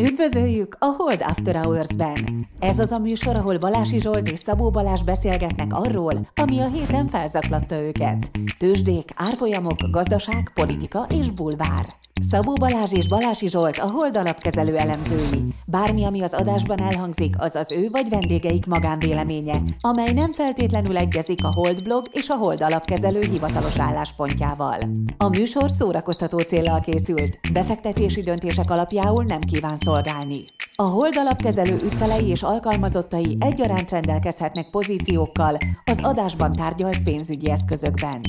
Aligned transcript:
Üdvözöljük 0.00 0.76
a 0.78 0.84
Hold 0.84 1.22
After 1.22 1.56
Hours-ben! 1.56 2.48
Ez 2.60 2.78
az 2.78 2.92
a 2.92 2.98
műsor, 2.98 3.36
ahol 3.36 3.58
Balási 3.58 4.00
Zsolt 4.00 4.30
és 4.30 4.38
Szabó 4.38 4.70
Balázs 4.70 5.02
beszélgetnek 5.02 5.72
arról, 5.72 6.28
ami 6.34 6.58
a 6.58 6.68
héten 6.68 7.06
felzaklatta 7.08 7.82
őket. 7.82 8.30
Tőzsdék, 8.58 9.10
árfolyamok, 9.14 9.76
gazdaság, 9.90 10.50
politika 10.54 11.06
és 11.20 11.30
bulvár. 11.30 11.86
Szabó 12.20 12.52
Balázs 12.52 12.92
és 12.92 13.08
Balási 13.08 13.48
Zsolt 13.48 13.78
a 13.78 13.90
Hold 13.90 14.16
alapkezelő 14.16 14.76
elemzői. 14.76 15.42
Bármi, 15.66 16.04
ami 16.04 16.22
az 16.22 16.32
adásban 16.32 16.80
elhangzik, 16.80 17.34
az 17.38 17.54
az 17.54 17.72
ő 17.72 17.88
vagy 17.90 18.08
vendégeik 18.08 18.66
magánvéleménye, 18.66 19.62
amely 19.80 20.12
nem 20.12 20.32
feltétlenül 20.32 20.96
egyezik 20.96 21.44
a 21.44 21.52
Hold 21.52 21.82
blog 21.82 22.06
és 22.12 22.28
a 22.28 22.34
Hold 22.34 22.62
alapkezelő 22.62 23.20
hivatalos 23.20 23.78
álláspontjával. 23.78 24.78
A 25.16 25.28
műsor 25.28 25.70
szórakoztató 25.70 26.38
célral 26.38 26.80
készült, 26.80 27.38
befektetési 27.52 28.20
döntések 28.20 28.70
alapjául 28.70 29.24
nem 29.24 29.40
kíván 29.40 29.76
szolgálni. 29.80 30.44
A 30.74 30.82
Hold 30.82 31.16
alapkezelő 31.16 31.76
ügyfelei 31.84 32.26
és 32.26 32.42
alkalmazottai 32.42 33.36
egyaránt 33.38 33.90
rendelkezhetnek 33.90 34.70
pozíciókkal 34.70 35.56
az 35.84 35.98
adásban 36.00 36.52
tárgyalt 36.52 37.02
pénzügyi 37.02 37.50
eszközökben. 37.50 38.20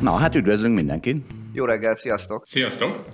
Na, 0.00 0.10
hát 0.10 0.34
üdvözlünk 0.34 0.74
mindenkit! 0.74 1.37
Jó 1.52 1.64
reggelt, 1.64 1.96
sziasztok! 1.96 2.42
Sziasztok! 2.46 3.04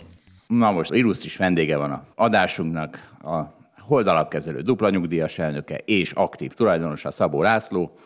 Na 0.47 0.71
most 0.71 0.93
illusztris 0.93 1.37
vendége 1.37 1.77
van 1.77 1.91
a 1.91 2.05
adásunknak, 2.15 3.11
a 3.23 3.63
Hold 3.79 4.07
alapkezelő 4.07 4.61
dupla 4.61 4.91
nyugdíjas 4.91 5.39
elnöke 5.39 5.77
és 5.85 6.13
aktív 6.13 6.53
tulajdonosa 6.53 7.11
Szabó 7.11 7.43
László. 7.43 7.99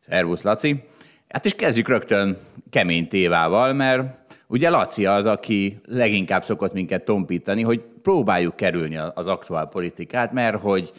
Szervusz, 0.00 0.42
Laci! 0.42 0.82
Hát 1.28 1.44
és 1.44 1.54
kezdjük 1.54 1.88
rögtön 1.88 2.36
kemény 2.70 3.08
tévával, 3.08 3.72
mert 3.72 4.02
ugye 4.46 4.70
Laci 4.70 5.06
az, 5.06 5.26
aki 5.26 5.80
leginkább 5.84 6.44
szokott 6.44 6.72
minket 6.72 7.04
tompítani, 7.04 7.62
hogy 7.62 7.82
próbáljuk 8.02 8.56
kerülni 8.56 8.96
az 8.96 9.26
aktuál 9.26 9.66
politikát, 9.66 10.32
mert 10.32 10.60
hogy 10.60 10.92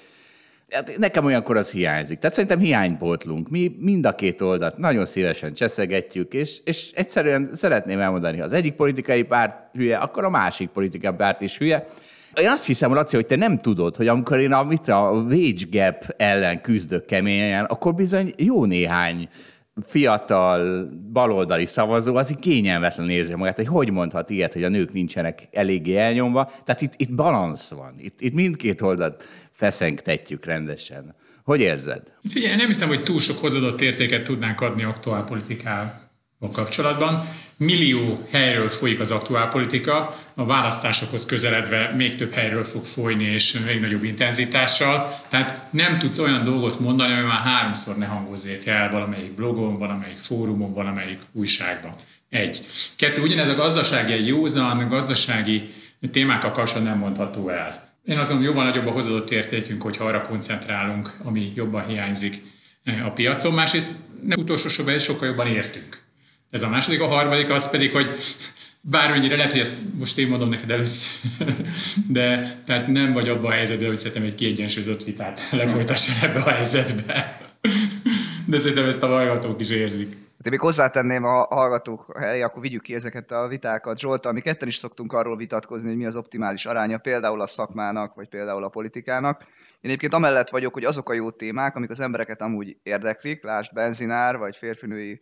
Hát 0.74 0.98
nekem 0.98 1.26
olyankor 1.26 1.58
az 1.58 1.72
hiányzik. 1.72 2.20
Tehát 2.20 2.36
szerintem 2.36 2.60
hiánypótlunk. 2.60 3.50
Mi 3.50 3.76
mind 3.80 4.06
a 4.06 4.16
két 4.16 4.42
oldalt 4.42 4.78
nagyon 4.78 5.06
szívesen 5.06 5.54
cseszegetjük, 5.54 6.34
és, 6.34 6.60
és 6.66 6.92
egyszerűen 6.96 7.50
szeretném 7.54 8.00
elmondani, 8.00 8.38
ha 8.38 8.44
az 8.44 8.54
egyik 8.54 8.74
politikai 8.74 9.24
párt 9.24 9.54
hülye, 9.74 9.98
akkor 9.98 10.24
a 10.24 10.30
másik 10.30 10.70
politikai 10.70 11.14
párt 11.18 11.42
is 11.42 11.58
hülye. 11.58 11.86
Én 12.42 12.48
azt 12.48 12.66
hiszem, 12.66 12.94
Laci, 12.94 13.16
hogy 13.16 13.26
te 13.26 13.36
nem 13.36 13.60
tudod, 13.60 13.96
hogy 13.96 14.08
amikor 14.08 14.40
én 14.40 14.52
a, 14.52 14.64
mit, 14.64 14.88
a 14.88 15.12
wage 15.12 15.66
gap 15.72 16.14
ellen 16.18 16.62
küzdök 16.62 17.06
keményen, 17.06 17.66
akkor 17.66 17.94
bizony 17.94 18.34
jó 18.38 18.66
néhány 18.66 19.28
fiatal 19.82 20.90
baloldali 21.12 21.66
szavazó 21.66 22.16
az 22.16 22.32
így 22.32 22.40
kényelmetlen 22.40 23.10
érzi 23.10 23.36
magát, 23.36 23.56
hogy 23.56 23.68
hogy 23.68 23.92
mondhat 23.92 24.30
ilyet, 24.30 24.54
hogy 24.54 24.64
a 24.64 24.70
nők 24.70 24.94
nincsenek 24.94 25.48
eléggé 25.52 25.98
elnyomva. 25.98 26.52
Tehát 26.64 26.82
itt, 26.82 26.94
itt 26.98 27.14
balansz 27.14 27.72
van, 27.72 27.94
itt, 27.98 28.22
itt 28.22 28.34
mindkét 28.34 28.82
oldalt 28.82 29.24
feszengtetjük 29.64 30.46
rendesen. 30.46 31.16
Hogy 31.44 31.60
érzed? 31.60 32.02
Figyelj, 32.30 32.56
nem 32.56 32.68
hiszem, 32.68 32.88
hogy 32.88 33.04
túl 33.04 33.20
sok 33.20 33.38
hozadott 33.38 33.82
értéket 33.82 34.24
tudnánk 34.24 34.62
adni 34.62 34.84
aktuál 34.84 35.24
politikával 35.24 36.12
kapcsolatban. 36.54 37.28
Millió 37.58 38.28
helyről 38.32 38.70
folyik 38.70 39.00
az 39.00 39.12
aktuál 39.12 39.50
politika, 39.50 40.16
a 40.34 40.46
választásokhoz 40.46 41.26
közeledve 41.26 41.94
még 41.96 42.16
több 42.16 42.32
helyről 42.32 42.64
fog 42.64 42.86
folyni, 42.86 43.24
és 43.24 43.60
még 43.66 43.82
nagyobb 43.82 44.04
intenzitással. 44.04 45.20
Tehát 45.28 45.68
nem 45.72 46.00
tudsz 46.00 46.20
olyan 46.20 46.44
dolgot 46.44 46.80
mondani, 46.80 47.14
ami 47.14 47.22
már 47.22 47.40
háromszor 47.40 47.98
ne 47.98 48.06
hangozzék 48.06 48.66
el 48.66 48.92
valamelyik 48.92 49.32
blogon, 49.32 49.78
valamelyik 49.78 50.18
fórumon, 50.18 50.74
valamelyik 50.74 51.20
újságban. 51.32 51.94
Egy. 52.30 52.62
Kettő, 52.96 53.22
ugyanez 53.22 53.48
a 53.48 53.56
gazdasági, 53.56 54.26
józan 54.26 54.88
gazdasági 54.88 55.70
témákkal 56.12 56.52
kapcsolatban 56.52 56.92
nem 56.92 57.02
mondható 57.02 57.50
el. 57.50 57.93
Én 58.04 58.18
azt 58.18 58.30
gondolom, 58.30 58.54
jobban 58.54 58.70
nagyobb 58.70 58.88
a 58.88 58.92
hozzáadott 58.92 59.32
értékünk, 59.32 59.82
hogyha 59.82 60.06
arra 60.06 60.22
koncentrálunk, 60.22 61.14
ami 61.24 61.52
jobban 61.56 61.86
hiányzik 61.86 62.42
eh, 62.84 63.06
a 63.06 63.12
piacon. 63.12 63.54
Másrészt 63.54 63.92
nem 64.22 64.40
utolsó 64.40 64.70
sorban 64.70 65.00
sokkal 65.00 65.28
jobban 65.28 65.48
értünk. 65.48 66.02
Ez 66.50 66.62
a 66.62 66.70
második. 66.70 67.02
A 67.02 67.08
harmadik 67.08 67.50
az 67.50 67.70
pedig, 67.70 67.92
hogy 67.92 68.10
bármennyire 68.82 69.36
lehet, 69.36 69.52
hogy 69.52 69.60
ezt 69.60 69.74
most 70.00 70.18
én 70.18 70.28
mondom 70.28 70.50
neked 70.50 70.72
először, 70.72 71.30
de 72.08 72.58
tehát 72.66 72.88
nem 72.88 73.14
vagy 73.14 73.30
abban 73.30 73.52
a 73.52 73.54
helyzetben, 73.54 73.88
hogy 73.88 73.98
szerintem 73.98 74.24
egy 74.24 74.36
kiegyensúlyozott 74.36 75.04
vitát 75.04 75.48
lefolytasson 75.52 76.30
ebbe 76.30 76.40
a 76.40 76.50
helyzetbe. 76.50 77.42
De 78.46 78.58
szerintem 78.58 78.86
ezt 78.86 79.04
a 79.04 79.08
hallgatók 79.08 79.62
is 79.62 79.70
érzik. 79.70 80.23
Hát 80.38 80.46
én 80.46 80.52
még 80.52 80.60
hozzátenném 80.60 81.24
a 81.24 81.48
hallgatók 81.50 82.06
elé, 82.14 82.42
akkor 82.42 82.62
vigyük 82.62 82.82
ki 82.82 82.94
ezeket 82.94 83.32
a 83.32 83.48
vitákat. 83.48 84.00
Zsolt, 84.00 84.32
mi 84.32 84.42
ketten 84.42 84.68
is 84.68 84.76
szoktunk 84.76 85.14
arról 85.14 85.38
vitatkozni, 85.38 85.88
hogy 85.88 85.98
mi 85.98 86.06
az 86.06 86.16
optimális 86.16 86.66
aránya 86.66 86.98
például 86.98 87.42
a 87.42 87.48
szakmának, 87.48 88.16
vagy 88.16 88.30
például 88.30 88.64
a 88.64 88.70
politikának. 88.70 89.42
Én 89.42 89.48
egyébként 89.82 90.14
amellett 90.14 90.50
vagyok, 90.50 90.74
hogy 90.74 90.86
azok 90.86 91.10
a 91.10 91.14
jó 91.14 91.32
témák, 91.32 91.76
amik 91.76 91.90
az 91.90 92.00
embereket 92.00 92.42
amúgy 92.42 92.78
érdeklik, 92.84 93.44
lásd 93.44 93.74
benzinár, 93.74 94.38
vagy 94.38 94.56
férfinői 94.56 95.22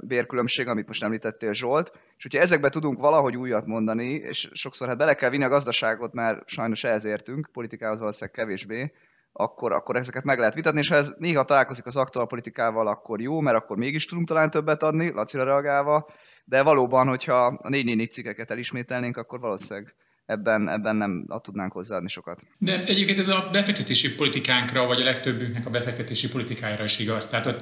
bérkülönbség, 0.00 0.68
amit 0.68 0.86
most 0.86 1.02
említettél 1.02 1.52
Zsolt, 1.52 1.92
és 2.16 2.22
hogyha 2.22 2.40
ezekbe 2.40 2.68
tudunk 2.68 3.00
valahogy 3.00 3.36
újat 3.36 3.66
mondani, 3.66 4.10
és 4.10 4.50
sokszor 4.52 4.88
hát 4.88 4.96
bele 4.98 5.14
kell 5.14 5.30
vinni 5.30 5.44
a 5.44 5.48
gazdaságot, 5.48 6.12
mert 6.12 6.48
sajnos 6.48 6.84
ehhez 6.84 7.04
értünk, 7.04 7.48
politikához 7.52 7.98
valószínűleg 7.98 8.34
kevésbé, 8.34 8.92
akkor, 9.32 9.72
akkor 9.72 9.96
ezeket 9.96 10.24
meg 10.24 10.38
lehet 10.38 10.54
vitatni, 10.54 10.78
és 10.80 10.88
ha 10.88 10.94
ez 10.94 11.14
néha 11.18 11.42
találkozik 11.42 11.86
az 11.86 11.96
aktuál 11.96 12.26
politikával, 12.26 12.86
akkor 12.86 13.20
jó, 13.20 13.40
mert 13.40 13.56
akkor 13.56 13.76
mégis 13.76 14.06
tudunk 14.06 14.26
talán 14.28 14.50
többet 14.50 14.82
adni, 14.82 15.10
Lacira 15.10 15.44
reagálva, 15.44 16.06
de 16.44 16.62
valóban, 16.62 17.08
hogyha 17.08 17.44
a 17.44 17.68
4 17.68 17.84
4 17.84 18.10
cikkeket 18.10 18.50
elismételnénk, 18.50 19.16
akkor 19.16 19.40
valószínűleg 19.40 19.94
ebben, 20.26 20.68
ebben 20.68 20.96
nem 20.96 21.26
tudnánk 21.42 21.72
hozzáadni 21.72 22.08
sokat. 22.08 22.40
De 22.58 22.84
egyébként 22.84 23.18
ez 23.18 23.28
a 23.28 23.48
befektetési 23.52 24.14
politikánkra, 24.14 24.86
vagy 24.86 25.00
a 25.00 25.04
legtöbbünknek 25.04 25.66
a 25.66 25.70
befektetési 25.70 26.28
politikájára 26.28 26.84
is 26.84 26.98
igaz. 26.98 27.28
Tehát 27.28 27.46
ott 27.46 27.60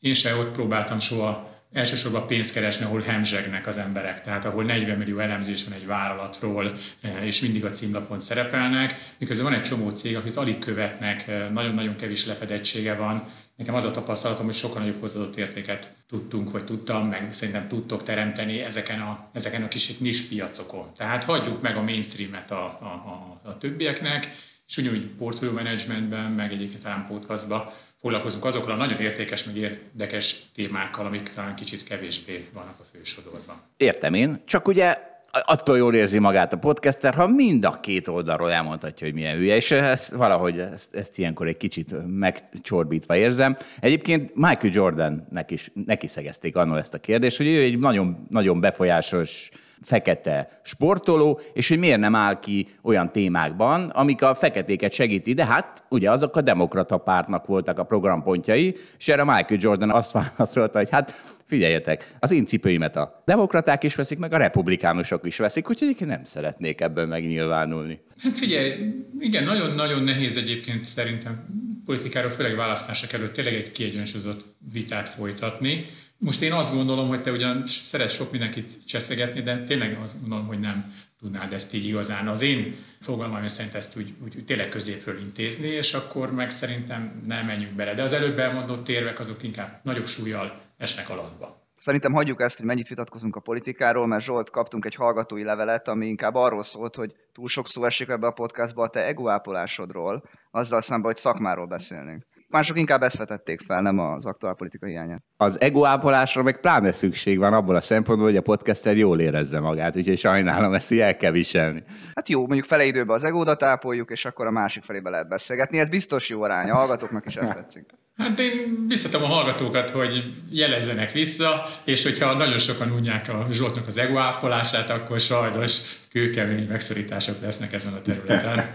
én 0.00 0.14
se 0.14 0.34
ott 0.34 0.52
próbáltam 0.52 0.98
soha 0.98 1.50
elsősorban 1.72 2.26
pénzt 2.26 2.52
keresni, 2.52 2.84
ahol 2.84 3.00
hemzsegnek 3.00 3.66
az 3.66 3.76
emberek, 3.76 4.20
tehát 4.20 4.44
ahol 4.44 4.64
40 4.64 4.98
millió 4.98 5.18
elemzés 5.18 5.64
van 5.64 5.72
egy 5.72 5.86
vállalatról, 5.86 6.72
eh, 7.00 7.26
és 7.26 7.40
mindig 7.40 7.64
a 7.64 7.70
címlapon 7.70 8.20
szerepelnek, 8.20 9.14
miközben 9.18 9.50
van 9.50 9.58
egy 9.58 9.64
csomó 9.64 9.90
cég, 9.90 10.16
akit 10.16 10.36
alig 10.36 10.58
követnek, 10.58 11.28
eh, 11.28 11.48
nagyon-nagyon 11.48 11.96
kevés 11.96 12.26
lefedettsége 12.26 12.94
van. 12.94 13.24
Nekem 13.56 13.74
az 13.74 13.84
a 13.84 13.90
tapasztalatom, 13.90 14.44
hogy 14.44 14.54
sokkal 14.54 14.80
nagyobb 14.82 15.00
hozzáadott 15.00 15.36
értéket 15.36 15.94
tudtunk, 16.08 16.50
vagy 16.50 16.64
tudtam, 16.64 17.08
meg 17.08 17.28
szerintem 17.32 17.68
tudtok 17.68 18.02
teremteni 18.02 18.60
ezeken 18.60 19.00
a, 19.00 19.28
ezeken 19.32 19.62
a 19.62 19.68
kis 19.68 19.98
nis 19.98 20.22
piacokon. 20.22 20.92
Tehát 20.96 21.24
hagyjuk 21.24 21.62
meg 21.62 21.76
a 21.76 21.82
mainstreamet 21.82 22.50
a, 22.50 22.64
a, 22.64 22.84
a, 22.84 23.48
a 23.48 23.58
többieknek, 23.58 24.28
és 24.66 24.76
ugyanúgy 24.76 25.06
portfolio 25.06 25.52
managementben, 25.52 26.30
meg 26.30 26.52
egyébként 26.52 26.82
talán 26.82 27.06
podcastban 27.06 27.70
foglalkozunk 28.02 28.44
azokkal 28.44 28.72
a 28.72 28.76
nagyon 28.76 29.00
értékes, 29.00 29.44
meg 29.44 29.56
érdekes 29.56 30.42
témákkal, 30.54 31.06
amik 31.06 31.22
talán 31.22 31.54
kicsit 31.54 31.84
kevésbé 31.84 32.48
vannak 32.52 32.76
a 32.80 32.84
fősodorban. 32.92 33.56
Értem 33.76 34.14
én, 34.14 34.42
csak 34.44 34.68
ugye 34.68 34.96
attól 35.30 35.76
jól 35.76 35.94
érzi 35.94 36.18
magát 36.18 36.52
a 36.52 36.58
podcaster, 36.58 37.14
ha 37.14 37.26
mind 37.26 37.64
a 37.64 37.80
két 37.80 38.08
oldalról 38.08 38.52
elmondhatja, 38.52 39.06
hogy 39.06 39.14
milyen 39.16 39.36
hülye, 39.36 39.56
és 39.56 39.70
ezt, 39.70 40.12
valahogy 40.12 40.58
ezt, 40.58 40.94
ezt 40.94 41.18
ilyenkor 41.18 41.46
egy 41.46 41.56
kicsit 41.56 41.94
megcsorbítva 42.06 43.16
érzem. 43.16 43.56
Egyébként 43.80 44.34
Michael 44.34 44.72
Jordannek 44.72 45.50
is 45.50 45.70
neki 45.86 46.06
szegezték 46.06 46.56
annól 46.56 46.78
ezt 46.78 46.94
a 46.94 46.98
kérdést, 46.98 47.36
hogy 47.36 47.46
ő 47.46 47.62
egy 47.62 47.78
nagyon, 47.78 48.26
nagyon 48.30 48.60
befolyásos 48.60 49.50
fekete 49.82 50.48
sportoló, 50.62 51.40
és 51.52 51.68
hogy 51.68 51.78
miért 51.78 52.00
nem 52.00 52.14
áll 52.14 52.38
ki 52.38 52.66
olyan 52.82 53.12
témákban, 53.12 53.88
amik 53.88 54.22
a 54.22 54.34
feketéket 54.34 54.92
segíti. 54.92 55.32
De 55.32 55.46
hát 55.46 55.84
ugye 55.88 56.10
azok 56.10 56.36
a 56.36 56.40
demokrata 56.40 56.98
pártnak 56.98 57.46
voltak 57.46 57.78
a 57.78 57.84
programpontjai, 57.84 58.76
és 58.98 59.08
erre 59.08 59.24
Michael 59.24 59.60
Jordan 59.60 59.90
azt 59.90 60.12
válaszolta, 60.12 60.78
hogy 60.78 60.90
hát 60.90 61.14
figyeljetek, 61.44 62.14
az 62.18 62.32
én 62.32 62.44
cipőimet 62.44 62.96
a 62.96 63.22
demokraták 63.24 63.82
is 63.84 63.94
veszik, 63.94 64.18
meg 64.18 64.32
a 64.32 64.36
republikánusok 64.36 65.26
is 65.26 65.36
veszik, 65.36 65.68
úgyhogy 65.68 65.96
én 66.00 66.06
nem 66.06 66.24
szeretnék 66.24 66.80
ebben 66.80 67.08
megnyilvánulni. 67.08 68.00
Hát 68.18 68.38
figyelj, 68.38 68.72
igen, 69.18 69.44
nagyon-nagyon 69.44 70.02
nehéz 70.02 70.36
egyébként 70.36 70.84
szerintem 70.84 71.44
politikáról, 71.84 72.30
főleg 72.30 72.56
választások 72.56 73.12
előtt 73.12 73.32
tényleg 73.32 73.54
egy 73.54 73.72
kiegyensúlyozott 73.72 74.44
vitát 74.72 75.08
folytatni. 75.08 75.86
Most 76.24 76.42
én 76.42 76.52
azt 76.52 76.74
gondolom, 76.74 77.08
hogy 77.08 77.22
te 77.22 77.30
ugyan 77.30 77.66
szeretsz 77.66 78.12
sok 78.12 78.30
mindenkit 78.30 78.86
cseszegetni, 78.86 79.42
de 79.42 79.62
tényleg 79.64 79.98
azt 80.02 80.20
gondolom, 80.20 80.46
hogy 80.46 80.60
nem 80.60 80.92
tudnád 81.18 81.52
ezt 81.52 81.74
így 81.74 81.86
igazán. 81.86 82.28
Az 82.28 82.42
én 82.42 82.76
fogalmam 83.00 83.46
szerint 83.46 83.74
ezt 83.74 83.96
úgy, 83.96 84.14
úgy, 84.24 84.44
tényleg 84.44 84.68
középről 84.68 85.20
intézni, 85.20 85.66
és 85.66 85.92
akkor 85.92 86.32
meg 86.32 86.50
szerintem 86.50 87.22
nem 87.26 87.46
menjünk 87.46 87.72
bele. 87.74 87.94
De 87.94 88.02
az 88.02 88.12
előbb 88.12 88.38
elmondott 88.38 88.84
térvek 88.84 89.18
azok 89.18 89.42
inkább 89.42 89.80
nagyobb 89.82 90.06
súlyjal 90.06 90.60
esnek 90.78 91.10
alatba. 91.10 91.66
Szerintem 91.74 92.12
hagyjuk 92.12 92.40
ezt, 92.40 92.56
hogy 92.56 92.66
mennyit 92.66 92.88
vitatkozunk 92.88 93.36
a 93.36 93.40
politikáról, 93.40 94.06
mert 94.06 94.24
Zsolt 94.24 94.50
kaptunk 94.50 94.84
egy 94.84 94.94
hallgatói 94.94 95.44
levelet, 95.44 95.88
ami 95.88 96.06
inkább 96.06 96.34
arról 96.34 96.62
szólt, 96.62 96.96
hogy 96.96 97.12
túl 97.32 97.48
sok 97.48 97.66
szó 97.66 97.84
esik 97.84 98.08
ebbe 98.08 98.26
a 98.26 98.32
podcastba 98.32 98.82
a 98.82 98.88
te 98.88 99.06
egoápolásodról, 99.06 100.22
azzal 100.50 100.80
szemben, 100.80 101.10
hogy 101.10 101.20
szakmáról 101.20 101.66
beszélnénk. 101.66 102.24
Mások 102.52 102.78
inkább 102.78 103.02
ezt 103.02 103.16
vetették 103.16 103.60
fel, 103.60 103.82
nem 103.82 103.98
az 103.98 104.26
aktuál 104.26 104.54
politika 104.54 104.86
hiányát. 104.86 105.22
Az 105.36 105.60
ego 105.60 105.84
ápolásra 105.84 106.42
meg 106.42 106.60
pláne 106.60 106.92
szükség 106.92 107.38
van 107.38 107.52
abból 107.52 107.74
a 107.74 107.80
szempontból, 107.80 108.28
hogy 108.28 108.36
a 108.36 108.42
podcaster 108.42 108.96
jól 108.96 109.20
érezze 109.20 109.60
magát, 109.60 109.96
úgyhogy 109.96 110.18
sajnálom, 110.18 110.72
ezt 110.72 110.90
így 110.90 110.98
el 110.98 111.16
kell 111.16 111.30
viselni. 111.30 111.82
Hát 112.14 112.28
jó, 112.28 112.40
mondjuk 112.40 112.64
fele 112.64 112.84
időben 112.84 113.16
az 113.16 113.24
egódat 113.24 113.62
ápoljuk, 113.62 114.10
és 114.10 114.24
akkor 114.24 114.46
a 114.46 114.50
másik 114.50 114.82
felébe 114.82 115.10
lehet 115.10 115.28
beszélgetni. 115.28 115.78
Ez 115.78 115.88
biztos 115.88 116.28
jó 116.28 116.42
arány, 116.42 116.70
a 116.70 116.74
hallgatóknak 116.74 117.26
is 117.26 117.36
ezt 117.36 117.54
tetszik. 117.60 117.86
Hát 118.16 118.38
én 118.38 118.84
biztatom 118.88 119.22
a 119.22 119.26
hallgatókat, 119.26 119.90
hogy 119.90 120.34
jelezzenek 120.50 121.12
vissza, 121.12 121.66
és 121.84 122.02
hogyha 122.02 122.34
nagyon 122.34 122.58
sokan 122.58 122.90
unják 122.90 123.28
a 123.28 123.46
Zsoltnak 123.50 123.86
az 123.86 123.98
ego 123.98 124.18
ápolását, 124.18 124.90
akkor 124.90 125.20
sajnos 125.20 126.00
kőkemény 126.12 126.66
megszorítások 126.68 127.34
lesznek 127.42 127.72
ezen 127.72 127.92
a 127.92 128.00
területen. 128.06 128.70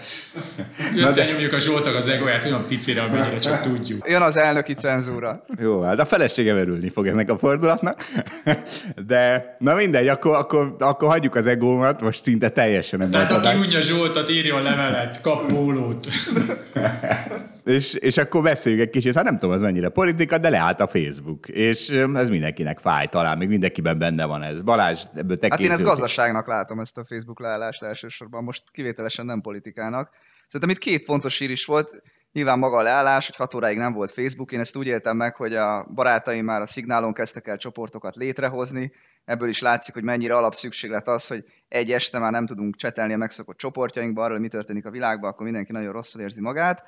Összenyomjuk 0.98 1.54
a 1.54 1.60
Zsoltak 1.60 1.95
az 1.95 2.07
egoját 2.07 2.44
olyan 2.45 2.66
picire, 2.68 3.01
amennyire 3.01 3.38
csak 3.38 3.62
tudjuk. 3.62 4.10
Jön 4.10 4.22
az 4.22 4.38
elnöki 4.38 4.74
cenzúra. 4.74 5.44
Jó, 5.60 5.81
hát 5.81 6.00
a 6.00 6.06
felesége 6.06 6.54
örülni 6.54 6.89
fog 6.89 7.07
ennek 7.07 7.30
a 7.30 7.38
fordulatnak. 7.38 8.06
De 9.07 9.56
na 9.60 9.74
mindegy, 9.74 10.07
akkor, 10.07 10.36
akkor, 10.36 10.75
akkor 10.80 11.10
hagyjuk 11.10 11.36
az 11.36 11.45
egómat, 11.45 12.01
most 12.01 12.24
szinte 12.24 12.50
teljesen. 12.50 13.10
Tehát 13.10 13.31
aki 13.31 13.57
unja 13.57 13.81
Zsoltat, 13.81 14.30
írjon 14.30 14.62
levelet, 14.62 15.22
kap 15.22 15.48
pólót. 15.48 16.07
és, 17.68 17.94
és 17.94 18.18
akkor 18.18 18.42
beszéljük 18.42 18.81
egy 18.81 18.90
kicsit, 18.90 19.16
hát 19.16 19.24
nem 19.24 19.38
tudom, 19.38 19.56
az 19.56 19.62
mennyire 19.62 19.90
politika, 19.90 20.38
de 20.38 20.50
leállt 20.50 20.80
a 20.80 20.88
Facebook, 20.88 21.48
és 21.48 21.90
ez 21.90 22.30
mindenkinek 22.30 22.80
fáj, 22.80 23.08
talán 23.08 23.38
még 23.38 23.48
mindenkiben 23.48 23.98
benne 23.98 24.25
van 24.25 24.44
ez. 24.44 24.62
Balázs, 24.62 25.04
ebből 25.16 25.38
te 25.38 25.48
Hát 25.50 25.60
én 25.60 25.72
ezt 25.72 25.84
gazdaságnak 25.84 26.48
látom, 26.48 26.80
ezt 26.80 26.98
a 26.98 27.04
Facebook 27.04 27.40
leállást 27.40 27.84
elsősorban, 27.84 28.44
most 28.44 28.64
kivételesen 28.72 29.25
nem 29.25 29.42
politikának. 29.42 30.10
Szerintem 30.48 30.69
itt 30.69 30.81
két 30.81 31.06
fontos 31.06 31.40
hír 31.40 31.52
is 31.52 31.66
volt, 31.66 32.02
nyilván 32.31 32.60
maga 32.60 32.78
a 32.78 32.81
leállás, 32.81 33.25
hogy 33.25 33.36
hat 33.36 33.54
óráig 33.54 33.78
nem 33.78 33.94
volt 33.94 34.12
Facebook, 34.12 34.52
én 34.52 34.60
ezt 34.60 34.75
úgy 34.75 34.88
éltem 34.88 35.18
meg, 35.18 35.36
hogy 35.36 35.56
a 35.56 35.88
barátaim 35.94 36.46
már 36.46 36.62
a 36.62 36.66
szignálon 36.66 37.14
kezdtek 37.14 37.48
el 37.48 37.58
csoportokat 37.58 38.16
létrehozni, 38.16 38.92
ebből 39.25 39.50
is 39.50 39.62
látszik, 39.62 39.94
hogy 39.94 40.04
mennyire 40.04 40.36
alapszükséglet 40.36 41.08
az, 41.08 41.28
hogy 41.28 41.44
egy 41.68 41.92
este 41.92 42.19
már 42.19 42.31
nem 42.31 42.46
tudunk 42.46 42.75
csetelni 42.75 43.14
a 43.14 43.18
megszokott 43.18 43.58
csoportjainkba, 43.58 44.22
arról, 44.22 44.34
hogy 44.34 44.42
mi 44.42 44.48
történik 44.48 44.86
a 44.86 44.92
világban, 44.92 45.30
akkor 45.30 45.44
mindenki 45.44 45.72
nagyon 45.72 45.92
rosszul 45.92 46.22
érzi 46.22 46.42
magát. 46.42 46.84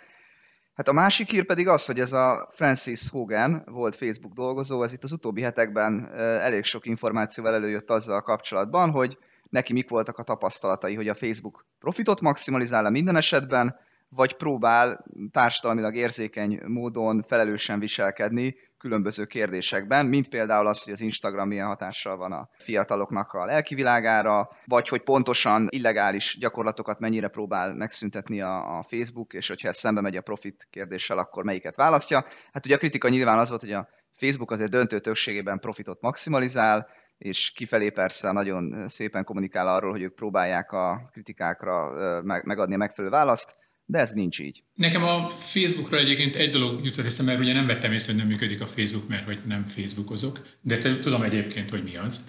Hát 0.79 0.87
a 0.87 0.93
másik 0.93 1.29
hír 1.29 1.45
pedig 1.45 1.67
az, 1.67 1.85
hogy 1.85 1.99
ez 1.99 2.13
a 2.13 2.47
Francis 2.51 3.09
Hogan 3.09 3.63
volt 3.65 3.95
Facebook 3.95 4.33
dolgozó, 4.33 4.83
ez 4.83 4.93
itt 4.93 5.03
az 5.03 5.11
utóbbi 5.11 5.41
hetekben 5.41 6.11
elég 6.15 6.63
sok 6.63 6.85
információval 6.85 7.53
előjött 7.53 7.89
azzal 7.89 8.21
kapcsolatban, 8.21 8.91
hogy 8.91 9.17
neki 9.49 9.73
mik 9.73 9.89
voltak 9.89 10.17
a 10.17 10.23
tapasztalatai, 10.23 10.95
hogy 10.95 11.07
a 11.07 11.13
Facebook 11.13 11.65
profitot 11.79 12.21
maximalizál 12.21 12.89
minden 12.89 13.15
esetben, 13.15 13.75
vagy 14.09 14.35
próbál 14.35 15.05
társadalmilag 15.31 15.95
érzékeny 15.95 16.59
módon 16.65 17.23
felelősen 17.23 17.79
viselkedni 17.79 18.55
különböző 18.77 19.25
kérdésekben, 19.25 20.05
mint 20.05 20.29
például 20.29 20.67
az, 20.67 20.83
hogy 20.83 20.93
az 20.93 21.01
Instagram 21.01 21.47
milyen 21.47 21.67
hatással 21.67 22.17
van 22.17 22.31
a 22.31 22.49
fiataloknak 22.57 23.31
a 23.31 23.45
lelkivilágára, 23.45 24.49
vagy 24.65 24.87
hogy 24.87 25.01
pontosan 25.01 25.67
illegális 25.69 26.37
gyakorlatokat 26.39 26.99
mennyire 26.99 27.27
próbál 27.27 27.73
megszüntetni 27.73 28.41
a, 28.41 28.77
a 28.77 28.81
Facebook, 28.81 29.33
és 29.33 29.47
hogyha 29.47 29.67
ez 29.67 29.77
szembe 29.77 30.01
megy 30.01 30.15
a 30.15 30.21
profit 30.21 30.67
kérdéssel, 30.69 31.17
akkor 31.17 31.43
melyiket 31.43 31.75
választja. 31.75 32.25
Hát 32.53 32.65
ugye 32.65 32.75
a 32.75 32.77
kritika 32.77 33.09
nyilván 33.09 33.37
az 33.37 33.49
volt, 33.49 33.61
hogy 33.61 33.73
a 33.73 33.87
Facebook 34.13 34.51
azért 34.51 34.69
döntő 34.69 34.99
többségében 34.99 35.59
profitot 35.59 36.01
maximalizál, 36.01 36.87
és 37.17 37.51
kifelé 37.51 37.89
persze 37.89 38.31
nagyon 38.31 38.87
szépen 38.87 39.23
kommunikál 39.23 39.67
arról, 39.67 39.91
hogy 39.91 40.01
ők 40.01 40.15
próbálják 40.15 40.71
a 40.71 41.09
kritikákra 41.11 41.91
megadni 42.21 42.73
a 42.73 42.77
megfelelő 42.77 43.13
választ, 43.13 43.57
de 43.89 43.99
ez 43.99 44.11
nincs 44.11 44.39
így. 44.39 44.63
Nekem 44.73 45.03
a 45.03 45.29
Facebookra 45.29 45.97
egyébként 45.97 46.35
egy 46.35 46.49
dolog 46.49 46.85
jutott 46.85 47.05
eszembe, 47.05 47.31
mert 47.31 47.43
ugye 47.43 47.53
nem 47.53 47.65
vettem 47.65 47.91
észre, 47.91 48.11
hogy 48.11 48.21
nem 48.21 48.31
működik 48.31 48.61
a 48.61 48.67
Facebook, 48.67 49.07
mert 49.07 49.25
hogy 49.25 49.39
nem 49.47 49.67
Facebookozok, 49.67 50.47
de 50.61 50.99
tudom 50.99 51.21
egyébként, 51.21 51.69
hogy 51.69 51.83
mi 51.83 51.97
az. 51.97 52.23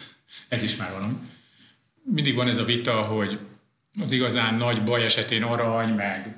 Ez 0.49 0.63
is 0.63 0.77
már 0.77 0.93
valami. 0.93 1.15
Mindig 2.03 2.35
van 2.35 2.49
ez 2.49 2.57
a 2.57 2.65
vita, 2.65 2.93
hogy 2.93 3.39
az 4.01 4.13
igazán 4.13 4.55
nagy 4.55 4.83
baj 4.83 5.05
esetén 5.05 5.43
arany, 5.43 5.95
meg 5.95 6.37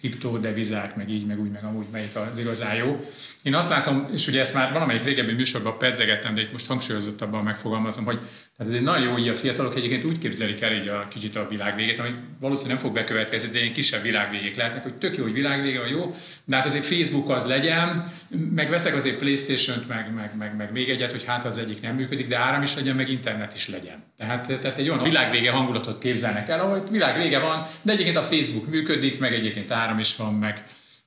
kriptodevizák, 0.00 0.96
meg 0.96 1.10
így, 1.10 1.26
meg 1.26 1.40
úgy, 1.40 1.50
meg 1.50 1.64
amúgy 1.64 1.86
melyik 1.92 2.16
az 2.16 2.38
igazán 2.38 2.74
jó. 2.74 3.04
Én 3.42 3.54
azt 3.54 3.70
látom, 3.70 4.08
és 4.12 4.26
ugye 4.26 4.40
ezt 4.40 4.54
már 4.54 4.72
valamelyik 4.72 5.04
régebbi 5.04 5.32
műsorban 5.32 5.78
pedzegettem, 5.78 6.34
de 6.34 6.40
itt 6.40 6.52
most 6.52 6.66
hangsúlyozottabban 6.66 7.44
megfogalmazom, 7.44 8.04
hogy 8.04 8.18
tehát 8.56 8.72
ez 8.72 8.78
egy 8.78 8.84
nagyon 8.84 9.06
jó, 9.06 9.12
hogy 9.12 9.28
a 9.28 9.34
fiatalok 9.34 9.76
egyébként 9.76 10.04
úgy 10.04 10.18
képzelik 10.18 10.60
el 10.60 10.72
így 10.72 10.88
a 10.88 11.08
kicsit 11.08 11.36
a 11.36 11.48
világvégét, 11.48 11.98
ami 11.98 12.10
valószínűleg 12.40 12.76
nem 12.76 12.86
fog 12.86 12.94
bekövetkezni, 12.94 13.50
de 13.50 13.58
ilyen 13.58 13.72
kisebb 13.72 14.02
világvégék 14.02 14.56
lehetnek, 14.56 14.82
hogy 14.82 14.94
tök 14.94 15.16
jó, 15.16 15.22
hogy 15.22 15.32
világvége 15.32 15.78
van 15.78 15.88
jó, 15.88 16.14
de 16.44 16.56
hát 16.56 16.66
azért 16.66 16.84
Facebook 16.84 17.30
az 17.30 17.46
legyen, 17.46 18.10
meg 18.54 18.68
veszek 18.68 18.94
azért 18.94 19.18
Playstation-t, 19.18 19.88
meg, 19.88 20.14
meg, 20.14 20.36
meg, 20.38 20.56
meg, 20.56 20.72
még 20.72 20.88
egyet, 20.88 21.10
hogy 21.10 21.24
hát 21.24 21.44
az 21.44 21.58
egyik 21.58 21.80
nem 21.80 21.94
működik, 21.94 22.28
de 22.28 22.38
áram 22.38 22.62
is 22.62 22.74
legyen, 22.74 22.96
meg 22.96 23.10
internet 23.10 23.54
is 23.54 23.68
legyen. 23.68 24.04
Tehát, 24.16 24.46
tehát 24.46 24.78
egy 24.78 24.88
olyan 24.88 25.02
világvége 25.02 25.50
hangulatot 25.50 25.98
képzelnek 25.98 26.48
el, 26.48 26.60
ahol 26.60 26.84
világvége 26.90 27.38
van, 27.38 27.66
de 27.82 27.92
egyébként 27.92 28.16
a 28.16 28.22
Facebook 28.22 28.66
működik, 28.66 29.18
meg 29.18 29.34
egyébként 29.34 29.70
áram 29.70 29.98
is 29.98 30.16
van, 30.16 30.34
meg, 30.34 30.62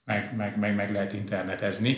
meg, 0.06 0.34
meg, 0.38 0.60
meg, 0.60 0.76
meg 0.76 0.92
lehet 0.92 1.14
internetezni. 1.14 1.98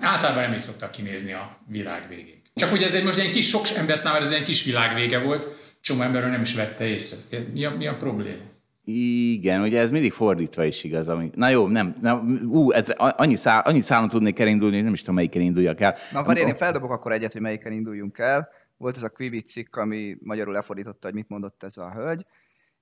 Általában 0.00 0.42
nem 0.42 0.52
is 0.52 0.62
szoktak 0.62 0.90
kinézni 0.90 1.32
a 1.32 1.58
világ 1.66 2.08
végén. 2.08 2.39
Csak 2.54 2.70
hogy 2.70 2.82
ez 2.82 2.94
egy 2.94 3.04
most 3.04 3.18
egy 3.18 3.30
kis, 3.30 3.48
sok 3.48 3.68
ember 3.76 3.98
számára 3.98 4.22
ez 4.22 4.30
egy 4.30 4.42
kis 4.42 4.64
világvége 4.64 5.18
volt, 5.18 5.46
csomó 5.80 6.02
emberről 6.02 6.30
nem 6.30 6.40
is 6.40 6.54
vette 6.54 6.84
észre. 6.84 7.38
Mi 7.52 7.64
a, 7.64 7.76
mi 7.76 7.86
a 7.86 7.96
probléma? 7.96 8.42
Igen, 8.84 9.60
ugye 9.60 9.80
ez 9.80 9.90
mindig 9.90 10.12
fordítva 10.12 10.64
is 10.64 10.84
igaz. 10.84 11.08
Ami... 11.08 11.30
Na 11.34 11.48
jó, 11.48 11.66
nem, 11.66 11.96
nem 12.00 12.40
ú, 12.48 12.72
ez 12.72 12.90
annyi, 12.96 13.34
szál, 13.34 13.60
annyi 13.60 13.80
szálon 13.80 14.08
tudnék 14.08 14.38
elindulni, 14.38 14.80
nem 14.80 14.92
is 14.92 15.00
tudom, 15.00 15.14
melyiken 15.14 15.42
induljak 15.42 15.80
el. 15.80 15.96
Na, 16.12 16.22
várj, 16.22 16.40
én 16.40 16.54
feldobok 16.54 16.90
akkor 16.90 17.12
egyet, 17.12 17.32
hogy 17.32 17.40
melyiken 17.40 17.72
induljunk 17.72 18.18
el. 18.18 18.48
Volt 18.76 18.96
ez 18.96 19.02
a 19.02 19.08
Quibi 19.08 19.40
cikk, 19.40 19.76
ami 19.76 20.16
magyarul 20.20 20.52
lefordította, 20.52 21.06
hogy 21.06 21.14
mit 21.14 21.28
mondott 21.28 21.62
ez 21.62 21.76
a 21.76 21.92
hölgy, 21.92 22.26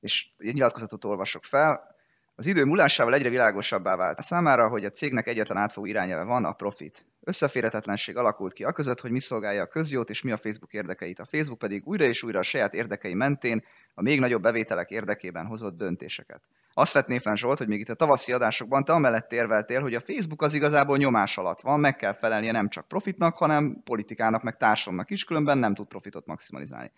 és 0.00 0.26
egy 0.38 0.54
nyilatkozatot 0.54 1.04
olvasok 1.04 1.44
fel. 1.44 1.96
Az 2.34 2.46
idő 2.46 2.64
múlásával 2.64 3.14
egyre 3.14 3.28
világosabbá 3.28 3.96
vált 3.96 4.18
a 4.18 4.22
számára, 4.22 4.68
hogy 4.68 4.84
a 4.84 4.90
cégnek 4.90 5.26
egyetlen 5.26 5.56
átfogó 5.56 5.86
irányelve 5.86 6.24
van, 6.24 6.44
a 6.44 6.52
profit. 6.52 7.06
Összeférhetetlenség 7.28 8.16
alakult 8.16 8.52
ki 8.52 8.64
a 8.64 8.72
között, 8.72 9.00
hogy 9.00 9.10
mi 9.10 9.20
szolgálja 9.20 9.62
a 9.62 9.66
közjót 9.66 10.10
és 10.10 10.22
mi 10.22 10.30
a 10.30 10.36
Facebook 10.36 10.72
érdekeit. 10.72 11.18
A 11.18 11.24
Facebook 11.24 11.58
pedig 11.58 11.86
újra 11.86 12.04
és 12.04 12.22
újra 12.22 12.38
a 12.38 12.42
saját 12.42 12.74
érdekei 12.74 13.14
mentén 13.14 13.64
a 13.94 14.02
még 14.02 14.20
nagyobb 14.20 14.42
bevételek 14.42 14.90
érdekében 14.90 15.46
hozott 15.46 15.76
döntéseket. 15.76 16.40
Azt 16.74 16.92
vetné 16.92 17.18
fel 17.18 17.36
Zsolt, 17.36 17.58
hogy 17.58 17.68
még 17.68 17.80
itt 17.80 17.88
a 17.88 17.94
tavaszi 17.94 18.32
adásokban 18.32 18.84
te 18.84 18.92
amellett 18.92 19.32
érveltél, 19.32 19.80
hogy 19.80 19.94
a 19.94 20.00
Facebook 20.00 20.42
az 20.42 20.54
igazából 20.54 20.96
nyomás 20.96 21.38
alatt 21.38 21.60
van, 21.60 21.80
meg 21.80 21.96
kell 21.96 22.12
felelnie 22.12 22.52
nem 22.52 22.68
csak 22.68 22.88
profitnak, 22.88 23.36
hanem 23.36 23.82
politikának, 23.84 24.42
meg 24.42 24.56
társadalomnak 24.56 25.10
is, 25.10 25.24
különben 25.24 25.58
nem 25.58 25.74
tud 25.74 25.86
profitot 25.86 26.26
maximalizálni. 26.26 26.90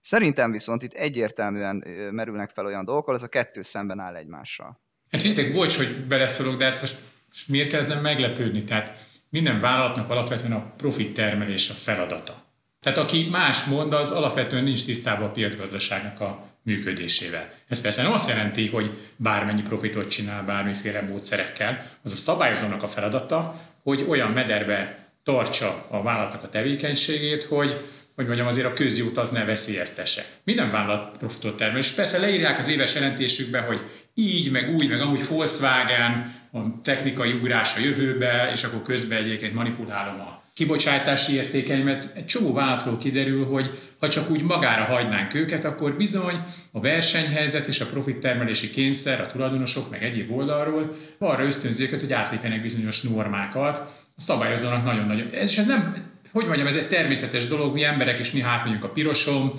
Szerintem 0.00 0.50
viszont 0.50 0.82
itt 0.82 0.92
egyértelműen 0.92 1.84
merülnek 2.10 2.50
fel 2.50 2.66
olyan 2.66 2.84
dolgok, 2.84 3.08
az 3.08 3.22
a 3.22 3.28
kettő 3.28 3.62
szemben 3.62 3.98
áll 3.98 4.16
egymással. 4.16 4.80
Hát 5.10 5.20
figyeljetek, 5.20 5.54
bocs, 5.54 5.76
hogy 5.76 6.06
beleszólok, 6.06 6.56
de 6.56 6.64
hát 6.64 6.80
most, 6.80 6.98
most 7.28 7.48
miért 7.48 7.70
kell 7.70 7.80
ezen 7.80 8.02
meglepődni? 8.02 8.64
Tehát 8.64 9.12
minden 9.34 9.60
vállalatnak 9.60 10.10
alapvetően 10.10 10.52
a 10.52 10.72
profit 10.76 11.14
termelés 11.14 11.70
a 11.70 11.72
feladata. 11.72 12.42
Tehát 12.80 12.98
aki 12.98 13.28
más 13.30 13.64
mond, 13.64 13.92
az 13.92 14.10
alapvetően 14.10 14.64
nincs 14.64 14.84
tisztában 14.84 15.28
a 15.28 15.30
piacgazdaságnak 15.30 16.20
a 16.20 16.46
működésével. 16.62 17.52
Ez 17.68 17.80
persze 17.80 18.02
nem 18.02 18.12
azt 18.12 18.28
jelenti, 18.28 18.68
hogy 18.68 18.90
bármennyi 19.16 19.62
profitot 19.62 20.10
csinál 20.10 20.44
bármiféle 20.44 21.02
módszerekkel, 21.02 21.86
az 22.02 22.12
a 22.12 22.16
szabályozónak 22.16 22.82
a 22.82 22.88
feladata, 22.88 23.60
hogy 23.82 24.04
olyan 24.08 24.30
mederbe 24.30 24.98
tartsa 25.22 25.86
a 25.90 26.02
vállalatnak 26.02 26.42
a 26.42 26.48
tevékenységét, 26.48 27.44
hogy 27.44 27.80
hogy 28.14 28.26
mondjam, 28.26 28.46
azért 28.46 28.66
a 28.66 28.72
közjót 28.72 29.18
az 29.18 29.30
ne 29.30 29.44
veszélyeztesse. 29.44 30.24
Minden 30.44 30.70
vállalat 30.70 31.16
profitot 31.16 31.56
termel, 31.56 31.78
és 31.78 31.90
persze 31.90 32.18
leírják 32.18 32.58
az 32.58 32.68
éves 32.68 32.94
jelentésükbe, 32.94 33.60
hogy 33.60 33.80
így, 34.14 34.50
meg 34.50 34.74
úgy, 34.74 34.88
meg 34.88 35.00
amúgy 35.00 35.28
Volkswagen, 35.28 36.32
a 36.52 36.80
technikai 36.82 37.32
ugrás 37.32 37.76
a 37.76 37.80
jövőbe, 37.80 38.50
és 38.52 38.64
akkor 38.64 38.82
közben 38.82 39.18
egyébként 39.18 39.54
manipulálom 39.54 40.20
a 40.20 40.42
kibocsátási 40.54 41.34
értékeimet. 41.34 42.10
Egy 42.14 42.26
csomó 42.26 42.52
vállalatról 42.52 42.98
kiderül, 42.98 43.46
hogy 43.46 43.78
ha 43.98 44.08
csak 44.08 44.30
úgy 44.30 44.42
magára 44.42 44.84
hagynánk 44.84 45.34
őket, 45.34 45.64
akkor 45.64 45.96
bizony 45.96 46.34
a 46.72 46.80
versenyhelyzet 46.80 47.66
és 47.66 47.80
a 47.80 47.86
profit 47.86 48.16
termelési 48.16 48.70
kényszer 48.70 49.20
a 49.20 49.26
tulajdonosok 49.26 49.90
meg 49.90 50.02
egyéb 50.02 50.32
oldalról 50.32 50.96
arra 51.18 51.44
ösztönzi 51.44 51.84
őket, 51.84 52.00
hogy 52.00 52.12
átlépjenek 52.12 52.62
bizonyos 52.62 53.02
normákat, 53.02 53.78
a 54.16 54.20
szabályozónak 54.20 54.84
nagyon-nagyon. 54.84 55.28
Ez, 55.32 55.50
és 55.50 55.58
ez 55.58 55.66
nem, 55.66 55.94
hogy 56.32 56.46
mondjam, 56.46 56.66
ez 56.66 56.76
egy 56.76 56.88
természetes 56.88 57.46
dolog, 57.46 57.74
mi 57.74 57.84
emberek 57.84 58.18
is 58.18 58.32
néha 58.32 58.50
átmegyünk 58.50 58.84
a 58.84 58.88
piroson, 58.88 59.52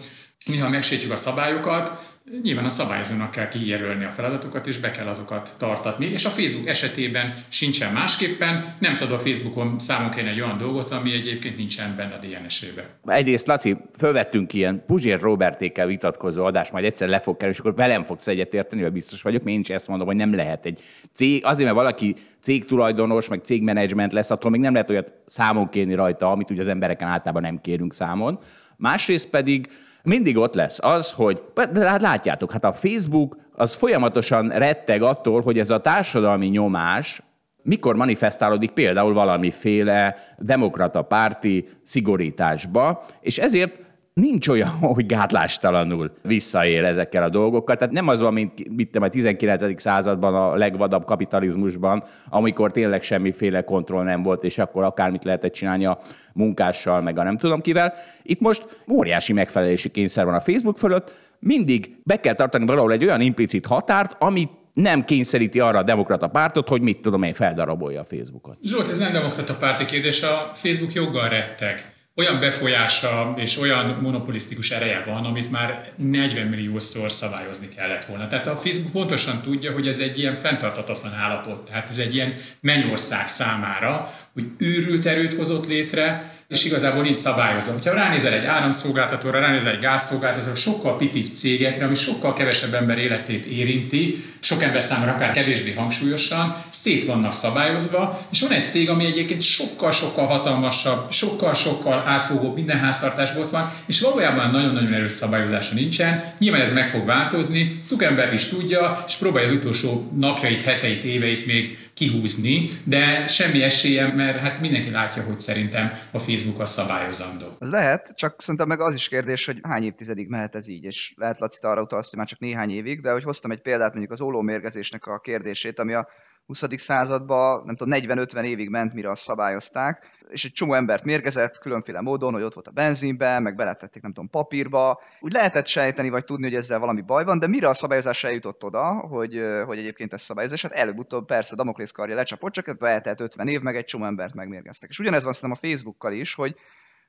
néha 0.45 0.69
megsértjük 0.69 1.11
a 1.11 1.15
szabályokat, 1.15 2.15
nyilván 2.41 2.65
a 2.65 2.69
szabályozónak 2.69 3.31
kell 3.31 3.47
kijelölni 3.47 4.03
a 4.03 4.11
feladatokat, 4.11 4.67
és 4.67 4.77
be 4.77 4.91
kell 4.91 5.07
azokat 5.07 5.53
tartatni, 5.57 6.05
és 6.05 6.25
a 6.25 6.29
Facebook 6.29 6.67
esetében 6.67 7.33
sincsen 7.49 7.93
másképpen, 7.93 8.75
nem 8.79 8.93
szabad 8.93 9.13
a 9.13 9.19
Facebookon 9.19 9.79
számon 9.79 10.09
kérni 10.09 10.29
egy 10.29 10.41
olyan 10.41 10.57
dolgot, 10.57 10.91
ami 10.91 11.13
egyébként 11.13 11.57
nincsen 11.57 11.95
benne 11.95 12.13
a 12.13 12.17
DNS-ébe. 12.17 12.89
Egyrészt, 13.05 13.47
Laci, 13.47 13.77
fölvettünk 13.97 14.53
ilyen 14.53 14.83
Puzsér 14.85 15.19
Robertékkel 15.19 15.87
vitatkozó 15.87 16.45
adást, 16.45 16.71
majd 16.71 16.85
egyszer 16.85 17.07
le 17.07 17.19
fog 17.19 17.35
kerülni, 17.35 17.55
és 17.55 17.59
akkor 17.59 17.75
velem 17.75 18.03
fogsz 18.03 18.27
egyetérteni, 18.27 18.81
vagy 18.81 18.91
biztos 18.91 19.21
vagyok, 19.21 19.43
mert 19.43 19.55
én 19.55 19.61
is 19.61 19.69
ezt 19.69 19.87
mondom, 19.87 20.07
hogy 20.07 20.15
nem 20.15 20.35
lehet 20.35 20.65
egy 20.65 20.79
cég, 21.13 21.45
azért, 21.45 21.65
mert 21.65 21.75
valaki 21.75 22.15
cégtulajdonos, 22.41 23.27
meg 23.27 23.39
cégmenedzsment 23.43 24.13
lesz, 24.13 24.31
attól 24.31 24.51
még 24.51 24.61
nem 24.61 24.73
lehet 24.73 24.89
olyat 24.89 25.13
számon 25.25 25.69
kérni 25.69 25.93
rajta, 25.93 26.31
amit 26.31 26.49
ugye 26.49 26.61
az 26.61 26.67
embereken 26.67 27.07
általában 27.07 27.41
nem 27.41 27.61
kérünk 27.61 27.93
számon. 27.93 28.39
Másrészt 28.77 29.29
pedig 29.29 29.67
mindig 30.05 30.37
ott 30.37 30.53
lesz 30.53 30.79
az, 30.81 31.11
hogy 31.11 31.43
de 31.71 31.89
hát 31.89 32.01
látjátok, 32.01 32.51
hát 32.51 32.63
a 32.63 32.73
Facebook 32.73 33.37
az 33.55 33.73
folyamatosan 33.73 34.49
retteg 34.49 35.01
attól, 35.01 35.41
hogy 35.41 35.59
ez 35.59 35.69
a 35.69 35.81
társadalmi 35.81 36.47
nyomás 36.47 37.21
mikor 37.65 37.95
manifestálódik 37.95 38.71
például 38.71 39.13
valamiféle 39.13 40.15
demokrata 40.37 41.01
párti 41.01 41.67
szigorításba, 41.83 43.05
és 43.21 43.37
ezért 43.37 43.79
nincs 44.21 44.47
olyan, 44.47 44.69
hogy 44.95 45.05
gátlástalanul 45.05 46.11
visszaél 46.21 46.85
ezekkel 46.85 47.23
a 47.23 47.29
dolgokkal. 47.29 47.75
Tehát 47.75 47.93
nem 47.93 48.07
az 48.07 48.21
van, 48.21 48.33
mint 48.33 48.75
mit 48.75 48.95
a 48.95 49.09
19. 49.09 49.81
században 49.81 50.35
a 50.35 50.55
legvadabb 50.55 51.05
kapitalizmusban, 51.05 52.03
amikor 52.29 52.71
tényleg 52.71 53.03
semmiféle 53.03 53.61
kontroll 53.61 54.03
nem 54.03 54.23
volt, 54.23 54.43
és 54.43 54.57
akkor 54.57 54.83
akármit 54.83 55.23
lehetett 55.23 55.53
csinálni 55.53 55.85
a 55.85 55.99
munkással, 56.33 57.01
meg 57.01 57.17
a 57.17 57.23
nem 57.23 57.37
tudom 57.37 57.61
kivel. 57.61 57.93
Itt 58.23 58.39
most 58.39 58.81
óriási 58.91 59.33
megfelelési 59.33 59.89
kényszer 59.89 60.25
van 60.25 60.33
a 60.33 60.39
Facebook 60.39 60.77
fölött, 60.77 61.13
mindig 61.39 61.95
be 62.03 62.19
kell 62.19 62.33
tartani 62.33 62.65
valahol 62.65 62.91
egy 62.91 63.03
olyan 63.03 63.21
implicit 63.21 63.65
határt, 63.65 64.15
amit 64.19 64.49
nem 64.73 65.05
kényszeríti 65.05 65.59
arra 65.59 65.77
a 65.77 65.83
demokrata 65.83 66.27
pártot, 66.27 66.69
hogy 66.69 66.81
mit 66.81 67.01
tudom 67.01 67.23
én, 67.23 67.33
feldarabolja 67.33 68.01
a 68.01 68.05
Facebookot. 68.05 68.57
Zsolt, 68.63 68.89
ez 68.89 68.97
nem 68.97 69.11
demokrata 69.11 69.55
párti 69.55 69.85
kérdés, 69.85 70.23
a 70.23 70.51
Facebook 70.53 70.93
joggal 70.93 71.29
retteg 71.29 71.94
olyan 72.15 72.39
befolyása 72.39 73.33
és 73.37 73.57
olyan 73.57 73.97
monopolisztikus 74.01 74.71
ereje 74.71 75.03
van, 75.05 75.25
amit 75.25 75.51
már 75.51 75.91
40 75.95 76.47
milliószor 76.47 77.11
szabályozni 77.11 77.67
kellett 77.75 78.05
volna. 78.05 78.27
Tehát 78.27 78.47
a 78.47 78.57
Facebook 78.57 78.91
pontosan 78.91 79.41
tudja, 79.41 79.71
hogy 79.71 79.87
ez 79.87 79.99
egy 79.99 80.19
ilyen 80.19 80.35
fenntartatatlan 80.35 81.13
állapot, 81.13 81.65
tehát 81.65 81.89
ez 81.89 81.97
egy 81.97 82.15
ilyen 82.15 82.33
mennyország 82.59 83.27
számára, 83.27 84.13
hogy 84.33 84.45
őrült 84.57 85.05
erőt 85.05 85.33
hozott 85.33 85.67
létre, 85.67 86.34
és 86.47 86.65
igazából 86.65 87.03
nincs 87.03 87.15
szabályozva. 87.15 87.73
Ha 87.83 87.93
ránézel 87.93 88.33
egy 88.33 88.45
áramszolgáltatóra, 88.45 89.39
ránézel 89.39 89.71
egy 89.71 89.79
gázszolgáltatóra, 89.79 90.55
sokkal 90.55 90.97
pitik 90.97 91.33
cégekre, 91.33 91.85
ami 91.85 91.95
sokkal 91.95 92.33
kevesebb 92.33 92.73
ember 92.73 92.97
életét 92.97 93.45
érinti, 93.45 94.23
sok 94.39 94.63
ember 94.63 94.83
számára 94.83 95.11
akár 95.11 95.31
kevésbé 95.31 95.73
hangsúlyosan, 95.73 96.55
szét 96.69 97.05
vannak 97.05 97.33
szabályozva, 97.33 98.19
és 98.31 98.41
van 98.41 98.51
egy 98.51 98.67
cég, 98.67 98.89
ami 98.89 99.05
egyébként 99.05 99.41
sokkal-sokkal 99.41 100.25
hatalmasabb, 100.25 101.11
sokkal-sokkal 101.11 102.03
átfogóbb, 102.05 102.55
minden 102.55 102.79
háztartásból 102.79 103.47
van, 103.51 103.71
és 103.85 104.01
valójában 104.01 104.51
nagyon-nagyon 104.51 104.93
erős 104.93 105.11
szabályozása 105.11 105.73
nincsen. 105.73 106.23
Nyilván 106.39 106.61
ez 106.61 106.73
meg 106.73 106.87
fog 106.89 107.05
változni, 107.05 107.79
Zuckerberg 107.85 108.33
is 108.33 108.45
tudja, 108.45 109.03
és 109.07 109.15
próbálja 109.15 109.49
az 109.49 109.55
utolsó 109.55 110.11
napjait, 110.15 110.61
heteit, 110.61 111.03
éveit 111.03 111.45
még 111.45 111.77
kihúzni, 111.95 112.69
de 112.83 113.27
semmi 113.27 113.63
esélye, 113.63 114.13
mert 114.13 114.37
hát 114.37 114.59
mindenki 114.59 114.89
látja, 114.89 115.23
hogy 115.23 115.39
szerintem 115.39 115.91
a 116.11 116.19
Facebook 116.19 116.59
a 116.59 116.65
szabályozandó. 116.65 117.55
Az 117.59 117.71
lehet, 117.71 118.11
csak 118.15 118.41
szerintem 118.41 118.67
meg 118.67 118.79
az 118.79 118.93
is 118.93 119.07
kérdés, 119.07 119.45
hogy 119.45 119.57
hány 119.61 119.83
évtizedig 119.83 120.27
mehet 120.27 120.55
ez 120.55 120.67
így, 120.67 120.83
és 120.83 121.13
lehet 121.17 121.39
Laci 121.39 121.59
arra 121.61 121.81
utalsz, 121.81 122.09
hogy 122.09 122.17
már 122.17 122.27
csak 122.27 122.39
néhány 122.39 122.69
évig, 122.69 123.01
de 123.01 123.11
hogy 123.11 123.23
hoztam 123.23 123.51
egy 123.51 123.61
példát 123.61 123.91
mondjuk 123.91 124.11
az 124.11 124.21
ólómérgezésnek 124.21 125.05
a 125.05 125.19
kérdését, 125.19 125.79
ami 125.79 125.93
a 125.93 126.07
20. 126.45 126.63
században, 126.75 127.63
nem 127.65 127.75
tudom, 127.75 127.99
40-50 128.01 128.43
évig 128.43 128.69
ment, 128.69 128.93
mire 128.93 129.09
azt 129.09 129.21
szabályozták, 129.21 130.09
és 130.29 130.45
egy 130.45 130.51
csomó 130.51 130.73
embert 130.73 131.03
mérgezett 131.03 131.57
különféle 131.57 132.01
módon, 132.01 132.33
hogy 132.33 132.43
ott 132.43 132.53
volt 132.53 132.67
a 132.67 132.71
benzinbe, 132.71 133.39
meg 133.39 133.55
beletették, 133.55 134.01
nem 134.01 134.13
tudom, 134.13 134.29
papírba. 134.29 135.01
Úgy 135.19 135.31
lehetett 135.31 135.65
sejteni, 135.65 136.09
vagy 136.09 136.23
tudni, 136.23 136.45
hogy 136.45 136.55
ezzel 136.55 136.79
valami 136.79 137.01
baj 137.01 137.23
van, 137.23 137.39
de 137.39 137.47
mire 137.47 137.69
a 137.69 137.73
szabályozás 137.73 138.23
eljutott 138.23 138.63
oda, 138.63 138.93
hogy, 138.93 139.41
hogy 139.65 139.77
egyébként 139.77 140.13
ez 140.13 140.21
szabályozás, 140.21 140.61
hát 140.61 140.71
előbb-utóbb 140.71 141.25
persze 141.25 141.55
Damoklész 141.55 141.91
karja 141.91 142.15
lecsapott, 142.15 142.51
csak 142.51 142.75
eltelt 142.79 143.21
50 143.21 143.47
év, 143.47 143.61
meg 143.61 143.75
egy 143.75 143.85
csomó 143.85 144.05
embert 144.05 144.33
megmérgeztek. 144.33 144.89
És 144.89 144.99
ugyanez 144.99 145.23
van 145.23 145.33
szerintem 145.33 145.59
a 145.61 145.67
Facebookkal 145.67 146.13
is, 146.13 146.33
hogy 146.33 146.55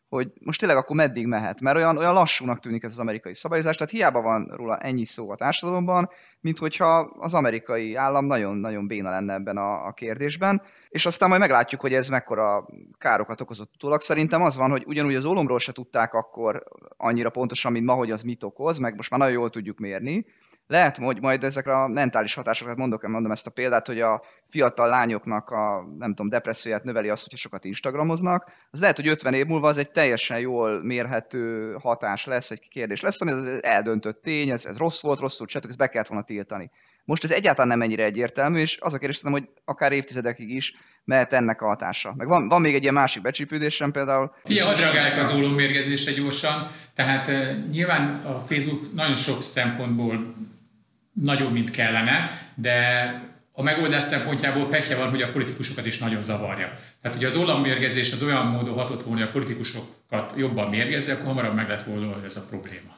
hogy 0.09 0.33
most 0.41 0.59
tényleg 0.59 0.79
akkor 0.79 0.97
meddig 0.97 1.27
mehet, 1.27 1.61
mert 1.61 1.77
olyan, 1.77 1.97
olyan 1.97 2.15
lassúnak 2.15 2.61
tűnik 2.61 2.83
ez 2.83 2.91
az 2.91 2.99
amerikai 2.99 3.35
szabályozás, 3.35 3.77
tehát 3.77 3.93
hiába 3.93 4.23
van 4.23 4.53
róla 4.55 4.77
ennyi 4.77 5.05
szó 5.05 5.31
a 5.31 5.35
társadalomban, 5.35 6.11
mint 6.41 6.59
hogyha 6.59 6.99
az 7.19 7.35
amerikai 7.35 7.95
állam 7.95 8.27
nagyon-nagyon 8.27 8.87
béna 8.87 9.11
lenne 9.11 9.35
ebben 9.35 9.57
a, 9.57 9.87
a 9.87 9.93
kérdésben, 9.93 10.63
és 10.97 11.07
aztán 11.07 11.29
majd 11.29 11.41
meglátjuk, 11.41 11.81
hogy 11.81 11.95
ez 11.95 12.09
mekkora 12.09 12.67
károkat 12.99 13.41
okozott 13.41 13.75
utólag. 13.75 14.01
Szerintem 14.01 14.43
az 14.43 14.57
van, 14.57 14.71
hogy 14.71 14.85
ugyanúgy 14.87 15.15
az 15.15 15.25
ólomról 15.25 15.59
se 15.59 15.73
tudták 15.73 16.15
akkor 16.15 16.63
annyira 16.97 17.31
pontosan, 17.31 17.73
mint 17.73 17.85
ma, 17.85 17.95
hogy 17.95 18.11
az 18.11 18.23
mit 18.23 18.43
okoz, 18.43 18.79
meg 18.79 18.97
most 18.97 19.11
már 19.11 19.21
nagyon 19.21 19.35
jól 19.35 19.51
tudjuk 19.51 19.79
mérni, 19.79 20.27
lehet, 20.67 20.97
hogy 20.97 21.21
majd 21.21 21.45
ezekre 21.45 21.83
a 21.83 21.89
mentális 21.89 22.35
hatásokat 22.35 22.77
mondok, 22.77 23.07
mondom 23.07 23.33
ezt 23.33 23.47
a 23.47 23.51
példát, 23.51 23.87
hogy 23.87 24.01
a 24.01 24.23
fiatal 24.49 24.89
lányoknak 24.89 25.51
a, 25.51 25.87
nem 25.99 26.09
tudom, 26.09 26.29
depresszióját 26.29 26.85
növeli 26.85 27.09
azt, 27.09 27.23
hogyha 27.23 27.39
sokat 27.39 27.65
Instagramoznak, 27.65 28.51
az 28.71 28.81
lehet, 28.81 28.97
hogy 28.97 29.09
50 29.09 29.35
év 29.35 29.47
múlva 29.47 29.69
az 29.69 29.79
egy 29.79 29.91
teljesen 29.91 30.39
jól 30.39 30.83
mérhető 30.83 31.73
hatás 31.81 32.25
lesz, 32.25 32.51
egy 32.51 32.69
kérdés 32.69 33.01
lesz, 33.01 33.21
ami 33.21 33.31
az 33.31 33.63
eldöntött 33.63 34.23
tény, 34.23 34.51
ez, 34.51 34.67
ez 34.67 34.77
rossz 34.77 35.03
volt, 35.03 35.21
rosszul 35.21 35.47
csináltuk, 35.47 35.71
ezt 35.71 35.81
be 35.81 35.89
kellett 35.89 36.09
volna 36.09 36.25
tiltani. 36.25 36.71
Most 37.07 37.25
ez 37.25 37.31
egyáltalán 37.31 37.69
nem 37.69 37.83
ennyire 37.83 38.05
egyértelmű, 38.05 38.61
és 38.61 38.79
az 38.81 38.95
a 38.95 38.99
kérdés, 38.99 39.21
hogy 39.23 39.49
akár 39.65 39.93
évtizedekig 39.93 40.51
is 40.51 40.75
mehet 41.05 41.33
ennek 41.33 41.63
a 41.63 41.67
hatása. 41.67 42.15
Meg 42.17 42.29
van, 42.29 42.49
van 42.49 42.61
még 42.61 42.75
egy 42.75 42.83
ilyen 42.83 42.95
másik 42.95 43.23
becsípődésem 43.23 43.91
például. 43.91 44.35
Fia, 44.45 44.65
hadd 44.65 44.77
reagálják 44.77 45.19
az 45.19 45.35
ólómérgezésre 45.35 46.13
gyorsan. 46.13 46.71
Tehát 46.95 47.27
uh, 47.27 47.69
nyilván 47.71 48.23
a 48.25 48.45
Facebook 48.49 48.95
nagyon 48.95 49.15
sok 49.15 49.43
szempontból 49.43 50.35
nagyobb, 51.13 51.53
mint 51.53 51.71
kellene, 51.71 52.31
de 52.55 52.75
a 53.53 53.63
megoldás 53.63 54.05
szempontjából 54.05 54.69
pekje 54.69 54.97
van, 54.97 55.11
hogy 55.11 55.23
a 55.23 55.31
politikusokat 55.31 55.87
is 55.87 55.99
nagyon 55.99 56.21
zavarja. 56.21 56.79
Tehát 57.03 57.17
ugye 57.17 57.27
az 57.27 57.37
ollammérgezés 57.37 58.13
az 58.13 58.23
olyan 58.23 58.47
módon 58.47 58.75
hatott 58.75 59.03
volna, 59.03 59.21
hogy 59.21 59.29
a 59.29 59.33
politikusokat 59.33 60.33
jobban 60.37 60.69
mérgezi, 60.69 61.11
akkor 61.11 61.25
hamarabb 61.25 61.55
meg 61.55 61.69
lett 61.69 61.83
volna 61.83 62.25
ez 62.25 62.37
a 62.37 62.47
probléma. 62.49 62.95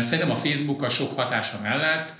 Szerintem 0.00 0.30
a 0.30 0.36
Facebook 0.36 0.82
a 0.82 0.88
sok 0.88 1.16
hatása 1.16 1.60
mellett 1.62 2.14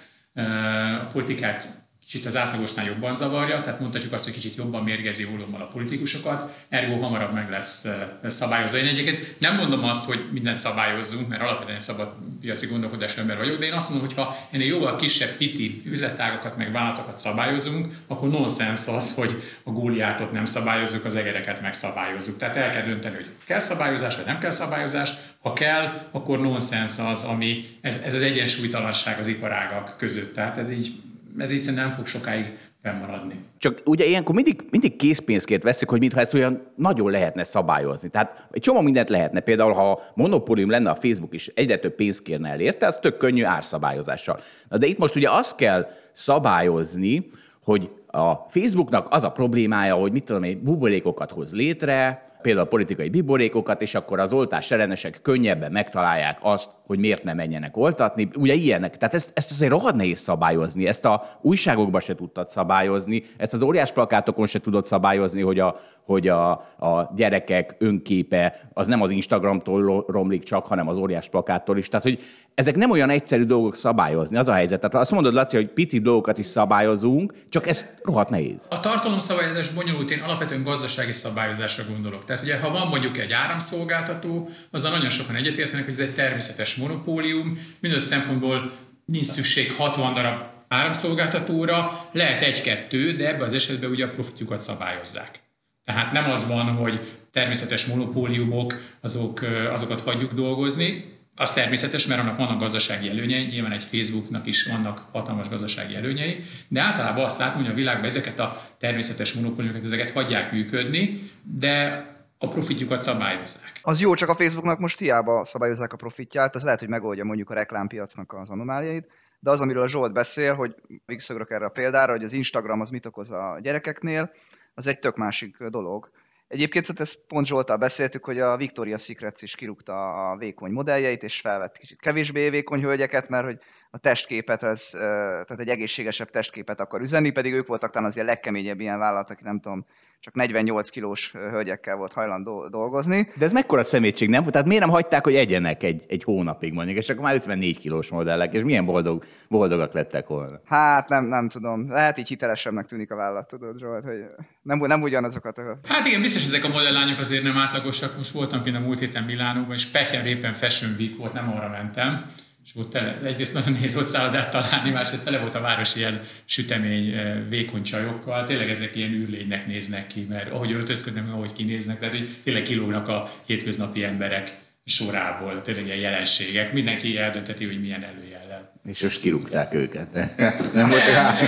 a 1.01 1.07
politikát 1.13 1.83
kicsit 2.13 2.27
az 2.27 2.37
átlagosnál 2.37 2.87
jobban 2.87 3.17
zavarja, 3.17 3.61
tehát 3.61 3.81
mondhatjuk 3.81 4.13
azt, 4.13 4.25
hogy 4.25 4.33
kicsit 4.33 4.55
jobban 4.55 4.83
mérgezi 4.83 5.27
ólommal 5.35 5.61
a 5.61 5.67
politikusokat, 5.67 6.65
ergo 6.69 7.01
hamarabb 7.01 7.33
meg 7.33 7.51
lesz 7.51 7.89
szabályozva. 8.27 8.79
Én 8.79 8.87
egyébként 8.87 9.37
nem 9.39 9.57
mondom 9.57 9.85
azt, 9.85 10.05
hogy 10.05 10.25
mindent 10.33 10.59
szabályozzunk, 10.59 11.29
mert 11.29 11.43
alapvetően 11.43 11.81
szabad 11.81 12.15
piaci 12.41 12.67
gondolkodás 12.67 13.17
ember 13.17 13.37
vagyok, 13.37 13.59
de 13.59 13.67
én 13.67 13.73
azt 13.73 13.91
mondom, 13.91 14.09
hogy 14.09 14.17
ha 14.17 14.37
ennél 14.51 14.67
jóval 14.67 14.97
kisebb 14.97 15.37
piti 15.37 15.83
üzletágokat 15.85 16.57
meg 16.57 16.73
vállalatokat 16.73 17.19
szabályozunk, 17.19 17.95
akkor 18.07 18.29
nonsens 18.29 18.87
az, 18.87 19.15
hogy 19.15 19.43
a 19.65 19.71
góliátot 19.71 20.33
nem 20.33 20.45
szabályozzuk, 20.45 21.05
az 21.05 21.17
egereket 21.17 21.61
megszabályozzuk. 21.61 22.39
Tehát 22.39 22.57
el 22.57 22.71
kell 22.71 22.85
dönteni, 22.85 23.15
hogy 23.15 23.31
kell 23.47 23.59
szabályozás, 23.59 24.17
vagy 24.17 24.27
nem 24.27 24.39
kell 24.39 24.51
szabályozás. 24.51 25.11
Ha 25.43 25.53
kell, 25.53 26.09
akkor 26.11 26.41
nonsens 26.41 26.99
az, 26.99 27.25
ami 27.25 27.65
ez, 27.81 28.01
ez 28.05 28.15
az 28.15 28.23
egyensúlytalanság 28.23 29.19
az 29.19 29.27
iparágak 29.27 29.95
között. 29.99 30.35
Tehát 30.35 30.57
ez 30.57 30.71
így 30.71 30.93
ez 31.39 31.51
így 31.51 31.75
nem 31.75 31.91
fog 31.91 32.07
sokáig 32.07 32.59
fennmaradni. 32.83 33.35
Csak 33.59 33.81
ugye 33.85 34.05
ilyenkor 34.05 34.35
mindig, 34.35 34.65
mindig 34.71 34.97
készpénzként 34.97 35.63
veszik, 35.63 35.89
hogy 35.89 36.01
mintha 36.01 36.21
ezt 36.21 36.35
olyan 36.35 36.63
nagyon 36.77 37.11
lehetne 37.11 37.45
szabályozni. 37.45 38.09
Tehát 38.09 38.47
egy 38.51 38.61
csomó 38.61 38.81
mindent 38.81 39.09
lehetne. 39.09 39.41
Például, 39.41 39.73
ha 39.73 40.03
monopólium 40.15 40.71
lenne 40.71 40.91
a 40.91 40.95
Facebook 40.95 41.35
is, 41.35 41.47
egyre 41.47 41.77
több 41.77 41.95
pénzt 41.95 42.23
kérne 42.23 42.49
el 42.49 42.61
érte, 42.61 42.87
az 42.87 42.99
tök 43.01 43.17
könnyű 43.17 43.45
árszabályozással. 43.45 44.41
Na 44.69 44.79
de 44.79 44.87
itt 44.87 44.99
most 44.99 45.17
ugye 45.17 45.31
azt 45.31 45.57
kell 45.57 45.87
szabályozni, 46.13 47.29
hogy 47.65 47.91
a 48.07 48.35
Facebooknak 48.49 49.07
az 49.11 49.25
a 49.25 49.33
problémája, 49.33 49.95
hogy 49.95 50.13
mit 50.13 50.25
tudom 50.25 50.43
én, 50.43 50.61
buborékokat 50.63 51.31
hoz 51.31 51.55
létre, 51.55 52.23
például 52.43 52.67
politikai 52.67 53.09
biborékokat, 53.09 53.83
és 53.83 53.95
akkor 53.95 54.21
az 54.21 54.33
oltás 54.33 54.71
ellenesek 54.71 55.19
könnyebben 55.23 55.73
megtalálják 55.73 56.39
azt, 56.43 56.71
hogy 56.87 56.99
miért 56.99 57.25
nem 57.25 57.37
menjenek 57.37 57.77
oltatni. 57.77 58.29
Ugye 58.37 58.55
ilyenek. 58.55 58.97
Tehát 58.97 59.15
ezt, 59.15 59.31
ezt 59.35 59.51
azért 59.51 59.71
rohadt 59.71 59.97
nehéz 59.97 60.19
szabályozni. 60.19 60.87
Ezt 60.87 61.05
a 61.05 61.25
újságokban 61.41 62.01
se 62.01 62.15
tudtad 62.15 62.49
szabályozni, 62.49 63.23
ezt 63.37 63.53
az 63.53 63.63
óriás 63.63 63.93
plakátokon 63.93 64.47
se 64.47 64.61
tudod 64.61 64.85
szabályozni, 64.85 65.41
hogy 65.41 65.59
a, 65.59 65.77
hogy 66.05 66.29
a, 66.29 66.51
a 66.79 67.11
gyerekek 67.17 67.77
önképe 67.79 68.59
az 68.73 68.87
nem 68.87 69.03
az 69.03 69.11
Instagramtól 69.11 70.05
romlik 70.09 70.43
csak, 70.43 70.67
hanem 70.67 70.89
az 70.89 70.97
óriás 70.97 71.29
plakáttól 71.29 71.79
is. 71.79 71.89
Tehát, 71.89 72.05
hogy 72.05 72.21
ezek 72.55 72.77
nem 72.77 72.91
olyan 72.91 73.11
egyszerű 73.11 73.45
dolgok 73.45 73.77
szabályozni, 73.77 74.37
az 74.37 74.49
a 74.49 74.53
helyzet. 74.53 74.81
Tehát 74.81 74.95
azt 74.95 75.11
mondod, 75.11 75.33
Laci, 75.33 75.57
hogy 75.57 75.69
piti 75.69 75.99
dolgokat 75.99 76.39
is 76.39 76.47
szabályozunk, 76.47 77.33
csak 77.49 77.67
ez 77.67 77.87
rohadt 78.03 78.31
nehéz. 78.31 78.67
A 78.71 78.81
tartalomszabályozás 78.81 79.69
bonyolult, 79.69 80.11
én 80.11 80.21
alapvetően 80.21 80.63
gazdasági 80.63 81.13
szabályozásra 81.13 81.85
gondolok. 81.93 82.25
Tehát 82.33 82.47
ugye, 82.47 82.59
ha 82.59 82.71
van 82.71 82.89
mondjuk 82.89 83.19
egy 83.19 83.33
áramszolgáltató, 83.33 84.51
azzal 84.71 84.91
nagyon 84.91 85.09
sokan 85.09 85.35
egyetértenek, 85.35 85.85
hogy 85.85 85.95
ez 85.95 86.01
egy 86.01 86.15
természetes 86.15 86.75
monopólium, 86.75 87.59
mindaz 87.81 88.03
szempontból 88.03 88.73
nincs 89.05 89.27
szükség 89.27 89.73
60 89.73 90.15
darab 90.15 90.43
áramszolgáltatóra, 90.69 92.09
lehet 92.13 92.41
egy-kettő, 92.41 93.17
de 93.17 93.29
ebben 93.29 93.43
az 93.43 93.53
esetben 93.53 93.91
ugye 93.91 94.05
a 94.05 94.11
profitjukat 94.11 94.63
szabályozzák. 94.63 95.41
Tehát 95.85 96.13
nem 96.13 96.31
az 96.31 96.47
van, 96.47 96.67
hogy 96.67 97.01
természetes 97.33 97.87
monopóliumok, 97.87 98.81
azok, 99.01 99.43
azokat 99.71 100.01
hagyjuk 100.01 100.33
dolgozni, 100.33 101.05
az 101.37 101.53
természetes, 101.53 102.07
mert 102.07 102.21
annak 102.21 102.37
vannak 102.37 102.61
gazdasági 102.61 103.09
előnyei, 103.09 103.47
nyilván 103.47 103.73
egy 103.73 103.85
Facebooknak 103.85 104.47
is 104.47 104.67
vannak 104.67 105.09
hatalmas 105.13 105.49
gazdasági 105.49 105.95
előnyei, 105.95 106.37
de 106.69 106.81
általában 106.81 107.25
azt 107.25 107.39
látom, 107.39 107.63
hogy 107.63 107.71
a 107.71 107.75
világban 107.75 108.05
ezeket 108.05 108.39
a 108.39 108.69
természetes 108.79 109.33
monopóliumokat, 109.33 109.85
ezeket 109.85 110.11
hagyják 110.11 110.53
működni, 110.53 111.31
de 111.43 112.07
a 112.43 112.49
profitjukat 112.49 113.03
szabályozzák. 113.03 113.73
Az 113.83 114.01
jó, 114.01 114.15
csak 114.15 114.29
a 114.29 114.35
Facebooknak 114.35 114.79
most 114.79 114.99
hiába 114.99 115.45
szabályozzák 115.45 115.93
a 115.93 115.97
profitját, 115.97 116.55
az 116.55 116.65
lehet, 116.65 116.79
hogy 116.79 116.89
megoldja 116.89 117.25
mondjuk 117.25 117.51
a 117.51 117.55
reklámpiacnak 117.55 118.33
az 118.33 118.51
anomáliait, 118.51 119.07
de 119.41 119.51
az, 119.51 119.61
amiről 119.61 119.83
a 119.83 119.89
Zsolt 119.89 120.13
beszél, 120.13 120.55
hogy 120.55 120.75
visszagrok 121.07 121.51
erre 121.51 121.65
a 121.65 121.69
példára, 121.69 122.13
hogy 122.13 122.25
az 122.25 122.33
Instagram 122.33 122.81
az 122.81 122.91
mit 122.91 123.07
okoz 123.07 123.31
a 123.31 123.59
gyerekeknél, 123.63 124.31
az 124.75 124.87
egy 124.87 124.99
tök 124.99 125.17
másik 125.17 125.57
dolog. 125.63 126.11
Egyébként 126.49 126.85
szóval 126.85 127.03
ezt 127.03 127.21
pont 127.27 127.47
Zsoltal 127.47 127.77
beszéltük, 127.77 128.25
hogy 128.25 128.41
a 128.41 128.57
Victoria 128.57 128.99
Secrets 128.99 129.43
is 129.43 129.55
kirúgta 129.55 130.31
a 130.31 130.37
vékony 130.37 130.73
modelljeit, 130.73 131.23
és 131.23 131.41
felvett 131.41 131.79
kicsit 131.79 132.01
kevésbé 132.01 132.51
vékony 132.51 132.83
hölgyeket, 132.83 133.29
mert 133.29 133.45
hogy 133.45 133.59
a 133.95 133.99
testképet, 133.99 134.63
az, 134.63 134.91
tehát 134.91 135.61
egy 135.61 135.69
egészségesebb 135.69 136.29
testképet 136.29 136.81
akar 136.81 137.01
üzenni, 137.01 137.31
pedig 137.31 137.53
ők 137.53 137.67
voltak 137.67 137.91
talán 137.91 138.09
az 138.09 138.17
a 138.17 138.25
legkeményebb 138.25 138.81
ilyen 138.81 138.99
vállalat, 138.99 139.31
aki 139.31 139.43
nem 139.43 139.61
tudom, 139.61 139.87
csak 140.21 140.35
48 140.35 140.91
kilós 140.91 141.33
hölgyekkel 141.33 141.97
volt 141.97 142.13
hajlandó 142.13 142.69
dolgozni. 142.69 143.29
De 143.39 143.45
ez 143.45 143.53
mekkora 143.53 143.85
szemétség, 143.85 144.29
nem? 144.29 144.45
Tehát 144.45 144.67
miért 144.67 144.83
nem 144.83 144.93
hagyták, 144.93 145.25
hogy 145.25 145.35
egyenek 145.35 145.83
egy, 145.83 146.05
egy 146.09 146.25
hónapig 146.25 146.73
mondjuk, 146.73 146.97
és 146.97 147.09
akkor 147.09 147.23
már 147.23 147.35
54 147.35 147.79
kilós 147.79 148.09
modellek, 148.09 148.55
és 148.55 148.63
milyen 148.63 148.85
boldog, 148.85 149.25
boldogak 149.49 149.93
lettek 149.93 150.27
volna? 150.27 150.61
Hát 150.65 151.09
nem, 151.09 151.25
nem 151.25 151.49
tudom. 151.49 151.89
Lehet 151.89 152.19
így 152.19 152.29
hitelesebbnek 152.29 152.87
tűnik 152.87 153.11
a 153.11 153.17
vállalat, 153.17 153.49
tudod, 153.49 153.79
Zsolt, 153.79 154.05
hogy 154.05 154.19
nem, 154.63 154.79
nem 154.79 155.03
ugyanazokat. 155.03 155.59
A... 155.59 155.79
Hát 155.85 156.07
igen, 156.07 156.21
biztos 156.21 156.45
ezek 156.45 156.65
a 156.65 156.69
modellányok 156.69 157.19
azért 157.19 157.43
nem 157.43 157.57
átlagosak. 157.57 158.17
Most 158.17 158.33
voltam 158.33 158.63
kint 158.63 158.77
a 158.77 158.81
múlt 158.81 158.99
héten 158.99 159.25
Milánóban, 159.25 159.73
és 159.73 159.87
Pekjen 159.87 160.27
éppen 160.27 160.53
Fashion 160.53 160.95
Week 160.99 161.17
volt, 161.17 161.33
nem 161.33 161.51
arra 161.51 161.69
mentem 161.69 162.27
és 162.65 162.71
ott 162.75 162.91
tele, 162.91 163.19
egyrészt 163.23 163.55
nagyon 163.55 163.73
nehéz 163.73 163.95
volt 163.95 164.09
szállodát 164.09 164.51
találni, 164.51 164.91
másrészt 164.91 165.25
tele 165.25 165.39
volt 165.39 165.55
a 165.55 165.61
város 165.61 165.97
ilyen 165.97 166.21
sütemény, 166.45 167.09
eh, 167.09 167.37
vékony 167.49 167.83
csajokkal, 167.83 168.45
tényleg 168.45 168.71
ezek 168.71 168.97
ilyen 168.97 169.13
űrlénynek 169.13 169.67
néznek 169.67 170.07
ki, 170.07 170.27
mert 170.29 170.51
ahogy 170.51 170.73
öltözködnek, 170.73 171.29
ahogy 171.29 171.53
kinéznek, 171.53 171.99
tehát 171.99 172.15
hogy 172.15 172.37
tényleg 172.45 172.63
kilógnak 172.63 173.09
a 173.09 173.33
hétköznapi 173.47 174.05
emberek 174.05 174.61
sorából, 174.85 175.63
tényleg 175.63 175.87
ilyen 175.87 175.99
jelenségek, 175.99 176.73
mindenki 176.73 177.19
eldönteti, 177.19 177.65
hogy 177.65 177.81
milyen 177.81 178.03
előjel 178.03 178.43
és 178.89 179.01
most 179.03 179.21
kirúgták 179.21 179.75
őket. 179.75 180.13
Nem 180.75 180.89
volt 180.89 181.05
rá. 181.05 181.39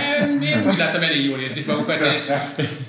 Én 0.41 0.67
úgy 0.67 0.77
láttam, 0.77 1.01
elég 1.01 1.25
jól 1.25 1.39
érzik 1.39 1.67
magukat, 1.67 2.01
és... 2.13 2.27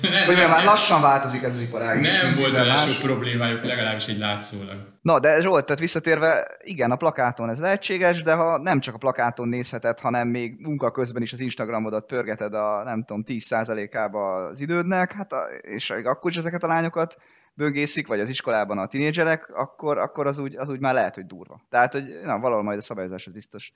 Nem, 0.01 0.25
hogy 0.25 0.35
már 0.35 0.63
lassan 0.63 1.01
változik 1.01 1.43
ez 1.43 1.53
az 1.53 1.61
iparág. 1.61 2.01
Nem 2.01 2.35
volt 2.35 2.57
olyan 2.57 2.77
sok 2.77 2.97
problémájuk, 3.01 3.63
legalábbis 3.63 4.07
egy 4.07 4.17
látszólag. 4.17 4.96
Na, 5.07 5.19
de 5.19 5.41
Zsolt, 5.41 5.65
tehát 5.65 5.81
visszatérve, 5.81 6.57
igen, 6.63 6.91
a 6.91 6.95
plakáton 6.95 7.49
ez 7.49 7.59
lehetséges, 7.59 8.21
de 8.21 8.33
ha 8.33 8.57
nem 8.57 8.79
csak 8.79 8.95
a 8.95 8.97
plakáton 8.97 9.47
nézheted, 9.47 9.99
hanem 9.99 10.27
még 10.27 10.55
munka 10.59 10.91
közben 10.91 11.21
is 11.21 11.33
az 11.33 11.39
Instagramodat 11.39 12.05
pörgeted 12.05 12.53
a, 12.53 12.83
nem 12.83 13.03
tudom, 13.03 13.23
10%-ába 13.27 14.45
az 14.45 14.59
idődnek, 14.59 15.11
hát 15.11 15.31
a, 15.31 15.41
és 15.61 15.89
akkor 15.89 16.31
is 16.31 16.37
ezeket 16.37 16.63
a 16.63 16.67
lányokat 16.67 17.17
böngészik, 17.53 18.07
vagy 18.07 18.19
az 18.19 18.29
iskolában 18.29 18.77
a 18.77 18.87
tinédzserek, 18.87 19.49
akkor, 19.55 19.97
akkor 19.97 20.27
az, 20.27 20.39
úgy, 20.39 20.55
az 20.55 20.69
úgy 20.69 20.79
már 20.79 20.93
lehet, 20.93 21.15
hogy 21.15 21.25
durva. 21.25 21.61
Tehát, 21.69 21.93
hogy 21.93 22.19
na, 22.23 22.39
valahol 22.39 22.63
majd 22.63 22.77
a 22.77 22.81
szabályozás 22.81 23.27
az 23.27 23.33
biztos 23.33 23.71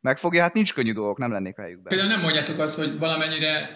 megfogja, 0.00 0.42
hát 0.42 0.54
nincs 0.54 0.74
könnyű 0.74 0.92
dolgok, 0.92 1.18
nem 1.18 1.32
lennék 1.32 1.58
a 1.58 1.62
helyükben. 1.62 1.88
Például 1.88 2.10
nem 2.10 2.20
mondjátok 2.20 2.58
azt, 2.58 2.76
hogy 2.76 2.98
valamennyire 2.98 3.68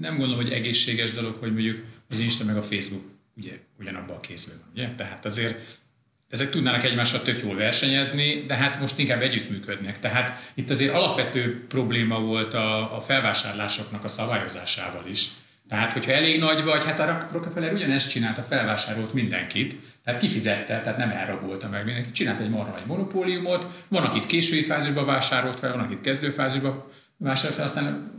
nem 0.00 0.16
gondolom, 0.16 0.42
hogy 0.42 0.52
egészséges 0.52 1.12
dolog, 1.12 1.36
hogy 1.36 1.52
mondjuk 1.52 1.84
az 2.08 2.18
Insta 2.18 2.44
meg 2.44 2.56
a 2.56 2.62
Facebook 2.62 3.04
ugye 3.36 3.52
ugyanabban 3.78 4.16
a 4.16 4.20
készülben, 4.20 4.66
ugye? 4.72 4.94
Tehát 4.94 5.24
azért 5.24 5.84
ezek 6.30 6.50
tudnának 6.50 6.84
egymással 6.84 7.22
tök 7.22 7.42
jól 7.42 7.56
versenyezni, 7.56 8.44
de 8.46 8.54
hát 8.54 8.80
most 8.80 8.98
inkább 8.98 9.22
együttműködnek. 9.22 10.00
Tehát 10.00 10.50
itt 10.54 10.70
azért 10.70 10.94
alapvető 10.94 11.66
probléma 11.68 12.20
volt 12.20 12.54
a, 12.54 12.96
a 12.96 13.00
felvásárlásoknak 13.00 14.04
a 14.04 14.08
szabályozásával 14.08 15.04
is. 15.10 15.28
Tehát, 15.68 15.92
hogyha 15.92 16.12
elég 16.12 16.38
nagy 16.38 16.64
vagy, 16.64 16.84
hát 16.84 17.00
a 17.00 17.28
Rockefeller 17.32 17.72
ugyanezt 17.72 18.10
csinálta, 18.10 18.42
felvásárolt 18.42 19.12
mindenkit, 19.12 19.76
tehát 20.04 20.20
kifizette, 20.20 20.80
tehát 20.80 20.98
nem 20.98 21.10
elrabolta 21.10 21.68
meg 21.68 21.84
mindenki. 21.84 22.10
Csinált 22.10 22.40
egy 22.40 22.48
marha 22.48 22.76
egy 22.76 22.86
monopóliumot, 22.86 23.66
van, 23.88 24.04
akit 24.04 24.26
késői 24.26 24.62
fázisban 24.62 25.06
vásárolt 25.06 25.58
fel, 25.58 25.72
van, 25.72 25.80
akit 25.80 26.00
kezdőfázisban 26.00 26.84
vásárolt 27.16 27.56
fel, 27.56 27.64
aztán 27.64 28.10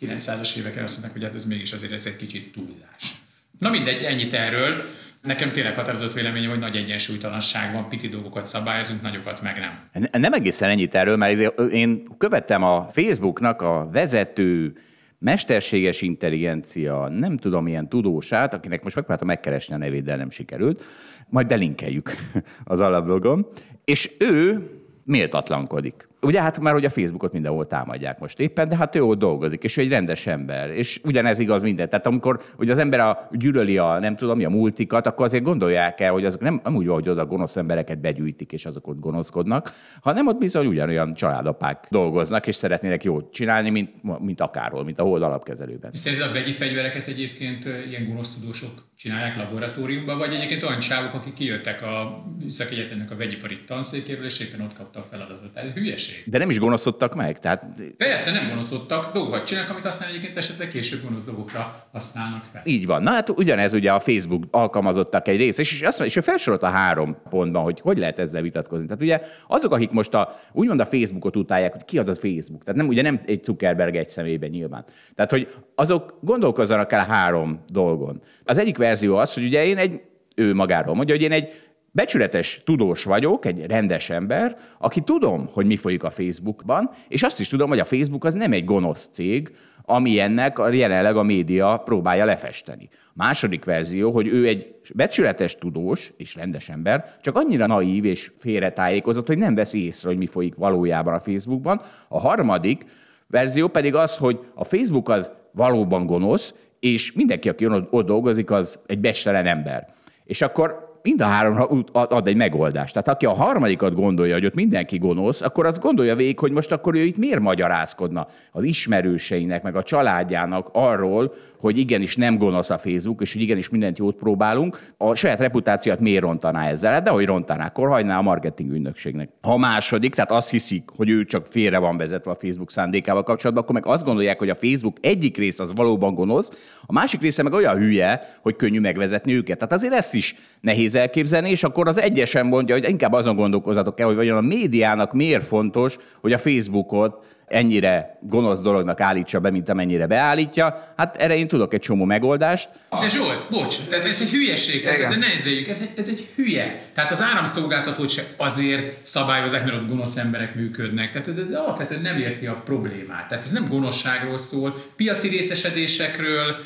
900-as 0.00 0.56
évekre 0.56 0.82
azt 0.82 0.92
mondták, 0.92 1.12
hogy 1.12 1.22
hát 1.22 1.34
ez 1.34 1.44
mégis 1.44 1.72
azért 1.72 1.92
ez 1.92 2.06
egy 2.06 2.16
kicsit 2.16 2.52
túlzás. 2.52 3.14
Na 3.58 3.70
mindegy, 3.70 4.02
ennyit 4.02 4.32
erről. 4.32 4.84
Nekem 5.22 5.50
tényleg 5.50 5.74
határozott 5.74 6.12
véleményem, 6.12 6.50
hogy 6.50 6.58
nagy 6.58 6.76
egyensúlytalanság 6.76 7.72
van, 7.72 7.88
piti 7.88 8.08
dolgokat 8.08 8.46
szabályozunk, 8.46 9.02
nagyokat 9.02 9.42
meg 9.42 9.58
nem. 9.58 10.10
Nem 10.22 10.32
egészen 10.32 10.70
ennyit 10.70 10.94
erről, 10.94 11.16
mert 11.16 11.60
én 11.70 12.16
követtem 12.18 12.62
a 12.62 12.88
Facebooknak 12.92 13.62
a 13.62 13.88
vezető 13.92 14.72
mesterséges 15.18 16.02
intelligencia, 16.02 17.08
nem 17.08 17.36
tudom, 17.36 17.66
ilyen 17.66 17.88
tudósát, 17.88 18.54
akinek 18.54 18.82
most 18.82 18.94
megpróbáltam 18.94 19.28
megkeresni 19.28 19.74
a 19.74 19.78
nevét, 19.78 20.04
de 20.04 20.16
nem 20.16 20.30
sikerült, 20.30 20.84
majd 21.28 21.46
belinkeljük 21.46 22.12
az 22.64 22.80
alablogon, 22.80 23.46
és 23.84 24.10
ő 24.18 24.68
méltatlankodik. 25.04 26.08
Ugye 26.22 26.42
hát 26.42 26.60
már 26.60 26.72
hogy 26.72 26.84
a 26.84 26.90
Facebookot 26.90 27.32
mindenhol 27.32 27.66
támadják 27.66 28.18
most 28.18 28.40
éppen, 28.40 28.68
de 28.68 28.76
hát 28.76 28.96
ő 28.96 29.02
ott 29.02 29.18
dolgozik, 29.18 29.64
és 29.64 29.76
ő 29.76 29.80
egy 29.80 29.88
rendes 29.88 30.26
ember, 30.26 30.70
és 30.70 31.00
ugyanez 31.04 31.38
igaz 31.38 31.62
minden. 31.62 31.88
Tehát 31.88 32.06
amikor 32.06 32.40
ugye 32.58 32.72
az 32.72 32.78
ember 32.78 33.00
a, 33.00 33.28
gyűlöli 33.32 33.78
a, 33.78 33.98
nem 33.98 34.16
tudom, 34.16 34.36
mi 34.36 34.44
a 34.44 34.48
multikat, 34.48 35.06
akkor 35.06 35.24
azért 35.26 35.42
gondolják 35.42 36.00
el, 36.00 36.12
hogy 36.12 36.24
azok 36.24 36.40
nem, 36.40 36.60
nem 36.64 36.74
úgy 36.74 36.86
van, 36.86 36.94
hogy 36.94 37.08
oda 37.08 37.26
gonosz 37.26 37.56
embereket 37.56 38.00
begyűjtik, 38.00 38.52
és 38.52 38.66
azok 38.66 38.86
ott 38.86 39.00
gonoszkodnak, 39.00 39.70
hanem 40.00 40.26
ott 40.26 40.38
bizony 40.38 40.66
ugyanolyan 40.66 41.14
családapák 41.14 41.86
dolgoznak, 41.90 42.46
és 42.46 42.54
szeretnének 42.54 43.04
jót 43.04 43.32
csinálni, 43.32 43.70
mint, 43.70 44.20
mint 44.20 44.40
akárhol, 44.40 44.84
mint 44.84 44.98
a 44.98 45.02
hold 45.02 45.22
alapkezelőben. 45.22 45.90
Szerinted 45.94 46.28
a 46.28 46.32
vegyi 46.32 46.52
fegyvereket 46.52 47.06
egyébként 47.06 47.64
ilyen 47.64 48.08
gonosz 48.08 48.34
tudósok 48.34 48.89
csinálják 49.02 49.36
laboratóriumban, 49.36 50.18
vagy 50.18 50.34
egyébként 50.34 50.62
olyan 50.62 50.78
csávok, 50.78 51.14
akik 51.14 51.34
kijöttek 51.34 51.82
a 51.82 52.24
szakegyetemnek 52.48 53.10
a 53.10 53.16
vegyipari 53.16 53.58
tanszékéről, 53.66 54.24
és 54.24 54.40
éppen 54.40 54.60
ott 54.60 54.72
kapta 54.72 54.98
a 54.98 55.06
feladatot. 55.10 55.56
Ez 55.56 55.72
hülyeség. 55.74 56.22
De 56.26 56.38
nem 56.38 56.50
is 56.50 56.58
gonoszodtak 56.58 57.14
meg? 57.14 57.38
Tehát... 57.38 57.66
Persze, 57.96 58.32
nem 58.32 58.48
gonoszodtak, 58.48 59.12
dolgokat 59.12 59.46
csinálnak, 59.46 59.70
amit 59.72 59.84
aztán 59.84 60.08
egyébként 60.08 60.36
esetleg 60.36 60.68
később 60.68 61.02
gonosz 61.02 61.22
dolgokra 61.22 61.88
használnak 61.92 62.44
fel. 62.52 62.62
Így 62.64 62.86
van. 62.86 63.02
Na 63.02 63.10
hát 63.10 63.28
ugyanez 63.28 63.72
ugye 63.72 63.92
a 63.92 64.00
Facebook 64.00 64.44
alkalmazottak 64.50 65.28
egy 65.28 65.36
rész, 65.36 65.58
és, 65.58 65.72
azt 65.72 65.98
mondja, 65.98 66.04
és 66.04 66.16
ő 66.16 66.20
felsorolt 66.20 66.62
a 66.62 66.68
három 66.68 67.16
pontban, 67.30 67.62
hogy 67.62 67.80
hogy 67.80 67.98
lehet 67.98 68.18
ezzel 68.18 68.42
vitatkozni. 68.42 68.86
Tehát 68.86 69.02
ugye 69.02 69.20
azok, 69.46 69.72
akik 69.72 69.90
most 69.90 70.14
a, 70.14 70.32
úgymond 70.52 70.80
a 70.80 70.86
Facebookot 70.86 71.36
utálják, 71.36 71.72
hogy 71.72 71.84
ki 71.84 71.98
az 71.98 72.08
a 72.08 72.14
Facebook. 72.14 72.64
Tehát 72.64 72.80
nem, 72.80 72.88
ugye 72.88 73.02
nem 73.02 73.20
egy 73.26 73.44
Zuckerberg 73.44 73.96
egy 73.96 74.08
személyben 74.08 74.50
nyilván. 74.50 74.84
Tehát, 75.14 75.30
hogy 75.30 75.48
azok 75.74 76.18
gondolkozzanak 76.20 76.92
el 76.92 77.06
három 77.06 77.64
dolgon. 77.72 78.20
Az 78.44 78.58
egyik 78.58 78.76
verzió 78.90 79.16
az, 79.16 79.34
hogy 79.34 79.44
ugye 79.44 79.66
én 79.66 79.76
egy, 79.76 80.00
ő 80.34 80.54
magáról 80.54 80.94
mondja, 80.94 81.14
hogy 81.14 81.24
én 81.24 81.32
egy 81.32 81.50
becsületes 81.92 82.60
tudós 82.64 83.04
vagyok, 83.04 83.44
egy 83.44 83.66
rendes 83.66 84.10
ember, 84.10 84.56
aki 84.78 85.00
tudom, 85.00 85.48
hogy 85.52 85.66
mi 85.66 85.76
folyik 85.76 86.02
a 86.02 86.10
Facebookban, 86.10 86.90
és 87.08 87.22
azt 87.22 87.40
is 87.40 87.48
tudom, 87.48 87.68
hogy 87.68 87.78
a 87.78 87.84
Facebook 87.84 88.24
az 88.24 88.34
nem 88.34 88.52
egy 88.52 88.64
gonosz 88.64 89.08
cég, 89.12 89.52
ami 89.84 90.18
ennek 90.18 90.60
jelenleg 90.72 91.16
a 91.16 91.22
média 91.22 91.82
próbálja 91.84 92.24
lefesteni. 92.24 92.88
Második 93.14 93.64
verzió, 93.64 94.10
hogy 94.10 94.26
ő 94.26 94.46
egy 94.46 94.74
becsületes 94.94 95.56
tudós 95.56 96.12
és 96.16 96.34
rendes 96.34 96.68
ember, 96.68 97.04
csak 97.20 97.36
annyira 97.36 97.66
naív 97.66 98.04
és 98.04 98.30
félretájékozott, 98.36 99.26
hogy 99.26 99.38
nem 99.38 99.54
veszi 99.54 99.84
észre, 99.84 100.08
hogy 100.08 100.18
mi 100.18 100.26
folyik 100.26 100.54
valójában 100.54 101.14
a 101.14 101.20
Facebookban. 101.20 101.80
A 102.08 102.20
harmadik 102.20 102.84
verzió 103.26 103.68
pedig 103.68 103.94
az, 103.94 104.16
hogy 104.16 104.40
a 104.54 104.64
Facebook 104.64 105.08
az 105.08 105.30
valóban 105.52 106.06
gonosz, 106.06 106.54
és 106.80 107.12
mindenki, 107.12 107.48
aki 107.48 107.66
ott 107.66 108.06
dolgozik, 108.06 108.50
az 108.50 108.78
egy 108.86 108.98
becstelen 108.98 109.46
ember. 109.46 109.86
És 110.24 110.42
akkor 110.42 110.89
mind 111.02 111.20
a 111.20 111.24
háromra 111.24 111.68
ad 111.92 112.26
egy 112.26 112.36
megoldást. 112.36 112.92
Tehát 112.92 113.08
aki 113.08 113.26
a 113.26 113.34
harmadikat 113.34 113.94
gondolja, 113.94 114.34
hogy 114.34 114.46
ott 114.46 114.54
mindenki 114.54 114.98
gonosz, 114.98 115.40
akkor 115.40 115.66
az 115.66 115.78
gondolja 115.78 116.16
végig, 116.16 116.38
hogy 116.38 116.52
most 116.52 116.72
akkor 116.72 116.94
ő 116.94 117.04
itt 117.04 117.16
miért 117.16 117.40
magyarázkodna 117.40 118.26
az 118.52 118.62
ismerőseinek, 118.62 119.62
meg 119.62 119.76
a 119.76 119.82
családjának 119.82 120.68
arról, 120.72 121.32
hogy 121.60 121.78
igenis 121.78 122.16
nem 122.16 122.38
gonosz 122.38 122.70
a 122.70 122.78
Facebook, 122.78 123.20
és 123.20 123.32
hogy 123.32 123.42
igenis 123.42 123.68
mindent 123.68 123.98
jót 123.98 124.16
próbálunk, 124.16 124.78
a 124.96 125.14
saját 125.14 125.40
reputációt 125.40 126.00
miért 126.00 126.22
rontaná 126.22 126.68
ezzel? 126.68 126.92
Hát 126.92 127.02
de 127.02 127.10
hogy 127.10 127.24
rontaná, 127.24 127.66
akkor 127.66 127.88
hagyná 127.88 128.18
a 128.18 128.22
marketing 128.22 128.70
ügynökségnek. 128.70 129.28
Ha 129.40 129.56
második, 129.56 130.14
tehát 130.14 130.30
azt 130.30 130.50
hiszik, 130.50 130.88
hogy 130.96 131.08
ő 131.08 131.24
csak 131.24 131.46
félre 131.46 131.78
van 131.78 131.96
vezetve 131.96 132.30
a 132.30 132.34
Facebook 132.34 132.70
szándékával 132.70 133.22
kapcsolatban, 133.22 133.62
akkor 133.62 133.74
meg 133.74 133.86
azt 133.86 134.04
gondolják, 134.04 134.38
hogy 134.38 134.50
a 134.50 134.54
Facebook 134.54 134.96
egyik 135.00 135.36
rész 135.36 135.58
az 135.58 135.72
valóban 135.74 136.14
gonosz, 136.14 136.80
a 136.86 136.92
másik 136.92 137.20
része 137.20 137.42
meg 137.42 137.52
olyan 137.52 137.76
hülye, 137.76 138.20
hogy 138.42 138.56
könnyű 138.56 138.80
megvezetni 138.80 139.34
őket. 139.34 139.58
Tehát 139.58 139.72
azért 139.72 139.94
ezt 139.94 140.14
is 140.14 140.34
nehéz 140.60 140.89
elképzelni, 140.94 141.50
és 141.50 141.64
akkor 141.64 141.88
az 141.88 142.00
egyesen 142.00 142.46
mondja, 142.46 142.74
hogy 142.74 142.88
inkább 142.88 143.12
azon 143.12 143.36
gondolkozatok 143.36 144.00
el, 144.00 144.06
hogy 144.06 144.16
vajon 144.16 144.36
a 144.36 144.40
médiának 144.40 145.12
miért 145.12 145.44
fontos, 145.44 145.96
hogy 146.20 146.32
a 146.32 146.38
Facebookot 146.38 147.26
ennyire 147.50 148.18
gonosz 148.20 148.60
dolognak 148.60 149.00
állítsa 149.00 149.40
be, 149.40 149.50
mint 149.50 149.68
amennyire 149.68 150.06
beállítja. 150.06 150.92
Hát 150.96 151.16
erre 151.16 151.36
én 151.36 151.48
tudok 151.48 151.74
egy 151.74 151.80
csomó 151.80 152.04
megoldást. 152.04 152.68
De 153.00 153.08
Zsolt, 153.08 153.46
bocs, 153.50 153.76
ez, 153.92 154.04
ez 154.04 154.20
egy 154.20 154.28
hülyeség, 154.28 154.82
tehát 154.82 155.00
ez, 155.00 155.16
ne 155.16 155.26
ez, 155.26 155.46
egy, 155.46 155.90
ez 155.96 156.08
egy 156.08 156.28
hülye. 156.36 156.82
Tehát 156.94 157.10
az 157.10 157.22
áramszolgáltatót 157.22 158.10
se 158.10 158.22
azért 158.36 159.04
szabályozzák, 159.04 159.64
mert 159.64 159.76
ott 159.76 159.88
gonosz 159.88 160.16
emberek 160.16 160.54
működnek. 160.54 161.12
Tehát 161.12 161.28
ez, 161.28 161.38
ez 161.38 161.54
alapvetően 161.54 162.00
nem 162.00 162.18
érti 162.18 162.46
a 162.46 162.62
problémát. 162.64 163.28
Tehát 163.28 163.44
ez 163.44 163.50
nem 163.50 163.68
gonoszságról 163.68 164.38
szól, 164.38 164.74
piaci 164.96 165.28
részesedésekről, 165.28 166.56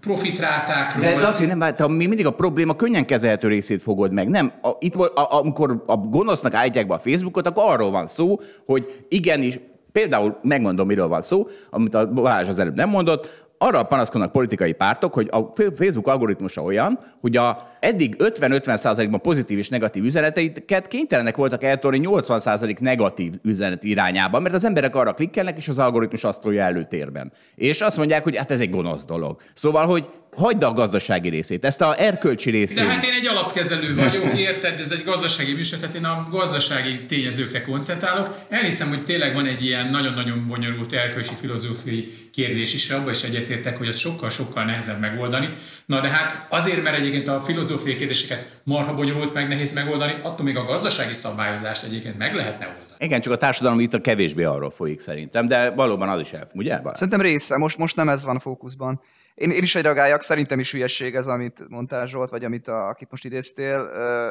profitrátákról. 0.00 1.04
De 1.04 1.16
ez 1.16 1.24
azért 1.24 1.54
nem, 1.54 1.74
te 1.74 1.88
mi 1.88 2.06
mindig 2.06 2.26
a 2.26 2.34
probléma 2.34 2.76
könnyen 2.76 3.06
kezelhető 3.06 3.48
részét 3.48 3.82
fogod 3.82 4.12
meg. 4.12 4.28
Nem, 4.28 4.52
a, 4.62 4.70
itt, 4.78 4.94
a, 4.94 5.38
amikor 5.38 5.82
a 5.86 5.96
gonosznak 5.96 6.54
állítják 6.54 6.86
be 6.86 6.94
a 6.94 6.98
Facebookot, 6.98 7.46
akkor 7.46 7.62
arról 7.66 7.90
van 7.90 8.06
szó, 8.06 8.40
hogy 8.66 9.04
igenis, 9.08 9.58
például 9.94 10.38
megmondom, 10.42 10.86
miről 10.86 11.08
van 11.08 11.22
szó, 11.22 11.46
amit 11.70 11.94
a 11.94 12.12
Balázs 12.12 12.48
az 12.48 12.58
előbb 12.58 12.74
nem 12.74 12.88
mondott, 12.88 13.46
arra 13.58 13.82
panaszkodnak 13.82 14.32
politikai 14.32 14.72
pártok, 14.72 15.14
hogy 15.14 15.28
a 15.30 15.52
Facebook 15.76 16.06
algoritmusa 16.06 16.62
olyan, 16.62 16.98
hogy 17.20 17.36
a 17.36 17.68
eddig 17.80 18.16
50-50%-ban 18.18 19.20
pozitív 19.20 19.58
és 19.58 19.68
negatív 19.68 20.04
üzeneteiket 20.04 20.88
kénytelenek 20.88 21.36
voltak 21.36 21.64
eltolni 21.64 22.00
80% 22.02 22.80
negatív 22.80 23.34
üzenet 23.42 23.84
irányába, 23.84 24.40
mert 24.40 24.54
az 24.54 24.64
emberek 24.64 24.96
arra 24.96 25.12
klikkelnek, 25.12 25.56
és 25.56 25.68
az 25.68 25.78
algoritmus 25.78 26.24
azt 26.24 26.40
tolja 26.40 26.62
előtérben. 26.62 27.32
És 27.54 27.80
azt 27.80 27.96
mondják, 27.96 28.22
hogy 28.22 28.36
hát 28.36 28.50
ez 28.50 28.60
egy 28.60 28.70
gonosz 28.70 29.04
dolog. 29.04 29.40
Szóval, 29.54 29.86
hogy 29.86 30.08
hagyd 30.36 30.62
a 30.62 30.72
gazdasági 30.72 31.28
részét, 31.28 31.64
ezt 31.64 31.80
a 31.80 31.94
erkölcsi 31.98 32.50
részét. 32.50 32.76
De 32.76 32.84
hát 32.84 33.04
én 33.04 33.12
egy 33.12 33.26
alapkezelő 33.26 33.94
vagyok, 33.94 34.38
érted? 34.38 34.80
Ez 34.80 34.90
egy 34.90 35.04
gazdasági 35.04 35.52
műsor, 35.52 35.78
tehát 35.78 35.94
én 35.94 36.04
a 36.04 36.26
gazdasági 36.30 37.04
tényezőkre 37.04 37.62
koncentrálok. 37.62 38.38
Elhiszem, 38.48 38.88
hogy 38.88 39.04
tényleg 39.04 39.34
van 39.34 39.46
egy 39.46 39.64
ilyen 39.64 39.90
nagyon-nagyon 39.90 40.46
bonyolult 40.48 40.92
erkölcsi 40.92 41.34
filozófiai 41.34 42.12
kérdés 42.32 42.74
is, 42.74 42.90
abban 42.90 43.10
is 43.10 43.22
egyetértek, 43.22 43.78
hogy 43.78 43.88
ez 43.88 43.98
sokkal-sokkal 43.98 44.64
nehezebb 44.64 45.00
megoldani. 45.00 45.48
Na 45.86 46.00
de 46.00 46.08
hát 46.08 46.46
azért, 46.50 46.82
mert 46.82 46.96
egyébként 46.96 47.28
a 47.28 47.42
filozófiai 47.44 47.96
kérdéseket 47.96 48.46
marha 48.64 48.94
bonyolult, 48.94 49.34
meg 49.34 49.48
nehéz 49.48 49.74
megoldani, 49.74 50.14
attól 50.22 50.44
még 50.44 50.56
a 50.56 50.64
gazdasági 50.64 51.12
szabályozást 51.12 51.84
egyébként 51.84 52.18
meg 52.18 52.34
lehetne 52.34 52.66
oldani. 52.66 52.94
Igen, 52.98 53.20
csak 53.20 53.32
a 53.32 53.36
társadalom 53.36 53.80
itt 53.80 53.94
a 53.94 54.00
kevésbé 54.00 54.42
arról 54.42 54.70
folyik 54.70 55.00
szerintem, 55.00 55.48
de 55.48 55.70
valóban 55.70 56.08
az 56.08 56.20
is 56.20 56.32
el, 56.32 56.48
ugye? 56.54 56.78
Szerintem 56.92 57.20
része, 57.20 57.56
most, 57.56 57.78
most 57.78 57.96
nem 57.96 58.08
ez 58.08 58.24
van 58.24 58.36
a 58.36 58.38
fókuszban. 58.38 59.00
Én, 59.34 59.50
én 59.50 59.62
is 59.62 59.74
egy 59.74 59.82
reagáljak, 59.82 60.22
szerintem 60.22 60.58
is 60.58 60.72
hülyesség 60.72 61.14
ez, 61.14 61.26
amit 61.26 61.68
mondtál 61.68 62.06
Zsolt, 62.06 62.30
vagy 62.30 62.44
amit 62.44 62.68
a, 62.68 62.88
akit 62.88 63.10
most 63.10 63.24
idéztél. 63.24 63.88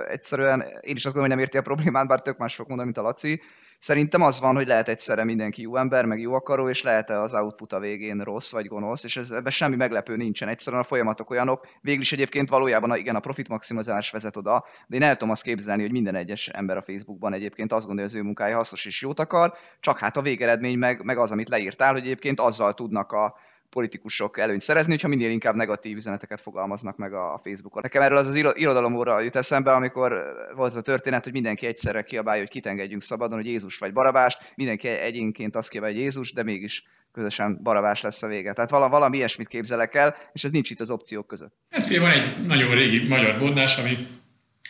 Egyszerűen 0.10 0.62
én 0.62 0.96
is 0.96 1.06
azt 1.06 1.14
gondolom, 1.16 1.20
hogy 1.22 1.30
nem 1.30 1.40
érti 1.40 1.58
a 1.58 1.62
problémát, 1.62 2.08
bár 2.08 2.22
tök 2.22 2.38
más 2.38 2.56
fog 2.56 2.68
mondani, 2.68 2.92
mint 2.94 3.06
a 3.06 3.08
Laci. 3.10 3.42
Szerintem 3.80 4.22
az 4.22 4.40
van, 4.40 4.56
hogy 4.56 4.68
lehet 4.68 4.88
egyszerre 4.88 5.24
mindenki 5.24 5.62
jó 5.62 5.76
ember, 5.78 6.06
meg 6.06 6.20
jó 6.20 6.34
akaró, 6.34 6.70
és 6.70 6.82
lehet 6.82 7.10
az 7.10 7.34
output 7.34 7.74
a 7.74 7.80
végén 7.80 8.22
rossz 8.22 8.52
vagy 8.52 8.68
gonosz, 8.68 9.04
és 9.04 9.18
ez, 9.18 9.32
ebben 9.32 9.52
semmi 9.52 9.76
meglepő 9.76 10.16
nincsen. 10.16 10.48
Egyszerűen 10.48 10.82
a 10.82 10.86
folyamatok 10.86 11.30
olyanok, 11.30 11.68
végül 11.82 12.02
is 12.02 12.12
egyébként 12.12 12.50
valójában 12.50 12.92
a, 12.92 12.98
igen, 12.98 13.16
a 13.16 13.20
profit 13.20 13.48
maximalizálás 13.48 14.12
vezet 14.12 14.38
oda, 14.38 14.66
de 14.88 14.96
én 14.96 15.04
el 15.04 15.16
tudom 15.16 15.30
azt 15.30 15.44
képzelni, 15.44 15.82
hogy 15.82 15.92
minden 15.92 16.16
egyes 16.16 16.48
ember 16.48 16.78
a 16.78 16.82
Facebookban 16.82 17.34
egyébként 17.34 17.72
azt 17.72 17.86
gondolja, 17.86 18.10
hogy 18.10 18.20
az 18.20 18.24
ő 18.24 18.26
munkája 18.26 18.56
hasznos 18.56 18.86
és 18.86 19.02
jót 19.02 19.20
akar, 19.20 19.54
csak 19.80 20.00
hát 20.00 20.18
a 20.18 20.22
végeredmény 20.22 20.78
meg, 20.78 21.04
meg 21.04 21.18
az, 21.18 21.32
amit 21.32 21.50
leírtál, 21.50 21.92
hogy 21.92 22.02
egyébként 22.02 22.40
azzal 22.40 22.74
tudnak 22.74 23.12
a, 23.12 23.36
politikusok 23.74 24.38
előnyt 24.38 24.62
szerezni, 24.62 24.92
hogyha 24.92 25.08
minél 25.08 25.30
inkább 25.30 25.56
negatív 25.56 25.98
üzeneteket 25.98 26.42
fogalmaznak 26.42 26.98
meg 26.98 27.14
a 27.14 27.40
Facebookon. 27.44 27.82
Nekem 27.82 28.02
erről 28.02 28.18
az 28.18 28.28
az 28.28 28.36
irodalom 28.36 28.96
óra 28.96 29.20
jut 29.20 29.36
eszembe, 29.36 29.74
amikor 29.74 30.22
volt 30.56 30.72
az 30.72 30.78
a 30.78 30.82
történet, 30.82 31.24
hogy 31.24 31.34
mindenki 31.34 31.66
egyszerre 31.66 32.02
kiabálja, 32.02 32.42
hogy 32.42 32.50
kitengedjünk 32.50 33.02
szabadon, 33.02 33.38
hogy 33.38 33.48
Jézus 33.48 33.78
vagy 33.78 33.94
Barabást, 33.94 34.54
mindenki 34.56 34.88
egyénként 34.88 35.56
azt 35.56 35.70
kiabálja, 35.70 35.96
hogy 35.96 36.04
Jézus, 36.04 36.34
de 36.34 36.44
mégis 36.44 36.84
közösen 37.12 37.60
Barabás 37.64 38.02
lesz 38.02 38.24
a 38.24 38.28
vége. 38.28 38.54
Tehát 38.54 38.70
valami, 38.70 38.92
valami 38.92 39.18
ilyesmit 39.18 39.48
képzelek 39.48 39.96
el, 39.96 40.16
és 40.32 40.44
ez 40.44 40.52
nincs 40.52 40.70
itt 40.70 40.80
az 40.80 40.90
opciók 40.90 41.28
között. 41.28 41.56
Hát 41.70 41.98
van 41.98 42.12
egy 42.12 42.46
nagyon 42.46 42.76
régi 42.76 43.08
magyar 43.08 43.38
mondás, 43.38 43.78
ami 43.78 43.98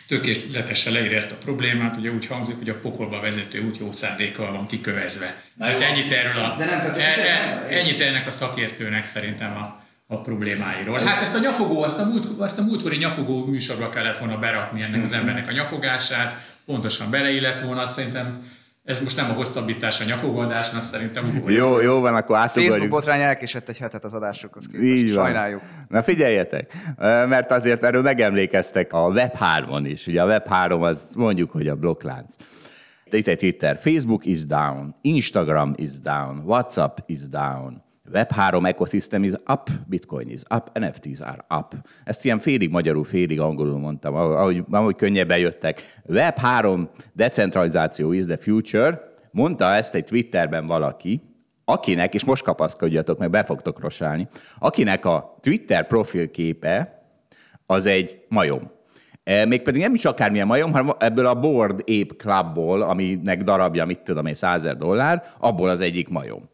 tökéletesen 0.08 0.94
leírja 0.94 1.18
ezt 1.18 1.32
a 1.32 1.36
problémát, 1.44 1.98
ugye 1.98 2.10
úgy 2.10 2.26
hangzik, 2.26 2.58
hogy 2.58 2.70
a 2.70 2.80
pokolba 2.80 3.20
vezető 3.20 3.64
út 3.66 3.78
jó 3.78 3.92
szándékkal 3.92 4.52
van 4.52 4.68
kikövezve. 4.68 5.36
Na 5.54 5.66
hát 5.66 5.82
ennyit 5.82 6.12
erről 6.12 6.44
a, 6.44 6.56
De 6.58 6.66
nem, 6.66 6.80
tehát, 6.80 7.18
e, 7.18 7.22
e, 7.22 7.68
ennyit 7.70 8.00
ennek 8.00 8.28
a 8.28 8.32
szakértőnek 8.32 9.04
szerintem 9.04 9.58
a, 9.58 9.84
a 10.08 10.22
problémáiról. 10.22 11.00
Hát 11.00 11.22
ezt 11.22 11.36
a 11.36 11.40
nyafogó, 11.40 11.84
azt 11.84 12.00
a, 12.00 12.06
múlt, 12.06 12.28
azt 12.38 12.60
a 12.60 12.64
múltkori 12.64 12.98
nyafogó 12.98 13.46
műsorba 13.46 13.90
kellett 13.90 14.18
volna 14.18 14.38
berakni 14.38 14.82
ennek 14.82 15.04
az 15.04 15.10
mhm. 15.10 15.20
embernek 15.20 15.48
a 15.48 15.52
nyafogását, 15.52 16.56
pontosan 16.66 17.10
beleillett 17.10 17.60
volna, 17.60 17.86
szerintem 17.86 18.52
ez 18.84 19.02
most 19.02 19.18
nem 19.18 19.30
a 19.30 19.34
hosszabbítás 19.34 20.02
a 20.02 20.04
nyafogadásnak, 20.04 20.84
szerintem 20.84 21.44
Jó, 21.48 21.80
jó 21.80 22.00
van, 22.00 22.16
akkor 22.16 22.36
átugorjuk. 22.36 22.72
Facebook 22.72 22.90
botrány 22.90 23.22
elkésett 23.22 23.70
egy 23.70 23.78
hetet 23.78 24.04
az 24.04 24.14
adásokhoz 24.14 24.68
képest. 24.68 24.88
Így 24.88 25.14
van. 25.14 25.26
Sajnáljuk. 25.26 25.62
Na 25.88 26.04
figyeljetek, 26.04 26.74
mert 27.28 27.52
azért 27.52 27.84
erről 27.84 28.02
megemlékeztek 28.02 28.94
a 28.94 29.12
Web3-on 29.12 29.82
is. 29.84 30.08
Ugye 30.08 30.22
a 30.22 30.42
Web3 30.42 30.82
az 30.82 31.06
mondjuk, 31.16 31.52
hogy 31.52 31.68
a 31.68 31.76
blokklánc. 31.76 32.36
Itt 33.12 33.28
egy 33.28 33.38
Twitter. 33.38 33.78
Facebook 33.78 34.26
is 34.26 34.46
down, 34.46 34.96
Instagram 35.02 35.74
is 35.76 36.00
down, 36.00 36.42
WhatsApp 36.46 36.98
is 37.06 37.28
down, 37.28 37.84
Web3 38.14 38.68
ecosystem 38.68 39.24
is 39.24 39.32
up, 39.34 39.70
Bitcoin 39.88 40.30
is 40.30 40.42
up, 40.56 40.80
NFTs 40.80 41.22
are 41.22 41.46
up. 41.58 41.76
Ezt 42.04 42.26
ilyen 42.26 42.40
félig 42.40 42.70
magyarul, 42.70 43.04
félig 43.04 43.40
angolul 43.40 43.80
mondtam, 43.80 44.16
ahogy, 44.16 44.64
ahogy 44.72 44.96
könnyebben 44.96 45.38
jöttek. 45.38 45.82
Web3 46.10 46.88
decentralizáció 47.14 48.12
is 48.12 48.26
the 48.26 48.38
future. 48.38 49.02
Mondta 49.32 49.74
ezt 49.74 49.96
egy 49.96 50.04
Twitterben 50.04 50.68
valaki, 50.68 51.22
akinek, 51.66 52.14
és 52.14 52.24
most 52.24 52.44
kapaszkodjatok, 52.44 53.18
meg 53.18 53.30
be 53.30 53.44
fogtok 53.44 53.80
rosálni, 53.80 54.28
akinek 54.60 55.06
a 55.06 55.38
Twitter 55.42 55.88
profilképe 55.88 57.04
az 57.66 57.86
egy 57.86 58.26
majom. 58.30 58.72
E, 59.24 59.46
mégpedig 59.46 59.82
nem 59.82 59.94
is 59.94 60.06
akármilyen 60.06 60.48
majom, 60.48 60.72
hanem 60.72 60.90
ebből 61.00 61.26
a 61.26 61.40
Board 61.40 61.80
Ape 61.80 62.16
Clubból, 62.18 62.82
aminek 62.82 63.44
darabja, 63.44 63.86
mit 63.86 64.02
tudom 64.02 64.26
én, 64.26 64.34
100 64.34 64.76
dollár, 64.78 65.24
abból 65.40 65.70
az 65.70 65.82
egyik 65.82 66.10
majom. 66.10 66.50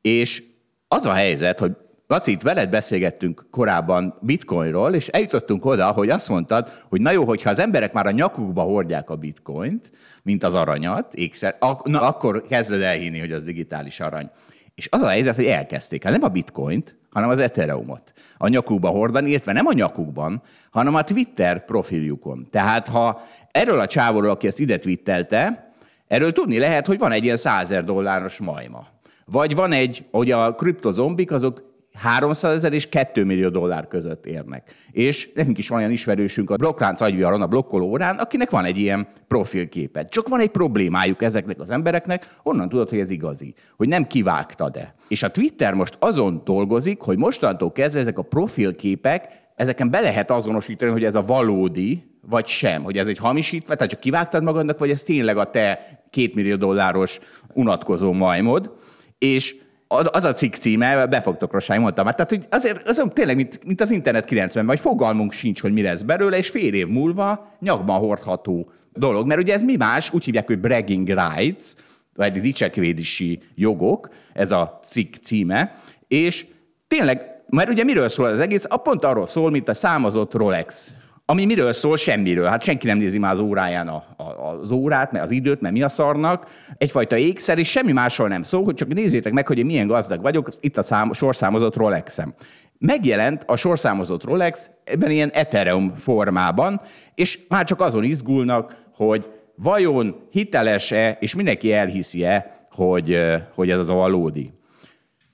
És 0.00 0.42
az 0.88 1.06
a 1.06 1.12
helyzet, 1.12 1.58
hogy 1.58 1.76
Laci, 2.06 2.30
itt 2.30 2.42
veled 2.42 2.70
beszélgettünk 2.70 3.46
korábban 3.50 4.18
bitcoinról, 4.20 4.94
és 4.94 5.08
eljutottunk 5.08 5.64
oda, 5.64 5.86
hogy 5.86 6.10
azt 6.10 6.28
mondtad, 6.28 6.70
hogy 6.88 7.00
na 7.00 7.10
jó, 7.10 7.24
hogyha 7.24 7.50
az 7.50 7.58
emberek 7.58 7.92
már 7.92 8.06
a 8.06 8.10
nyakukba 8.10 8.62
hordják 8.62 9.10
a 9.10 9.16
bitcoint, 9.16 9.90
mint 10.22 10.44
az 10.44 10.54
aranyat, 10.54 11.14
ékszer, 11.14 11.56
ak- 11.58 11.86
na, 11.86 12.00
akkor 12.00 12.42
kezded 12.46 12.80
elhinni, 12.80 13.18
hogy 13.18 13.32
az 13.32 13.44
digitális 13.44 14.00
arany. 14.00 14.30
És 14.74 14.88
az 14.90 15.02
a 15.02 15.08
helyzet, 15.08 15.34
hogy 15.34 15.44
elkezdték. 15.44 16.02
Hát 16.02 16.12
nem 16.12 16.22
a 16.22 16.28
bitcoint, 16.28 16.96
hanem 17.10 17.28
az 17.28 17.38
Ethereumot 17.38 18.12
a 18.38 18.48
nyakukba 18.48 18.88
hordani, 18.88 19.30
illetve 19.30 19.52
nem 19.52 19.66
a 19.66 19.72
nyakukban, 19.72 20.42
hanem 20.70 20.94
a 20.94 21.04
Twitter 21.04 21.64
profiljukon. 21.64 22.46
Tehát 22.50 22.88
ha 22.88 23.20
erről 23.50 23.80
a 23.80 23.86
csávóról, 23.86 24.30
aki 24.30 24.46
ezt 24.46 24.60
ide 24.60 24.78
twittelte, 24.78 25.72
erről 26.06 26.32
tudni 26.32 26.58
lehet, 26.58 26.86
hogy 26.86 26.98
van 26.98 27.12
egy 27.12 27.24
ilyen 27.24 27.36
100 27.36 27.84
dolláros 27.84 28.38
majma. 28.38 28.93
Vagy 29.24 29.54
van 29.54 29.72
egy, 29.72 30.04
hogy 30.10 30.30
a 30.30 30.54
kriptozombik 30.54 31.32
azok 31.32 31.72
300 31.94 32.54
ezer 32.54 32.72
és 32.72 32.88
2 32.88 33.24
millió 33.24 33.48
dollár 33.48 33.88
között 33.88 34.26
érnek. 34.26 34.74
És 34.90 35.32
nekünk 35.34 35.58
is 35.58 35.68
van 35.68 35.78
olyan 35.78 35.90
ismerősünk 35.90 36.50
a 36.50 36.56
blokklánc 36.56 37.00
agyviaron, 37.00 37.42
a 37.42 37.46
blokkoló 37.46 37.86
órán, 37.86 38.18
akinek 38.18 38.50
van 38.50 38.64
egy 38.64 38.78
ilyen 38.78 39.08
profilképet. 39.28 40.10
Csak 40.10 40.28
van 40.28 40.40
egy 40.40 40.48
problémájuk 40.48 41.22
ezeknek 41.22 41.60
az 41.60 41.70
embereknek, 41.70 42.36
onnan 42.42 42.68
tudod, 42.68 42.88
hogy 42.88 42.98
ez 42.98 43.10
igazi, 43.10 43.54
hogy 43.76 43.88
nem 43.88 44.06
kivágtad-e. 44.06 44.94
És 45.08 45.22
a 45.22 45.30
Twitter 45.30 45.74
most 45.74 45.96
azon 45.98 46.42
dolgozik, 46.44 47.00
hogy 47.00 47.18
mostantól 47.18 47.72
kezdve 47.72 48.00
ezek 48.00 48.18
a 48.18 48.22
profilképek, 48.22 49.28
ezeken 49.56 49.90
be 49.90 50.00
lehet 50.00 50.30
azonosítani, 50.30 50.90
hogy 50.90 51.04
ez 51.04 51.14
a 51.14 51.22
valódi, 51.22 52.12
vagy 52.28 52.46
sem, 52.46 52.82
hogy 52.82 52.98
ez 52.98 53.06
egy 53.06 53.18
hamisítva, 53.18 53.74
tehát 53.74 53.90
csak 53.90 54.00
kivágtad 54.00 54.42
magadnak, 54.42 54.78
vagy 54.78 54.90
ez 54.90 55.02
tényleg 55.02 55.36
a 55.36 55.50
te 55.50 55.78
két 56.10 56.34
millió 56.34 56.56
dolláros 56.56 57.20
unatkozó 57.52 58.12
majmod 58.12 58.72
és 59.18 59.56
az 59.86 60.24
a 60.24 60.32
cikk 60.32 60.54
címe, 60.54 61.06
be 61.06 61.20
fogtok 61.20 61.52
rossány, 61.52 61.80
mondtam 61.80 62.04
már. 62.04 62.14
Tehát, 62.14 62.30
hogy 62.30 62.46
azért 62.50 62.88
az 62.88 63.02
tényleg, 63.12 63.36
mint, 63.36 63.64
mint 63.64 63.80
az 63.80 63.90
internet 63.90 64.24
90 64.24 64.66
vagy 64.66 64.80
fogalmunk 64.80 65.32
sincs, 65.32 65.60
hogy 65.60 65.72
mi 65.72 65.82
lesz 65.82 66.02
belőle, 66.02 66.36
és 66.36 66.48
fél 66.48 66.74
év 66.74 66.86
múlva 66.86 67.56
nyakban 67.60 67.98
hordható 67.98 68.70
dolog. 68.92 69.26
Mert 69.26 69.40
ugye 69.40 69.52
ez 69.52 69.62
mi 69.62 69.76
más, 69.76 70.12
úgy 70.12 70.24
hívják, 70.24 70.46
hogy 70.46 70.58
bragging 70.58 71.08
rights, 71.08 71.72
vagy 72.14 72.40
dicsekvédési 72.40 73.40
jogok, 73.54 74.08
ez 74.32 74.52
a 74.52 74.80
cikk 74.86 75.14
címe, 75.14 75.80
és 76.08 76.46
tényleg, 76.88 77.42
mert 77.48 77.70
ugye 77.70 77.84
miről 77.84 78.08
szól 78.08 78.26
az 78.26 78.40
egész? 78.40 78.64
A 78.68 78.76
pont 78.76 79.04
arról 79.04 79.26
szól, 79.26 79.50
mint 79.50 79.68
a 79.68 79.74
számozott 79.74 80.34
Rolex 80.34 80.94
ami 81.26 81.44
miről 81.44 81.72
szól? 81.72 81.96
Semmiről. 81.96 82.46
Hát 82.46 82.62
senki 82.62 82.86
nem 82.86 82.98
nézi 82.98 83.18
már 83.18 83.32
az 83.32 83.38
óráján 83.38 83.88
a, 83.88 84.04
a, 84.16 84.22
az 84.60 84.70
órát, 84.70 85.12
mert 85.12 85.24
az 85.24 85.30
időt, 85.30 85.60
mert 85.60 85.74
mi 85.74 85.82
a 85.82 85.88
szarnak. 85.88 86.50
Egyfajta 86.78 87.16
ékszer, 87.16 87.58
és 87.58 87.70
semmi 87.70 87.92
másról 87.92 88.28
nem 88.28 88.42
szól, 88.42 88.64
hogy 88.64 88.74
csak 88.74 88.88
nézzétek 88.88 89.32
meg, 89.32 89.46
hogy 89.46 89.58
én 89.58 89.66
milyen 89.66 89.86
gazdag 89.86 90.22
vagyok, 90.22 90.48
itt 90.60 90.76
a 90.76 90.82
szám, 90.82 91.12
sorszámozott 91.12 91.76
Rolexem. 91.76 92.34
Megjelent 92.78 93.44
a 93.46 93.56
sorszámozott 93.56 94.24
Rolex 94.24 94.70
ebben 94.84 95.10
ilyen 95.10 95.30
Ethereum 95.30 95.94
formában, 95.94 96.80
és 97.14 97.38
már 97.48 97.64
csak 97.64 97.80
azon 97.80 98.04
izgulnak, 98.04 98.76
hogy 98.94 99.28
vajon 99.56 100.28
hiteles-e, 100.30 101.16
és 101.20 101.34
mindenki 101.34 101.72
elhiszi-e, 101.72 102.66
hogy, 102.70 103.20
hogy 103.54 103.70
ez 103.70 103.78
az 103.78 103.88
a 103.88 103.94
valódi. 103.94 104.52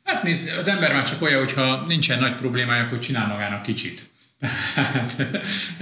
Hát 0.05 0.22
nézd, 0.22 0.59
az 0.59 0.68
ember 0.68 0.92
már 0.92 1.05
csak 1.05 1.22
olyan, 1.22 1.38
hogyha 1.38 1.87
nincsen 1.87 2.18
nagy 2.18 2.35
problémája, 2.35 2.85
akkor 2.85 2.98
csinál 2.98 3.26
magának 3.26 3.62
kicsit. 3.62 4.10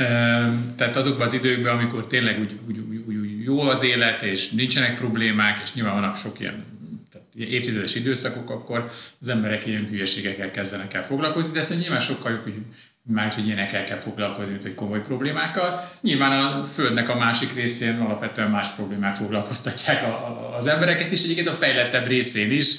Tehát, 0.76 0.96
azokban 0.96 1.26
az 1.26 1.32
időkben, 1.32 1.76
amikor 1.76 2.06
tényleg 2.06 2.40
úgy, 2.40 2.58
úgy, 2.68 2.78
úgy, 2.78 3.16
úgy 3.16 3.42
jó 3.42 3.60
az 3.60 3.82
élet, 3.82 4.22
és 4.22 4.50
nincsenek 4.50 4.94
problémák, 4.94 5.60
és 5.62 5.74
nyilván 5.74 5.94
vannak 5.94 6.16
sok 6.16 6.40
ilyen 6.40 6.64
tehát 7.12 7.26
évtizedes 7.34 7.94
időszakok, 7.94 8.50
akkor 8.50 8.90
az 9.20 9.28
emberek 9.28 9.66
ilyen 9.66 9.86
hülyeségekkel 9.86 10.50
kezdenek 10.50 10.94
el 10.94 11.04
foglalkozni, 11.04 11.52
de 11.52 11.58
ezt 11.58 11.80
nyilván 11.80 12.00
sokkal 12.00 12.32
jobb, 12.32 12.42
hogy 12.42 12.54
már 13.02 13.32
hogy 13.32 13.46
ilyenekkel 13.46 13.84
kell 13.84 13.98
foglalkozni, 13.98 14.52
mint 14.52 14.62
hogy 14.62 14.74
komoly 14.74 15.02
problémákkal. 15.02 15.90
Nyilván 16.00 16.32
a 16.32 16.64
Földnek 16.64 17.08
a 17.08 17.16
másik 17.16 17.54
részén 17.54 17.98
alapvetően 17.98 18.50
más 18.50 18.68
problémák 18.68 19.14
foglalkoztatják 19.14 20.02
a, 20.02 20.06
a, 20.06 20.56
az 20.56 20.66
embereket, 20.66 21.10
és 21.10 21.22
egyébként 21.22 21.48
a 21.48 21.52
fejlettebb 21.52 22.06
részén 22.06 22.50
is, 22.50 22.76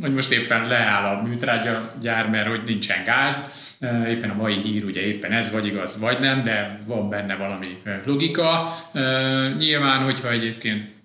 hogy 0.00 0.14
most 0.14 0.32
éppen 0.32 0.68
leáll 0.68 1.16
a 1.16 1.22
műtrágya 1.22 1.94
gyár, 2.00 2.28
mert 2.28 2.48
hogy 2.48 2.62
nincsen 2.64 3.04
gáz. 3.04 3.42
Éppen 4.08 4.30
a 4.30 4.34
mai 4.34 4.54
hír 4.54 4.84
ugye 4.84 5.00
éppen 5.00 5.32
ez 5.32 5.52
vagy 5.52 5.66
igaz, 5.66 5.98
vagy 6.00 6.18
nem, 6.18 6.42
de 6.42 6.78
van 6.86 7.08
benne 7.08 7.36
valami 7.36 7.78
logika. 8.04 8.74
Nyilván, 9.58 10.02
hogyha 10.02 10.30
egyébként 10.30 10.98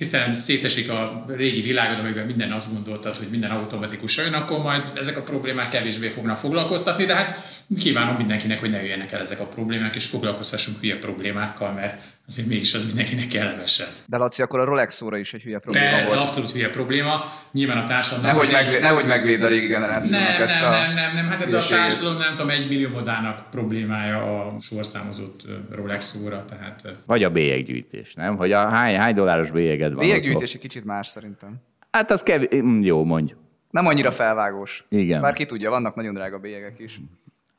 hirtelen 0.00 0.32
szétesik 0.32 0.90
a 0.90 1.24
régi 1.28 1.60
világod, 1.60 1.98
amiben 1.98 2.26
minden 2.26 2.52
azt 2.52 2.72
gondoltad, 2.72 3.16
hogy 3.16 3.26
minden 3.30 3.50
automatikus 3.50 4.16
jön, 4.16 4.32
akkor 4.32 4.62
majd 4.62 4.92
ezek 4.94 5.16
a 5.16 5.22
problémák 5.22 5.68
kevésbé 5.68 6.08
fognak 6.08 6.36
foglalkoztatni, 6.36 7.04
de 7.04 7.14
hát 7.14 7.38
kívánom 7.78 8.16
mindenkinek, 8.16 8.60
hogy 8.60 8.70
ne 8.70 8.80
jöjjenek 8.80 9.12
el 9.12 9.20
ezek 9.20 9.40
a 9.40 9.46
problémák, 9.46 9.94
és 9.94 10.06
foglalkoztassunk 10.06 10.80
hülye 10.80 10.98
problémákkal, 10.98 11.72
mert 11.72 12.02
azért 12.32 12.48
mégis 12.48 12.74
az 12.74 12.84
mindenkinek 12.84 13.26
kellemesebb. 13.26 13.88
De 14.06 14.16
Laci, 14.16 14.42
akkor 14.42 14.60
a 14.60 14.64
Rolex 14.64 15.02
óra 15.02 15.16
is 15.16 15.34
egy 15.34 15.42
hülye 15.42 15.58
probléma 15.58 15.90
Persze, 15.90 16.08
volt. 16.08 16.20
abszolút 16.20 16.50
hülye 16.50 16.70
probléma. 16.70 17.24
Nyilván 17.52 17.78
a 17.78 17.84
társadalom... 17.84 18.26
Nehogy, 18.26 18.50
meg, 18.52 18.80
nehogy 18.80 19.06
megvéd 19.06 19.42
a 19.42 19.48
régi 19.48 19.66
generációnak 19.66 20.28
nem, 20.28 20.42
ezt 20.42 20.60
nem, 20.60 20.68
a 20.68 20.70
nem, 20.70 20.94
nem, 20.94 21.14
nem, 21.14 21.26
hát 21.26 21.40
ez 21.40 21.46
a 21.46 21.50
hülyeséget. 21.50 21.82
társadalom 21.82 22.18
nem 22.18 22.30
tudom, 22.30 22.50
egy 22.50 22.68
millió 22.68 22.88
modának 22.88 23.50
problémája 23.50 24.46
a 24.46 24.60
sorszámozott 24.60 25.42
Rolex 25.70 26.20
óra, 26.24 26.44
tehát 26.44 26.82
Vagy 27.06 27.24
a 27.24 27.30
bélyeggyűjtés, 27.30 28.14
nem? 28.14 28.36
Hogy 28.36 28.52
a 28.52 28.68
hány, 28.68 28.96
hány 28.96 29.14
dolláros 29.14 29.50
bélyeged 29.50 29.92
van? 29.92 30.04
Bélyeggyűjtés 30.04 30.54
egy 30.54 30.60
kicsit 30.60 30.84
más 30.84 31.06
szerintem. 31.06 31.54
Hát 31.90 32.10
az 32.10 32.22
kevés, 32.22 32.48
jó, 32.80 33.04
mondj. 33.04 33.34
Nem 33.70 33.86
annyira 33.86 34.10
felvágós. 34.10 34.84
Igen. 34.88 35.20
Bár 35.20 35.32
ki 35.32 35.44
tudja, 35.44 35.70
vannak 35.70 35.94
nagyon 35.94 36.14
drága 36.14 36.38
bélyegek 36.38 36.78
is. 36.78 37.00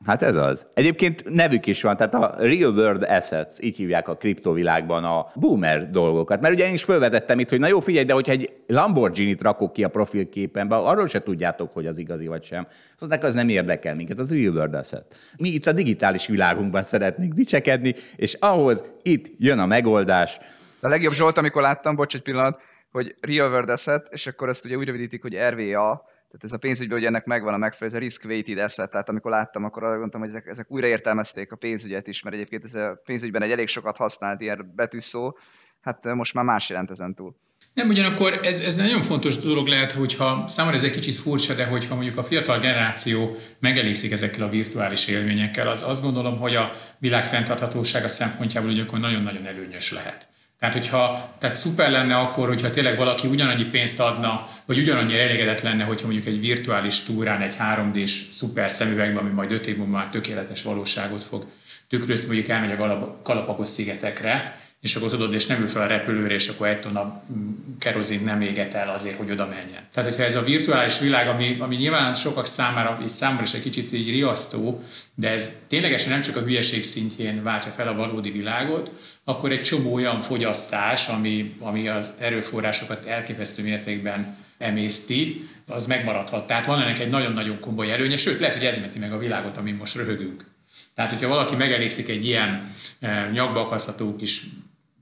Hát 0.04 0.22
ez 0.22 0.36
az. 0.36 0.66
Egyébként 0.74 1.24
nevük 1.34 1.66
is 1.66 1.82
van, 1.82 1.96
tehát 1.96 2.14
a 2.14 2.34
real 2.38 2.72
world 2.72 3.02
assets, 3.02 3.60
így 3.60 3.76
hívják 3.76 4.08
a 4.08 4.16
kriptovilágban 4.16 5.04
a 5.04 5.26
boomer 5.34 5.90
dolgokat. 5.90 6.40
Mert 6.40 6.54
ugye 6.54 6.66
én 6.66 6.72
is 6.72 6.84
felvetettem 6.84 7.38
itt, 7.38 7.48
hogy 7.48 7.58
na 7.58 7.66
jó, 7.66 7.80
figyelj, 7.80 8.04
de 8.04 8.12
hogyha 8.12 8.32
egy 8.32 8.52
Lamborghini-t 8.66 9.42
rakok 9.42 9.72
ki 9.72 9.84
a 9.84 9.88
profilképenbe, 9.88 10.76
arról 10.76 11.06
se 11.06 11.22
tudjátok, 11.22 11.72
hogy 11.72 11.86
az 11.86 11.98
igazi 11.98 12.26
vagy 12.26 12.44
sem. 12.44 12.66
Szóval 12.96 13.18
az 13.18 13.34
nem 13.34 13.48
érdekel 13.48 13.94
minket, 13.94 14.18
az 14.18 14.32
real 14.32 14.54
world 14.54 14.74
asset. 14.74 15.14
Mi 15.38 15.48
itt 15.48 15.66
a 15.66 15.72
digitális 15.72 16.26
világunkban 16.26 16.82
szeretnénk 16.82 17.32
dicsekedni, 17.32 17.94
és 18.16 18.36
ahhoz 18.40 18.84
itt 19.02 19.26
jön 19.38 19.58
a 19.58 19.66
megoldás. 19.66 20.38
A 20.80 20.88
legjobb 20.88 21.12
Zsolt, 21.12 21.38
amikor 21.38 21.62
láttam, 21.62 21.96
bocs 21.96 22.14
egy 22.14 22.22
pillanat, 22.22 22.60
hogy 22.92 23.14
Real 23.20 23.50
World 23.50 23.68
Asset, 23.68 24.08
és 24.10 24.26
akkor 24.26 24.48
ezt 24.48 24.64
ugye 24.64 24.76
úgy 24.76 24.86
rövidítik, 24.86 25.22
hogy 25.22 25.38
RVA, 25.50 26.04
tehát 26.32 26.46
ez 26.46 26.52
a 26.52 26.58
pénzügyben, 26.58 26.98
hogy 26.98 27.06
ennek 27.06 27.24
megvan 27.24 27.54
a 27.54 27.56
megfelelő, 27.56 27.96
ez 27.96 28.02
a 28.02 28.04
Risk 28.04 28.24
Weighted 28.24 28.58
Asset, 28.58 28.90
tehát 28.90 29.08
amikor 29.08 29.30
láttam, 29.30 29.64
akkor 29.64 29.82
arra 29.82 29.90
gondoltam, 29.90 30.20
hogy 30.20 30.28
ezek, 30.28 30.46
ezek 30.46 30.70
újra 30.70 30.86
értelmezték 30.86 31.52
a 31.52 31.56
pénzügyet 31.56 32.06
is, 32.06 32.22
mert 32.22 32.34
egyébként 32.36 32.64
ez 32.64 32.74
a 32.74 33.00
pénzügyben 33.04 33.42
egy 33.42 33.50
elég 33.50 33.68
sokat 33.68 33.96
használt 33.96 34.40
ilyen 34.40 34.72
betűszó, 34.76 35.36
hát 35.80 36.14
most 36.14 36.34
már 36.34 36.44
más 36.44 36.68
jelent 36.68 36.90
ezen 36.90 37.14
túl. 37.14 37.36
Nem, 37.74 37.88
ugyanakkor 37.88 38.40
ez, 38.42 38.60
ez 38.60 38.76
nagyon 38.76 39.02
fontos 39.02 39.36
dolog 39.36 39.66
lehet, 39.66 39.92
hogyha 39.92 40.44
számomra 40.48 40.78
ez 40.78 40.84
egy 40.84 40.90
kicsit 40.90 41.16
furcsa, 41.16 41.54
de 41.54 41.66
hogyha 41.66 41.94
mondjuk 41.94 42.16
a 42.16 42.24
fiatal 42.24 42.58
generáció 42.58 43.36
megelégszik 43.58 44.12
ezekkel 44.12 44.42
a 44.42 44.48
virtuális 44.48 45.06
élményekkel, 45.06 45.68
az 45.68 45.82
azt 45.82 46.02
gondolom, 46.02 46.38
hogy 46.38 46.54
a 46.54 46.72
világ 46.98 47.24
fenntarthatósága 47.26 48.08
szempontjából 48.08 48.70
ugye 48.70 48.82
akkor 48.82 48.98
nagyon-nagyon 48.98 49.46
előnyös 49.46 49.92
lehet. 49.92 50.31
Tehát, 50.62 50.76
hogyha, 50.76 51.34
tehát 51.38 51.56
szuper 51.56 51.90
lenne 51.90 52.16
akkor, 52.16 52.48
hogyha 52.48 52.70
tényleg 52.70 52.96
valaki 52.96 53.26
ugyanannyi 53.26 53.64
pénzt 53.64 54.00
adna, 54.00 54.48
vagy 54.66 54.78
ugyanannyi 54.78 55.18
elégedett 55.18 55.60
lenne, 55.60 55.84
hogyha 55.84 56.06
mondjuk 56.06 56.26
egy 56.26 56.40
virtuális 56.40 57.00
túrán, 57.00 57.40
egy 57.40 57.56
3D-s 57.58 58.10
szuper 58.30 58.70
szemüvegben, 58.70 59.24
ami 59.24 59.30
majd 59.30 59.52
5 59.52 59.66
év 59.66 59.76
múlva 59.76 59.96
már 59.96 60.06
tökéletes 60.06 60.62
valóságot 60.62 61.22
fog 61.22 61.44
tükrözni, 61.88 62.26
mondjuk 62.26 62.48
elmegy 62.48 62.70
a 62.70 62.76
Galap- 62.76 63.22
Galapagos 63.24 63.68
szigetekre, 63.68 64.60
és 64.82 64.94
akkor 64.94 65.10
tudod, 65.10 65.34
és 65.34 65.46
nem 65.46 65.60
ül 65.60 65.66
fel 65.66 65.82
a 65.82 65.86
repülőre, 65.86 66.34
és 66.34 66.48
akkor 66.48 66.66
egy 66.66 66.80
tonna 66.80 67.22
mm, 67.32 67.50
kerozint 67.78 68.24
nem 68.24 68.40
éget 68.40 68.74
el 68.74 68.88
azért, 68.88 69.16
hogy 69.16 69.30
oda 69.30 69.46
menjen. 69.46 69.82
Tehát, 69.92 70.10
hogyha 70.10 70.24
ez 70.24 70.36
a 70.36 70.42
virtuális 70.42 70.98
világ, 70.98 71.28
ami, 71.28 71.56
ami 71.58 71.76
nyilván 71.76 72.14
sokak 72.14 72.46
számára, 72.46 72.98
így 73.02 73.08
számomra 73.08 73.42
is 73.42 73.52
egy 73.52 73.62
kicsit 73.62 73.92
így 73.92 74.10
riasztó, 74.10 74.82
de 75.14 75.30
ez 75.30 75.56
ténylegesen 75.68 76.10
nem 76.10 76.22
csak 76.22 76.36
a 76.36 76.40
hülyeség 76.40 76.84
szintjén 76.84 77.42
váltja 77.42 77.70
fel 77.70 77.88
a 77.88 77.94
valódi 77.94 78.30
világot, 78.30 78.92
akkor 79.24 79.52
egy 79.52 79.62
csomó 79.62 79.94
olyan 79.94 80.20
fogyasztás, 80.20 81.08
ami, 81.08 81.54
ami 81.58 81.88
az 81.88 82.10
erőforrásokat 82.18 83.06
elképesztő 83.06 83.62
mértékben 83.62 84.36
emészti, 84.58 85.48
az 85.66 85.86
megmaradhat. 85.86 86.46
Tehát 86.46 86.66
van 86.66 86.80
ennek 86.80 86.98
egy 86.98 87.10
nagyon-nagyon 87.10 87.60
komoly 87.60 87.92
előnye, 87.92 88.16
sőt, 88.16 88.40
lehet, 88.40 88.54
hogy 88.54 88.66
ez 88.66 88.80
menti 88.80 88.98
meg 88.98 89.12
a 89.12 89.18
világot, 89.18 89.56
amin 89.56 89.74
most 89.74 89.94
röhögünk. 89.94 90.44
Tehát, 90.94 91.10
hogyha 91.10 91.28
valaki 91.28 91.54
megelégszik 91.54 92.08
egy 92.08 92.26
ilyen 92.26 92.74
eh, 93.00 93.30
nyakba 93.32 93.60
akasztható 93.60 94.16
kis 94.16 94.42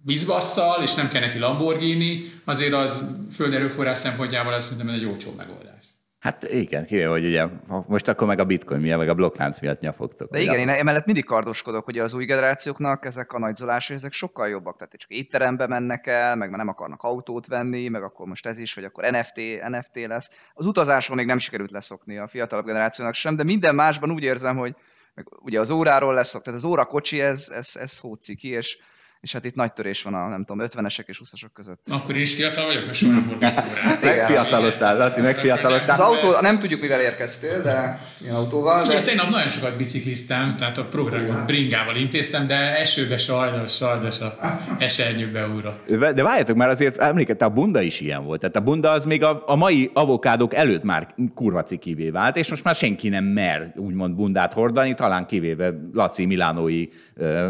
vízbasszal, 0.05 0.83
és 0.83 0.95
nem 0.95 1.09
kell 1.09 1.21
neki 1.21 1.39
Lamborghini, 1.39 2.23
azért 2.45 2.73
az 2.73 3.05
földerőforrás 3.35 3.99
szempontjából 3.99 4.53
az 4.53 4.65
szerintem 4.65 4.95
egy 4.95 5.05
olcsó 5.05 5.31
megoldás. 5.37 5.85
Hát 6.21 6.45
igen, 6.45 6.87
kivéve, 6.87 7.09
hogy 7.09 7.25
ugye 7.25 7.47
most 7.87 8.09
akkor 8.09 8.27
meg 8.27 8.39
a 8.39 8.45
bitcoin 8.45 8.81
miatt, 8.81 8.99
meg 8.99 9.09
a 9.09 9.15
blokklánc 9.15 9.61
miatt 9.61 9.81
nyafogtok. 9.81 10.31
De 10.31 10.41
igen, 10.41 10.59
én 10.59 10.69
emellett 10.69 11.05
mindig 11.05 11.25
kardoskodok, 11.25 11.85
hogy 11.85 11.99
az 11.99 12.15
új 12.15 12.25
generációknak 12.25 13.05
ezek 13.05 13.33
a 13.33 13.39
nagyzolások, 13.39 13.97
ezek 13.97 14.13
sokkal 14.13 14.49
jobbak. 14.49 14.77
Tehát 14.77 14.97
csak 14.97 15.11
étterembe 15.11 15.67
mennek 15.67 16.07
el, 16.07 16.37
meg 16.37 16.49
már 16.49 16.59
nem 16.59 16.69
akarnak 16.69 17.03
autót 17.03 17.47
venni, 17.47 17.89
meg 17.89 18.03
akkor 18.03 18.27
most 18.27 18.47
ez 18.47 18.59
is, 18.59 18.75
vagy 18.75 18.85
akkor 18.85 19.05
NFT, 19.11 19.41
NFT 19.69 20.07
lesz. 20.07 20.51
Az 20.55 20.67
utazáson 20.67 21.17
még 21.17 21.27
nem 21.27 21.39
sikerült 21.39 21.71
leszokni 21.71 22.19
a 22.19 22.27
fiatalabb 22.27 22.65
generációnak 22.65 23.15
sem, 23.15 23.37
de 23.37 23.45
minden 23.45 23.75
másban 23.75 24.11
úgy 24.11 24.23
érzem, 24.23 24.57
hogy 24.57 24.75
meg 25.15 25.27
ugye 25.43 25.61
az 25.61 25.71
óráról 25.71 26.15
leszok, 26.15 26.43
tehát 26.43 26.59
az 26.59 26.65
óra 26.65 26.85
kocsi, 26.85 27.21
ez, 27.21 27.49
ez, 27.55 27.77
ez 27.77 27.99
hóci 27.99 28.35
ki, 28.35 28.49
és, 28.49 28.79
és 29.21 29.33
hát 29.33 29.45
itt 29.45 29.55
nagy 29.55 29.73
törés 29.73 30.03
van 30.03 30.15
a, 30.15 30.29
nem 30.29 30.45
tudom, 30.45 30.67
50-esek 30.67 31.07
és 31.07 31.21
20-asok 31.25 31.49
között. 31.53 31.87
Akkor 31.91 32.17
én 32.17 32.21
is 32.21 32.35
fiatal 32.35 32.67
vagyok, 32.67 32.85
mert 32.85 32.97
soha 32.97 33.13
nem 33.13 33.27
voltam 33.27 33.49
órát. 33.71 34.03
Megfiatalodtál, 34.03 34.97
Laci, 34.97 35.21
megfiatalodtál. 35.21 35.91
Az 35.91 36.01
autó, 36.01 36.41
nem 36.41 36.59
tudjuk, 36.59 36.81
mivel 36.81 37.01
érkeztél, 37.01 37.63
de 37.63 38.01
milyen 38.21 38.35
autóval. 38.35 38.81
Figyelj, 38.81 38.99
De... 38.99 39.05
tegnap 39.05 39.29
nagyon 39.29 39.49
sokat 39.49 39.77
bicikliztem, 39.77 40.57
tehát 40.57 40.79
a 40.79 40.85
programot 40.85 41.47
bringával 41.47 41.97
intéztem, 41.97 42.47
de 42.47 42.79
esőbe 42.79 43.17
sajnos, 43.17 43.75
sajnos 43.75 44.21
a 44.21 44.39
esernyő 44.79 45.31
beugrott. 45.31 45.91
De 45.91 46.23
várjátok, 46.23 46.57
már 46.57 46.69
azért 46.69 46.99
emlékezte, 46.99 47.45
a 47.45 47.49
bunda 47.49 47.81
is 47.81 48.01
ilyen 48.01 48.25
volt. 48.25 48.41
Tehát 48.41 48.57
a 48.57 48.61
bunda 48.61 48.91
az 48.91 49.05
még 49.05 49.25
a, 49.25 49.43
a 49.47 49.57
mai 49.57 49.91
avokádok 49.95 50.55
előtt 50.55 50.83
már 50.83 51.15
kurva 51.35 51.63
cikivé 51.63 52.11
vált, 52.11 52.37
és 52.37 52.51
most 52.51 52.65
már 52.65 52.75
senki 52.75 53.09
nem 53.09 53.25
mer 53.25 53.73
úgymond 53.77 54.15
bundát 54.15 54.53
hordani, 54.53 54.95
talán 54.95 55.27
kivéve 55.27 55.75
Laci 55.93 56.27
Milánói 56.27 56.87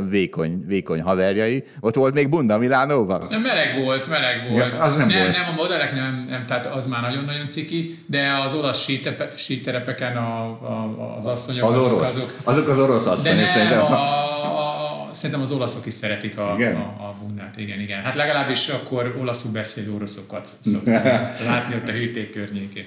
vékony, 0.08 0.64
vékony 0.66 1.00
haverjai. 1.00 1.59
Ott 1.80 1.94
volt 1.94 2.14
még 2.14 2.28
bunda 2.28 2.58
Milánóban? 2.58 3.26
De 3.28 3.38
meleg 3.38 3.82
volt, 3.84 4.08
meleg 4.08 4.46
volt. 4.50 4.76
Ja, 4.76 4.82
az 4.82 4.96
nem 4.96 5.08
nem, 5.08 5.18
volt. 5.18 5.36
nem, 5.36 5.48
a 5.48 5.52
modellek 5.56 5.94
nem, 5.94 6.26
nem, 6.30 6.44
tehát 6.46 6.66
az 6.66 6.86
már 6.86 7.00
nagyon-nagyon 7.00 7.48
ciki, 7.48 7.98
de 8.06 8.32
az 8.44 8.54
olasz 8.54 8.82
sítepe, 8.82 9.32
síterepeken 9.36 10.16
a, 10.16 10.44
a, 10.44 11.14
az 11.16 11.26
asszonyok, 11.26 11.68
Az 11.68 11.76
azok, 11.76 11.92
orosz. 11.92 12.08
azok, 12.16 12.30
Azok 12.44 12.68
az 12.68 12.78
orosz 12.78 13.04
de 13.04 13.10
asszonyok 13.10 13.38
nem, 13.40 13.48
szerintem. 13.48 13.80
a, 13.80 13.92
a, 13.92 15.08
a, 15.08 15.14
szerintem 15.14 15.40
az 15.40 15.50
olaszok 15.52 15.86
is 15.86 15.94
szeretik 15.94 16.38
a, 16.38 16.54
Igen? 16.56 16.76
a, 16.76 16.78
a 16.80 17.14
bundát, 17.22 17.56
igen, 17.56 17.80
igen. 17.80 18.02
Hát 18.02 18.14
legalábbis 18.14 18.68
akkor 18.68 19.16
olaszul 19.20 19.50
beszélő 19.52 19.92
oroszokat 19.94 20.48
szoktam 20.60 20.92
látni 21.48 21.74
ott 21.74 21.88
a 21.88 21.92
hűték 21.92 22.30
környékén. 22.30 22.86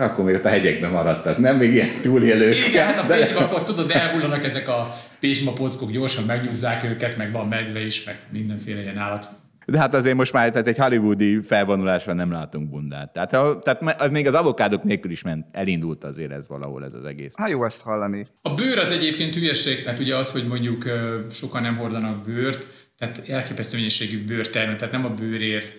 Akkor 0.00 0.24
még 0.24 0.34
ott 0.34 0.44
a 0.44 0.48
hegyekben 0.48 0.90
maradtak, 0.90 1.38
nem 1.38 1.56
még 1.56 1.72
ilyen 1.72 1.88
túlélők. 2.02 2.68
Igen, 2.68 2.86
hát 2.86 2.98
a 2.98 3.06
De- 3.06 3.16
pézsma, 3.16 3.40
akkor 3.40 3.62
tudod, 3.64 3.90
elhullanak 3.90 4.44
ezek 4.44 4.68
a 4.68 4.94
pézsma 5.20 5.52
pockok, 5.52 5.90
gyorsan 5.90 6.24
megnyúzzák 6.24 6.84
őket, 6.84 7.16
meg 7.16 7.32
van 7.32 7.48
medve 7.48 7.84
is, 7.84 8.04
meg 8.04 8.18
mindenféle 8.30 8.80
ilyen 8.80 8.96
állat. 8.98 9.28
De 9.66 9.78
hát 9.78 9.94
azért 9.94 10.16
most 10.16 10.32
már 10.32 10.50
tehát 10.50 10.66
egy 10.66 10.76
hollywoodi 10.78 11.40
felvonulásra 11.40 12.12
nem 12.12 12.30
látunk 12.32 12.70
bundát. 12.70 13.12
Tehát, 13.12 13.30
ha- 13.34 13.58
tehát 13.58 14.10
még 14.10 14.26
az 14.26 14.34
avokádok 14.34 14.82
nélkül 14.82 15.10
is 15.10 15.22
ment, 15.22 15.46
elindult 15.52 16.04
azért 16.04 16.30
ez 16.30 16.48
valahol 16.48 16.84
ez 16.84 16.92
az 16.92 17.04
egész. 17.04 17.32
Hát 17.36 17.50
jó 17.50 17.64
ezt 17.64 17.82
hallani. 17.82 18.26
A 18.42 18.54
bőr 18.54 18.78
az 18.78 18.92
egyébként 18.92 19.34
hülyeség, 19.34 19.82
tehát 19.82 19.98
ugye 19.98 20.16
az, 20.16 20.32
hogy 20.32 20.44
mondjuk 20.48 20.84
sokan 21.30 21.62
nem 21.62 21.76
hordanak 21.76 22.24
bőrt, 22.24 22.66
tehát 22.98 23.22
elképesztő 23.28 23.76
mennyiségű 23.76 24.24
bőr 24.24 24.48
termel, 24.48 24.76
tehát 24.76 24.92
nem 24.94 25.04
a 25.04 25.08
bőrért 25.14 25.72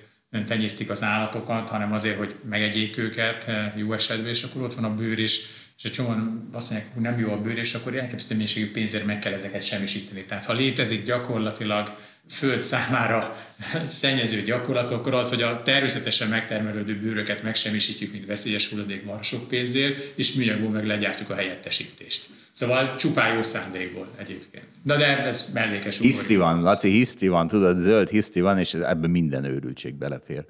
tenyésztik 0.46 0.90
az 0.90 1.04
állatokat, 1.04 1.70
hanem 1.70 1.94
azért, 1.94 2.18
hogy 2.18 2.36
megegyék 2.50 2.98
őket 2.98 3.48
eh, 3.48 3.74
jó 3.76 3.94
esetben, 3.94 4.30
és 4.30 4.44
akkor 4.44 4.62
ott 4.62 4.74
van 4.74 4.84
a 4.84 4.96
bőr 4.96 5.20
is, 5.20 5.40
és 5.78 5.84
egy 5.84 5.92
csomóan 5.92 6.50
azt 6.54 6.70
mondják, 6.70 6.94
hogy 6.94 7.02
nem 7.02 7.20
jó 7.20 7.32
a 7.32 7.42
bőr, 7.42 7.58
és 7.58 7.74
akkor 7.74 7.96
elképesztő 7.96 8.36
mennyiségű 8.36 8.72
pénzért 8.72 9.06
meg 9.06 9.20
kell 9.20 9.34
ezeket 9.34 9.64
semmisíteni. 9.64 10.24
Tehát 10.26 10.46
ha 10.46 10.54
létezik 10.54 11.06
gyakorlatilag 11.06 11.98
föld 12.32 12.62
számára 12.62 13.36
szennyező 13.88 14.42
gyakorlat, 14.42 14.90
akkor 14.90 15.14
az, 15.14 15.30
hogy 15.30 15.42
a 15.42 15.62
természetesen 15.62 16.30
megtermelődő 16.30 17.00
bőröket 17.00 17.44
megsemmisítjük, 17.44 18.12
mint 18.12 18.26
veszélyes 18.26 18.70
hulladék 18.70 19.06
marosok 19.06 19.48
pénzért, 19.48 20.14
és 20.16 20.34
műanyagból 20.34 20.70
meg 20.70 20.86
legyártjuk 20.86 21.30
a 21.30 21.36
helyettesítést. 21.36 22.30
Szóval 22.52 22.96
csupán 22.96 23.34
jó 23.34 23.42
szándékból 23.42 24.08
egyébként. 24.16 24.64
De, 24.84 24.98
de 24.98 25.24
ez 25.24 25.50
mellékes. 25.54 25.98
Hiszti 25.98 26.36
van, 26.36 26.62
Laci, 26.62 26.90
hiszti 26.90 27.28
van, 27.28 27.48
tudod, 27.48 27.80
zöld 27.80 28.10
hiszti 28.10 28.42
van, 28.42 28.60
és 28.60 28.74
ebben 28.74 29.10
minden 29.10 29.44
őrültség 29.44 29.94
belefér. 29.94 30.44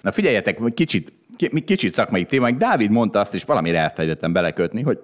Na 0.00 0.12
figyeljetek, 0.12 0.58
kicsit, 0.74 1.12
kicsit 1.64 1.94
szakmai 1.94 2.24
téma, 2.24 2.50
Dávid 2.50 2.90
mondta 2.90 3.20
azt, 3.20 3.34
és 3.34 3.42
valamire 3.42 3.78
elfelejtettem 3.78 4.32
belekötni, 4.32 4.82
hogy 4.82 4.98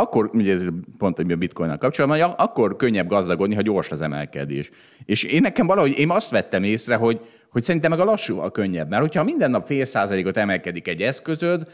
akkor, 0.00 0.30
ugye 0.32 0.52
ez 0.52 0.64
pont 0.98 1.18
a 1.18 1.22
bitcoin 1.22 1.78
kapcsolatban, 1.78 2.20
hogy 2.20 2.34
akkor 2.36 2.76
könnyebb 2.76 3.08
gazdagodni, 3.08 3.54
ha 3.54 3.62
gyors 3.62 3.90
az 3.90 4.00
emelkedés. 4.00 4.70
És 5.04 5.22
én 5.22 5.40
nekem 5.40 5.66
valahogy, 5.66 5.98
én 5.98 6.10
azt 6.10 6.30
vettem 6.30 6.62
észre, 6.62 6.94
hogy, 6.94 7.20
hogy 7.50 7.62
szerintem 7.62 7.90
meg 7.90 8.00
a 8.00 8.04
lassú 8.04 8.38
a 8.38 8.50
könnyebb. 8.50 8.88
Mert 8.88 9.02
hogyha 9.02 9.24
minden 9.24 9.50
nap 9.50 9.66
fél 9.66 9.84
százalékot 9.84 10.36
emelkedik 10.36 10.88
egy 10.88 11.02
eszközöd, 11.02 11.68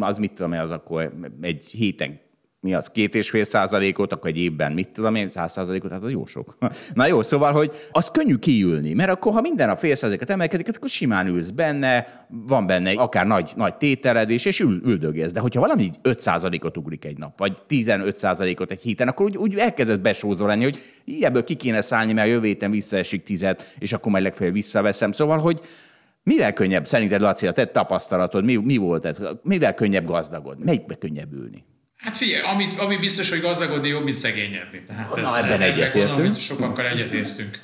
az 0.00 0.18
mit 0.18 0.32
tudom 0.32 0.52
én, 0.52 0.60
az 0.60 0.70
akkor 0.70 1.12
egy 1.40 1.64
héten 1.64 2.20
mi 2.60 2.74
az, 2.74 2.86
két 2.86 3.14
és 3.14 3.30
fél 3.30 3.44
százalékot, 3.44 4.12
akkor 4.12 4.30
egy 4.30 4.38
évben, 4.38 4.72
mit 4.72 4.88
tudom 4.88 5.14
én, 5.14 5.28
száz 5.28 5.52
százalékot, 5.52 5.90
hát 5.90 6.02
az 6.02 6.10
jó 6.10 6.26
sok. 6.26 6.58
Na 6.94 7.06
jó, 7.06 7.22
szóval, 7.22 7.52
hogy 7.52 7.72
az 7.90 8.10
könnyű 8.10 8.34
kiülni, 8.34 8.92
mert 8.92 9.10
akkor, 9.10 9.32
ha 9.32 9.40
minden 9.40 9.70
a 9.70 9.76
fél 9.76 9.94
százalékot 9.94 10.30
emelkedik, 10.30 10.68
akkor 10.76 10.88
simán 10.88 11.26
ülsz 11.26 11.50
benne, 11.50 12.06
van 12.28 12.66
benne 12.66 12.90
akár 12.90 13.26
nagy, 13.26 13.50
nagy 13.56 13.76
tételedés, 13.76 14.44
és 14.44 14.60
ül, 14.60 14.80
üldögész. 14.84 15.32
De 15.32 15.40
hogyha 15.40 15.60
valami 15.60 15.90
5 16.02 16.20
százalékot 16.20 16.76
ugrik 16.76 17.04
egy 17.04 17.18
nap, 17.18 17.38
vagy 17.38 17.58
15 17.66 18.16
százalékot 18.16 18.70
egy 18.70 18.80
héten, 18.80 19.08
akkor 19.08 19.26
úgy, 19.26 19.36
úgy 19.36 19.54
elkezdett 19.54 20.00
besózva 20.00 20.46
lenni, 20.46 20.64
hogy 20.64 20.78
ebből 21.20 21.44
ki 21.44 21.54
kéne 21.54 21.80
szállni, 21.80 22.12
mert 22.12 22.28
jövő 22.28 22.46
héten 22.46 22.70
visszaesik 22.70 23.22
tizet, 23.22 23.74
és 23.78 23.92
akkor 23.92 24.12
majd 24.12 24.24
legfeljebb 24.24 24.54
visszaveszem. 24.54 25.12
Szóval, 25.12 25.38
hogy 25.38 25.60
mivel 26.22 26.52
könnyebb, 26.52 26.86
szerinted 26.86 27.20
Laci, 27.20 27.46
a 27.46 27.52
te 27.52 27.66
tapasztalatod, 27.66 28.44
mi, 28.44 28.56
mi 28.56 28.76
volt 28.76 29.04
ez? 29.04 29.22
Mivel 29.42 29.74
könnyebb 29.74 30.06
gazdagodni? 30.06 30.64
Melyikbe 30.64 30.94
könnyebb 30.94 31.32
ülni? 31.32 31.64
Hát 31.98 32.16
figyelj, 32.16 32.42
ami, 32.42 32.74
ami 32.76 32.96
biztos, 32.96 33.30
hogy 33.30 33.40
gazdagodni 33.40 33.88
jobb, 33.88 34.04
mint 34.04 34.16
szegényedni. 34.16 34.82
Tehát 34.82 35.16
Na, 35.16 35.20
ez, 35.20 35.44
ebben 35.44 35.60
egyetértünk. 35.60 36.36
Sokakkal 36.36 36.86
egyetértünk. 36.86 37.58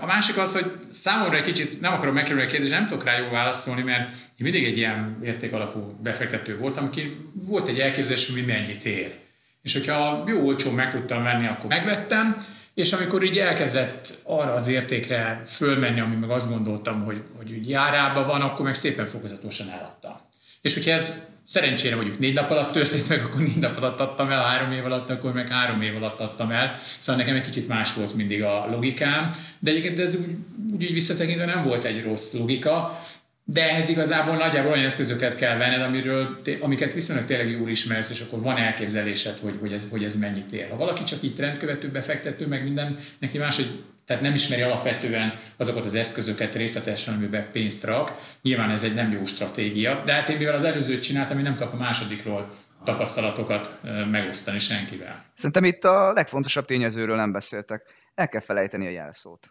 A 0.00 0.06
másik 0.06 0.36
az, 0.36 0.52
hogy 0.52 0.72
számomra 0.90 1.36
egy 1.36 1.42
kicsit 1.44 1.80
nem 1.80 1.92
akarom 1.92 2.14
megkerülni 2.14 2.46
a 2.46 2.50
kérdést, 2.50 2.72
nem 2.72 2.88
tudok 2.88 3.04
rá 3.04 3.18
jól 3.18 3.30
válaszolni, 3.30 3.82
mert 3.82 4.08
én 4.10 4.36
mindig 4.36 4.64
egy 4.64 4.76
ilyen 4.76 5.18
értékalapú 5.24 5.98
befektető 6.02 6.58
voltam, 6.58 6.84
aki 6.84 7.16
volt 7.32 7.68
egy 7.68 7.80
elképzelés, 7.80 8.26
hogy 8.26 8.44
mi 8.44 8.52
mennyit 8.52 8.84
ér. 8.84 9.14
És 9.62 9.72
hogyha 9.72 10.24
jó 10.26 10.46
olcsó 10.46 10.70
meg 10.70 10.90
tudtam 10.90 11.22
venni, 11.22 11.46
akkor 11.46 11.66
megvettem, 11.66 12.36
és 12.74 12.92
amikor 12.92 13.22
így 13.22 13.38
elkezdett 13.38 14.14
arra 14.22 14.52
az 14.52 14.68
értékre 14.68 15.42
fölmenni, 15.46 16.00
ami 16.00 16.14
meg 16.14 16.30
azt 16.30 16.50
gondoltam, 16.50 17.04
hogy, 17.04 17.22
hogy 17.36 17.52
úgy 17.52 17.68
járába 17.68 18.22
van, 18.22 18.40
akkor 18.40 18.64
meg 18.64 18.74
szépen 18.74 19.06
fokozatosan 19.06 19.70
eladtam. 19.70 20.16
És 20.60 20.74
hogyha 20.74 20.90
ez 20.90 21.26
szerencsére 21.44 21.94
mondjuk 21.94 22.18
négy 22.18 22.34
nap 22.34 22.50
alatt 22.50 22.72
történt 22.72 23.08
meg, 23.08 23.24
akkor 23.24 23.40
négy 23.40 23.56
nap 23.56 23.76
alatt 23.76 24.00
adtam 24.00 24.30
el, 24.30 24.42
három 24.42 24.72
év 24.72 24.84
alatt, 24.84 25.10
akkor 25.10 25.32
meg 25.32 25.48
három 25.48 25.82
év 25.82 25.96
alatt 25.96 26.20
adtam 26.20 26.50
el. 26.50 26.74
Szóval 26.98 27.22
nekem 27.22 27.36
egy 27.36 27.44
kicsit 27.44 27.68
más 27.68 27.94
volt 27.94 28.14
mindig 28.14 28.42
a 28.42 28.68
logikám, 28.70 29.30
de 29.58 29.70
egyébként 29.70 29.98
ez 29.98 30.16
úgy, 30.16 30.36
úgy, 30.72 30.92
visszatekintve 30.92 31.44
nem 31.44 31.64
volt 31.64 31.84
egy 31.84 32.02
rossz 32.02 32.32
logika, 32.32 33.00
de 33.44 33.70
ehhez 33.70 33.88
igazából 33.88 34.36
nagyjából 34.36 34.72
olyan 34.72 34.84
eszközöket 34.84 35.34
kell 35.34 35.56
venned, 35.56 35.80
amiről, 35.80 36.40
amiket 36.60 36.92
viszonylag 36.92 37.24
tényleg 37.24 37.50
jól 37.50 37.68
ismersz, 37.68 38.10
és 38.10 38.20
akkor 38.20 38.40
van 38.40 38.56
elképzelésed, 38.56 39.38
hogy, 39.38 39.54
hogy, 39.60 39.72
ez, 39.72 39.88
hogy 39.90 40.04
ez 40.04 40.16
mennyit 40.16 40.52
ér. 40.52 40.68
Ha 40.70 40.76
valaki 40.76 41.04
csak 41.04 41.22
így 41.22 41.34
trendkövető 41.34 41.88
befektető, 41.90 42.46
meg 42.46 42.62
minden, 42.62 42.96
neki 43.18 43.38
más, 43.38 43.56
hogy 43.56 43.70
tehát 44.06 44.22
nem 44.22 44.34
ismeri 44.34 44.62
alapvetően 44.62 45.32
azokat 45.56 45.84
az 45.84 45.94
eszközöket 45.94 46.54
részletesen, 46.54 47.14
amiben 47.14 47.48
pénzt 47.52 47.84
rak. 47.84 48.12
Nyilván 48.42 48.70
ez 48.70 48.82
egy 48.82 48.94
nem 48.94 49.12
jó 49.12 49.24
stratégia, 49.24 50.02
de 50.04 50.12
hát 50.12 50.28
én 50.28 50.36
mivel 50.36 50.54
az 50.54 50.64
előzőt 50.64 51.02
csináltam, 51.02 51.36
én 51.36 51.44
nem 51.44 51.56
tudok 51.56 51.72
a 51.72 51.76
másodikról 51.76 52.50
tapasztalatokat 52.84 53.78
megosztani 54.10 54.58
senkivel. 54.58 55.24
Szerintem 55.34 55.64
itt 55.64 55.84
a 55.84 56.12
legfontosabb 56.12 56.64
tényezőről 56.64 57.16
nem 57.16 57.32
beszéltek. 57.32 57.82
El 58.14 58.28
kell 58.28 58.40
felejteni 58.40 58.86
a 58.86 58.90
jelszót. 58.90 59.46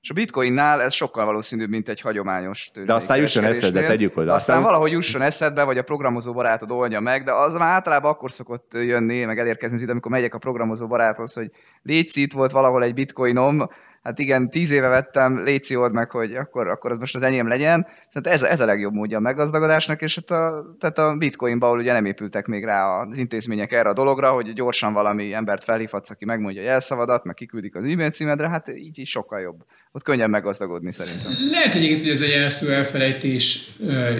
És 0.00 0.10
a 0.10 0.14
bitcoinnál 0.14 0.82
ez 0.82 0.92
sokkal 0.92 1.24
valószínűbb, 1.24 1.68
mint 1.68 1.88
egy 1.88 2.00
hagyományos 2.00 2.70
De 2.84 2.94
aztán 2.94 3.16
jusson 3.16 3.44
eszedbe, 3.44 3.86
tegyük 3.86 4.14
hozzá. 4.14 4.34
Aztán, 4.34 4.56
aztán 4.56 4.62
valahogy 4.62 4.90
jusson 4.90 5.22
eszedbe, 5.22 5.62
vagy 5.62 5.78
a 5.78 5.82
programozó 5.82 6.32
barátod 6.32 6.70
oldja 6.70 7.00
meg, 7.00 7.24
de 7.24 7.32
az 7.32 7.52
már 7.52 7.68
általában 7.68 8.10
akkor 8.10 8.30
szokott 8.30 8.70
jönni, 8.74 9.24
meg 9.24 9.38
elérkezni 9.38 9.76
az 9.76 9.82
idő, 9.82 9.90
amikor 9.90 10.10
megyek 10.10 10.34
a 10.34 10.38
programozó 10.38 10.86
baráthoz, 10.86 11.32
hogy 11.32 11.50
légy 11.82 12.10
itt 12.14 12.32
volt 12.32 12.50
valahol 12.50 12.82
egy 12.82 12.94
bitcoinom, 12.94 13.68
hát 14.02 14.18
igen, 14.18 14.50
tíz 14.50 14.70
éve 14.70 14.88
vettem, 14.88 15.42
léci 15.42 15.76
old 15.76 15.92
meg, 15.92 16.10
hogy 16.10 16.34
akkor, 16.34 16.68
akkor 16.68 16.90
az 16.90 16.98
most 16.98 17.14
az 17.14 17.22
enyém 17.22 17.48
legyen. 17.48 17.86
Tehát 18.10 18.38
ez, 18.38 18.42
ez 18.42 18.60
a 18.60 18.64
legjobb 18.64 18.92
módja 18.92 19.16
a 19.16 19.20
meggazdagodásnak, 19.20 20.02
és 20.02 20.14
hát 20.14 20.30
a, 20.30 20.64
tehát 20.78 20.98
a 20.98 21.16
bitcoinba, 21.16 21.70
ugye 21.70 21.92
nem 21.92 22.04
épültek 22.04 22.46
még 22.46 22.64
rá 22.64 22.84
az 22.84 23.18
intézmények 23.18 23.72
erre 23.72 23.88
a 23.88 23.92
dologra, 23.92 24.30
hogy 24.30 24.52
gyorsan 24.52 24.92
valami 24.92 25.32
embert 25.32 25.64
felhívhatsz, 25.64 26.10
aki 26.10 26.24
megmondja 26.24 26.62
a 26.62 26.64
jelszavadat, 26.64 27.24
meg 27.24 27.34
kiküldik 27.34 27.74
az 27.74 27.84
e-mail 27.84 28.10
címedre, 28.10 28.48
hát 28.48 28.68
így 28.68 28.98
is 28.98 29.10
sokkal 29.10 29.40
jobb. 29.40 29.64
Ott 29.92 30.02
könnyen 30.02 30.30
meggazdagodni 30.30 30.92
szerintem. 30.92 31.32
Lehet 31.50 31.74
egyébként, 31.74 32.00
hogy 32.00 32.10
ez 32.10 32.20
a 32.20 32.26
jelszó 32.26 32.68
elfelejtés 32.68 33.70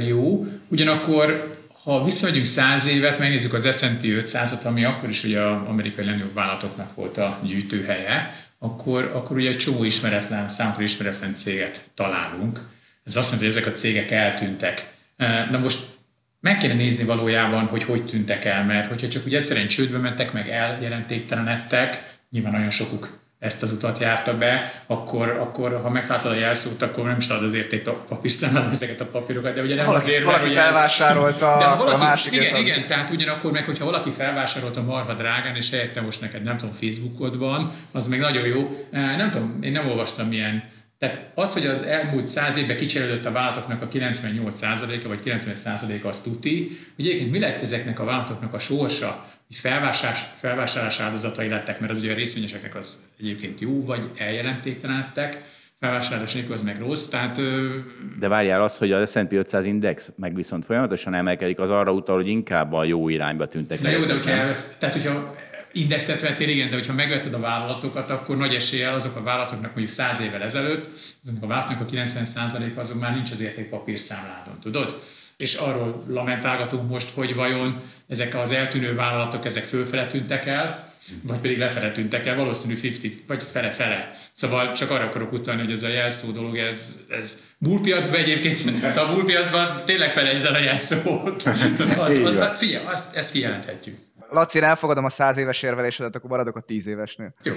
jó, 0.06 0.44
ugyanakkor 0.68 1.58
ha 1.84 2.04
visszamegyünk 2.04 2.46
száz 2.46 2.86
évet, 2.86 3.18
megnézzük 3.18 3.54
az 3.54 3.76
S&P 3.76 4.02
500-at, 4.02 4.64
ami 4.64 4.84
akkor 4.84 5.08
is 5.08 5.24
ugye 5.24 5.40
az 5.40 5.66
amerikai 5.66 6.04
legnagyobb 6.04 6.34
vállalatoknak 6.34 6.94
volt 6.94 7.18
a 7.18 7.38
gyűjtőhelye, 7.42 8.30
akkor, 8.62 9.10
akkor 9.14 9.36
ugye 9.36 9.48
egy 9.48 9.58
csomó 9.58 9.84
ismeretlen, 9.84 10.48
számunkra 10.48 10.82
ismeretlen 10.82 11.34
céget 11.34 11.90
találunk. 11.94 12.60
Ez 13.04 13.16
azt 13.16 13.30
mondja, 13.30 13.48
hogy 13.48 13.58
ezek 13.58 13.72
a 13.72 13.76
cégek 13.76 14.10
eltűntek. 14.10 14.94
Na 15.50 15.58
most 15.58 15.78
meg 16.40 16.56
kéne 16.56 16.74
nézni 16.74 17.04
valójában, 17.04 17.66
hogy 17.66 17.82
hogy 17.82 18.04
tűntek 18.04 18.44
el, 18.44 18.64
mert 18.64 18.88
hogyha 18.88 19.08
csak 19.08 19.26
úgy 19.26 19.34
egyszerűen 19.34 19.68
csődbe 19.68 19.98
mentek, 19.98 20.32
meg 20.32 20.48
eljelentéktelenedtek, 20.48 22.18
nyilván 22.30 22.52
nagyon 22.52 22.70
sokuk 22.70 23.19
ezt 23.40 23.62
az 23.62 23.72
utat 23.72 23.98
járta 23.98 24.36
be, 24.36 24.82
akkor, 24.86 25.28
akkor 25.28 25.80
ha 25.82 25.90
megtaláltad 25.90 26.30
a 26.32 26.34
jelszót, 26.34 26.82
akkor 26.82 27.04
nem 27.04 27.16
is 27.16 27.26
találod 27.26 27.48
az 27.48 27.54
érték 27.54 27.88
a 27.88 27.92
papírszámlán 27.92 28.70
ezeket 28.70 29.00
a 29.00 29.04
papírokat, 29.04 29.54
de 29.54 29.62
ugye 29.62 29.74
nem 29.74 29.86
valaki, 29.86 30.04
azért, 30.04 30.24
valaki 30.24 30.48
felvásárolta 30.48 31.56
de 31.58 31.76
valaki, 31.76 31.94
a 31.94 31.98
másik. 31.98 32.32
Igen, 32.32 32.56
igen, 32.56 32.86
tehát 32.86 33.10
ugyanakkor 33.10 33.52
meg, 33.52 33.64
hogyha 33.64 33.84
valaki 33.84 34.10
felvásárolta 34.10 34.82
marha 34.82 35.14
drágán, 35.14 35.56
és 35.56 35.70
helyette 35.70 36.00
most 36.00 36.20
neked 36.20 36.42
nem 36.42 36.56
tudom, 36.56 36.74
Facebookod 36.74 37.38
van, 37.38 37.72
az 37.92 38.06
meg 38.06 38.18
nagyon 38.18 38.46
jó. 38.46 38.86
Nem 38.90 39.30
tudom, 39.30 39.58
én 39.62 39.72
nem 39.72 39.88
olvastam 39.88 40.28
milyen 40.28 40.64
tehát 40.98 41.30
az, 41.34 41.52
hogy 41.52 41.66
az 41.66 41.82
elmúlt 41.82 42.28
száz 42.28 42.56
évben 42.56 42.76
kicserélődött 42.76 43.24
a 43.24 43.30
vállalatoknak 43.32 43.82
a 43.82 43.88
98%-a 43.88 45.08
vagy 45.08 45.20
90%-a, 45.24 46.08
az 46.08 46.20
tuti, 46.20 46.78
hogy 46.96 47.06
egyébként 47.06 47.30
mi 47.30 47.38
lett 47.38 47.62
ezeknek 47.62 47.98
a 48.00 48.04
vállalatoknak 48.04 48.54
a 48.54 48.58
sorsa, 48.58 49.29
hogy 49.50 49.58
felvásárlás, 49.58 50.24
felvásárlás 50.34 51.00
áldozatai 51.00 51.48
lettek, 51.48 51.80
mert 51.80 51.92
az 51.92 51.98
ugye 51.98 52.12
a 52.12 52.14
részvényeseknek 52.14 52.74
az 52.74 53.08
egyébként 53.20 53.60
jó, 53.60 53.84
vagy 53.84 54.10
eljelentéktelenedtek, 54.16 55.42
felvásárlás 55.80 56.32
nélkül 56.32 56.52
az 56.52 56.62
meg 56.62 56.78
rossz, 56.78 57.06
tehát... 57.06 57.40
De 58.18 58.28
várjál 58.28 58.62
az, 58.62 58.78
hogy 58.78 58.92
a 58.92 59.06
S&P 59.06 59.32
500 59.32 59.66
index 59.66 60.12
meg 60.16 60.34
viszont 60.34 60.64
folyamatosan 60.64 61.14
emelkedik, 61.14 61.58
az 61.58 61.70
arra 61.70 61.92
utal, 61.92 62.16
hogy 62.16 62.26
inkább 62.26 62.72
a 62.72 62.84
jó 62.84 63.08
irányba 63.08 63.46
tűntek. 63.46 63.80
De 63.80 63.90
jó, 63.90 64.04
de 64.04 64.12
hogyha, 64.12 64.30
elvesz, 64.30 64.76
tehát 64.78 64.94
hogyha 64.94 65.34
indexet 65.72 66.20
vettél, 66.20 66.48
igen, 66.48 66.68
de 66.68 66.74
hogyha 66.74 66.92
megveted 66.92 67.34
a 67.34 67.40
vállalatokat, 67.40 68.10
akkor 68.10 68.36
nagy 68.36 68.54
eséllyel 68.54 68.94
azok 68.94 69.16
a 69.16 69.22
vállalatoknak 69.22 69.70
mondjuk 69.74 69.88
100 69.88 70.20
évvel 70.20 70.42
ezelőtt, 70.42 70.90
azoknak 71.22 71.42
a 71.42 71.46
vállalatoknak 71.46 71.88
a 71.88 71.92
90% 71.92 72.74
azok 72.74 73.00
már 73.00 73.14
nincs 73.14 73.30
az 73.30 73.40
értékpapír 73.40 73.98
számládon, 73.98 74.58
tudod? 74.62 75.00
És 75.40 75.54
arról 75.54 76.04
lamentálgatunk 76.08 76.90
most, 76.90 77.10
hogy 77.14 77.34
vajon 77.34 77.80
ezek 78.08 78.34
az 78.34 78.52
eltűnő 78.52 78.94
vállalatok, 78.94 79.44
ezek 79.44 79.62
fölfele 79.62 80.06
tűntek 80.06 80.46
el, 80.46 80.84
vagy 81.22 81.38
pedig 81.38 81.58
lefele 81.58 81.92
tűntek 81.92 82.26
el, 82.26 82.36
valószínű 82.36 82.74
50, 82.74 83.12
vagy 83.26 83.42
fele-fele. 83.42 84.10
Szóval 84.32 84.72
csak 84.72 84.90
arra 84.90 85.04
akarok 85.04 85.32
utalni, 85.32 85.60
hogy 85.60 85.72
ez 85.72 85.82
a 85.82 85.88
jelszó 85.88 86.30
dolog, 86.30 86.56
ez, 86.58 86.98
ez 87.08 87.38
bullpiacban 87.58 88.20
egyébként, 88.20 88.56
szóval 88.90 89.10
a 89.10 89.14
bullpiacban 89.14 89.82
tényleg 89.84 90.10
felejtsd 90.10 90.44
el 90.44 90.54
a 90.54 90.58
jelszót. 90.58 91.42
Az, 91.98 92.14
az, 92.14 92.36
az, 92.36 92.58
figyelj, 92.58 92.84
azt, 92.86 93.16
ezt 93.16 93.32
kijelenthetjük. 93.32 93.96
Laci, 94.30 94.58
én 94.58 94.64
elfogadom 94.64 95.04
a 95.04 95.08
száz 95.08 95.36
éves 95.36 95.62
érvelésedet, 95.62 96.14
akkor 96.16 96.30
maradok 96.30 96.56
a 96.56 96.60
tíz 96.60 96.86
évesnél. 96.86 97.34
Jó. 97.42 97.54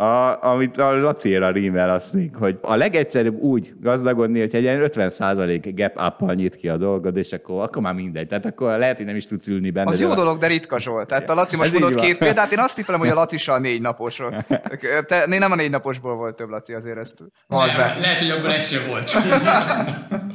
A, 0.00 0.44
amit 0.44 0.78
a 0.78 1.00
Laciéra 1.00 1.50
rímel 1.50 1.90
azt 1.90 2.12
még, 2.12 2.36
hogy 2.36 2.58
a 2.62 2.76
legegyszerűbb 2.76 3.40
úgy 3.40 3.72
gazdagodni, 3.80 4.40
hogy 4.40 4.54
egy 4.54 4.62
ilyen 4.62 4.80
50% 4.84 5.72
gap 5.74 6.20
up 6.20 6.34
nyit 6.34 6.56
ki 6.56 6.68
a 6.68 6.76
dolgod, 6.76 7.16
és 7.16 7.32
akkor, 7.32 7.62
akkor 7.62 7.82
már 7.82 7.94
mindegy. 7.94 8.26
Tehát 8.26 8.46
akkor 8.46 8.78
lehet, 8.78 8.96
hogy 8.96 9.06
nem 9.06 9.16
is 9.16 9.26
tudsz 9.26 9.48
ülni 9.48 9.70
benne. 9.70 9.90
Az 9.90 10.00
jó 10.00 10.10
a... 10.10 10.14
dolog, 10.14 10.38
de 10.38 10.46
ritka 10.46 10.78
Zsolt. 10.78 11.08
Tehát 11.08 11.30
a 11.30 11.34
Laci 11.34 11.56
most 11.56 11.72
mondott 11.72 12.00
két 12.00 12.18
példát, 12.18 12.52
én 12.52 12.58
azt 12.58 12.76
tippelem, 12.76 13.00
hogy 13.00 13.08
a 13.08 13.14
Laci 13.20 13.50
a 13.50 13.58
négy 13.58 13.80
naposról. 13.80 14.44
Te, 15.06 15.24
nem 15.26 15.52
a 15.52 15.54
négy 15.54 15.70
naposból 15.70 16.16
volt 16.16 16.36
több, 16.36 16.48
Laci, 16.48 16.72
azért 16.72 16.98
ezt 16.98 17.24
nem, 17.46 17.66
be. 17.76 17.96
Lehet, 18.00 18.18
hogy 18.18 18.30
abban 18.30 18.50
egy 18.50 18.64
sem 18.64 18.88
volt. 18.88 19.10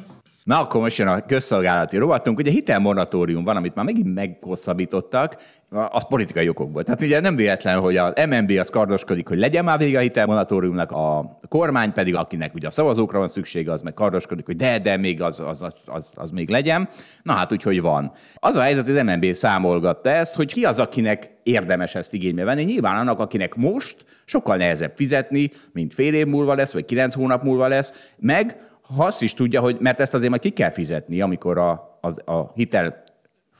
Na, 0.45 0.59
akkor 0.59 0.81
most 0.81 0.97
jön 0.97 1.07
a 1.07 1.25
közszolgálati 1.25 1.97
rovatunk. 1.97 2.37
Ugye 2.37 2.51
hitelmoratórium 2.51 3.43
van, 3.43 3.55
amit 3.55 3.75
már 3.75 3.85
megint 3.85 4.13
meghosszabbítottak, 4.13 5.37
az 5.69 6.07
politikai 6.07 6.49
okokból. 6.49 6.83
Tehát 6.83 7.01
ugye 7.01 7.19
nem 7.19 7.35
véletlen, 7.35 7.79
hogy 7.79 7.97
az 7.97 8.13
MNB 8.29 8.51
az 8.59 8.69
kardoskodik, 8.69 9.27
hogy 9.27 9.37
legyen 9.37 9.63
már 9.63 9.77
vége 9.77 9.97
a 9.97 10.01
hitelmoratóriumnak, 10.01 10.91
a 10.91 11.37
kormány 11.49 11.93
pedig, 11.93 12.15
akinek 12.15 12.53
ugye 12.53 12.67
a 12.67 12.71
szavazókra 12.71 13.19
van 13.19 13.27
szüksége, 13.27 13.71
az 13.71 13.81
meg 13.81 13.93
kardoskodik, 13.93 14.45
hogy 14.45 14.55
de, 14.55 14.79
de 14.79 14.97
még 14.97 15.21
az, 15.21 15.39
az, 15.39 15.65
az, 15.85 16.13
az 16.15 16.29
még 16.29 16.49
legyen. 16.49 16.89
Na 17.23 17.33
hát 17.33 17.51
úgyhogy 17.51 17.81
van. 17.81 18.11
Az 18.35 18.55
a 18.55 18.61
helyzet, 18.61 18.85
hogy 18.85 18.97
az 18.97 19.03
MNB 19.03 19.33
számolgatta 19.33 20.09
ezt, 20.09 20.35
hogy 20.35 20.53
ki 20.53 20.65
az, 20.65 20.79
akinek 20.79 21.33
érdemes 21.43 21.95
ezt 21.95 22.13
igénybe 22.13 22.43
venni. 22.43 22.63
Nyilván 22.63 22.95
annak, 22.95 23.19
akinek 23.19 23.55
most 23.55 23.95
sokkal 24.25 24.57
nehezebb 24.57 24.93
fizetni, 24.95 25.51
mint 25.73 25.93
fél 25.93 26.13
év 26.13 26.27
múlva 26.27 26.53
lesz, 26.53 26.73
vagy 26.73 26.85
kilenc 26.85 27.15
hónap 27.15 27.43
múlva 27.43 27.67
lesz, 27.67 28.13
meg 28.17 28.57
ha 28.95 29.05
azt 29.05 29.21
is 29.21 29.33
tudja, 29.33 29.61
hogy 29.61 29.77
mert 29.79 29.99
ezt 29.99 30.13
azért 30.13 30.29
majd 30.29 30.41
ki 30.41 30.49
kell 30.49 30.71
fizetni, 30.71 31.21
amikor 31.21 31.57
a, 31.57 31.99
a, 32.01 32.31
a 32.31 32.51
hitel 32.55 33.03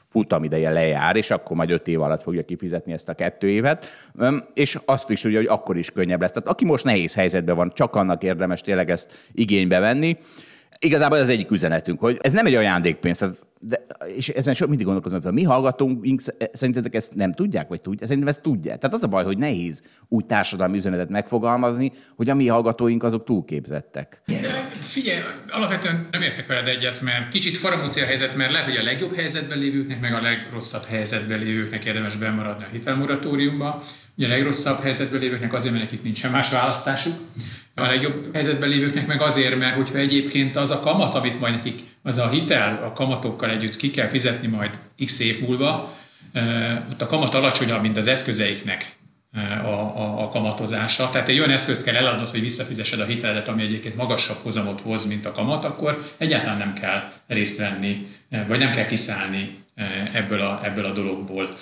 futamideje 0.08 0.70
lejár, 0.70 1.16
és 1.16 1.30
akkor 1.30 1.56
majd 1.56 1.70
öt 1.70 1.88
év 1.88 2.00
alatt 2.00 2.22
fogja 2.22 2.42
kifizetni 2.42 2.92
ezt 2.92 3.08
a 3.08 3.14
kettő 3.14 3.48
évet, 3.48 3.86
és 4.54 4.78
azt 4.84 5.10
is 5.10 5.20
tudja, 5.20 5.38
hogy 5.38 5.46
akkor 5.46 5.76
is 5.76 5.90
könnyebb 5.90 6.20
lesz. 6.20 6.32
Tehát 6.32 6.48
aki 6.48 6.64
most 6.64 6.84
nehéz 6.84 7.14
helyzetben 7.14 7.56
van, 7.56 7.72
csak 7.74 7.94
annak 7.94 8.22
érdemes 8.22 8.60
tényleg 8.60 8.90
ezt 8.90 9.30
igénybe 9.32 9.78
venni. 9.78 10.16
Igazából 10.78 11.18
az 11.18 11.28
egyik 11.28 11.50
üzenetünk, 11.50 12.00
hogy 12.00 12.18
ez 12.20 12.32
nem 12.32 12.46
egy 12.46 12.54
ajándékpénz, 12.54 13.24
de, 13.60 13.86
és 14.16 14.28
ezen 14.28 14.54
sok 14.54 14.68
mindig 14.68 14.86
gondolkozom, 14.86 15.22
hogy 15.22 15.32
mi 15.32 15.42
hallgatóink 15.42 16.20
szerintetek 16.52 16.94
ezt 16.94 17.14
nem 17.14 17.32
tudják, 17.32 17.68
vagy 17.68 17.80
tudják? 17.80 18.08
Szerintem 18.08 18.28
ezt 18.28 18.42
tudják. 18.42 18.78
Tehát 18.78 18.94
az 18.96 19.02
a 19.02 19.06
baj, 19.06 19.24
hogy 19.24 19.38
nehéz 19.38 19.82
úgy 20.08 20.26
társadalmi 20.26 20.76
üzenetet 20.76 21.08
megfogalmazni, 21.08 21.92
hogy 22.16 22.30
a 22.30 22.34
mi 22.34 22.46
hallgatóink 22.46 23.02
azok 23.02 23.24
túlképzettek. 23.24 24.22
Figyelj, 24.80 25.20
alapvetően 25.48 26.08
nem 26.10 26.22
értek 26.22 26.46
veled 26.46 26.68
egyet, 26.68 27.00
mert 27.00 27.28
kicsit 27.28 27.56
faramúci 27.56 28.00
a 28.00 28.04
helyzet, 28.04 28.36
mert 28.36 28.50
lehet, 28.50 28.66
hogy 28.66 28.76
a 28.76 28.82
legjobb 28.82 29.14
helyzetben 29.14 29.58
lévőknek, 29.58 30.00
meg 30.00 30.14
a 30.14 30.20
legrosszabb 30.20 30.84
helyzetben 30.84 31.38
lévőknek 31.38 31.84
érdemes 31.84 32.16
bemaradni 32.16 32.64
a 32.64 32.68
hitelmoratóriumba. 32.72 33.82
Ugye 34.16 34.26
a 34.26 34.30
legrosszabb 34.30 34.80
helyzetben 34.80 35.20
lévőknek 35.20 35.52
azért, 35.52 35.74
mert 35.74 35.84
nekik 35.84 36.02
nincsen 36.02 36.30
más 36.30 36.50
választásuk 36.50 37.14
a 37.78 37.86
legjobb 37.86 38.34
helyzetben 38.34 38.68
lévőknek 38.68 39.06
meg 39.06 39.20
azért, 39.20 39.58
mert 39.58 39.76
hogyha 39.76 39.98
egyébként 39.98 40.56
az 40.56 40.70
a 40.70 40.80
kamat, 40.80 41.14
amit 41.14 41.40
majd 41.40 41.54
nekik, 41.54 41.80
az 42.02 42.18
a 42.18 42.28
hitel 42.28 42.82
a 42.84 42.92
kamatokkal 42.92 43.50
együtt 43.50 43.76
ki 43.76 43.90
kell 43.90 44.06
fizetni 44.06 44.46
majd 44.46 44.70
x 45.04 45.18
év 45.20 45.40
múlva, 45.40 45.96
ott 46.90 47.02
a 47.02 47.06
kamat 47.06 47.34
alacsonyabb, 47.34 47.82
mint 47.82 47.96
az 47.96 48.06
eszközeiknek 48.06 48.96
a, 49.62 49.66
a, 49.66 50.22
a 50.22 50.28
kamatozása. 50.28 51.10
Tehát 51.10 51.28
egy 51.28 51.38
olyan 51.38 51.50
eszközt 51.50 51.84
kell 51.84 51.94
eladnod, 51.94 52.28
hogy 52.28 52.40
visszafizesed 52.40 53.00
a 53.00 53.04
hiteledet, 53.04 53.48
ami 53.48 53.62
egyébként 53.62 53.96
magasabb 53.96 54.38
hozamot 54.42 54.80
hoz, 54.80 55.06
mint 55.06 55.26
a 55.26 55.32
kamat, 55.32 55.64
akkor 55.64 56.12
egyáltalán 56.16 56.58
nem 56.58 56.72
kell 56.72 57.12
részt 57.26 57.58
venni, 57.58 58.06
vagy 58.48 58.58
nem 58.58 58.72
kell 58.72 58.86
kiszállni 58.86 59.64
ebből 60.12 60.40
a, 60.40 60.60
ebből 60.64 60.84
a 60.84 60.92
dologból. 60.92 61.56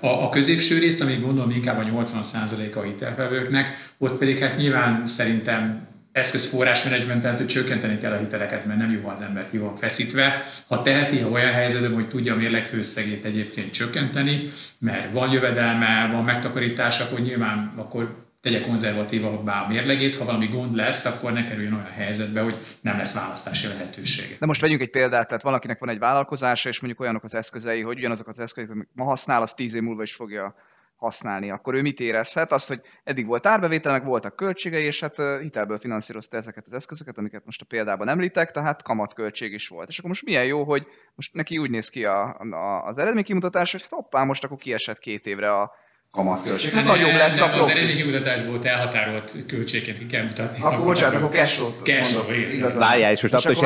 A, 0.00 0.06
a 0.06 0.28
középső 0.28 0.78
rész, 0.78 1.00
ami 1.00 1.14
gondolom 1.14 1.50
inkább 1.50 1.78
a 1.78 2.04
80%-a 2.04 2.78
a 2.78 2.82
hitelfelvőknek, 2.82 3.92
ott 3.98 4.18
pedig 4.18 4.38
hát 4.38 4.56
nyilván 4.56 5.06
szerintem 5.06 5.90
eszközforrásmenedzsmentet, 6.12 7.36
hogy 7.36 7.46
csökkenteni 7.46 7.98
kell 7.98 8.12
a 8.12 8.18
hiteleket, 8.18 8.66
mert 8.66 8.78
nem 8.78 8.92
jó, 8.92 9.00
ha 9.02 9.10
az 9.10 9.20
ember 9.20 9.50
ki 9.50 9.58
van 9.58 9.76
feszítve. 9.76 10.44
Ha 10.66 10.82
teheti, 10.82 11.18
ha 11.18 11.28
olyan 11.28 11.52
helyzetben, 11.52 11.94
hogy 11.94 12.08
tudja 12.08 12.34
a 12.34 12.36
mérleg 12.36 12.64
főszegét 12.64 13.24
egyébként 13.24 13.72
csökkenteni, 13.72 14.42
mert 14.78 15.12
van 15.12 15.30
jövedelme, 15.30 16.08
van 16.12 16.24
megtakarítás, 16.24 17.00
akkor 17.00 17.20
nyilván 17.20 17.72
akkor 17.76 18.21
tegye 18.42 18.60
konzervatívabbá 18.60 19.62
a 19.62 19.68
mérlegét, 19.68 20.14
ha 20.14 20.24
valami 20.24 20.46
gond 20.46 20.74
lesz, 20.74 21.04
akkor 21.04 21.32
ne 21.32 21.44
kerüljön 21.44 21.72
olyan 21.72 21.90
helyzetbe, 21.90 22.40
hogy 22.40 22.58
nem 22.80 22.96
lesz 22.96 23.14
választási 23.14 23.66
lehetősége. 23.66 24.36
De 24.38 24.46
most 24.46 24.60
vegyünk 24.60 24.80
egy 24.80 24.90
példát, 24.90 25.26
tehát 25.26 25.42
valakinek 25.42 25.78
van 25.78 25.88
egy 25.88 25.98
vállalkozása, 25.98 26.68
és 26.68 26.80
mondjuk 26.80 27.02
olyanok 27.02 27.24
az 27.24 27.34
eszközei, 27.34 27.80
hogy 27.80 27.98
ugyanazok 27.98 28.28
az 28.28 28.40
eszközök, 28.40 28.70
amit 28.70 28.88
ma 28.94 29.04
használ, 29.04 29.42
az 29.42 29.54
tíz 29.54 29.74
év 29.74 29.82
múlva 29.82 30.02
is 30.02 30.14
fogja 30.14 30.54
használni, 30.96 31.50
akkor 31.50 31.74
ő 31.74 31.82
mit 31.82 32.00
érezhet? 32.00 32.52
Azt, 32.52 32.68
hogy 32.68 32.80
eddig 33.04 33.26
volt 33.26 33.46
árbevétel, 33.46 33.92
meg 33.92 34.04
voltak 34.04 34.36
költségei, 34.36 34.84
és 34.84 35.00
hát 35.00 35.16
hitelből 35.40 35.78
finanszírozta 35.78 36.36
ezeket 36.36 36.66
az 36.66 36.72
eszközöket, 36.72 37.18
amiket 37.18 37.44
most 37.44 37.60
a 37.60 37.64
példában 37.64 38.08
említek, 38.08 38.50
tehát 38.50 38.82
kamatköltség 38.82 39.52
is 39.52 39.68
volt. 39.68 39.88
És 39.88 39.98
akkor 39.98 40.10
most 40.10 40.24
milyen 40.24 40.44
jó, 40.44 40.64
hogy 40.64 40.86
most 41.14 41.34
neki 41.34 41.58
úgy 41.58 41.70
néz 41.70 41.88
ki 41.88 42.04
a, 42.04 42.38
a, 42.50 42.84
az 42.84 42.98
eredménykimutatás, 42.98 43.72
hogy 43.72 43.82
hát 43.82 43.90
hoppá, 43.90 44.24
most 44.24 44.44
akkor 44.44 44.56
kiesett 44.56 44.98
két 44.98 45.26
évre 45.26 45.52
a, 45.52 45.72
kamatköltség. 46.12 46.72
Hát 46.72 46.84
nagyobb 46.84 47.12
lett 47.12 47.40
a 47.40 47.48
profit. 47.48 47.62
Az 47.62 47.70
eredménykimutatásból 47.70 48.60
elhatárolt 48.62 49.36
költségként 49.46 49.98
ki 49.98 50.06
kell 50.06 50.24
mutatni. 50.24 50.62
Akkor 50.62 50.84
bocsánat, 50.84 51.14
akkor 51.14 51.30
cash 51.36 51.56
flow 51.56 51.70
Cash 51.82 52.10
flow, 52.12 52.78
Várjál, 52.78 53.12
és 53.12 53.22
most, 53.22 53.34
attól 53.34 53.52
is 53.52 53.58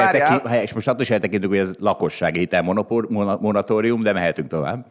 és 0.62 0.72
most 0.72 0.88
attól 0.88 1.00
is 1.00 1.10
eltekintünk, 1.10 1.52
hogy 1.52 1.60
ez 1.60 1.70
lakossági 1.78 2.38
hitel 2.38 2.62
moratórium, 3.40 4.02
de 4.02 4.12
mehetünk 4.12 4.48
tovább. 4.48 4.86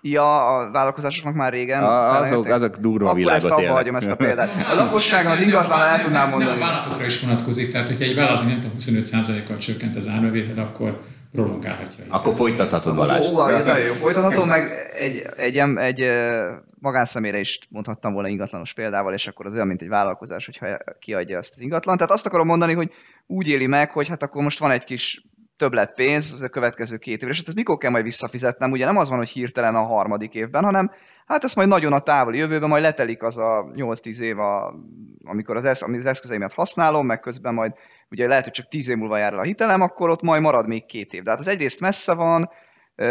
Ja, 0.00 0.46
a 0.46 0.70
vállalkozásoknak 0.70 1.34
már 1.34 1.52
régen. 1.52 1.82
A, 1.82 2.20
azok, 2.20 2.46
azok 2.46 2.76
durva 2.76 3.04
Akkor 3.04 3.18
világot 3.18 3.44
ezt 3.44 3.50
abba 3.54 3.72
hagyom 3.72 3.96
ezt 3.96 4.10
a 4.10 4.16
példát. 4.16 4.50
A 4.70 4.74
lakosságon 4.74 5.32
az 5.32 5.40
ingatlan 5.40 5.80
el 5.80 6.02
tudnám 6.02 6.30
mondani. 6.30 6.58
Nem, 6.58 6.62
a 6.62 6.64
vállalatokra 6.64 7.04
is 7.04 7.20
vonatkozik, 7.20 7.72
tehát 7.72 7.86
hogyha 7.86 8.04
egy 8.04 8.14
vállalat 8.14 8.44
nem 8.44 8.54
tudom, 8.54 8.72
25%-kal 8.78 9.58
csökkent 9.58 9.96
az 9.96 10.08
árbevétel, 10.08 10.64
akkor 10.64 11.00
prolongálhatja. 11.32 12.04
Akkor 12.08 12.34
folytathatod 12.34 12.94
Balázs. 12.94 13.26
Ó, 13.26 13.48
nagyon 13.48 13.78
jó, 13.78 13.92
folytathatom, 13.92 14.48
meg 14.48 14.90
egy, 14.98 15.26
egy, 15.36 15.56
egy, 15.56 15.76
egy 15.76 16.10
magánszemélyre 16.80 17.38
is 17.38 17.58
mondhattam 17.70 18.12
volna 18.12 18.28
ingatlanos 18.28 18.72
példával, 18.72 19.12
és 19.12 19.26
akkor 19.26 19.46
az 19.46 19.54
olyan, 19.54 19.66
mint 19.66 19.82
egy 19.82 19.88
vállalkozás, 19.88 20.44
hogyha 20.44 20.66
kiadja 20.98 21.38
ezt 21.38 21.52
az 21.54 21.60
ingatlan. 21.60 21.96
Tehát 21.96 22.12
azt 22.12 22.26
akarom 22.26 22.46
mondani, 22.46 22.72
hogy 22.72 22.90
úgy 23.26 23.48
éli 23.48 23.66
meg, 23.66 23.90
hogy 23.90 24.08
hát 24.08 24.22
akkor 24.22 24.42
most 24.42 24.58
van 24.58 24.70
egy 24.70 24.84
kis 24.84 25.22
többlet 25.58 25.94
pénz 25.94 26.32
az 26.32 26.42
a 26.42 26.48
következő 26.48 26.96
két 26.96 27.20
évre, 27.20 27.30
és 27.30 27.38
hát 27.38 27.46
ezt 27.46 27.56
mikor 27.56 27.78
kell 27.78 27.90
majd 27.90 28.04
visszafizetnem? 28.04 28.70
Ugye 28.70 28.84
nem 28.84 28.96
az 28.96 29.08
van, 29.08 29.18
hogy 29.18 29.28
hirtelen 29.28 29.74
a 29.74 29.82
harmadik 29.82 30.34
évben, 30.34 30.64
hanem 30.64 30.90
hát 31.26 31.44
ezt 31.44 31.56
majd 31.56 31.68
nagyon 31.68 31.92
a 31.92 31.98
távoli 31.98 32.38
jövőben 32.38 32.68
majd 32.68 32.82
letelik 32.82 33.22
az 33.22 33.38
a 33.38 33.70
8-10 33.74 34.18
év, 34.18 34.38
a, 34.38 34.74
amikor 35.24 35.56
az, 35.56 35.64
esz, 35.64 35.82
az 35.82 36.06
eszközeimet 36.06 36.52
használom, 36.52 37.06
meg 37.06 37.20
közben 37.20 37.54
majd 37.54 37.72
ugye 38.10 38.26
lehet, 38.26 38.44
hogy 38.44 38.52
csak 38.52 38.68
10 38.68 38.88
év 38.88 38.96
múlva 38.96 39.16
jár 39.16 39.32
el 39.32 39.38
a 39.38 39.42
hitelem, 39.42 39.80
akkor 39.80 40.10
ott 40.10 40.22
majd 40.22 40.42
marad 40.42 40.66
még 40.66 40.86
két 40.86 41.12
év. 41.12 41.22
De 41.22 41.30
hát 41.30 41.38
az 41.38 41.48
egyrészt 41.48 41.80
messze 41.80 42.14
van, 42.14 42.50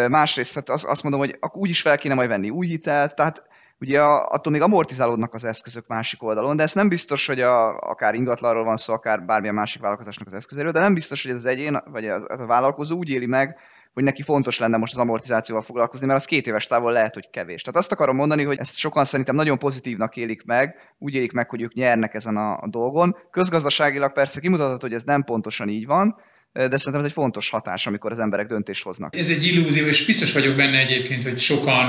másrészt 0.08 0.56
hát 0.56 0.70
azt 0.70 1.04
mondom, 1.04 1.22
hogy 1.22 1.40
úgy 1.52 1.70
is 1.70 1.82
fel 1.82 1.98
kéne 1.98 2.14
majd 2.14 2.30
venni 2.30 2.50
új 2.50 2.68
hitelt, 2.68 3.16
tehát 3.16 3.44
ugye 3.80 4.02
attól 4.02 4.52
még 4.52 4.62
amortizálódnak 4.62 5.34
az 5.34 5.44
eszközök 5.44 5.88
másik 5.88 6.24
oldalon, 6.24 6.56
de 6.56 6.64
ez 6.64 6.74
nem 6.74 6.90
biztos, 6.90 7.28
hogy 7.28 7.42
a, 7.42 7.78
akár 7.78 8.14
ingatlanról 8.14 8.64
van 8.64 8.78
szó, 8.78 8.94
akár 8.94 9.26
bármilyen 9.26 9.56
másik 9.56 9.82
vállalkozásnak 9.82 10.28
az 10.28 10.34
eszközéről, 10.34 10.72
de 10.72 10.80
nem 10.80 10.94
biztos, 10.94 11.22
hogy 11.24 11.32
ez 11.32 11.38
az 11.38 11.46
egyén, 11.46 11.82
vagy 11.86 12.08
az, 12.08 12.26
az 12.28 12.40
a 12.40 12.46
vállalkozó 12.46 12.98
úgy 12.98 13.10
éli 13.10 13.26
meg, 13.26 13.58
hogy 13.94 14.06
neki 14.06 14.22
fontos 14.22 14.60
lenne 14.60 14.78
most 14.78 14.94
az 14.94 15.00
amortizációval 15.00 15.64
foglalkozni, 15.64 16.06
mert 16.06 16.20
az 16.20 16.26
két 16.26 16.48
éves 16.48 16.68
távol 16.68 16.92
lehet, 16.92 17.14
hogy 17.14 17.30
kevés. 17.30 17.62
Tehát 17.62 17.80
azt 17.80 17.92
akarom 17.92 18.16
mondani, 18.16 18.44
hogy 18.44 18.58
ezt 18.58 18.78
sokan 18.78 19.06
szerintem 19.06 19.36
nagyon 19.36 19.58
pozitívnak 19.58 20.16
élik 20.16 20.46
meg, 20.46 20.76
úgy 20.98 21.14
élik 21.14 21.32
meg, 21.32 21.50
hogy 21.50 21.62
ők 21.62 21.74
nyernek 21.74 22.14
ezen 22.14 22.38
a, 22.38 22.58
a 22.58 22.68
dolgon. 22.68 23.18
Közgazdaságilag 23.32 24.14
persze 24.14 24.40
kimutatható, 24.40 24.88
hogy 24.88 24.94
ez 24.96 25.04
nem 25.04 25.24
pontosan 25.24 25.70
így 25.70 25.86
van, 25.86 26.16
de 26.54 26.78
szerintem 26.78 27.00
ez 27.00 27.06
egy 27.06 27.12
fontos 27.12 27.50
hatás, 27.50 27.88
amikor 27.88 28.12
az 28.12 28.20
emberek 28.20 28.48
döntést 28.48 28.84
hoznak. 28.84 29.16
Ez 29.16 29.30
egy 29.30 29.46
illúzió, 29.46 29.86
és 29.86 30.06
biztos 30.06 30.34
vagyok 30.34 30.56
benne 30.56 30.78
egyébként, 30.78 31.24
hogy 31.24 31.40
sokan 31.40 31.88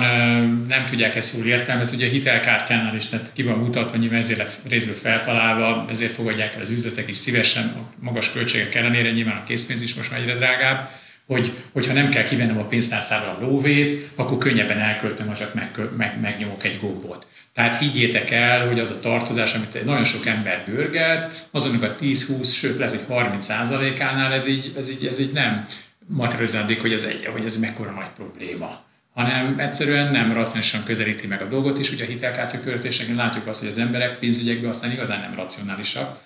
nem 0.67 0.87
tudják 0.91 1.15
ezt 1.15 1.37
jól 1.37 1.47
értelmezni. 1.47 1.97
Ugye 1.97 2.07
a 2.07 2.11
hitelkártyánál 2.11 2.95
is 2.95 3.07
tehát 3.07 3.31
ki 3.33 3.43
van 3.43 3.59
mutatva, 3.59 3.97
nyilván 3.97 4.19
ezért 4.19 4.39
lesz 4.39 4.63
részből 4.69 4.95
feltalálva, 4.95 5.87
ezért 5.91 6.15
fogadják 6.15 6.55
el 6.55 6.61
az 6.61 6.71
üzletek 6.71 7.09
is 7.09 7.17
szívesen, 7.17 7.65
a 7.65 7.93
magas 8.01 8.33
költségek 8.33 8.75
ellenére, 8.75 9.11
nyilván 9.11 9.37
a 9.37 9.45
készpénz 9.45 9.83
is 9.83 9.95
most 9.95 10.11
már 10.11 10.21
egyre 10.21 10.35
drágább 10.35 10.91
hogy, 11.29 11.53
hogyha 11.73 11.93
nem 11.93 12.11
kell 12.11 12.23
kivennem 12.23 12.59
a 12.59 12.65
pénztárcára 12.65 13.31
a 13.31 13.41
lóvét, 13.41 14.11
akkor 14.15 14.39
könnyebben 14.39 14.79
elköltöm, 14.79 15.27
ha 15.27 15.35
csak 15.35 15.55
meg, 15.55 15.71
meg, 15.97 16.21
megnyomok 16.21 16.65
egy 16.65 16.81
gombot. 16.81 17.27
Tehát 17.55 17.79
higgyétek 17.79 18.31
el, 18.31 18.67
hogy 18.67 18.81
az 18.81 18.91
a 18.91 19.01
tartozás, 19.01 19.55
amit 19.55 19.85
nagyon 19.85 20.05
sok 20.05 20.27
ember 20.27 20.65
bőrgelt, 20.67 21.47
azonnak 21.51 21.83
a 21.83 21.97
10-20, 22.01 22.55
sőt 22.55 22.79
lehet, 22.79 22.95
hogy 22.95 23.05
30 23.09 23.45
százalékánál 23.45 24.33
ez 24.33 24.47
így, 24.47 24.73
ez 24.77 24.91
így, 24.91 25.07
ez 25.07 25.19
így 25.21 25.33
nem 25.33 25.67
materializálódik, 26.07 26.81
hogy 26.81 26.93
ez, 26.93 27.05
egy, 27.05 27.29
hogy 27.33 27.45
ez 27.45 27.59
mekkora 27.59 27.91
nagy 27.91 28.11
probléma. 28.17 28.81
Hanem 29.15 29.59
egyszerűen 29.59 30.13
nem 30.13 30.33
racionálisan 30.33 30.85
közelíti 30.85 31.27
meg 31.27 31.43
a 31.43 31.49
dolgot, 31.49 31.79
és 31.79 31.93
ugye 31.93 32.05
a 32.05 32.09
hitelkártya 32.09 32.61
költéseken 32.61 33.17
látjuk 33.17 33.47
azt, 33.47 33.61
hogy 33.61 33.69
az 33.69 33.79
emberek 33.79 34.19
pénzügyekben 34.19 34.71
aztán 34.71 34.93
igazán 34.93 35.21
nem 35.21 35.35
racionálisak, 35.35 36.21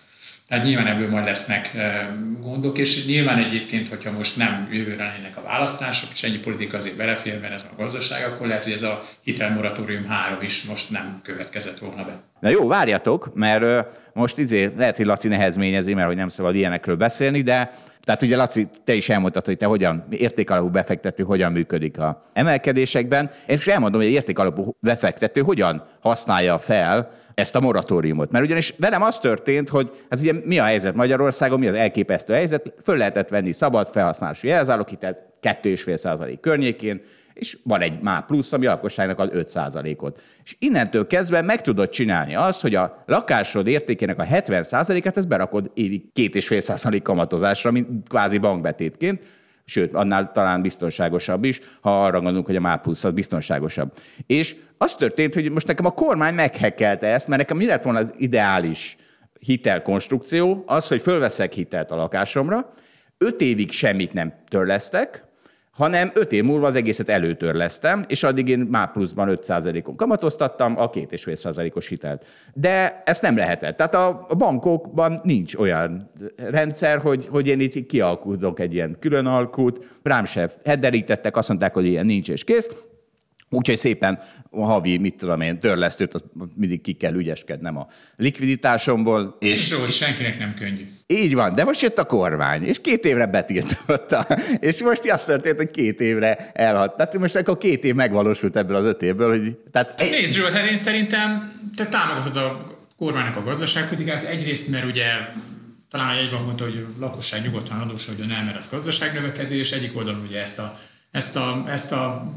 tehát 0.52 0.66
nyilván 0.66 0.86
ebből 0.86 1.08
majd 1.08 1.24
lesznek 1.24 1.70
gondok, 2.40 2.78
és 2.78 3.06
nyilván 3.06 3.38
egyébként, 3.38 3.88
hogyha 3.88 4.10
most 4.10 4.36
nem 4.36 4.68
jövőre 4.72 5.04
lennének 5.04 5.36
a 5.36 5.42
választások, 5.42 6.10
és 6.12 6.22
ennyi 6.22 6.38
politika 6.38 6.76
azért 6.76 6.96
belefér, 6.96 7.40
mert 7.40 7.52
ez 7.52 7.66
a 7.70 7.82
gazdaság, 7.82 8.26
akkor 8.26 8.46
lehet, 8.46 8.62
hogy 8.62 8.72
ez 8.72 8.82
a 8.82 9.04
hitelmoratórium 9.22 10.08
három 10.08 10.42
is 10.42 10.64
most 10.64 10.90
nem 10.90 11.20
következett 11.22 11.78
volna 11.78 12.04
be. 12.04 12.20
Na 12.40 12.48
jó, 12.48 12.66
várjatok, 12.66 13.34
mert 13.34 13.86
most 14.14 14.38
izé, 14.38 14.72
lehet, 14.76 14.96
hogy 14.96 15.06
Laci 15.06 15.28
nehezményezi, 15.28 15.94
mert 15.94 16.06
hogy 16.06 16.16
nem 16.16 16.28
szabad 16.28 16.54
ilyenekről 16.54 16.96
beszélni, 16.96 17.42
de 17.42 17.72
tehát 18.04 18.22
ugye 18.22 18.36
Laci, 18.36 18.68
te 18.84 18.94
is 18.94 19.08
elmondtad, 19.08 19.44
hogy 19.44 19.56
te 19.56 19.66
hogyan, 19.66 20.04
értékalapú 20.10 20.68
befektető 20.68 21.22
hogyan 21.22 21.52
működik 21.52 21.98
a 21.98 22.22
emelkedésekben. 22.32 23.30
Én 23.46 23.56
is 23.56 23.66
elmondom, 23.66 24.00
hogy 24.00 24.10
értékalapú 24.10 24.76
befektető 24.80 25.40
hogyan 25.40 25.82
használja 26.00 26.58
fel 26.58 27.10
ezt 27.34 27.54
a 27.54 27.60
moratóriumot. 27.60 28.30
Mert 28.30 28.44
ugyanis 28.44 28.74
velem 28.78 29.02
az 29.02 29.18
történt, 29.18 29.68
hogy 29.68 29.90
hát 30.10 30.20
ugye 30.20 30.32
mi 30.44 30.58
a 30.58 30.64
helyzet 30.64 30.94
Magyarországon, 30.94 31.58
mi 31.58 31.68
az 31.68 31.74
elképesztő 31.74 32.32
helyzet, 32.32 32.74
föl 32.82 32.96
lehetett 32.96 33.28
venni 33.28 33.52
szabad 33.52 33.88
felhasználási 33.88 34.48
jelzáloghitelt 34.48 35.22
2,5% 35.42 36.36
környékén, 36.40 37.00
és 37.34 37.58
van 37.64 37.80
egy 37.80 38.00
már 38.00 38.26
plusz, 38.26 38.52
ami 38.52 38.66
a 38.66 38.70
lakosságnak 38.70 39.18
ad 39.18 39.30
5%-ot. 39.34 40.22
És 40.44 40.56
innentől 40.58 41.06
kezdve 41.06 41.42
meg 41.42 41.60
tudod 41.60 41.88
csinálni 41.88 42.34
azt, 42.34 42.60
hogy 42.60 42.74
a 42.74 43.02
lakásod 43.06 43.66
értékének 43.66 44.18
a 44.18 44.24
70%-át 44.24 45.16
ezt 45.16 45.28
berakod 45.28 45.70
évi 45.74 46.10
2,5% 46.14 47.00
kamatozásra, 47.02 47.70
mint 47.70 48.08
kvázi 48.08 48.38
bankbetétként, 48.38 49.22
sőt, 49.64 49.94
annál 49.94 50.32
talán 50.32 50.62
biztonságosabb 50.62 51.44
is, 51.44 51.60
ha 51.80 52.04
arra 52.04 52.18
gondolunk, 52.18 52.46
hogy 52.46 52.56
a 52.56 52.60
MÁ 52.60 52.76
plusz 52.76 53.04
az 53.04 53.12
biztonságosabb. 53.12 53.92
És 54.26 54.56
az 54.78 54.94
történt, 54.94 55.34
hogy 55.34 55.50
most 55.50 55.66
nekem 55.66 55.86
a 55.86 55.90
kormány 55.90 56.34
meghekkelte 56.34 57.06
ezt, 57.06 57.28
mert 57.28 57.40
nekem 57.40 57.56
mi 57.56 57.66
lett 57.66 57.82
volna 57.82 57.98
az 57.98 58.14
ideális 58.16 58.96
hitelkonstrukció, 59.40 60.62
az, 60.66 60.88
hogy 60.88 61.00
fölveszek 61.00 61.52
hitelt 61.52 61.90
a 61.90 61.96
lakásomra, 61.96 62.72
öt 63.18 63.40
évig 63.40 63.72
semmit 63.72 64.12
nem 64.12 64.32
törlesztek, 64.48 65.24
hanem 65.72 66.10
öt 66.14 66.32
év 66.32 66.44
múlva 66.44 66.66
az 66.66 66.76
egészet 66.76 67.08
előtörlesztem, 67.08 68.04
és 68.08 68.22
addig 68.22 68.48
én 68.48 68.58
már 68.58 68.92
pluszban 68.92 69.38
5%-on 69.42 69.96
kamatoztattam 69.96 70.78
a 70.78 70.90
2,5%-os 70.90 71.88
hitelt. 71.88 72.26
De 72.54 73.02
ezt 73.04 73.22
nem 73.22 73.36
lehetett. 73.36 73.76
Tehát 73.76 73.94
a 73.94 74.26
bankokban 74.38 75.20
nincs 75.24 75.54
olyan 75.54 76.10
rendszer, 76.36 77.00
hogy, 77.00 77.26
hogy 77.26 77.46
én 77.46 77.60
itt 77.60 77.86
kialkudok 77.86 78.60
egy 78.60 78.74
ilyen 78.74 78.96
külön 78.98 79.26
alkut, 79.26 79.98
rám 80.02 80.24
se 80.24 80.50
hederítettek, 80.64 81.36
azt 81.36 81.48
mondták, 81.48 81.74
hogy 81.74 81.86
ilyen 81.86 82.06
nincs 82.06 82.28
és 82.28 82.44
kész, 82.44 82.68
Úgyhogy 83.54 83.76
szépen 83.76 84.18
a 84.50 84.64
havi, 84.64 84.98
mit 84.98 85.14
tudom 85.14 85.40
én, 85.40 85.58
törlesztőt, 85.58 86.14
az 86.14 86.22
mindig 86.56 86.80
ki 86.80 86.92
kell 86.92 87.14
ügyeskednem 87.14 87.76
a 87.76 87.86
likviditásomból. 88.16 89.36
És, 89.40 89.50
és 89.50 89.72
hogy 89.72 89.90
senkinek 89.90 90.38
nem 90.38 90.54
könnyű. 90.54 90.88
Így 91.06 91.34
van, 91.34 91.54
de 91.54 91.64
most 91.64 91.80
jött 91.80 91.98
a 91.98 92.04
kormány, 92.04 92.62
és 92.64 92.80
két 92.80 93.04
évre 93.04 93.26
betiltotta. 93.26 94.26
És 94.60 94.82
most 94.82 95.10
azt 95.10 95.26
történt, 95.26 95.56
hogy 95.56 95.70
két 95.70 96.00
évre 96.00 96.50
elhat. 96.52 96.96
Tehát 96.96 97.18
most 97.18 97.36
akkor 97.36 97.58
két 97.58 97.84
év 97.84 97.94
megvalósult 97.94 98.56
ebből 98.56 98.76
az 98.76 98.84
öt 98.84 99.02
évből. 99.02 99.28
Hogy, 99.28 99.56
tehát... 99.72 100.00
Nézd, 100.10 100.34
Zsolt, 100.34 100.52
hát 100.52 100.70
én 100.70 100.76
szerintem 100.76 101.52
te 101.76 101.86
támogatod 101.86 102.36
a 102.36 102.76
kormánynak 102.96 103.36
a 103.36 103.42
gazdaságpolitikát. 103.42 104.24
Egyrészt, 104.24 104.70
mert 104.70 104.84
ugye 104.84 105.04
talán 105.90 106.16
egyben 106.16 106.42
mondta, 106.42 106.64
hogy 106.64 106.86
a 106.96 107.00
lakosság 107.00 107.42
nyugodtan 107.42 107.80
adósodjon 107.80 108.30
el, 108.30 108.44
mert 108.44 108.56
az 108.56 108.70
gazdaságnövekedés. 108.70 109.72
Egyik 109.72 109.96
oldalon 109.96 110.24
ugye 110.28 110.40
ezt 110.40 110.58
a, 110.58 110.78
ezt 111.10 111.36
a, 111.36 111.64
ezt 111.68 111.92
a 111.92 112.32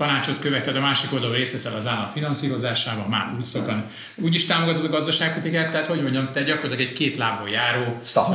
tanácsot 0.00 0.38
követed, 0.38 0.76
a 0.76 0.80
másik 0.80 1.12
oldalon 1.12 1.36
részt 1.36 1.52
veszel 1.52 1.74
az 1.76 1.86
állam 1.86 2.10
finanszírozásában, 2.10 3.08
már 3.08 3.30
pluszokon. 3.30 3.84
Úgy 4.14 4.34
is 4.34 4.46
támogatod 4.46 4.84
a 4.84 4.88
gazdaságpolitikát, 4.88 5.70
tehát 5.70 5.86
hogy 5.86 6.02
mondjam, 6.02 6.28
te 6.32 6.42
gyakorlatilag 6.42 6.90
egy 6.90 6.92
két 6.92 7.16
lábon 7.16 7.48
járó. 7.48 7.98
Uh, 8.14 8.26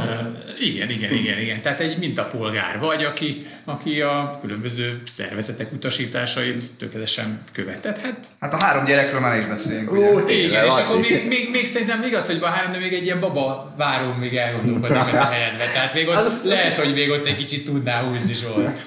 igen, 0.60 0.90
igen, 0.90 1.14
igen, 1.14 1.40
igen. 1.40 1.62
Tehát 1.62 1.80
egy 1.80 1.98
mintapolgár 1.98 2.80
vagy, 2.80 3.04
aki, 3.04 3.46
aki 3.64 4.02
a 4.02 4.38
különböző 4.42 5.02
szervezetek 5.06 5.72
utasításait 5.72 6.64
tökéletesen 6.78 7.42
követett. 7.52 7.98
Hát, 7.98 8.28
hát 8.40 8.54
a 8.54 8.58
három 8.58 8.86
gyerekről 8.86 9.20
már 9.20 9.38
is 9.38 9.46
beszélünk. 9.46 9.92
Ó, 9.92 9.96
ugye? 9.96 10.34
igen, 10.34 10.66
és 10.66 10.72
akkor 10.72 11.00
még, 11.00 11.28
még, 11.28 11.50
még, 11.52 11.66
szerintem 11.66 12.04
igaz, 12.04 12.26
hogy 12.26 12.40
van 12.40 12.52
három, 12.52 12.72
de 12.72 12.78
még 12.78 12.94
egy 12.94 13.04
ilyen 13.04 13.20
baba 13.20 13.74
váró 13.78 14.14
még 14.14 14.36
elgondolkodik 14.36 14.98
a 14.98 15.24
helyedbe. 15.24 15.66
Tehát 15.74 15.94
még 15.94 16.08
ott, 16.08 16.44
lehet, 16.44 16.76
hogy 16.76 16.94
még 16.94 17.10
ott 17.10 17.26
egy 17.26 17.36
kicsit 17.36 17.66
tudná 17.66 18.02
húzni 18.02 18.34
Zsolt. 18.34 18.86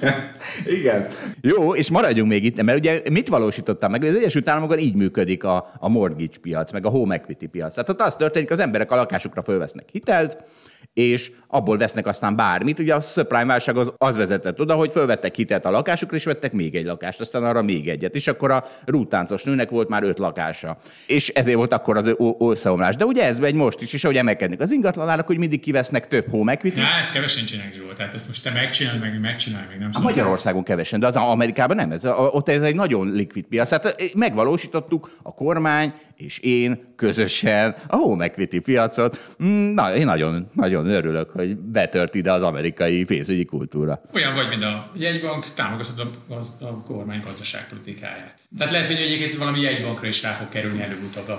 igen. 0.81 1.09
Jó, 1.41 1.75
és 1.75 1.91
maradjunk 1.91 2.31
még 2.31 2.45
itt, 2.45 2.59
mert 2.69 2.81
ugye 2.81 3.03
mit 3.11 3.29
valósítottam 3.29 3.91
meg? 3.91 4.03
Az 4.03 4.15
Egyesült 4.15 4.49
Államokban 4.49 4.79
így 4.79 4.95
működik 4.95 5.45
a, 5.45 5.67
a 5.79 5.89
mortgage 5.89 6.39
piac, 6.43 6.73
meg 6.73 6.87
a 6.87 6.89
home 6.89 7.15
equity 7.15 7.47
piac. 7.47 7.75
Tehát 7.75 7.89
ott 7.89 8.01
az 8.01 8.17
történik, 8.17 8.51
az 8.51 8.59
emberek 8.59 8.91
a 8.91 8.97
lakásukra 8.97 9.43
fölvesznek 9.43 9.89
hitelt, 9.93 10.45
és 10.93 11.31
abból 11.49 11.79
vesznek 11.79 12.07
aztán 12.07 12.37
bármit. 12.37 12.79
Ugye 12.79 12.95
a 12.95 13.01
subprime 13.01 13.45
válság 13.45 13.77
az, 13.77 13.93
az 13.97 14.17
vezetett 14.17 14.61
oda, 14.61 14.75
hogy 14.75 14.91
fölvettek 14.91 15.35
hitelt 15.35 15.65
a 15.65 15.71
lakásukra, 15.71 16.17
és 16.17 16.25
vettek 16.25 16.53
még 16.53 16.75
egy 16.75 16.87
lakást, 16.87 17.21
aztán 17.21 17.45
arra 17.45 17.63
még 17.63 17.89
egyet. 17.89 18.15
És 18.15 18.27
akkor 18.27 18.51
a 18.51 18.65
rútáncos 18.85 19.45
nőnek 19.45 19.71
volt 19.71 19.89
már 19.89 20.03
öt 20.03 20.19
lakása. 20.19 20.79
És 21.07 21.29
ezért 21.29 21.57
volt 21.57 21.73
akkor 21.73 21.97
az 21.97 22.15
összeomlás. 22.39 22.97
De 22.97 23.05
ugye 23.05 23.25
ez 23.25 23.39
megy 23.39 23.55
most 23.55 23.81
is, 23.81 23.93
és 23.93 24.05
ahogy 24.05 24.17
emelkednek 24.17 24.61
az 24.61 24.73
ingatlanárak, 24.73 25.27
hogy 25.27 25.39
mindig 25.39 25.61
kivesznek 25.61 26.09
több 26.09 26.31
home 26.31 26.53
equity. 26.53 26.77
Ja, 26.77 26.87
ezt 27.01 27.13
kevesen 27.13 27.45
csinálják, 27.45 27.75
Zsolt. 27.75 27.97
Tehát 27.97 28.15
ezt 28.15 28.27
most 28.27 28.43
te 28.43 28.51
megcsinálod, 28.51 29.01
meg 29.01 29.21
megcsinálj, 29.21 29.67
meg 29.69 29.79
nem 29.79 29.91
A 29.93 30.01
Magyarországon 30.01 30.63
kevesen, 30.63 31.01
de 31.01 31.07
az 31.07 31.17
Amerikában 31.17 31.77
nem. 31.77 31.93
Ez, 31.93 32.05
ott 32.07 32.49
ez 32.49 32.63
egy 32.63 32.75
nagyon 32.75 33.13
likvid 33.13 33.47
piac. 33.47 33.71
Hát 33.71 34.13
megvalósítottuk 34.15 35.11
a 35.23 35.35
kormány 35.35 35.93
és 36.17 36.39
én 36.39 36.93
közösen 36.97 37.77
a 37.87 37.97
home 37.97 38.25
equity 38.25 38.59
piacot. 38.59 39.35
Mm, 39.45 39.75
na, 39.75 39.95
én 39.95 40.07
nagyon, 40.07 40.49
nagyon 40.53 40.78
örülök, 40.87 41.31
hogy 41.31 41.57
betört 41.57 42.15
ide 42.15 42.33
az 42.33 42.43
amerikai 42.43 43.05
pénzügyi 43.05 43.45
kultúra. 43.45 44.01
Olyan 44.15 44.35
vagy, 44.35 44.49
mint 44.49 44.63
a 44.63 44.91
jegybank, 44.95 45.47
támogatod 45.55 45.99
a, 45.99 46.35
az, 46.35 46.57
a 46.61 46.83
kormány 46.83 47.23
gazdaságpolitikáját. 47.25 48.35
Tehát 48.59 48.73
lehet, 48.73 48.87
hogy 48.87 48.97
egyébként 48.97 49.37
valami 49.37 49.61
jegybankra 49.61 50.07
is 50.07 50.23
rá 50.23 50.31
fog 50.31 50.49
kerülni 50.49 50.83
előbb-utóbb 50.83 51.39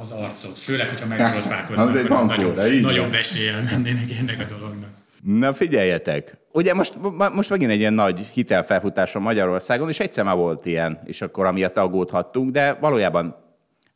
az 0.00 0.10
arcot. 0.10 0.58
Főleg, 0.58 0.88
hogyha 0.88 1.06
megborotválkoznak, 1.06 1.96
hogy 1.96 2.08
nagyon, 2.26 2.80
nagyon 2.80 3.10
besélyen 3.10 3.62
mennének 3.70 4.10
ennek 4.18 4.40
a 4.40 4.58
dolognak. 4.58 4.88
Na 5.22 5.52
figyeljetek, 5.52 6.36
ugye 6.52 6.74
most, 6.74 6.94
most 7.32 7.50
megint 7.50 7.70
egy 7.70 7.78
ilyen 7.78 7.92
nagy 7.92 8.18
hitelfelfutás 8.18 9.14
a 9.14 9.18
Magyarországon, 9.18 9.88
és 9.88 10.00
egyszer 10.00 10.24
már 10.24 10.36
volt 10.36 10.66
ilyen, 10.66 11.00
és 11.04 11.22
akkor 11.22 11.46
amiatt 11.46 11.76
aggódhattunk, 11.76 12.50
de 12.50 12.72
valójában 12.72 13.44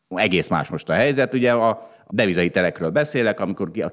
egész 0.08 0.48
más 0.48 0.68
most 0.68 0.88
a 0.88 0.92
helyzet. 0.92 1.34
Ugye 1.34 1.52
a 1.52 1.80
devizahitelekről 2.08 2.90
beszélek, 2.90 3.40
amikor 3.40 3.70
a 3.82 3.88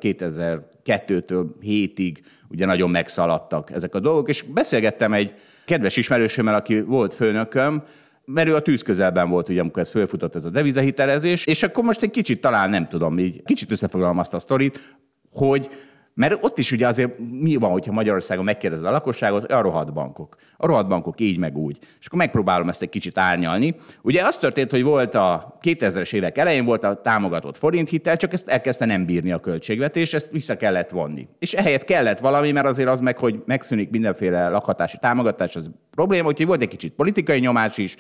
2002-től 0.88 1.46
7-ig 1.62 2.18
ugye 2.50 2.66
nagyon 2.66 2.90
megszaladtak 2.90 3.72
ezek 3.72 3.96
a 3.96 4.00
dolgok, 4.00 4.30
és 4.30 4.42
beszélgettem 4.42 5.14
egy 5.14 5.36
kedves 5.66 5.98
ismerősömmel, 5.98 6.56
aki 6.56 6.82
volt 6.82 7.14
főnököm, 7.14 7.84
mert 8.26 8.50
ő 8.50 8.56
a 8.56 8.62
tűz 8.62 8.82
közelben 8.82 9.30
volt, 9.30 9.50
ugye, 9.50 9.60
amikor 9.60 9.82
ez 9.82 9.90
fölfutott 9.90 10.36
ez 10.36 10.46
a 10.46 10.50
devizahitelezés, 10.50 11.46
és 11.46 11.64
akkor 11.64 11.84
most 11.84 12.02
egy 12.02 12.12
kicsit 12.12 12.42
talán 12.42 12.70
nem 12.70 12.88
tudom, 12.88 13.20
így 13.20 13.44
kicsit 13.44 13.72
összefoglalom 13.72 14.18
azt 14.18 14.34
a 14.34 14.40
sztorit, 14.40 14.96
hogy 15.32 15.70
mert 16.18 16.44
ott 16.44 16.58
is 16.58 16.72
ugye 16.72 16.88
azért 16.88 17.18
mi 17.42 17.56
van, 17.56 17.72
hogyha 17.72 17.92
Magyarországon 17.92 18.44
megkérdezed 18.44 18.86
a 18.86 18.92
lakosságot, 18.92 19.52
a 19.52 19.62
rohadt 19.62 19.94
bankok. 19.94 20.36
A 20.58 20.66
rohadt 20.66 20.88
bankok 20.88 21.20
így 21.20 21.38
meg 21.38 21.58
úgy. 21.58 21.78
És 22.00 22.06
akkor 22.06 22.20
megpróbálom 22.20 22.70
ezt 22.70 22.82
egy 22.82 22.90
kicsit 22.90 23.18
árnyalni. 23.18 23.76
Ugye 24.02 24.24
az 24.24 24.38
történt, 24.38 24.72
hogy 24.72 24.84
volt 24.84 25.16
a 25.16 25.54
2000-es 25.62 26.14
évek 26.14 26.38
elején 26.38 26.66
volt 26.66 26.84
a 26.84 27.02
támogatott 27.02 27.58
forinthitel, 27.58 28.18
csak 28.18 28.34
ezt 28.34 28.48
elkezdte 28.48 28.86
nem 28.86 29.06
bírni 29.06 29.32
a 29.32 29.40
költségvetés, 29.40 30.14
ezt 30.14 30.32
vissza 30.32 30.58
kellett 30.58 30.90
vonni. 30.90 31.28
És 31.40 31.54
ehelyett 31.54 31.84
kellett 31.84 32.20
valami, 32.20 32.52
mert 32.52 32.68
azért 32.68 32.90
az 32.90 33.00
meg, 33.00 33.18
hogy 33.18 33.42
megszűnik 33.46 33.90
mindenféle 33.90 34.50
lakhatási 34.50 34.98
támogatás, 35.02 35.56
az 35.56 35.70
probléma, 35.92 36.28
úgyhogy 36.28 36.48
volt 36.48 36.62
egy 36.62 36.68
kicsit 36.68 36.94
politikai 36.94 37.40
nyomás 37.40 37.78
is, 37.78 37.96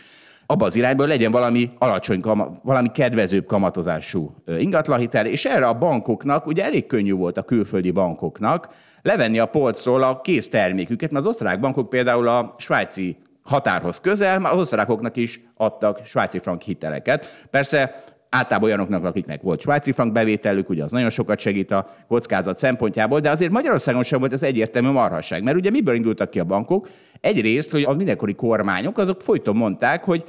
abba 0.48 0.66
az 0.66 0.76
irányba 0.76 1.06
legyen 1.06 1.32
valami 1.32 1.72
alacsony, 1.78 2.22
valami 2.64 2.92
kedvezőbb 2.92 3.46
kamatozású 3.46 4.36
ingatlanhitel, 4.58 5.26
és 5.26 5.46
erre 5.46 5.68
a 5.68 5.74
bankoknak, 5.74 6.46
ugye 6.46 6.64
elég 6.64 6.86
könnyű 6.86 7.14
volt 7.14 7.38
a 7.38 7.44
külföldi 7.44 7.92
bankoknak 7.92 8.68
levenni 9.02 9.40
a 9.40 9.46
polcról 9.46 10.04
a 10.04 10.22
kész 10.22 10.50
terméküket, 10.50 11.12
mert 11.12 11.26
az 11.26 11.32
osztrák 11.32 11.60
bankok 11.60 11.90
például 11.90 12.28
a 12.28 12.54
svájci 12.58 13.18
határhoz 13.44 14.00
közel, 14.00 14.40
már 14.40 14.54
az 14.54 14.60
osztrákoknak 14.60 15.16
is 15.16 15.42
adtak 15.56 16.00
svájci 16.06 16.40
frank 16.40 16.62
hiteleket. 16.62 17.48
Persze 17.50 18.04
általában 18.30 18.70
olyanoknak, 18.70 19.04
akiknek 19.04 19.42
volt 19.42 19.62
svájci 19.62 19.92
frank 19.92 20.12
bevételük, 20.12 20.70
ugye 20.70 20.84
az 20.84 20.92
nagyon 20.92 21.10
sokat 21.10 21.40
segít 21.40 21.72
a 21.72 21.86
kockázat 22.08 22.58
szempontjából, 22.58 23.20
de 23.20 23.30
azért 23.30 23.52
Magyarországon 23.52 24.04
sem 24.04 24.20
volt 24.20 24.34
ez 24.34 24.44
egyértelmű 24.44 24.90
marhasság, 24.90 25.44
mert 25.44 25.58
ugye 25.58 25.70
miből 25.70 25.96
indultak 25.96 26.30
ki 26.30 26.40
a 26.40 26.44
bankok? 26.44 26.90
Egyrészt, 27.22 27.72
hogy 27.72 27.84
a 27.84 27.94
mindenkori 27.94 28.34
kormányok 28.36 28.98
azok 28.98 29.22
folyton 29.22 29.56
mondták, 29.56 30.04
hogy 30.04 30.24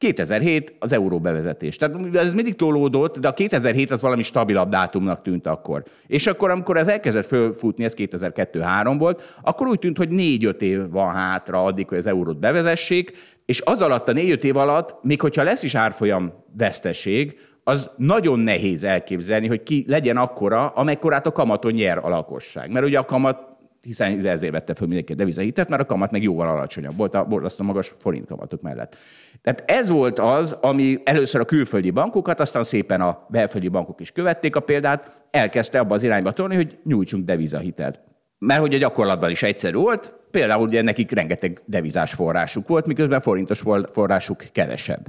2007 0.00 0.74
az 0.78 0.92
euró 0.92 1.20
bevezetés. 1.20 1.76
Tehát 1.76 2.14
ez 2.14 2.34
mindig 2.34 2.54
tolódott, 2.54 3.18
de 3.18 3.28
a 3.28 3.32
2007 3.32 3.90
az 3.90 4.00
valami 4.00 4.22
stabilabb 4.22 4.68
dátumnak 4.68 5.22
tűnt 5.22 5.46
akkor. 5.46 5.82
És 6.06 6.26
akkor, 6.26 6.50
amikor 6.50 6.76
ez 6.76 6.88
elkezdett 6.88 7.26
fölfutni, 7.26 7.84
ez 7.84 7.94
2002-3 7.96 8.94
volt, 8.98 9.38
akkor 9.42 9.66
úgy 9.66 9.78
tűnt, 9.78 9.96
hogy 9.96 10.08
4-5 10.10 10.60
év 10.60 10.90
van 10.90 11.14
hátra 11.14 11.64
addig, 11.64 11.88
hogy 11.88 11.98
az 11.98 12.06
eurót 12.06 12.38
bevezessék, 12.38 13.12
és 13.46 13.62
az 13.64 13.82
alatt 13.82 14.08
a 14.08 14.12
4-5 14.12 14.42
év 14.42 14.56
alatt, 14.56 14.96
még 15.02 15.20
hogyha 15.20 15.42
lesz 15.42 15.62
is 15.62 15.74
árfolyam 15.74 16.32
veszteség, 16.56 17.38
az 17.64 17.90
nagyon 17.96 18.38
nehéz 18.38 18.84
elképzelni, 18.84 19.46
hogy 19.46 19.62
ki 19.62 19.84
legyen 19.88 20.16
akkora, 20.16 20.66
amekkorát 20.66 21.26
a 21.26 21.32
kamaton 21.32 21.72
nyer 21.72 21.98
a 21.98 22.08
lakosság. 22.08 22.70
Mert 22.70 22.86
ugye 22.86 22.98
a 22.98 23.04
kamat 23.04 23.49
hiszen 23.80 24.26
ezért 24.26 24.52
vette 24.52 24.74
föl 24.74 24.86
mindenki 24.86 25.12
a 25.12 25.16
devizahitet, 25.16 25.68
mert 25.68 25.82
a 25.82 25.84
kamat 25.84 26.10
meg 26.10 26.22
jóval 26.22 26.48
alacsonyabb 26.48 26.96
volt 26.96 27.14
a 27.14 27.24
borzasztó 27.24 27.64
magas 27.64 27.92
forint 27.98 28.26
kamatok 28.26 28.62
mellett. 28.62 28.96
Tehát 29.42 29.62
ez 29.66 29.88
volt 29.88 30.18
az, 30.18 30.52
ami 30.52 31.00
először 31.04 31.40
a 31.40 31.44
külföldi 31.44 31.90
bankokat, 31.90 32.40
aztán 32.40 32.62
szépen 32.62 33.00
a 33.00 33.26
belföldi 33.28 33.68
bankok 33.68 34.00
is 34.00 34.12
követték 34.12 34.56
a 34.56 34.60
példát, 34.60 35.22
elkezdte 35.30 35.78
abba 35.78 35.94
az 35.94 36.02
irányba 36.02 36.32
tolni, 36.32 36.54
hogy 36.54 36.78
nyújtsunk 36.84 37.24
devizahitelt. 37.24 38.00
Mert 38.38 38.60
hogy 38.60 38.74
a 38.74 38.78
gyakorlatban 38.78 39.30
is 39.30 39.42
egyszerű 39.42 39.76
volt, 39.76 40.14
például 40.30 40.66
ugye 40.66 40.82
nekik 40.82 41.10
rengeteg 41.10 41.62
devizás 41.66 42.12
forrásuk 42.12 42.68
volt, 42.68 42.86
miközben 42.86 43.20
forintos 43.20 43.62
forrásuk 43.92 44.44
kevesebb. 44.52 45.06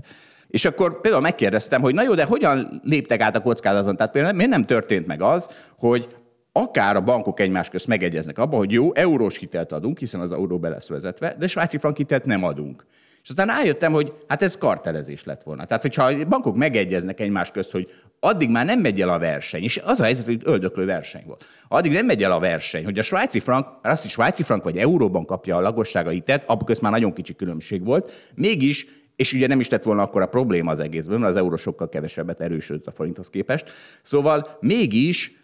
És 0.47 0.65
akkor 0.65 1.01
például 1.01 1.23
megkérdeztem, 1.23 1.81
hogy 1.81 1.93
na 1.93 2.03
jó, 2.03 2.13
de 2.13 2.23
hogyan 2.23 2.81
léptek 2.83 3.21
át 3.21 3.35
a 3.35 3.41
kockázaton? 3.41 3.95
Tehát 3.95 4.11
például 4.11 4.35
miért 4.35 4.51
nem 4.51 4.63
történt 4.63 5.07
meg 5.07 5.21
az, 5.21 5.49
hogy 5.77 6.15
akár 6.51 6.95
a 6.95 7.01
bankok 7.01 7.39
egymás 7.39 7.69
közt 7.69 7.87
megegyeznek 7.87 8.37
abban, 8.37 8.59
hogy 8.59 8.71
jó, 8.71 8.93
eurós 8.93 9.37
hitelt 9.37 9.71
adunk, 9.71 9.99
hiszen 9.99 10.21
az 10.21 10.31
euró 10.31 10.59
be 10.59 10.69
lesz 10.69 10.89
vezetve, 10.89 11.35
de 11.39 11.47
svájci 11.47 11.77
frank 11.77 11.97
hitelt 11.97 12.25
nem 12.25 12.43
adunk. 12.43 12.85
És 13.23 13.29
aztán 13.29 13.47
rájöttem, 13.47 13.91
hogy 13.91 14.13
hát 14.27 14.41
ez 14.41 14.57
kartelezés 14.57 15.23
lett 15.23 15.43
volna. 15.43 15.65
Tehát, 15.65 15.81
hogyha 15.81 16.03
a 16.03 16.25
bankok 16.25 16.55
megegyeznek 16.55 17.19
egymás 17.19 17.51
közt, 17.51 17.71
hogy 17.71 17.91
addig 18.19 18.49
már 18.49 18.65
nem 18.65 18.79
megy 18.79 19.01
el 19.01 19.09
a 19.09 19.19
verseny, 19.19 19.63
és 19.63 19.81
az 19.85 19.99
a 19.99 20.03
helyzet, 20.03 20.25
hogy 20.25 20.41
öldöklő 20.43 20.85
verseny 20.85 21.23
volt. 21.25 21.45
Addig 21.67 21.91
nem 21.91 22.05
megy 22.05 22.23
el 22.23 22.31
a 22.31 22.39
verseny, 22.39 22.83
hogy 22.83 22.99
a 22.99 23.03
svájci 23.03 23.39
frank, 23.39 23.67
azt 23.81 24.05
is 24.05 24.11
svájci 24.11 24.43
frank 24.43 24.63
vagy 24.63 24.77
euróban 24.77 25.25
kapja 25.25 25.57
a 25.57 25.61
lakossága 25.61 26.09
hitelt, 26.09 26.43
abban 26.43 26.65
közt 26.65 26.81
már 26.81 26.91
nagyon 26.91 27.13
kicsi 27.13 27.35
különbség 27.35 27.83
volt, 27.85 28.31
mégis 28.35 28.87
és 29.15 29.33
ugye 29.33 29.47
nem 29.47 29.59
is 29.59 29.69
lett 29.69 29.83
volna 29.83 30.01
akkor 30.01 30.21
a 30.21 30.25
probléma 30.25 30.71
az 30.71 30.79
egészben, 30.79 31.19
mert 31.19 31.31
az 31.31 31.39
euró 31.39 31.55
sokkal 31.55 31.89
kevesebbet 31.89 32.41
erősödött 32.41 32.87
a 32.87 32.91
forinthoz 32.91 33.29
képest. 33.29 33.71
Szóval 34.01 34.57
mégis 34.59 35.40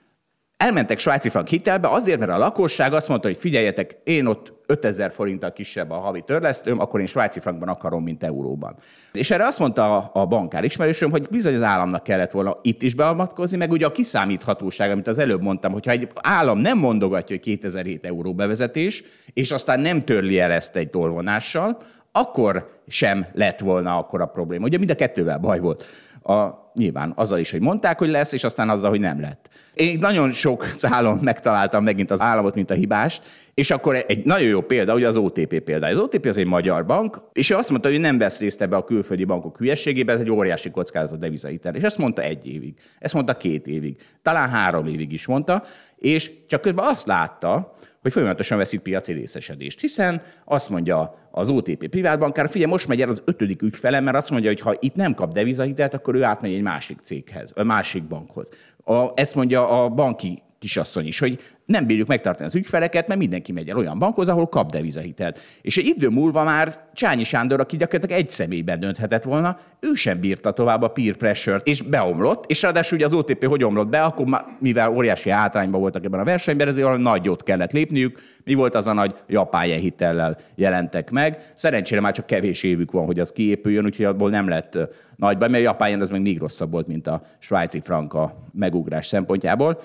elmentek 0.58 1.00
svájci 1.00 1.30
frank 1.30 1.48
hitelbe 1.48 1.88
azért, 1.88 2.20
mert 2.20 2.32
a 2.32 2.38
lakosság 2.38 2.94
azt 2.94 3.10
mondta, 3.10 3.28
hogy 3.28 3.38
figyeljetek, 3.38 3.98
én 4.04 4.26
ott 4.26 4.54
5000 4.66 5.12
forinttal 5.12 5.52
kisebb 5.52 5.92
a 5.92 5.96
havi 5.96 6.22
törlesztőm, 6.22 6.80
akkor 6.80 7.00
én 7.00 7.06
svájci 7.06 7.40
frankban 7.40 7.68
akarom, 7.68 8.04
mint 8.04 8.24
euróban. 8.24 8.76
És 9.12 9.32
erre 9.32 9.46
azt 9.46 9.60
mondta 9.60 9.98
a, 9.98 10.10
a 10.14 10.26
bankár 10.26 10.64
ismerősöm, 10.64 11.12
hogy 11.12 11.28
bizony 11.32 11.54
az 11.54 11.62
államnak 11.62 12.04
kellett 12.04 12.32
volna 12.32 12.58
itt 12.62 12.82
is 12.82 12.96
beavatkozni, 12.96 13.58
meg 13.58 13.72
ugye 13.72 13.86
a 13.86 13.92
kiszámíthatóság, 13.92 14.92
amit 14.92 15.08
az 15.08 15.20
előbb 15.20 15.42
mondtam, 15.42 15.72
hogyha 15.72 15.92
egy 15.92 16.08
állam 16.16 16.58
nem 16.58 16.78
mondogatja, 16.78 17.36
hogy 17.36 17.46
2007 17.46 18.06
euró 18.06 18.34
bevezetés, 18.34 19.04
és 19.34 19.52
aztán 19.52 19.80
nem 19.80 20.00
törli 20.00 20.40
el 20.40 20.52
ezt 20.52 20.76
egy 20.76 20.90
tolvonással, 20.90 21.78
akkor 22.12 22.82
sem 22.88 23.26
lett 23.34 23.60
volna 23.60 23.98
akkor 23.98 24.22
a 24.22 24.26
probléma. 24.26 24.66
Ugye 24.66 24.78
mind 24.78 24.90
a 24.90 24.96
kettővel 24.96 25.38
baj 25.38 25.60
volt. 25.60 25.86
A, 26.22 26.34
nyilván 26.78 27.14
azzal 27.16 27.40
is, 27.40 27.52
hogy 27.52 27.62
mondták, 27.62 27.98
hogy 27.98 28.10
lesz, 28.10 28.34
és 28.34 28.44
aztán 28.44 28.70
azzal, 28.70 28.90
hogy 28.90 29.00
nem 29.00 29.22
lett. 29.22 29.50
Én 29.74 29.98
nagyon 30.00 30.32
sok 30.32 30.64
szálon 30.76 31.20
megtaláltam 31.22 31.84
megint 31.84 32.12
az 32.12 32.22
államot, 32.22 32.56
mint 32.56 32.72
a 32.72 32.74
hibást, 32.74 33.24
és 33.54 33.72
akkor 33.72 34.04
egy 34.08 34.26
nagyon 34.26 34.48
jó 34.48 34.62
példa, 34.62 34.94
ugye 34.94 35.08
az 35.08 35.18
OTP 35.18 35.60
példája. 35.60 35.94
Az 35.94 36.02
OTP 36.02 36.26
az 36.26 36.38
egy 36.38 36.46
magyar 36.46 36.86
bank, 36.86 37.22
és 37.34 37.50
ő 37.50 37.56
azt 37.56 37.70
mondta, 37.70 37.90
hogy 37.90 38.00
nem 38.00 38.18
vesz 38.18 38.40
részt 38.40 38.62
ebbe 38.62 38.76
a 38.76 38.84
külföldi 38.84 39.24
bankok 39.24 39.58
hülyeségébe, 39.58 40.14
ez 40.14 40.20
egy 40.20 40.32
óriási 40.32 40.70
kockázat 40.70 41.20
devizahitel. 41.20 41.76
És 41.76 41.82
ezt 41.82 41.98
mondta 41.98 42.22
egy 42.22 42.48
évig, 42.48 42.74
ezt 43.00 43.14
mondta 43.14 43.34
két 43.34 43.68
évig, 43.68 43.96
talán 44.22 44.50
három 44.50 44.86
évig 44.86 45.12
is 45.12 45.26
mondta, 45.26 45.64
és 45.98 46.32
csak 46.48 46.62
közben 46.62 46.86
azt 46.86 47.08
látta, 47.08 47.76
hogy 48.08 48.16
folyamatosan 48.16 48.58
veszít 48.58 48.82
piaci 48.82 49.14
részesedést. 49.14 49.80
Hiszen 49.80 50.22
azt 50.46 50.70
mondja 50.70 51.14
az 51.32 51.50
OTP 51.50 51.88
privátbankár, 51.88 52.50
figyelj, 52.50 52.72
most 52.72 52.88
megy 52.88 53.02
el 53.02 53.10
az 53.10 53.22
ötödik 53.26 53.62
ügyfelem, 53.62 54.04
mert 54.04 54.18
azt 54.18 54.30
mondja, 54.30 54.50
hogy 54.50 54.60
ha 54.60 54.76
itt 54.80 54.96
nem 54.96 55.14
kap 55.14 55.34
devizahitelt, 55.34 55.94
akkor 55.94 56.16
ő 56.16 56.24
átmegy 56.24 56.54
egy 56.54 56.62
másik 56.62 57.00
céghez, 57.02 57.54
a 57.56 57.64
másik 57.64 58.04
bankhoz. 58.04 58.50
A, 58.84 59.12
ezt 59.16 59.36
mondja 59.36 59.84
a 59.84 59.90
banki 59.90 60.42
kisasszony 60.60 61.08
is, 61.08 61.20
hogy 61.20 61.40
nem 61.66 61.86
bírjuk 61.86 62.08
megtartani 62.08 62.48
az 62.48 62.56
ügyfeleket, 62.56 63.08
mert 63.08 63.20
mindenki 63.20 63.52
megy 63.52 63.70
el 63.70 63.78
olyan 63.78 64.00
bankhoz, 64.00 64.30
ahol 64.30 64.48
kap 64.48 64.72
devizahitelt. 64.72 65.40
És 65.62 65.78
egy 65.78 65.86
idő 65.86 66.10
múlva 66.10 66.44
már 66.44 66.80
Csányi 66.94 67.24
Sándor, 67.24 67.60
aki 67.60 67.78
gyakorlatilag 67.78 68.22
egy 68.22 68.30
személyben 68.30 68.80
dönthetett 68.80 69.24
volna, 69.24 69.58
ő 69.80 69.94
sem 69.94 70.20
bírta 70.20 70.52
tovább 70.52 70.82
a 70.82 70.88
peer 70.88 71.16
pressure-t, 71.16 71.68
és 71.68 71.82
beomlott, 71.82 72.46
és 72.50 72.62
ráadásul 72.62 72.98
ugye 72.98 73.06
az 73.06 73.14
OTP 73.14 73.46
hogy 73.46 73.64
omlott 73.64 73.88
be, 73.88 74.02
akkor 74.02 74.26
már, 74.26 74.46
mivel 74.60 74.90
óriási 74.90 75.30
hátrányban 75.30 75.80
voltak 75.80 76.06
ebben 76.06 76.20
a 76.20 76.24
versenyben, 76.24 76.68
ezért 76.68 76.84
valami 76.84 77.04
nagyot 77.04 77.44
kellett 77.44 77.72
lépniük. 77.72 78.20
Mi 78.44 78.54
volt 78.54 78.76
az 78.76 78.88
a 78.88 78.94
nagy 78.94 79.16
japán 79.28 79.66
hitellel 79.68 80.38
jelentek 80.56 81.12
meg. 81.12 81.38
Szerencsére 81.56 82.02
már 82.02 82.14
csak 82.14 82.26
kevés 82.26 82.64
évük 82.64 82.92
van, 82.92 83.06
hogy 83.06 83.20
az 83.20 83.32
kiépüljön, 83.32 83.86
úgyhogy 83.86 84.06
abból 84.06 84.30
nem 84.30 84.48
lett 84.48 84.78
nagy 85.16 85.38
baj, 85.38 85.50
mert 85.50 85.64
japán 85.64 86.02
ez 86.02 86.10
meg 86.10 86.22
még 86.22 86.40
rosszabb 86.40 86.72
volt, 86.72 86.88
mint 86.88 87.08
a 87.08 87.22
svájci 87.40 87.80
franka 87.80 88.50
megugrás 88.54 89.06
szempontjából. 89.06 89.82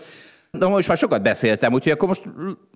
De 0.59 0.67
most 0.67 0.89
már 0.89 0.97
sokat 0.97 1.23
beszéltem, 1.23 1.73
úgyhogy 1.73 1.93
akkor 1.93 2.09
most 2.09 2.23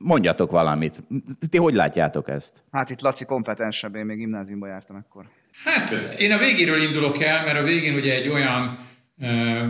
mondjatok 0.00 0.50
valamit. 0.50 1.02
Ti 1.50 1.58
hogy 1.58 1.74
látjátok 1.74 2.28
ezt? 2.28 2.62
Hát 2.72 2.90
itt 2.90 3.00
Laci 3.00 3.24
kompetensebb, 3.24 3.94
én 3.94 4.04
még 4.04 4.16
gimnáziumban 4.16 4.68
jártam 4.68 4.96
akkor. 4.96 5.28
Hát 5.64 5.90
én 6.18 6.32
a 6.32 6.38
végéről 6.38 6.82
indulok 6.82 7.22
el, 7.22 7.44
mert 7.44 7.58
a 7.58 7.62
végén 7.62 7.94
ugye 7.94 8.14
egy 8.14 8.28
olyan 8.28 8.78
ö, 9.20 9.62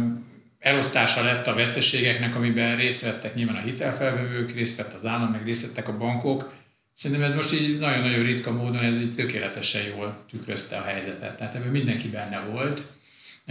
elosztása 0.59 1.25
lett 1.25 1.47
a 1.47 1.55
veszteségeknek, 1.55 2.35
amiben 2.35 2.77
részt 2.77 3.05
vettek 3.05 3.35
nyilván 3.35 3.57
a 3.57 3.61
hitelfelvevők, 3.61 4.55
részt 4.55 4.77
vett 4.77 4.93
az 4.93 5.07
állam, 5.07 5.31
meg 5.31 5.45
részt 5.45 5.67
vettek 5.67 5.89
a 5.89 5.97
bankok. 5.97 6.53
Szerintem 6.93 7.27
ez 7.27 7.35
most 7.35 7.53
így 7.53 7.79
nagyon-nagyon 7.79 8.25
ritka 8.25 8.51
módon 8.53 8.85
ez 8.85 8.97
így 8.97 9.15
tökéletesen 9.15 9.83
jól 9.97 10.25
tükrözte 10.31 10.77
a 10.77 10.83
helyzetet. 10.83 11.37
Tehát 11.37 11.55
ebben 11.55 11.69
mindenki 11.69 12.09
benne 12.09 12.41
volt 12.41 12.83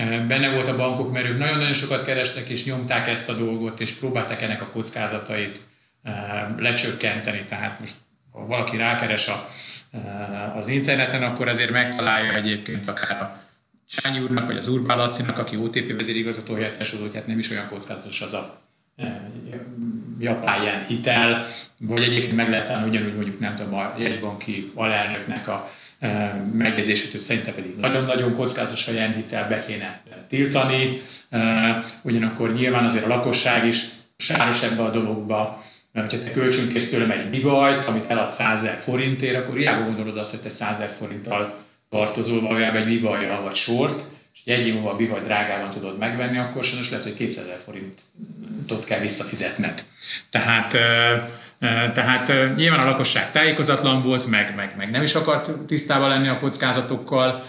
benne 0.04 0.50
volt 0.50 0.68
a 0.68 0.76
bankok, 0.76 1.12
mert 1.12 1.28
ők 1.28 1.38
nagyon-nagyon 1.38 1.74
sokat 1.74 2.06
kerestek, 2.06 2.50
és 2.50 2.66
nyomták 2.66 3.08
ezt 3.08 3.30
a 3.30 3.34
dolgot, 3.34 3.80
és 3.80 3.92
próbálták 3.92 4.42
ennek 4.42 4.62
a 4.62 4.70
kockázatait 4.70 5.62
lecsökkenteni. 6.58 7.46
Tehát 7.48 7.80
most, 7.80 7.96
ha 8.32 8.46
valaki 8.46 8.78
rákeres 8.78 9.28
a, 9.28 9.48
az 10.56 10.68
interneten, 10.68 11.24
akkor 11.24 11.48
azért 11.48 11.72
megtalálja 11.72 12.34
egyébként 12.34 12.88
akár 12.88 13.22
a 13.22 13.44
Sányi 13.88 14.20
úrnak, 14.20 14.46
vagy 14.46 14.58
az 14.58 14.68
Urbán 14.68 14.98
Lacinak, 14.98 15.38
aki 15.38 15.56
OTP 15.56 15.98
vezérigazgató 15.98 16.54
helyettes 16.54 16.90
hogy 16.90 17.14
hát 17.14 17.28
nem 17.28 17.38
is 17.38 17.50
olyan 17.50 17.68
kockázatos 17.68 18.22
az 18.22 18.34
a 18.34 18.62
japán 20.20 20.86
hitel, 20.86 21.48
vagy 21.78 22.04
egyébként 22.04 22.36
meg 22.36 22.50
lehet 22.50 22.66
találni 22.66 22.90
ugyanúgy 22.90 23.16
mondjuk 23.16 23.40
nem 23.40 23.56
tudom, 23.56 23.74
a 23.74 23.94
jegybanki 23.98 24.72
alelnöknek 24.76 25.48
a 25.48 25.72
megjegyzését, 26.54 27.12
hogy 27.12 27.20
szerintem 27.20 27.54
pedig 27.54 27.76
nagyon-nagyon 27.78 28.36
kockázatos 28.36 28.88
a 28.88 28.92
hitel 28.92 29.48
be 29.48 29.66
kéne 29.66 30.02
tiltani. 30.30 31.02
Ugyanakkor 32.02 32.54
nyilván 32.54 32.86
azért 32.86 33.06
a 33.06 33.08
lakosság 33.08 33.66
is 33.66 33.86
sáros 34.18 34.64
ebbe 34.64 34.84
a 34.84 34.92
dologba, 34.92 35.64
mert 35.92 36.10
hogyha 36.10 36.26
te 36.26 36.32
kölcsönkész 36.32 36.90
tőlem 36.90 37.12
egy 37.12 37.30
bivajt, 37.30 37.86
amit 37.86 38.10
elad 38.10 38.34
100 38.34 38.64
ezer 38.64 38.78
forintért, 38.80 39.38
akkor 39.38 39.58
hiába 39.58 39.86
gondolod 39.86 40.18
azt, 40.18 40.32
hogy 40.32 40.40
te 40.40 40.50
100 40.50 40.74
ezer 40.74 40.96
forinttal 40.98 41.64
tartozol 41.90 42.42
valójában 42.42 42.82
egy 42.82 42.88
bivajjal 42.88 43.42
vagy 43.42 43.56
sort, 43.56 44.04
és 44.34 44.54
egy 44.54 44.68
év 44.68 44.74
múlva 44.74 44.92
a 44.92 44.96
bivaj 44.96 45.22
drágában 45.22 45.70
tudod 45.70 45.98
megvenni, 45.98 46.38
akkor 46.38 46.64
sajnos 46.64 46.90
lehet, 46.90 47.06
hogy 47.06 47.14
200 47.14 47.44
ezer 47.46 47.60
forintot 47.66 48.86
kell 48.86 49.00
visszafizetned. 49.00 49.84
Tehát 50.30 50.76
tehát 51.94 52.56
nyilván 52.56 52.80
a 52.80 52.86
lakosság 52.86 53.32
tájékozatlan 53.32 54.02
volt, 54.02 54.28
meg, 54.28 54.54
meg, 54.56 54.74
meg 54.78 54.92
nem 54.92 55.04
is 55.04 55.16
akart 55.16 55.50
tisztában 55.50 56.10
lenni 56.10 56.28
a 56.28 56.40
kockázatokkal. 56.40 57.44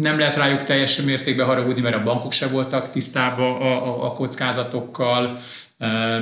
Nem 0.00 0.18
lehet 0.18 0.36
rájuk 0.36 0.64
teljes 0.64 1.00
mértékben 1.00 1.46
haragudni, 1.46 1.80
mert 1.80 1.94
a 1.94 2.02
bankok 2.02 2.32
se 2.32 2.48
voltak 2.48 2.90
tisztában 2.90 3.60
a, 3.60 3.86
a, 3.86 4.04
a 4.04 4.12
kockázatokkal. 4.12 5.38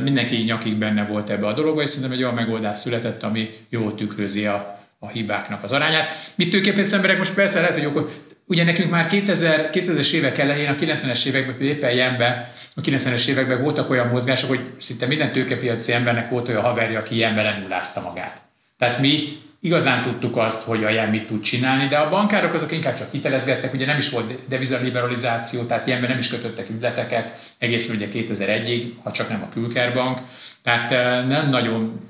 Mindenki 0.02 0.36
nyakig 0.36 0.74
benne 0.74 1.04
volt 1.04 1.30
ebbe 1.30 1.46
a 1.46 1.52
dologba, 1.52 1.82
és 1.82 1.90
szerintem 1.90 2.12
egy 2.12 2.22
olyan 2.22 2.34
megoldás 2.34 2.78
született, 2.78 3.22
ami 3.22 3.50
jól 3.68 3.94
tükrözi 3.94 4.46
a, 4.46 4.78
a 4.98 5.08
hibáknak 5.08 5.62
az 5.62 5.72
arányát. 5.72 6.08
Mit 6.34 6.50
tőképész 6.50 6.92
emberek 6.92 7.18
most 7.18 7.34
persze 7.34 7.60
lehet, 7.60 7.74
hogy 7.74 7.86
okos, 7.86 8.04
Ugye 8.48 8.64
nekünk 8.64 8.90
már 8.90 9.06
2000, 9.06 9.70
2000-es 9.72 10.12
évek 10.12 10.38
elején, 10.38 10.68
a 10.68 10.74
90-es 10.74 11.26
években, 11.26 11.60
éppen 11.60 11.90
ilyenben, 11.90 12.48
a 12.74 12.80
90-es 12.80 13.28
években 13.28 13.62
voltak 13.62 13.90
olyan 13.90 14.06
mozgások, 14.06 14.48
hogy 14.48 14.60
szinte 14.76 15.06
minden 15.06 15.32
tőkepiaci 15.32 15.92
embernek 15.92 16.30
volt 16.30 16.48
olyan 16.48 16.62
haverja, 16.62 16.98
aki 16.98 17.14
ilyenben 17.14 17.44
lenullázta 17.44 18.00
magát. 18.00 18.40
Tehát 18.78 18.98
mi 18.98 19.38
igazán 19.60 20.02
tudtuk 20.02 20.36
azt, 20.36 20.62
hogy 20.62 20.84
a 20.84 20.88
jen 20.88 21.08
mit 21.08 21.26
tud 21.26 21.42
csinálni, 21.42 21.88
de 21.88 21.96
a 21.96 22.08
bankárok 22.08 22.54
azok 22.54 22.72
inkább 22.72 22.98
csak 22.98 23.10
hitelezgettek, 23.10 23.72
ugye 23.72 23.86
nem 23.86 23.96
is 23.96 24.10
volt 24.10 24.48
devizaliberalizáció, 24.48 25.62
tehát 25.62 25.86
ilyenben 25.86 26.10
nem 26.10 26.18
is 26.18 26.28
kötöttek 26.28 26.70
ügyleteket, 26.70 27.54
egészen 27.58 27.96
ugye 27.96 28.08
2001-ig, 28.12 28.90
ha 29.02 29.12
csak 29.12 29.28
nem 29.28 29.42
a 29.42 29.52
Külkerbank, 29.52 30.18
tehát 30.62 30.92
eh, 30.92 31.26
nem 31.26 31.46
nagyon 31.46 32.00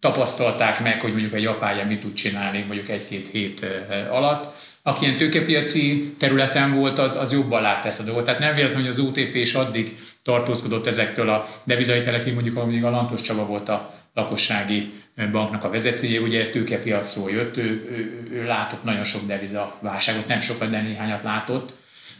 tapasztalták 0.00 0.80
meg, 0.80 1.00
hogy 1.00 1.10
mondjuk 1.10 1.32
egy 1.32 1.42
japája 1.42 1.86
mit 1.86 2.00
tud 2.00 2.14
csinálni 2.14 2.64
mondjuk 2.66 2.88
egy-két 2.88 3.28
hét 3.28 3.62
eh, 3.62 4.14
alatt 4.14 4.56
aki 4.82 5.04
ilyen 5.04 5.16
tőkepiaci 5.16 6.14
területen 6.18 6.74
volt, 6.74 6.98
az, 6.98 7.16
az 7.16 7.32
jobban 7.32 7.62
látta 7.62 7.86
ezt 7.86 8.00
a 8.00 8.04
dolgot. 8.04 8.24
Tehát 8.24 8.40
nem 8.40 8.54
véletlen, 8.54 8.80
hogy 8.80 8.90
az 8.90 8.98
OTP 8.98 9.34
is 9.34 9.54
addig 9.54 9.98
tartózkodott 10.22 10.86
ezektől 10.86 11.28
a 11.28 11.48
devizahitelekig, 11.64 12.34
mondjuk 12.34 12.56
amíg 12.56 12.84
a 12.84 12.90
Lantos 12.90 13.20
Csaba 13.20 13.46
volt 13.46 13.68
a 13.68 13.94
lakossági 14.14 14.92
banknak 15.32 15.64
a 15.64 15.70
vezetője, 15.70 16.20
ugye 16.20 16.50
tőkepiacról 16.50 17.30
jött, 17.30 17.56
ő, 17.56 17.62
ő, 17.62 18.28
ő 18.32 18.44
látott 18.44 18.84
nagyon 18.84 19.04
sok 19.04 19.26
deviza 19.26 19.78
válságot, 19.80 20.26
nem 20.26 20.40
sokat, 20.40 20.70
de 20.70 20.80
néhányat 20.80 21.22
látott. 21.22 21.74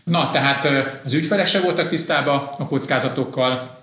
Na, 0.05 0.31
tehát 0.31 0.69
az 1.05 1.13
ügyfelek 1.13 1.47
se 1.47 1.61
voltak 1.61 1.89
tisztában 1.89 2.37
a 2.59 2.67
kockázatokkal, 2.67 3.79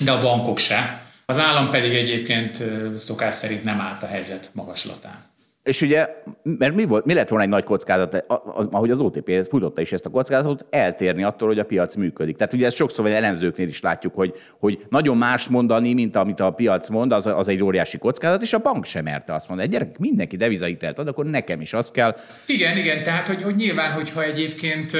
de 0.00 0.10
a 0.10 0.20
bankok 0.20 0.58
se. 0.58 1.02
Az 1.26 1.38
állam 1.38 1.70
pedig 1.70 1.94
egyébként 1.94 2.56
szokás 2.96 3.34
szerint 3.34 3.64
nem 3.64 3.80
állt 3.80 4.02
a 4.02 4.06
helyzet 4.06 4.50
magaslatán. 4.52 5.31
És 5.62 5.80
ugye, 5.80 6.08
mert 6.42 6.74
mi, 6.74 6.84
volt, 6.84 7.04
mi 7.04 7.14
lett 7.14 7.28
volna 7.28 7.44
egy 7.44 7.50
nagy 7.50 7.64
kockázat, 7.64 8.24
ahogy 8.70 8.90
az 8.90 9.00
OTP 9.00 9.46
futotta 9.48 9.80
is 9.80 9.92
ezt 9.92 10.06
a 10.06 10.10
kockázatot, 10.10 10.66
eltérni 10.70 11.22
attól, 11.22 11.48
hogy 11.48 11.58
a 11.58 11.64
piac 11.64 11.94
működik. 11.94 12.36
Tehát 12.36 12.52
ugye 12.52 12.66
ezt 12.66 12.76
sokszor 12.76 13.04
vagy 13.04 13.14
elemzőknél 13.14 13.68
is 13.68 13.80
látjuk, 13.80 14.14
hogy, 14.14 14.34
hogy 14.58 14.86
nagyon 14.88 15.16
más 15.16 15.48
mondani, 15.48 15.92
mint 15.92 16.16
amit 16.16 16.40
a 16.40 16.50
piac 16.50 16.88
mond, 16.88 17.12
az, 17.12 17.26
az 17.26 17.48
egy 17.48 17.62
óriási 17.62 17.98
kockázat, 17.98 18.42
és 18.42 18.52
a 18.52 18.58
bank 18.58 18.84
sem 18.84 19.04
merte 19.04 19.34
azt 19.34 19.48
mondani. 19.48 19.68
Gyerek, 19.68 19.98
mindenki 19.98 20.36
devizahitelt 20.36 20.98
ad, 20.98 21.08
akkor 21.08 21.26
nekem 21.26 21.60
is 21.60 21.72
az 21.72 21.90
kell. 21.90 22.16
Igen, 22.46 22.76
igen, 22.76 23.02
tehát 23.02 23.26
hogy, 23.26 23.42
hogy 23.42 23.56
nyilván, 23.56 23.92
hogyha 23.92 24.22
egyébként 24.22 24.90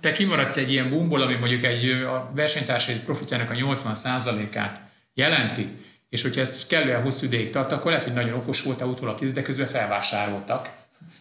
te 0.00 0.12
kimaradsz 0.12 0.56
egy 0.56 0.72
ilyen 0.72 0.88
bumbol, 0.88 1.22
ami 1.22 1.34
mondjuk 1.34 1.62
egy 1.62 1.84
a 1.90 2.30
versenytársai 2.34 2.96
profitjának 3.04 3.50
a 3.50 3.54
80%-át 3.54 4.80
jelenti, 5.14 5.68
és 6.08 6.22
hogyha 6.22 6.40
ez 6.40 6.66
kellően 6.66 7.02
hosszú 7.02 7.26
ideig 7.26 7.50
tart, 7.50 7.72
akkor 7.72 7.90
lehet, 7.90 8.06
hogy 8.06 8.14
nagyon 8.14 8.38
okos 8.38 8.62
volt 8.62 8.82
utólag, 8.82 9.32
de 9.32 9.42
közben 9.42 9.66
felvásároltak, 9.66 10.70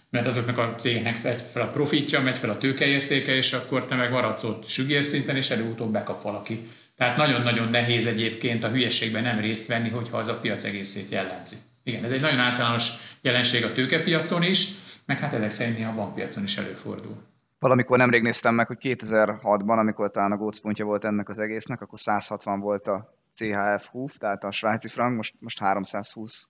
mert 0.09 0.25
azoknak 0.25 0.57
a 0.57 0.75
cégeknek 0.75 1.23
megy 1.23 1.43
fel 1.51 1.61
a 1.61 1.69
profitja, 1.69 2.21
megy 2.21 2.37
fel 2.37 2.49
a 2.49 2.57
tőkeértéke, 2.57 3.35
és 3.35 3.53
akkor 3.53 3.85
te 3.85 3.95
meg 3.95 4.11
maradsz 4.11 4.43
ott 4.43 4.67
sügérszinten, 4.67 5.35
és 5.35 5.49
előutóbb 5.49 5.91
bekap 5.91 6.21
valaki. 6.21 6.67
Tehát 6.97 7.17
nagyon-nagyon 7.17 7.69
nehéz 7.69 8.07
egyébként 8.07 8.63
a 8.63 8.69
hülyességben 8.69 9.23
nem 9.23 9.39
részt 9.39 9.67
venni, 9.67 9.89
hogyha 9.89 10.17
az 10.17 10.27
a 10.27 10.39
piac 10.39 10.63
egészét 10.63 11.09
jellemzi. 11.09 11.55
Igen, 11.83 12.03
ez 12.03 12.11
egy 12.11 12.21
nagyon 12.21 12.39
általános 12.39 12.89
jelenség 13.21 13.63
a 13.63 13.73
tőkepiacon 13.73 14.43
is, 14.43 14.67
meg 15.05 15.19
hát 15.19 15.33
ezek 15.33 15.49
szerint 15.49 15.85
a 15.85 15.93
bankpiacon 15.95 16.43
is 16.43 16.57
előfordul. 16.57 17.17
Valamikor 17.59 17.97
nemrég 17.97 18.21
néztem 18.21 18.55
meg, 18.55 18.67
hogy 18.67 18.77
2006-ban, 18.81 19.77
amikor 19.77 20.11
talán 20.11 20.31
a 20.31 20.37
gócpontja 20.37 20.85
volt 20.85 21.05
ennek 21.05 21.29
az 21.29 21.39
egésznek, 21.39 21.81
akkor 21.81 21.99
160 21.99 22.59
volt 22.59 22.87
a 22.87 23.14
CHF 23.35 23.87
HUF, 23.87 24.17
tehát 24.17 24.43
a 24.43 24.51
svájci 24.51 24.89
frank, 24.89 25.15
most, 25.15 25.33
most 25.41 25.59
320, 25.59 26.47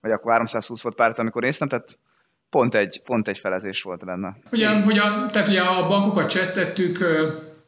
vagy 0.00 0.10
akkor 0.10 0.32
320 0.32 0.82
volt 0.82 0.94
pár, 0.94 1.12
amikor 1.16 1.42
néztem, 1.42 1.68
tehát 1.68 1.98
pont 2.50 2.74
egy, 2.74 3.02
pont 3.04 3.28
egy 3.28 3.38
felezés 3.38 3.82
volt 3.82 4.04
benne. 4.04 4.36
Ugye, 4.86 5.02
a, 5.02 5.26
tehát 5.26 5.48
ugye 5.48 5.60
a 5.60 5.88
bankokat 5.88 6.30
csesztettük, 6.30 7.04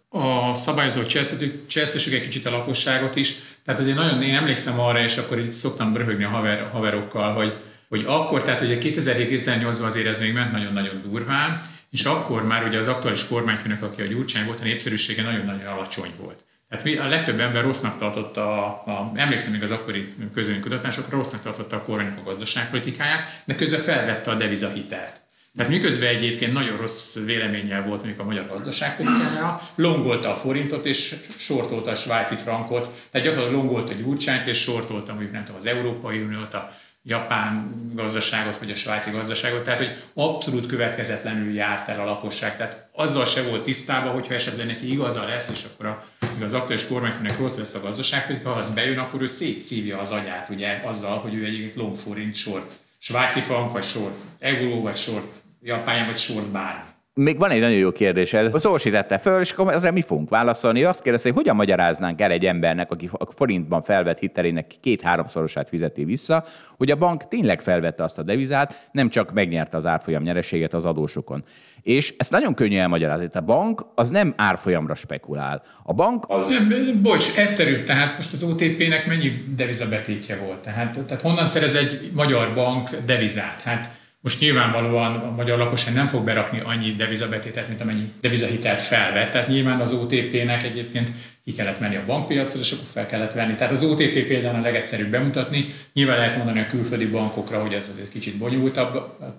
a 0.08 0.54
szabályozók 0.54 1.06
csesztettük, 1.06 1.66
csesztessük 1.66 2.12
egy 2.12 2.22
kicsit 2.22 2.46
a 2.46 2.50
lakosságot 2.50 3.16
is, 3.16 3.36
tehát 3.64 3.80
azért 3.80 3.96
nagyon, 3.96 4.22
én 4.22 4.34
emlékszem 4.34 4.80
arra, 4.80 5.00
és 5.00 5.16
akkor 5.16 5.38
így 5.38 5.52
szoktam 5.52 5.96
röhögni 5.96 6.24
a 6.24 6.28
haver, 6.28 6.68
haverokkal, 6.72 7.32
hogy, 7.32 7.52
hogy 7.88 8.04
akkor, 8.06 8.44
tehát 8.44 8.60
ugye 8.60 8.78
2007-2008-ban 8.80 9.86
azért 9.86 10.06
ez 10.06 10.20
még 10.20 10.32
ment 10.32 10.52
nagyon-nagyon 10.52 11.02
durván, 11.02 11.60
és 11.90 12.04
akkor 12.04 12.46
már 12.46 12.66
ugye 12.66 12.78
az 12.78 12.86
aktuális 12.86 13.26
kormányfőnök, 13.26 13.82
aki 13.82 14.02
a 14.02 14.06
Gyurcsány 14.06 14.46
volt, 14.46 14.60
a 14.60 14.64
népszerűsége 14.64 15.22
nagyon-nagyon 15.22 15.66
alacsony 15.66 16.10
volt. 16.20 16.44
Tehát 16.68 16.84
mi, 16.84 16.96
a 16.96 17.06
legtöbb 17.06 17.40
ember 17.40 17.62
rossznak 17.62 17.98
tartotta, 17.98 18.64
a, 18.64 18.90
a, 18.90 19.12
emlékszem 19.14 19.52
még 19.52 19.62
az 19.62 19.70
akkori 19.70 20.14
közönkutatásokra, 20.34 21.16
rossznak 21.16 21.42
tartotta 21.42 21.76
a 21.76 21.82
kormányok 21.82 22.18
a 22.18 22.22
gazdaságpolitikáját, 22.22 23.42
de 23.44 23.54
közben 23.54 23.80
felvette 23.80 24.30
a 24.30 24.34
devizahitelt. 24.34 25.20
Tehát 25.56 25.72
miközben 25.72 26.08
egyébként 26.08 26.52
nagyon 26.52 26.76
rossz 26.76 27.18
véleménnyel 27.24 27.82
volt 27.82 27.98
mondjuk 27.98 28.20
a 28.20 28.24
magyar 28.24 28.46
gazdaságpolitikára, 28.48 29.60
longolta 29.74 30.32
a 30.32 30.36
forintot 30.36 30.86
és 30.86 31.14
sortolta 31.36 31.90
a 31.90 31.94
svájci 31.94 32.34
frankot, 32.34 33.08
tehát 33.10 33.26
gyakorlatilag 33.26 33.62
longolta 33.62 33.92
gyurcsányt 33.92 34.46
és 34.46 34.58
sortolta 34.60 35.12
mondjuk 35.12 35.32
nem 35.32 35.44
tudom, 35.44 35.60
az 35.60 35.66
Európai 35.66 36.20
Uniót, 36.20 36.54
a 36.54 36.72
japán 37.02 37.72
gazdaságot, 37.94 38.58
vagy 38.58 38.70
a 38.70 38.74
svájci 38.74 39.10
gazdaságot, 39.10 39.64
tehát 39.64 39.78
hogy 39.78 39.96
abszolút 40.14 40.66
következetlenül 40.66 41.54
járt 41.54 41.88
el 41.88 42.00
a 42.00 42.04
lakosság. 42.04 42.56
Tehát 42.56 42.87
azzal 42.98 43.24
se 43.24 43.42
volt 43.42 43.62
tisztában, 43.62 44.12
hogyha 44.12 44.34
esetleg 44.34 44.66
neki 44.66 44.92
igaza 44.92 45.24
lesz, 45.24 45.50
és 45.50 45.64
akkor 45.64 45.86
a, 45.86 46.04
az 46.42 46.54
aktuális 46.54 46.86
kormányfőnek 46.86 47.38
rossz 47.38 47.56
lesz 47.56 47.74
a 47.74 47.80
gazdaság, 47.80 48.26
hogy 48.26 48.40
ha 48.44 48.50
az 48.50 48.74
bejön, 48.74 48.98
akkor 48.98 49.22
ő 49.22 49.26
szétszívja 49.26 49.98
az 49.98 50.10
agyát, 50.10 50.48
ugye, 50.48 50.82
azzal, 50.84 51.18
hogy 51.18 51.34
ő 51.34 51.44
egyébként 51.44 51.74
long 51.74 51.96
forint 51.96 52.34
sort, 52.34 52.72
svájci 52.98 53.40
frank, 53.40 53.72
vagy 53.72 53.84
sort, 53.84 54.14
euró, 54.38 54.82
vagy 54.82 54.96
sort, 54.96 55.32
japán, 55.62 56.06
vagy 56.06 56.18
sort 56.18 56.46
bármi. 56.50 56.87
Még 57.20 57.38
van 57.38 57.50
egy 57.50 57.60
nagyon 57.60 57.76
jó 57.76 57.92
kérdés. 57.92 58.32
Ez 58.32 58.66
Orsi 58.66 58.90
tette 58.90 59.18
föl, 59.18 59.40
és 59.40 59.52
akkor 59.52 59.72
ezre 59.72 59.90
mi 59.90 60.02
fogunk 60.02 60.28
válaszolni. 60.28 60.84
Azt 60.84 61.02
kérdezte, 61.02 61.28
hogy 61.28 61.36
hogyan 61.36 61.56
magyaráznánk 61.56 62.20
el 62.20 62.30
egy 62.30 62.46
embernek, 62.46 62.90
aki 62.90 63.10
a 63.12 63.32
forintban 63.32 63.82
felvett 63.82 64.18
hitelének 64.18 64.74
két-háromszorosát 64.80 65.68
fizeti 65.68 66.04
vissza, 66.04 66.44
hogy 66.76 66.90
a 66.90 66.96
bank 66.96 67.28
tényleg 67.28 67.60
felvette 67.60 68.04
azt 68.04 68.18
a 68.18 68.22
devizát, 68.22 68.88
nem 68.92 69.08
csak 69.08 69.32
megnyerte 69.32 69.76
az 69.76 69.86
árfolyam 69.86 70.22
nyereséget 70.22 70.74
az 70.74 70.84
adósokon. 70.84 71.44
És 71.82 72.14
ezt 72.18 72.30
nagyon 72.30 72.54
könnyű 72.54 72.78
elmagyarázni. 72.78 73.28
A 73.32 73.40
bank 73.40 73.86
az 73.94 74.10
nem 74.10 74.34
árfolyamra 74.36 74.94
spekulál. 74.94 75.62
A 75.82 75.92
bank 75.92 76.24
az... 76.28 76.68
Bocs, 77.02 77.36
egyszerű. 77.36 77.82
Tehát 77.84 78.16
most 78.16 78.32
az 78.32 78.42
OTP-nek 78.42 79.06
mennyi 79.06 79.30
devizabetétje 79.56 80.36
volt? 80.36 80.58
Tehát, 80.58 80.98
tehát 81.06 81.22
honnan 81.22 81.46
szerez 81.46 81.74
egy 81.74 82.10
magyar 82.14 82.54
bank 82.54 82.90
devizát? 83.06 83.60
Hát 83.60 83.97
most 84.20 84.40
nyilvánvalóan 84.40 85.14
a 85.14 85.30
magyar 85.30 85.58
lakosság 85.58 85.94
nem 85.94 86.06
fog 86.06 86.24
berakni 86.24 86.60
annyi 86.64 86.92
devizabetétet, 86.92 87.68
mint 87.68 87.80
amennyi 87.80 88.12
devizahitelt 88.20 88.82
felvett. 88.82 89.30
Tehát 89.30 89.48
nyilván 89.48 89.80
az 89.80 89.92
OTP-nek 89.92 90.62
egyébként 90.62 91.10
ki 91.44 91.52
kellett 91.52 91.80
menni 91.80 91.96
a 91.96 92.04
bankpiacra, 92.06 92.60
és 92.60 92.72
akkor 92.72 92.86
fel 92.92 93.06
kellett 93.06 93.32
venni. 93.32 93.54
Tehát 93.54 93.72
az 93.72 93.84
OTP 93.84 94.26
például 94.26 94.58
a 94.58 94.60
legegyszerűbb 94.60 95.10
bemutatni. 95.10 95.64
Nyilván 95.92 96.18
lehet 96.18 96.36
mondani 96.36 96.60
a 96.60 96.66
külföldi 96.66 97.06
bankokra, 97.06 97.60
hogy 97.60 97.72
ez 97.72 97.82
egy 97.98 98.08
kicsit 98.12 98.36
bonyolultabb, 98.36 98.94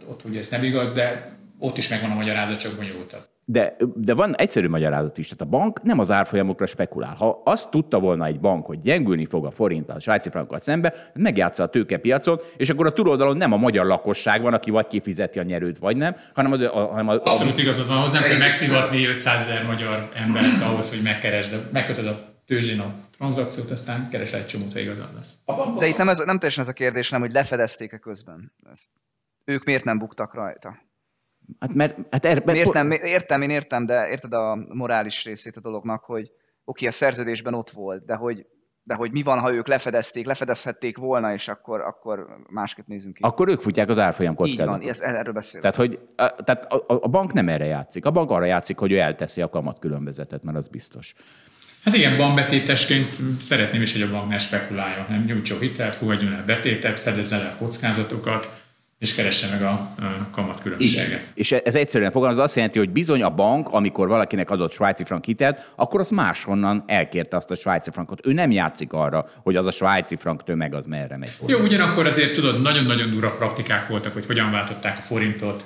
ott 0.05 0.21
ugye 0.23 0.39
ez 0.39 0.49
nem 0.49 0.63
igaz, 0.63 0.91
de 0.91 1.37
ott 1.59 1.77
is 1.77 1.87
megvan 1.87 2.11
a 2.11 2.13
magyarázat, 2.13 2.59
csak 2.59 2.75
bonyolultabb. 2.75 3.21
De, 3.45 3.75
de 3.95 4.13
van 4.13 4.35
egyszerű 4.35 4.67
magyarázat 4.67 5.17
is. 5.17 5.27
Tehát 5.27 5.53
a 5.53 5.57
bank 5.57 5.81
nem 5.81 5.99
az 5.99 6.11
árfolyamokra 6.11 6.65
spekulál. 6.65 7.15
Ha 7.15 7.41
azt 7.45 7.69
tudta 7.69 7.99
volna 7.99 8.25
egy 8.25 8.39
bank, 8.39 8.65
hogy 8.65 8.81
gyengülni 8.81 9.25
fog 9.25 9.45
a 9.45 9.51
forint 9.51 9.89
a 9.89 9.99
svájci 9.99 10.29
frankkal 10.29 10.59
szembe, 10.59 10.93
megjátsza 11.13 11.63
a 11.63 11.67
tőkepiacon, 11.67 12.39
és 12.57 12.69
akkor 12.69 12.85
a 12.85 12.93
túloldalon 12.93 13.37
nem 13.37 13.53
a 13.53 13.57
magyar 13.57 13.85
lakosság 13.85 14.41
van, 14.41 14.53
aki 14.53 14.71
vagy 14.71 14.87
kifizeti 14.87 15.39
a 15.39 15.43
nyerőt, 15.43 15.77
vagy 15.77 15.97
nem, 15.97 16.15
hanem 16.33 16.51
az... 16.51 16.61
A, 16.61 16.85
hanem 16.87 17.07
az 17.07 17.17
Abszolút 17.17 17.57
igazad 17.57 17.87
van, 17.87 17.97
ahhoz 17.97 18.11
nem 18.11 18.23
kell 18.23 18.37
megszivatni 18.37 19.05
500 19.05 19.41
ezer 19.41 19.65
magyar 19.65 20.09
embert 20.15 20.61
ahhoz, 20.61 20.89
hogy 20.89 21.01
megkeresd, 21.01 21.71
megkötöd 21.71 22.07
a 22.07 22.37
tőzsdén 22.45 22.79
a 22.79 22.93
tranzakciót, 23.17 23.71
aztán 23.71 24.09
keres 24.09 24.31
egy 24.31 24.45
csomót, 24.45 24.73
ha 24.73 24.79
igazad 24.79 25.09
lesz. 25.17 25.37
De 25.77 25.87
itt 25.87 25.97
nem, 25.97 26.09
ez, 26.09 26.17
nem 26.17 26.37
teljesen 26.39 26.63
ez 26.63 26.69
a 26.69 26.73
kérdés, 26.73 27.09
nem, 27.09 27.19
hogy 27.19 27.31
lefedezték-e 27.31 27.97
közben. 27.97 28.51
Ezt. 28.71 28.89
Ők 29.45 29.63
miért 29.63 29.83
nem 29.83 29.97
buktak 29.97 30.33
rajta? 30.33 30.88
Hát 31.59 31.73
mert, 31.73 31.97
hát 32.11 32.25
er, 32.25 32.45
mert 32.45 32.51
miért 32.51 32.73
nem, 32.73 32.91
értem, 32.91 33.41
én 33.41 33.49
értem, 33.49 33.85
de 33.85 34.09
érted 34.09 34.33
a 34.33 34.55
morális 34.55 35.25
részét 35.25 35.55
a 35.55 35.59
dolognak, 35.59 36.03
hogy 36.03 36.31
oké, 36.63 36.87
a 36.87 36.91
szerződésben 36.91 37.53
ott 37.53 37.69
volt, 37.69 38.05
de 38.05 38.15
hogy, 38.15 38.45
de 38.83 38.93
hogy 38.93 39.11
mi 39.11 39.21
van, 39.21 39.39
ha 39.39 39.53
ők 39.53 39.67
lefedezték, 39.67 40.25
lefedezhették 40.25 40.97
volna, 40.97 41.33
és 41.33 41.47
akkor, 41.47 41.81
akkor 41.81 42.27
másképp 42.49 42.87
nézünk 42.87 43.13
ki. 43.13 43.23
Akkor 43.23 43.47
ők 43.47 43.61
futják 43.61 43.89
az 43.89 43.99
árfolyam 43.99 44.35
kockázatot. 44.35 44.75
Így 44.75 44.81
van, 44.81 44.89
ez, 44.89 44.99
erről 44.99 45.33
beszélünk. 45.33 45.71
Tehát, 45.71 45.89
hogy, 45.89 45.99
a, 46.15 46.43
tehát 46.43 46.65
a, 46.65 46.83
a, 46.87 47.07
bank 47.07 47.33
nem 47.33 47.49
erre 47.49 47.65
játszik. 47.65 48.05
A 48.05 48.11
bank 48.11 48.29
arra 48.29 48.45
játszik, 48.45 48.77
hogy 48.77 48.91
ő 48.91 48.97
elteszi 48.97 49.41
a 49.41 49.49
kamat 49.49 49.79
különbözetet, 49.79 50.43
mert 50.43 50.57
az 50.57 50.67
biztos. 50.67 51.13
Hát 51.83 51.95
igen, 51.95 52.17
bankbetétesként 52.17 53.07
szeretném 53.39 53.81
is, 53.81 53.93
hogy 53.93 54.01
a 54.01 54.11
bank 54.11 54.29
ne 54.29 54.37
spekuláljon, 54.37 55.05
nem 55.09 55.23
nyújtson 55.23 55.59
hitelt, 55.59 55.95
fogadjon 55.95 56.33
el 56.33 56.45
betétet, 56.45 56.99
fedezze 56.99 57.37
le 57.37 57.47
a 57.47 57.55
kockázatokat, 57.57 58.49
és 58.99 59.15
keresse 59.15 59.47
meg 59.51 59.61
a 59.61 59.95
kamatkülönbséget. 60.31 61.07
Igen. 61.07 61.19
És 61.33 61.51
ez 61.51 61.75
egyszerűen 61.75 62.11
fogalmaz, 62.11 62.37
azt 62.37 62.55
jelenti, 62.55 62.77
hogy 62.77 62.89
bizony 62.89 63.21
a 63.23 63.29
bank, 63.29 63.69
amikor 63.69 64.07
valakinek 64.07 64.49
adott 64.49 64.73
svájci 64.73 65.03
frank 65.03 65.25
hitelt, 65.25 65.73
akkor 65.75 65.99
az 65.99 66.09
máshonnan 66.09 66.83
elkérte 66.87 67.37
azt 67.37 67.51
a 67.51 67.55
svájci 67.55 67.91
frankot. 67.91 68.25
Ő 68.25 68.33
nem 68.33 68.51
játszik 68.51 68.93
arra, 68.93 69.25
hogy 69.43 69.55
az 69.55 69.65
a 69.65 69.71
svájci 69.71 70.15
frank 70.15 70.43
tömeg 70.43 70.73
az 70.73 70.85
merre 70.85 71.17
megy. 71.17 71.31
Jó, 71.45 71.59
ugyanakkor 71.59 72.05
azért 72.05 72.33
tudod, 72.33 72.61
nagyon-nagyon 72.61 73.09
durva 73.09 73.31
praktikák 73.31 73.87
voltak, 73.87 74.13
hogy 74.13 74.25
hogyan 74.25 74.51
váltották 74.51 74.97
a 74.97 75.01
forintot, 75.01 75.63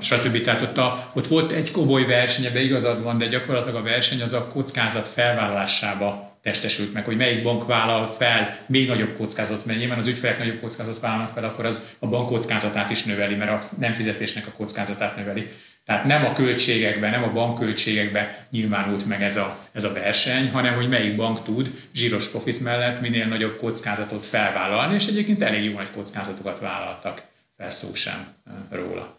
stb. 0.00 0.42
Tehát 0.42 0.62
ott, 0.62 0.78
a, 0.78 1.10
ott 1.12 1.26
volt 1.26 1.52
egy 1.52 1.70
komoly 1.70 2.04
verseny, 2.04 2.44
ebben 2.44 2.62
igazad 2.62 3.02
van, 3.02 3.18
de 3.18 3.26
gyakorlatilag 3.26 3.80
a 3.80 3.82
verseny 3.82 4.22
az 4.22 4.32
a 4.32 4.48
kockázat 4.48 5.08
felvállalásába 5.08 6.25
testesült 6.46 6.92
meg, 6.92 7.04
hogy 7.04 7.16
melyik 7.16 7.42
bank 7.42 7.66
vállal 7.66 8.08
fel 8.08 8.58
még 8.66 8.88
nagyobb 8.88 9.16
kockázatot, 9.16 9.64
mert 9.64 9.78
nyilván 9.78 9.98
az 9.98 10.06
ügyfelek 10.06 10.38
nagyobb 10.38 10.60
kockázatot 10.60 11.00
vállalnak 11.00 11.32
fel, 11.32 11.44
akkor 11.44 11.66
az 11.66 11.96
a 11.98 12.06
bank 12.06 12.28
kockázatát 12.28 12.90
is 12.90 13.04
növeli, 13.04 13.34
mert 13.34 13.50
a 13.50 13.68
nem 13.78 13.92
fizetésnek 13.92 14.46
a 14.46 14.50
kockázatát 14.50 15.16
növeli. 15.16 15.50
Tehát 15.84 16.04
nem 16.04 16.24
a 16.24 16.32
költségekben, 16.32 17.10
nem 17.10 17.22
a 17.22 17.32
bankköltségekben 17.32 18.28
nyilvánult 18.50 19.06
meg 19.06 19.22
ez 19.22 19.36
a, 19.36 19.58
ez 19.72 19.84
a 19.84 19.92
verseny, 19.92 20.50
hanem 20.50 20.74
hogy 20.74 20.88
melyik 20.88 21.16
bank 21.16 21.42
tud 21.42 21.70
zsíros 21.94 22.28
profit 22.28 22.60
mellett 22.60 23.00
minél 23.00 23.26
nagyobb 23.26 23.56
kockázatot 23.56 24.26
felvállalni, 24.26 24.94
és 24.94 25.06
egyébként 25.06 25.42
elég 25.42 25.64
jó 25.64 25.72
nagy 25.72 25.90
kockázatokat 25.90 26.60
vállaltak, 26.60 27.22
fel 27.56 27.70
szó 27.70 27.94
sem 27.94 28.26
róla. 28.70 29.16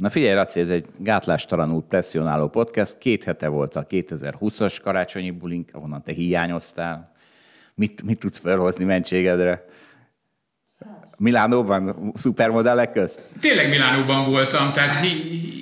Na 0.00 0.10
figyelj, 0.10 0.34
Laci, 0.34 0.60
ez 0.60 0.70
egy 0.70 0.84
gátlástalanul 0.98 1.84
presszionáló 1.88 2.48
podcast. 2.48 2.98
Két 2.98 3.24
hete 3.24 3.48
volt 3.48 3.76
a 3.76 3.86
2020-as 3.86 4.76
karácsonyi 4.82 5.30
bulink, 5.30 5.68
ahonnan 5.72 6.02
te 6.02 6.12
hiányoztál. 6.12 7.12
Mit, 7.74 8.02
mit 8.02 8.18
tudsz 8.18 8.38
felhozni 8.38 8.84
mentségedre? 8.84 9.64
Milánóban, 11.16 12.12
szupermodellek 12.16 12.92
közt? 12.92 13.20
Tényleg 13.40 13.68
Milánóban 13.68 14.30
voltam, 14.30 14.72
tehát 14.72 14.96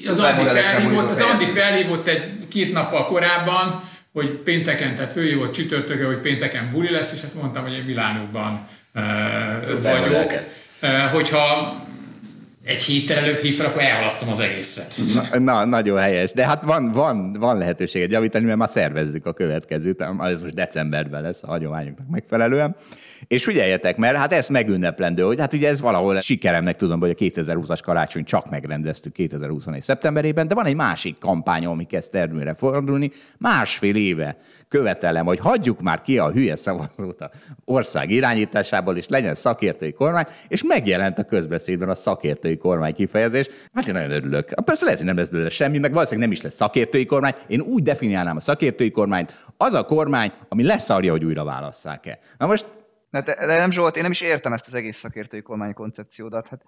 az 0.08 0.18
Andi, 0.18 0.44
felhívott, 0.44 1.08
az 1.08 1.20
Andi 1.20 1.46
felhívott 1.46 2.06
egy 2.06 2.48
két 2.48 2.72
nappal 2.72 3.04
korábban, 3.04 3.82
hogy 4.12 4.30
pénteken, 4.30 4.94
tehát 4.94 5.12
főhívott 5.12 5.52
csütörtökön, 5.52 6.06
hogy 6.06 6.20
pénteken 6.20 6.70
buli 6.70 6.90
lesz, 6.90 7.12
és 7.12 7.20
hát 7.20 7.34
mondtam, 7.34 7.62
hogy 7.62 7.72
én 7.72 7.84
Milánóban 7.84 8.66
uh, 8.94 9.02
vagyok. 9.82 10.32
Uh, 10.82 11.12
hogyha 11.12 11.76
egy 12.68 12.82
héttel 12.82 13.16
előbb 13.16 13.36
hív 13.36 13.56
fel, 13.56 13.66
akkor 13.66 13.82
elhalasztom 13.82 14.28
az 14.28 14.40
egészet. 14.40 14.94
Na, 15.14 15.38
na, 15.38 15.64
nagyon 15.64 15.98
helyes. 15.98 16.32
De 16.32 16.46
hát 16.46 16.64
van, 16.64 16.92
van, 16.92 17.32
van 17.32 17.58
lehetőséget 17.58 18.10
javítani, 18.10 18.44
mert 18.44 18.58
már 18.58 18.70
szervezzük 18.70 19.26
a 19.26 19.32
következőt, 19.32 20.04
ez 20.20 20.42
most 20.42 20.54
decemberben 20.54 21.22
lesz 21.22 21.42
a 21.42 21.46
hagyományoknak 21.46 22.08
megfelelően. 22.08 22.76
És 23.26 23.44
figyeljetek, 23.44 23.96
mert 23.96 24.16
hát 24.16 24.32
ez 24.32 24.48
megünneplendő, 24.48 25.22
hogy 25.22 25.40
hát 25.40 25.52
ugye 25.52 25.68
ez 25.68 25.80
valahol 25.80 26.20
sikeremnek 26.20 26.76
tudom, 26.76 27.00
hogy 27.00 27.10
a 27.10 27.14
2020-as 27.14 27.78
karácsony 27.82 28.24
csak 28.24 28.50
megrendeztük 28.50 29.12
2021. 29.12 29.82
szeptemberében, 29.82 30.48
de 30.48 30.54
van 30.54 30.66
egy 30.66 30.74
másik 30.74 31.18
kampány, 31.18 31.66
ami 31.66 31.84
kezd 31.84 32.10
termőre 32.10 32.54
fordulni. 32.54 33.10
Másfél 33.38 33.96
éve 33.96 34.36
követelem, 34.68 35.26
hogy 35.26 35.38
hagyjuk 35.38 35.80
már 35.80 36.00
ki 36.00 36.18
a 36.18 36.30
hülye 36.30 36.56
szavazót 36.56 37.20
a 37.20 37.30
ország 37.64 38.10
irányításából, 38.10 38.96
és 38.96 39.08
legyen 39.08 39.34
szakértői 39.34 39.92
kormány, 39.92 40.24
és 40.48 40.64
megjelent 40.64 41.18
a 41.18 41.24
közbeszédben 41.24 41.88
a 41.88 41.94
szakértői 41.94 42.56
kormány 42.56 42.94
kifejezés. 42.94 43.48
Hát 43.72 43.88
én 43.88 43.94
nagyon 43.94 44.10
örülök. 44.10 44.54
Persze 44.64 44.84
lehet, 44.84 44.98
hogy 44.98 45.08
nem 45.08 45.16
lesz 45.16 45.28
belőle 45.28 45.50
semmi, 45.50 45.78
meg 45.78 45.92
valószínűleg 45.92 46.28
nem 46.28 46.36
is 46.36 46.42
lesz 46.42 46.54
szakértői 46.54 47.06
kormány. 47.06 47.34
Én 47.46 47.60
úgy 47.60 47.82
definiálnám 47.82 48.36
a 48.36 48.40
szakértői 48.40 48.90
kormányt, 48.90 49.46
az 49.56 49.74
a 49.74 49.84
kormány, 49.84 50.32
ami 50.48 50.62
leszarja, 50.62 51.10
hogy 51.10 51.24
újra 51.24 51.44
válasszák-e. 51.44 52.18
Na 52.38 52.46
most 52.46 52.66
de, 53.10 53.20
de 53.20 53.58
nem 53.58 53.70
Zsolt, 53.70 53.96
én 53.96 54.02
nem 54.02 54.10
is 54.10 54.20
értem 54.20 54.52
ezt 54.52 54.66
az 54.66 54.74
egész 54.74 54.96
szakértői 54.96 55.42
kormány 55.42 55.74
koncepciódat. 55.74 56.48
Hát 56.48 56.62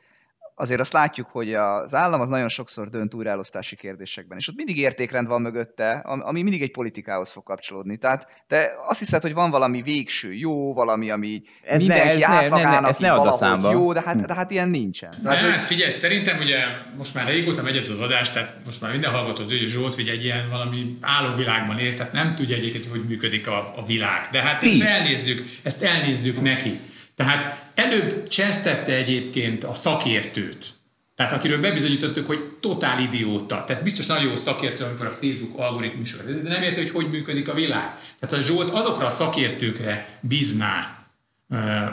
azért 0.61 0.81
azt 0.81 0.93
látjuk, 0.93 1.29
hogy 1.31 1.55
az 1.55 1.95
állam 1.95 2.21
az 2.21 2.29
nagyon 2.29 2.49
sokszor 2.49 2.89
dönt 2.89 3.15
újraelosztási 3.15 3.77
kérdésekben, 3.77 4.39
és 4.39 4.49
ott 4.49 4.57
mindig 4.57 4.79
értékrend 4.79 5.27
van 5.27 5.41
mögötte, 5.41 5.93
ami 5.93 6.43
mindig 6.43 6.63
egy 6.63 6.71
politikához 6.71 7.31
fog 7.31 7.43
kapcsolódni. 7.43 7.97
Tehát 7.97 8.27
te 8.47 8.71
azt 8.87 8.99
hiszed, 8.99 9.23
hogy 9.23 9.35
van 9.35 9.51
valami 9.51 9.83
végső 9.83 10.35
jó, 10.35 10.73
valami, 10.73 11.11
ami 11.11 11.43
ez 11.63 11.79
mindenki 11.79 12.07
ne, 12.07 12.13
ez 12.13 12.25
átlagának 12.25 12.75
ne, 12.75 12.81
ne, 12.81 12.89
ezt 12.89 13.01
ne 13.01 13.13
a 13.13 13.33
számba. 13.33 13.73
jó, 13.73 13.93
de 13.93 14.03
hát, 14.05 14.27
de 14.27 14.35
hát 14.35 14.51
ilyen 14.51 14.69
nincsen. 14.69 15.15
Tehát, 15.23 15.43
hát 15.43 15.65
figyelj, 15.65 15.91
szerintem 15.91 16.39
ugye 16.39 16.59
most 16.97 17.15
már 17.15 17.27
régóta 17.27 17.63
megy 17.63 17.77
ez 17.77 17.89
az 17.89 18.01
adás, 18.01 18.31
tehát 18.31 18.57
most 18.65 18.81
már 18.81 18.91
minden 18.91 19.11
hallgató, 19.11 19.43
hogy 19.45 19.65
Zsolt 19.67 19.95
hogy 19.95 20.09
egy 20.09 20.25
ilyen 20.25 20.49
valami 20.51 20.99
világban 21.37 21.79
él, 21.79 21.95
tehát 21.95 22.13
nem 22.13 22.35
tudja 22.35 22.57
egyébként, 22.57 22.87
hogy 22.87 23.05
működik 23.09 23.47
a, 23.47 23.75
a 23.77 23.85
világ. 23.87 24.29
De 24.31 24.41
hát 24.41 24.63
ezt 24.63 24.83
elnézzük, 24.83 25.45
ezt 25.63 25.83
elnézzük 25.83 26.41
neki. 26.41 26.81
Tehát 27.21 27.65
előbb 27.75 28.29
csesztette 28.29 28.93
egyébként 28.93 29.65
a 29.65 29.75
szakértőt, 29.75 30.67
tehát 31.17 31.33
akiről 31.33 31.61
bebizonyítottuk, 31.61 32.27
hogy 32.27 32.41
totál 32.61 33.01
idióta. 33.03 33.65
Tehát 33.65 33.83
biztos 33.83 34.07
nagyon 34.07 34.25
jó 34.25 34.37
szakértő, 34.37 34.85
amikor 34.85 35.07
a 35.07 35.11
Facebook 35.21 35.59
algoritmusokat 35.59 36.43
de 36.43 36.49
nem 36.49 36.63
érti, 36.63 36.81
hogy 36.81 36.91
hogy 36.91 37.11
működik 37.11 37.49
a 37.49 37.55
világ. 37.55 37.95
Tehát 38.21 38.45
a 38.45 38.47
Zsolt 38.47 38.71
azokra 38.71 39.05
a 39.05 39.09
szakértőkre 39.09 40.19
bízná 40.21 40.99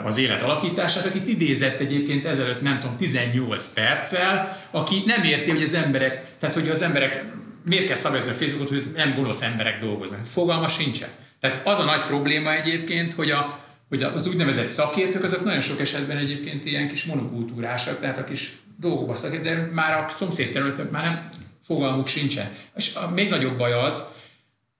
az 0.04 0.18
élet 0.18 0.42
alakítását, 0.42 1.06
akit 1.06 1.28
idézett 1.28 1.80
egyébként 1.80 2.24
ezelőtt, 2.24 2.60
nem 2.60 2.80
tudom, 2.80 2.96
18 2.96 3.72
perccel, 3.72 4.58
aki 4.70 5.02
nem 5.06 5.24
érti, 5.24 5.50
hogy 5.50 5.62
az 5.62 5.74
emberek, 5.74 6.38
tehát 6.38 6.54
hogy 6.54 6.68
az 6.68 6.82
emberek 6.82 7.24
miért 7.64 7.86
kell 7.86 7.96
szabályozni 7.96 8.30
a 8.30 8.34
Facebookot, 8.34 8.68
hogy 8.68 8.86
nem 8.94 9.14
gonosz 9.14 9.42
emberek 9.42 9.80
dolgoznak. 9.80 10.24
Fogalma 10.24 10.68
sincsen. 10.68 11.08
Tehát 11.40 11.66
az 11.66 11.78
a 11.78 11.84
nagy 11.84 12.02
probléma 12.02 12.52
egyébként, 12.52 13.14
hogy 13.14 13.30
a, 13.30 13.66
hogy 13.88 14.02
az 14.02 14.26
úgynevezett 14.26 14.70
szakértők, 14.70 15.22
azok 15.22 15.44
nagyon 15.44 15.60
sok 15.60 15.80
esetben 15.80 16.16
egyébként 16.16 16.64
ilyen 16.64 16.88
kis 16.88 17.04
monokultúrásak, 17.04 18.00
tehát 18.00 18.18
a 18.18 18.24
kis 18.24 18.52
dolgokba 18.76 19.14
szakít, 19.14 19.40
de 19.40 19.70
már 19.72 20.04
a 20.04 20.08
szomszéd 20.08 20.52
területen 20.52 20.86
már 20.86 21.04
nem 21.04 21.28
fogalmuk 21.62 22.06
sincsen. 22.06 22.50
És 22.76 22.94
a 22.94 23.10
még 23.10 23.30
nagyobb 23.30 23.56
baj 23.56 23.72
az, 23.72 24.08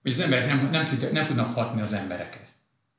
hogy 0.02 0.11
az 0.11 0.20
emberek 0.20 0.46
nem, 0.46 0.68
nem, 0.70 0.84
tud, 0.84 1.12
nem 1.12 1.26
tudnak 1.26 1.52
hatni 1.52 1.80
az 1.80 1.92
emberekre. 1.92 2.48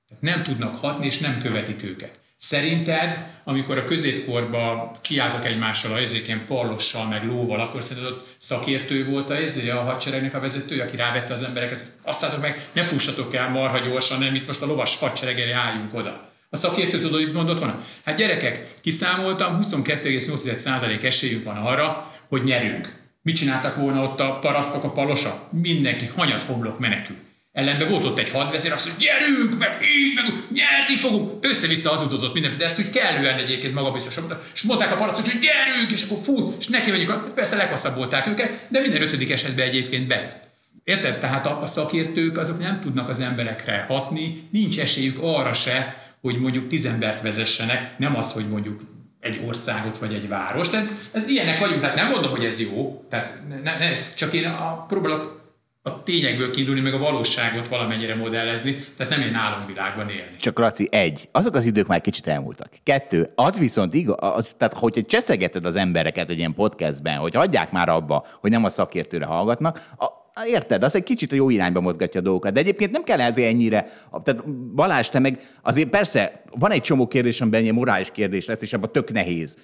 Tehát 0.07 0.24
nem 0.24 0.43
tudnak 0.43 0.76
hatni, 0.76 1.05
és 1.05 1.20
nem 1.20 1.39
követik 1.41 1.84
őket. 1.84 2.20
Szerinted, 2.42 3.26
amikor 3.44 3.78
a 3.78 3.84
középkorban 3.84 4.92
kiálltak 5.02 5.46
egymással 5.46 5.94
a 5.94 6.00
ezéken 6.00 6.46
pallossal, 6.46 7.08
meg 7.08 7.26
lóval, 7.26 7.60
akkor 7.60 7.84
szerinted 7.84 8.12
ott 8.12 8.36
szakértő 8.38 9.06
volt 9.06 9.30
a, 9.30 9.36
ezé, 9.36 9.70
a 9.70 9.82
hadseregnek 9.82 10.34
a 10.34 10.40
vezetője, 10.40 10.84
aki 10.84 10.96
rávette 10.96 11.34
az 11.34 11.44
embereket. 11.44 11.92
Azt 12.04 12.42
meg, 12.42 12.70
ne 12.74 12.84
fussatok 12.84 13.36
el 13.36 13.50
marha 13.50 13.80
gyorsan, 13.80 14.20
nem 14.20 14.36
itt 14.36 14.48
most 14.48 14.62
a 14.62 14.66
lovas 14.66 14.98
hadseregére 15.00 15.54
álljunk 15.54 15.94
oda. 15.94 16.32
A 16.50 16.56
szakértő 16.56 17.00
tudod, 17.00 17.24
hogy 17.24 17.34
mondott 17.34 17.60
volna? 17.60 17.78
Hát 18.06 18.18
gyerekek, 18.18 18.68
kiszámoltam, 18.82 19.60
22,8% 19.62 21.04
esélyünk 21.04 21.44
van 21.44 21.58
arra, 21.58 22.12
hogy 22.30 22.44
nyerünk. 22.44 22.96
Mit 23.22 23.36
csináltak 23.36 23.76
volna 23.76 24.04
ott 24.04 24.20
a 24.20 24.40
parasztok, 24.40 24.84
a 24.84 24.92
palosa? 24.92 25.48
Mindenki 25.52 26.06
hanyat 26.06 26.42
homlok 26.42 26.80
menekül. 26.80 27.16
Ellenben 27.52 27.89
volt 27.89 28.06
ott 28.06 28.20
egy 28.20 28.30
hadvezér, 28.30 28.72
azt 28.72 28.88
mondja, 28.88 29.12
gyerünk, 29.12 29.60
meg 29.60 29.78
így, 29.82 30.16
meg 30.16 30.26
nyerni 30.54 30.95
fogunk. 30.95 31.45
Össze-vissza 31.45 31.91
az 31.91 32.02
utazott 32.02 32.34
mindenki, 32.34 32.58
de 32.58 32.66
ezt 32.66 32.80
úgy 32.80 32.89
kellően 32.89 33.38
egyébként 33.38 33.74
magabiztosan. 33.74 34.38
És 34.54 34.62
mondták 34.62 34.91
a 34.91 34.95
parasztok, 34.95 35.26
hogy 35.26 35.39
gyerünk, 35.39 35.91
és 35.91 36.04
akkor 36.04 36.24
fut, 36.24 36.60
és 36.60 36.68
neki 36.68 36.91
megyünk. 36.91 37.34
Persze 37.34 37.56
lekaszabolták 37.56 38.28
őket, 38.28 38.68
de 38.70 38.80
minden 38.80 39.02
ötödik 39.02 39.32
esetben 39.32 39.68
egyébként 39.68 40.08
bejött. 40.08 40.38
Érted? 40.84 41.20
Tehát 41.20 41.45
a, 41.45 41.62
a 41.62 41.68
szakértők 41.68 42.38
azok 42.38 42.60
nem 42.60 42.80
tudnak 42.80 43.10
az 43.10 43.20
emberekre 43.20 43.86
hatni, 43.88 44.47
nincs 44.52 44.80
esélyük 44.80 45.18
arra 45.22 45.54
se, 45.54 46.04
hogy 46.22 46.38
mondjuk 46.38 46.68
tíz 46.68 46.86
embert 46.86 47.22
vezessenek, 47.22 47.97
nem 47.97 48.18
az, 48.18 48.32
hogy 48.32 48.47
mondjuk 48.50 48.82
egy 49.20 49.41
országot 49.47 49.97
vagy 49.97 50.14
egy 50.14 50.28
várost. 50.28 50.74
Ez, 50.74 51.10
ez 51.12 51.28
ilyenek 51.28 51.60
vagyunk, 51.60 51.82
tehát 51.82 51.95
nem 51.95 52.10
mondom, 52.10 52.32
hogy 52.32 52.45
ez 52.45 52.62
jó, 52.62 53.06
tehát 53.10 53.34
ne, 53.64 53.78
ne, 53.78 54.14
csak 54.14 54.34
én 54.34 54.45
a, 54.45 54.86
próbálok 54.88 55.39
a 55.82 56.04
tényekből 56.04 56.52
kiindulni, 56.52 56.82
meg 56.82 56.94
a 56.94 56.98
valóságot 56.98 57.68
valamennyire 57.68 58.16
modellezni, 58.16 58.76
tehát 58.98 59.12
nem 59.12 59.22
én 59.22 59.36
álomvilágban 59.36 60.10
élni. 60.10 60.36
Csak 60.40 60.60
Laci, 60.60 60.88
egy, 60.92 61.30
azok 61.32 61.56
az 61.56 61.66
idők 61.66 61.88
már 61.88 62.02
kicsit 62.02 62.28
elmúltak. 62.28 62.70
Kettő, 62.84 63.30
az 63.36 63.60
viszont 63.60 63.94
igaz, 63.94 64.16
az, 64.20 64.56
tehát 64.58 64.78
hogyha 64.78 65.02
cseszegeted 65.02 65.66
az 65.66 65.76
embereket 65.76 66.30
egy 66.30 66.38
ilyen 66.38 66.54
podcastben, 66.54 67.18
hogy 67.18 67.36
hagyják 67.36 67.72
már 67.72 67.90
abba, 67.90 68.26
hogy 68.40 68.52
nem 68.52 68.64
a 68.64 68.70
szakértőre 68.70 69.26
hallgatnak, 69.26 69.92
a, 69.98 70.18
Érted, 70.48 70.84
az 70.84 70.96
egy 70.96 71.04
kicsit 71.04 71.32
a 71.32 71.36
jó 71.36 71.50
irányba 71.50 71.82
mozgatja 71.82 72.20
a 72.20 72.24
dolgokat. 72.24 72.54
De 72.54 72.60
egyébként 72.60 72.92
nem 72.92 73.04
kell 73.04 73.22
ezért 73.22 73.50
ennyire. 73.50 73.86
Tehát 74.24 74.54
Balázs, 74.76 75.10
te 75.10 75.20
meg 75.20 75.40
azért 75.62 75.90
persze 75.90 76.44
van 76.60 76.72
egy 76.72 76.82
csomó 76.82 77.08
kérdés, 77.08 77.42
amiben 77.42 77.64
egy 77.64 77.74
morális 77.74 78.12
kérdés 78.12 78.46
lesz, 78.46 78.62
és 78.62 78.74
abban 78.74 78.92
tök 78.92 79.12
nehéz 79.12 79.58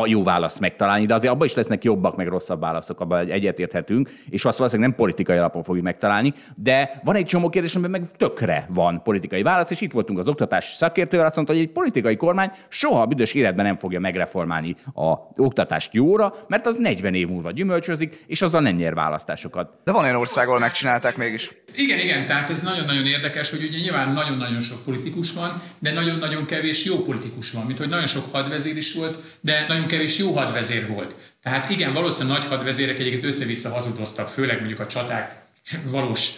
a 0.00 0.06
jó 0.06 0.22
választ 0.22 0.60
megtalálni, 0.60 1.06
de 1.06 1.14
azért 1.14 1.32
abban 1.32 1.46
is 1.46 1.54
lesznek 1.54 1.84
jobbak, 1.84 2.16
meg 2.16 2.28
rosszabb 2.28 2.60
válaszok, 2.60 3.00
abban 3.00 3.30
egyetérthetünk, 3.30 4.10
és 4.28 4.44
azt 4.44 4.58
valószínűleg 4.58 4.90
nem 4.90 4.98
politikai 4.98 5.36
alapon 5.36 5.62
fogjuk 5.62 5.84
megtalálni, 5.84 6.32
de 6.56 7.00
van 7.04 7.14
egy 7.14 7.26
csomó 7.26 7.48
kérdés, 7.48 7.74
amiben 7.74 8.00
meg 8.00 8.10
tökre 8.16 8.66
van 8.68 9.02
politikai 9.02 9.42
válasz, 9.42 9.70
és 9.70 9.80
itt 9.80 9.92
voltunk 9.92 10.18
az 10.18 10.28
oktatási 10.28 10.74
szakértővel, 10.74 11.26
azt 11.26 11.36
mondta, 11.36 11.54
hogy 11.54 11.62
egy 11.62 11.70
politikai 11.70 12.16
kormány 12.16 12.50
soha 12.68 13.06
büdös 13.06 13.34
életben 13.34 13.64
nem 13.64 13.78
fogja 13.78 14.00
megreformálni 14.00 14.76
a 14.94 15.12
oktatást 15.36 15.94
jóra, 15.94 16.32
mert 16.48 16.66
az 16.66 16.76
40 16.76 17.14
év 17.14 17.28
múlva 17.28 17.50
gyümölcsözik, 17.50 18.24
és 18.26 18.42
azzal 18.42 18.60
nem 18.60 18.74
nyer 18.74 18.94
választásokat. 18.94 19.70
De 19.84 19.92
van 19.92 20.04
olyan 20.04 20.16
ország, 20.16 20.46
ahol 20.46 20.58
megcsinálták 20.58 21.16
mégis. 21.16 21.50
Igen, 21.76 21.98
igen, 21.98 22.26
tehát 22.26 22.50
ez 22.50 22.62
nagyon-nagyon 22.62 23.06
érdekes, 23.06 23.50
hogy 23.50 23.62
ugye 23.62 23.78
nyilván 23.78 24.12
nagyon-nagyon 24.12 24.60
sok 24.60 24.84
politikus 24.84 25.32
van, 25.32 25.62
de 25.78 25.92
nagyon-nagyon 25.92 26.46
kevés 26.46 26.84
jó 26.84 26.96
politikus 26.96 27.52
van, 27.52 27.66
mint 27.66 27.78
hogy 27.78 27.88
nagyon 27.88 28.06
sok 28.06 28.24
hadvezér 28.32 28.76
is 28.76 28.94
volt, 28.94 29.18
de 29.40 29.64
nagyon 29.68 29.81
kevés 29.86 30.18
jó 30.18 30.32
hadvezér 30.32 30.86
volt. 30.86 31.14
Tehát 31.42 31.70
igen, 31.70 31.92
valószínűleg 31.92 32.38
nagy 32.38 32.48
hadvezérek 32.48 32.98
egyébként 32.98 33.24
össze-vissza 33.24 33.70
hazudoztak, 33.70 34.28
főleg 34.28 34.58
mondjuk 34.58 34.80
a 34.80 34.86
csaták 34.86 35.40
valós 35.84 36.30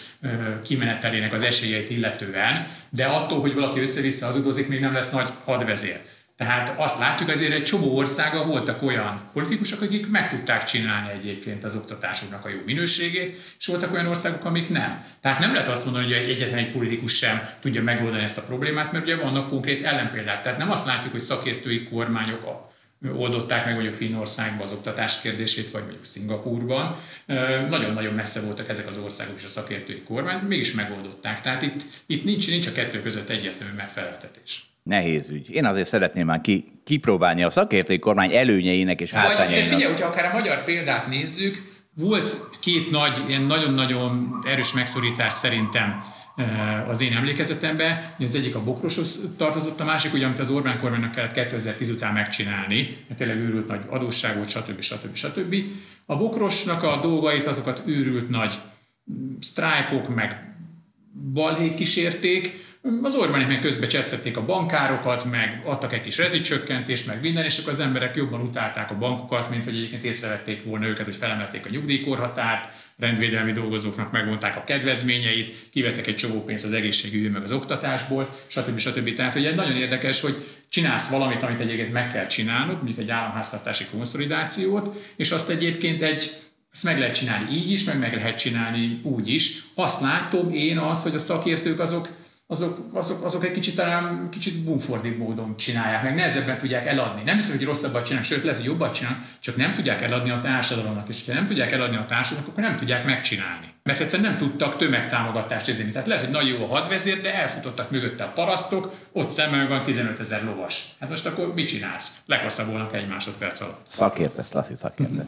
kimenetelének 0.65 1.33
az 1.33 1.43
esélyeit 1.43 1.91
illetően, 1.91 2.67
de 2.89 3.05
attól, 3.05 3.41
hogy 3.41 3.55
valaki 3.55 3.81
össze-vissza 3.81 4.27
hazudozik, 4.27 4.69
még 4.69 4.81
nem 4.81 4.93
lesz 4.93 5.11
nagy 5.11 5.29
hadvezér. 5.45 6.01
Tehát 6.37 6.79
azt 6.79 6.99
látjuk, 6.99 7.29
azért 7.29 7.53
egy 7.53 7.65
csomó 7.65 7.97
országa 7.97 8.45
voltak 8.45 8.83
olyan 8.83 9.21
politikusok, 9.33 9.81
akik 9.81 10.11
meg 10.11 10.31
tudták 10.31 10.65
csinálni 10.65 11.11
egyébként 11.13 11.65
az 11.65 11.75
oktatásoknak 11.75 12.45
a 12.45 12.49
jó 12.49 12.59
minőségét, 12.65 13.55
és 13.59 13.67
voltak 13.67 13.93
olyan 13.93 14.07
országok, 14.07 14.45
amik 14.45 14.69
nem. 14.69 15.05
Tehát 15.21 15.39
nem 15.39 15.53
lehet 15.53 15.69
azt 15.69 15.85
mondani, 15.85 16.05
hogy 16.05 16.31
egyetlen 16.31 16.59
egy 16.59 16.73
politikus 16.73 17.17
sem 17.17 17.49
tudja 17.61 17.83
megoldani 17.83 18.23
ezt 18.23 18.39
a 18.39 18.43
problémát, 18.43 18.93
mert 18.93 19.05
ugye 19.05 19.17
vannak 19.17 19.49
konkrét 19.49 19.83
ellenpéldák. 19.83 20.43
Tehát 20.43 20.59
nem 20.59 20.71
azt 20.71 20.87
látjuk, 20.87 21.13
hogy 21.13 21.21
szakértői 21.21 21.83
kormányok 21.83 22.45
a 22.45 22.73
oldották 23.13 23.65
meg 23.65 23.75
mondjuk 23.75 23.95
Finnországban 23.95 24.61
az 24.61 24.73
oktatás 24.73 25.21
kérdését, 25.21 25.71
vagy 25.71 25.83
mondjuk 25.83 26.05
Szingapúrban. 26.05 26.97
Nagyon-nagyon 27.69 28.15
messze 28.15 28.41
voltak 28.41 28.69
ezek 28.69 28.87
az 28.89 28.99
országok 28.99 29.35
és 29.39 29.45
a 29.45 29.49
szakértői 29.49 30.03
kormány, 30.03 30.39
mégis 30.39 30.73
megoldották. 30.73 31.41
Tehát 31.41 31.63
itt, 31.63 31.83
itt 32.07 32.25
nincs, 32.25 32.51
nincs 32.51 32.67
a 32.67 32.73
kettő 32.73 33.03
között 33.03 33.29
egyetlen 33.29 33.75
megfeleltetés. 33.77 34.65
Nehéz 34.83 35.31
ügy. 35.31 35.51
Én 35.51 35.65
azért 35.65 35.89
szeretném 35.89 36.27
már 36.27 36.41
ki, 36.41 36.73
kipróbálni 36.85 37.43
a 37.43 37.51
szakértői 37.51 37.99
kormány 37.99 38.35
előnyeinek 38.35 39.01
és 39.01 39.11
hátrányainak. 39.11 39.69
De 39.69 39.75
figyelj, 39.75 39.93
hogyha 39.93 40.09
akár 40.09 40.25
a 40.25 40.33
magyar 40.33 40.65
példát 40.65 41.09
nézzük, 41.09 41.73
volt 41.97 42.49
két 42.61 42.91
nagy, 42.91 43.19
ilyen 43.29 43.43
nagyon-nagyon 43.43 44.39
erős 44.47 44.73
megszorítás 44.73 45.33
szerintem 45.33 46.01
az 46.89 47.01
én 47.01 47.13
emlékezetemben. 47.13 48.15
Az 48.19 48.35
egyik 48.35 48.55
a 48.55 48.63
bokroshoz 48.63 49.21
tartozott, 49.37 49.81
a 49.81 49.85
másik, 49.85 50.13
ugye, 50.13 50.27
amit 50.27 50.39
az 50.39 50.49
Orbán 50.49 50.79
kormánynak 50.79 51.11
kellett 51.11 51.33
2010 51.33 51.91
után 51.91 52.13
megcsinálni, 52.13 52.97
mert 53.07 53.19
tényleg 53.19 53.39
őrült 53.39 53.69
nagy 53.69 53.83
adósság 53.89 54.37
volt, 54.37 54.49
stb. 54.49 54.81
stb. 54.81 55.15
stb. 55.15 55.55
A 56.07 56.17
bokrosnak 56.17 56.83
a 56.83 56.99
dolgait, 57.03 57.47
azokat 57.47 57.83
őrült 57.87 58.29
nagy 58.29 58.55
sztrájkok, 59.41 60.15
meg 60.15 60.57
balhé 61.33 61.75
kísérték, 61.75 62.63
az 63.03 63.15
Orbánik 63.15 63.47
meg 63.47 63.61
közbe 63.61 63.87
csesztették 63.87 64.37
a 64.37 64.45
bankárokat, 64.45 65.25
meg 65.31 65.63
adtak 65.65 65.93
egy 65.93 66.01
kis 66.01 66.19
rezsicsökkentést, 66.19 67.07
meg 67.07 67.21
minden, 67.21 67.45
és 67.45 67.59
akkor 67.59 67.73
az 67.73 67.81
emberek 67.81 68.17
jobban 68.17 68.41
utálták 68.41 68.91
a 68.91 68.99
bankokat, 68.99 69.51
mint 69.51 69.65
hogy 69.65 69.77
egyébként 69.77 70.05
észrevették 70.05 70.65
volna 70.65 70.87
őket, 70.87 71.05
hogy 71.05 71.17
felemelték 71.17 71.67
a 71.67 71.71
nyugdíjkorhatárt, 71.71 72.73
rendvédelmi 72.99 73.53
dolgozóknak 73.53 74.13
megmondták 74.13 74.57
a 74.57 74.65
kedvezményeit, 74.65 75.69
kivettek 75.71 76.07
egy 76.07 76.17
csomó 76.17 76.45
pénzt 76.45 76.65
az 76.65 76.73
egészségügyi 76.73 77.29
meg 77.29 77.43
az 77.43 77.53
oktatásból, 77.53 78.29
stb. 78.47 78.79
stb. 78.79 79.15
Tehát 79.15 79.35
ugye 79.35 79.55
nagyon 79.55 79.77
érdekes, 79.77 80.21
hogy 80.21 80.35
csinálsz 80.69 81.11
valamit, 81.11 81.43
amit 81.43 81.61
egyébként 81.61 81.93
meg 81.93 82.13
kell 82.13 82.27
csinálnod, 82.27 82.77
mondjuk 82.77 82.99
egy 82.99 83.11
államháztartási 83.11 83.85
konszolidációt, 83.93 85.03
és 85.17 85.31
azt 85.31 85.51
egyébként 85.51 86.03
egy 86.03 86.37
ezt 86.73 86.85
meg 86.85 86.99
lehet 86.99 87.15
csinálni 87.15 87.57
így 87.57 87.71
is, 87.71 87.85
meg 87.85 87.99
meg 87.99 88.15
lehet 88.15 88.39
csinálni 88.39 89.01
úgy 89.03 89.29
is. 89.29 89.63
Azt 89.75 90.01
látom 90.01 90.51
én 90.51 90.79
azt, 90.79 91.03
hogy 91.03 91.15
a 91.15 91.19
szakértők 91.19 91.81
azok 91.81 92.09
azok, 92.47 92.79
azok, 92.93 93.25
azok 93.25 93.45
egy 93.45 93.51
kicsit 93.51 93.77
talán 93.77 94.29
kicsit 94.31 94.65
bumfordi 94.65 95.11
módon 95.11 95.57
csinálják, 95.57 96.03
meg 96.03 96.15
nehezebben 96.15 96.59
tudják 96.59 96.87
eladni. 96.87 97.23
Nem 97.23 97.37
hiszem, 97.37 97.57
hogy 97.57 97.65
rosszabbat 97.65 98.05
csinálnak, 98.05 98.29
sőt, 98.29 98.43
lehet, 98.43 98.59
hogy 98.59 98.69
jobbat 98.69 98.95
csinálnak, 98.95 99.23
csak 99.41 99.57
nem 99.57 99.75
tudják 99.75 100.03
eladni 100.03 100.31
a 100.31 100.41
társadalomnak, 100.41 101.09
és 101.09 101.27
ha 101.27 101.33
nem 101.33 101.47
tudják 101.47 101.73
eladni 101.73 101.97
a 101.97 102.07
társadalomnak, 102.07 102.53
akkor 102.53 102.69
nem 102.69 102.77
tudják 102.77 103.05
megcsinálni. 103.05 103.73
Mert 103.83 104.01
egyszerűen 104.01 104.29
nem 104.29 104.39
tudtak 104.39 104.77
tömegtámogatást 104.77 105.69
ezért. 105.69 105.93
Tehát 105.93 106.07
lehet, 106.07 106.25
hogy 106.25 106.33
nagy 106.33 106.49
jó 106.49 106.65
a 106.65 106.67
hadvezér, 106.67 107.21
de 107.21 107.35
elfutottak 107.35 107.91
mögötte 107.91 108.25
a 108.25 108.33
parasztok, 108.35 108.93
ott 109.13 109.31
szemben 109.31 109.69
van 109.69 109.83
15 109.83 110.19
ezer 110.19 110.45
lovas. 110.45 110.95
Hát 111.01 111.09
most 111.09 111.27
akkor 111.27 111.55
mit 111.55 111.69
csinálsz? 111.69 112.17
Lekaszabolnak 112.27 112.95
egy 112.95 113.09
másodperc 113.09 113.61
alatt. 113.61 113.87
Szakértesz, 113.89 114.53
Lassi, 114.53 114.75
szakértesz. 114.75 115.27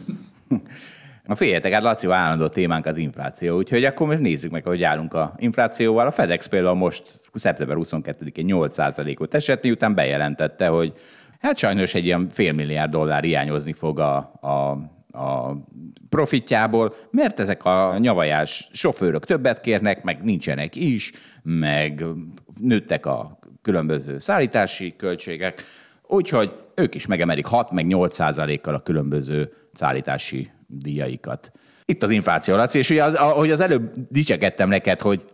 Na 1.27 1.35
féljetek, 1.35 1.72
hát 1.72 1.83
Laci 1.83 2.11
állandó 2.11 2.49
témánk 2.49 2.87
az 2.87 2.97
infláció, 2.97 3.57
úgyhogy 3.57 3.85
akkor 3.85 4.07
most 4.07 4.18
nézzük 4.18 4.51
meg, 4.51 4.64
hogy 4.64 4.83
állunk 4.83 5.14
a 5.14 5.35
inflációval. 5.39 6.07
A 6.07 6.11
FedEx 6.11 6.47
például 6.47 6.74
most 6.74 7.03
szeptember 7.35 7.77
22-én 7.81 8.47
8%-ot 8.49 9.35
esett, 9.35 9.62
miután 9.62 9.95
bejelentette, 9.95 10.66
hogy 10.66 10.93
hát 11.41 11.59
sajnos 11.59 11.95
egy 11.95 12.05
ilyen 12.05 12.29
fél 12.29 12.53
milliárd 12.53 12.91
dollár 12.91 13.22
hiányozni 13.22 13.72
fog 13.72 13.99
a, 13.99 14.16
a, 14.41 14.70
a 15.18 15.57
profitjából, 16.09 16.95
mert 17.11 17.41
ezek 17.41 17.64
a 17.64 17.99
nyavajás 17.99 18.68
sofőrök 18.72 19.24
többet 19.24 19.61
kérnek, 19.61 20.03
meg 20.03 20.22
nincsenek 20.22 20.74
is, 20.74 21.12
meg 21.43 22.05
nőttek 22.61 23.07
a 23.07 23.39
különböző 23.62 24.18
szállítási 24.18 24.95
költségek, 24.97 25.62
úgyhogy 26.03 26.55
ők 26.74 26.95
is 26.95 27.07
megemelik 27.07 27.47
6 27.47 27.70
meg 27.70 27.87
8 27.87 28.14
százalékkal 28.14 28.74
a 28.74 28.81
különböző 28.81 29.53
szállítási 29.72 30.51
díjaikat. 30.67 31.51
Itt 31.85 32.03
az 32.03 32.11
infláció, 32.11 32.57
Laci, 32.57 32.79
és 32.79 32.91
ugye 32.91 33.05
az, 33.05 33.14
ahogy 33.14 33.51
az 33.51 33.61
előbb 33.61 33.93
dicsekedtem 34.11 34.69
neked, 34.69 35.01
hogy 35.01 35.25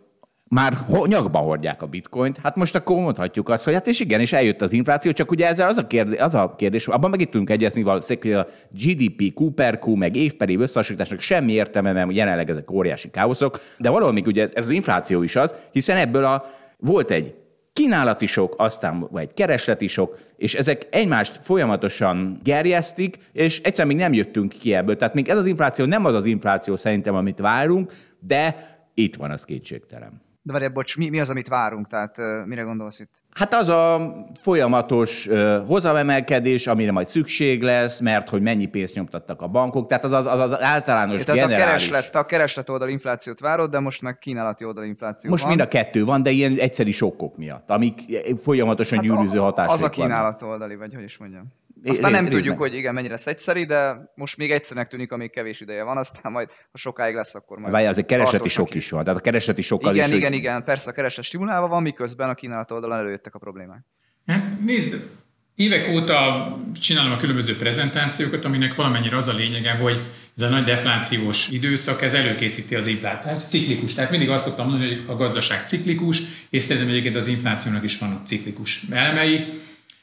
már 0.49 0.79
nyakban 1.05 1.43
hordják 1.43 1.83
a 1.83 1.87
bitcoint, 1.87 2.39
hát 2.43 2.57
most 2.57 2.75
akkor 2.75 2.97
mondhatjuk 2.97 3.49
azt, 3.49 3.65
hogy 3.65 3.75
hát 3.75 3.87
és 3.87 4.01
igen, 4.01 4.21
és 4.21 4.33
eljött 4.33 4.63
az 4.63 4.73
infláció, 4.73 5.13
csak 5.13 5.31
ugye 5.31 5.47
ezzel 5.47 5.69
az 5.69 5.77
a 5.77 5.87
kérdés, 5.87 6.21
az 6.21 6.35
a 6.35 6.55
kérdés 6.57 6.87
abban 6.87 7.11
meg 7.11 7.21
itt 7.21 7.31
tudunk 7.31 7.51
egyezni 7.51 7.83
valószínűleg, 7.83 8.37
hogy 8.37 8.47
a 8.47 8.53
GDP, 8.71 9.41
Q 9.41 9.51
per 9.51 9.79
Q, 9.85 9.95
meg 9.95 10.17
évperi 10.17 10.57
összehasonlításnak 10.57 11.21
semmi 11.21 11.53
értelme, 11.53 11.93
mert 11.93 12.13
jelenleg 12.13 12.51
ezek 12.51 12.71
óriási 12.71 13.11
káoszok, 13.11 13.61
de 13.79 13.91
valahol 13.91 14.23
ugye 14.27 14.43
ez, 14.43 14.51
ez 14.55 14.65
az 14.65 14.71
infláció 14.71 15.23
is 15.23 15.37
az, 15.37 15.55
hiszen 15.71 15.97
ebből 15.97 16.25
a 16.25 16.45
volt 16.77 17.11
egy 17.11 17.35
kínálati 17.73 18.27
sok, 18.27 18.55
aztán 18.59 19.07
vagy 19.11 19.35
keresleti 19.35 19.87
sok, 19.87 20.19
és 20.37 20.55
ezek 20.55 20.87
egymást 20.91 21.39
folyamatosan 21.43 22.41
gerjesztik, 22.43 23.19
és 23.33 23.61
egyszer 23.61 23.87
még 23.87 23.97
nem 23.97 24.13
jöttünk 24.13 24.53
ki 24.53 24.75
ebből. 24.75 24.97
Tehát 24.97 25.15
még 25.15 25.29
ez 25.29 25.37
az 25.37 25.47
infláció 25.47 25.85
nem 25.85 26.05
az 26.05 26.15
az 26.15 26.27
infláció 26.27 26.77
szerintem, 26.77 27.15
amit 27.15 27.39
várunk, 27.39 27.93
de 28.21 28.71
itt 28.95 29.17
van 29.17 29.31
az 29.31 29.45
kétségtelen. 29.45 30.32
De 30.45 30.53
várj, 30.53 30.67
bocs, 30.67 30.97
mi, 30.97 31.09
mi 31.09 31.21
az, 31.21 31.31
amit 31.31 31.49
várunk? 31.49 31.87
Tehát 31.87 32.17
mire 32.47 32.63
gondolsz 32.63 33.01
itt? 33.01 33.23
Hát 33.35 33.55
az 33.55 33.69
a 33.69 34.13
folyamatos 34.41 35.29
hozamemelkedés, 35.67 36.67
amire 36.67 36.93
majd 36.93 37.07
szükség 37.07 37.63
lesz, 37.63 38.01
mert 38.01 38.29
hogy 38.29 38.43
mennyi 38.43 38.67
pénzt 38.67 38.95
nyomtattak 38.95 39.43
a 39.43 39.47
bankok, 39.47 39.87
tehát 39.87 40.05
az 40.05 40.13
az, 40.13 40.27
az, 40.27 40.41
az 40.41 40.61
általános 40.61 41.19
ja, 41.19 41.25
tehát 41.25 41.41
generális... 41.41 41.89
a 41.89 41.91
kereslet, 41.91 42.15
a 42.15 42.25
kereslet 42.25 42.69
oldal 42.69 42.89
inflációt 42.89 43.41
várod, 43.41 43.71
de 43.71 43.79
most 43.79 44.03
meg 44.03 44.19
kínálati 44.19 44.65
oldal 44.65 44.85
infláció 44.85 45.31
Most 45.31 45.43
van. 45.43 45.53
mind 45.53 45.67
a 45.67 45.69
kettő 45.69 46.05
van, 46.05 46.23
de 46.23 46.31
ilyen 46.31 46.59
egyszeri 46.59 46.93
sokkok 46.93 47.37
miatt, 47.37 47.71
amik 47.71 48.01
folyamatosan 48.43 48.99
hát 48.99 49.07
gyűrűző 49.07 49.39
hatások 49.39 49.73
Az 49.73 49.83
a 49.83 49.89
kínálat 49.89 50.43
oldali, 50.43 50.77
vagy 50.77 50.95
hogy 50.95 51.03
is 51.03 51.19
mondjam. 51.19 51.53
Aztán 51.85 52.11
rész, 52.11 52.21
nem 52.21 52.25
részben. 52.25 52.31
tudjuk, 52.31 52.59
hogy 52.59 52.75
igen, 52.75 52.95
mennyire 52.95 53.13
lesz 53.13 53.27
egyszeri, 53.27 53.65
de 53.65 54.13
most 54.15 54.37
még 54.37 54.51
egyszerűnek 54.51 54.89
tűnik, 54.89 55.13
amíg 55.13 55.31
kevés 55.31 55.61
ideje 55.61 55.83
van, 55.83 55.97
aztán 55.97 56.33
majd, 56.33 56.49
ha 56.49 56.79
sokáig 56.79 57.15
lesz, 57.15 57.35
akkor 57.35 57.59
majd... 57.59 57.73
Várj, 57.73 57.87
egy 57.87 58.07
keresleti 58.07 58.49
sok 58.49 58.75
is 58.75 58.91
van, 58.91 59.05
tehát 59.05 59.19
a 59.19 59.23
keresleti 59.23 59.63
sokkal 59.63 59.95
igen, 59.95 60.11
is... 60.11 60.17
Igen, 60.17 60.33
igen, 60.33 60.39
igen, 60.39 60.65
persze 60.65 60.91
a 60.91 60.93
kereslet 60.93 61.25
stimulálva 61.25 61.69
van, 61.69 61.83
miközben 61.83 62.29
a 62.29 62.35
kínálat 62.35 62.71
oldalon 62.71 62.99
előjöttek 62.99 63.35
a 63.35 63.39
problémák. 63.39 63.85
Hát 64.27 64.61
nézd, 64.65 65.09
évek 65.55 65.89
óta 65.89 66.47
csinálom 66.81 67.13
a 67.13 67.17
különböző 67.17 67.57
prezentációkat, 67.57 68.45
aminek 68.45 68.75
valamennyire 68.75 69.17
az 69.17 69.29
a 69.29 69.35
lényege, 69.35 69.73
hogy 69.73 70.01
ez 70.37 70.43
a 70.43 70.49
nagy 70.49 70.65
deflációs 70.65 71.49
időszak, 71.49 72.03
ez 72.03 72.15
előkészíti 72.15 72.75
az 72.75 72.87
inflációt. 72.87 73.49
Ciklikus. 73.49 73.95
Tehát 73.95 74.11
mindig 74.11 74.31
azt 74.31 74.45
szoktam 74.45 74.69
mondani, 74.69 74.95
hogy 74.95 75.05
a 75.07 75.17
gazdaság 75.17 75.67
ciklikus, 75.67 76.23
és 76.51 76.63
szerintem 76.63 76.91
egyébként 76.91 77.17
az 77.17 77.27
inflációnak 77.27 77.83
is 77.83 77.99
vannak 77.99 78.27
ciklikus 78.27 78.85
elemei 78.91 79.45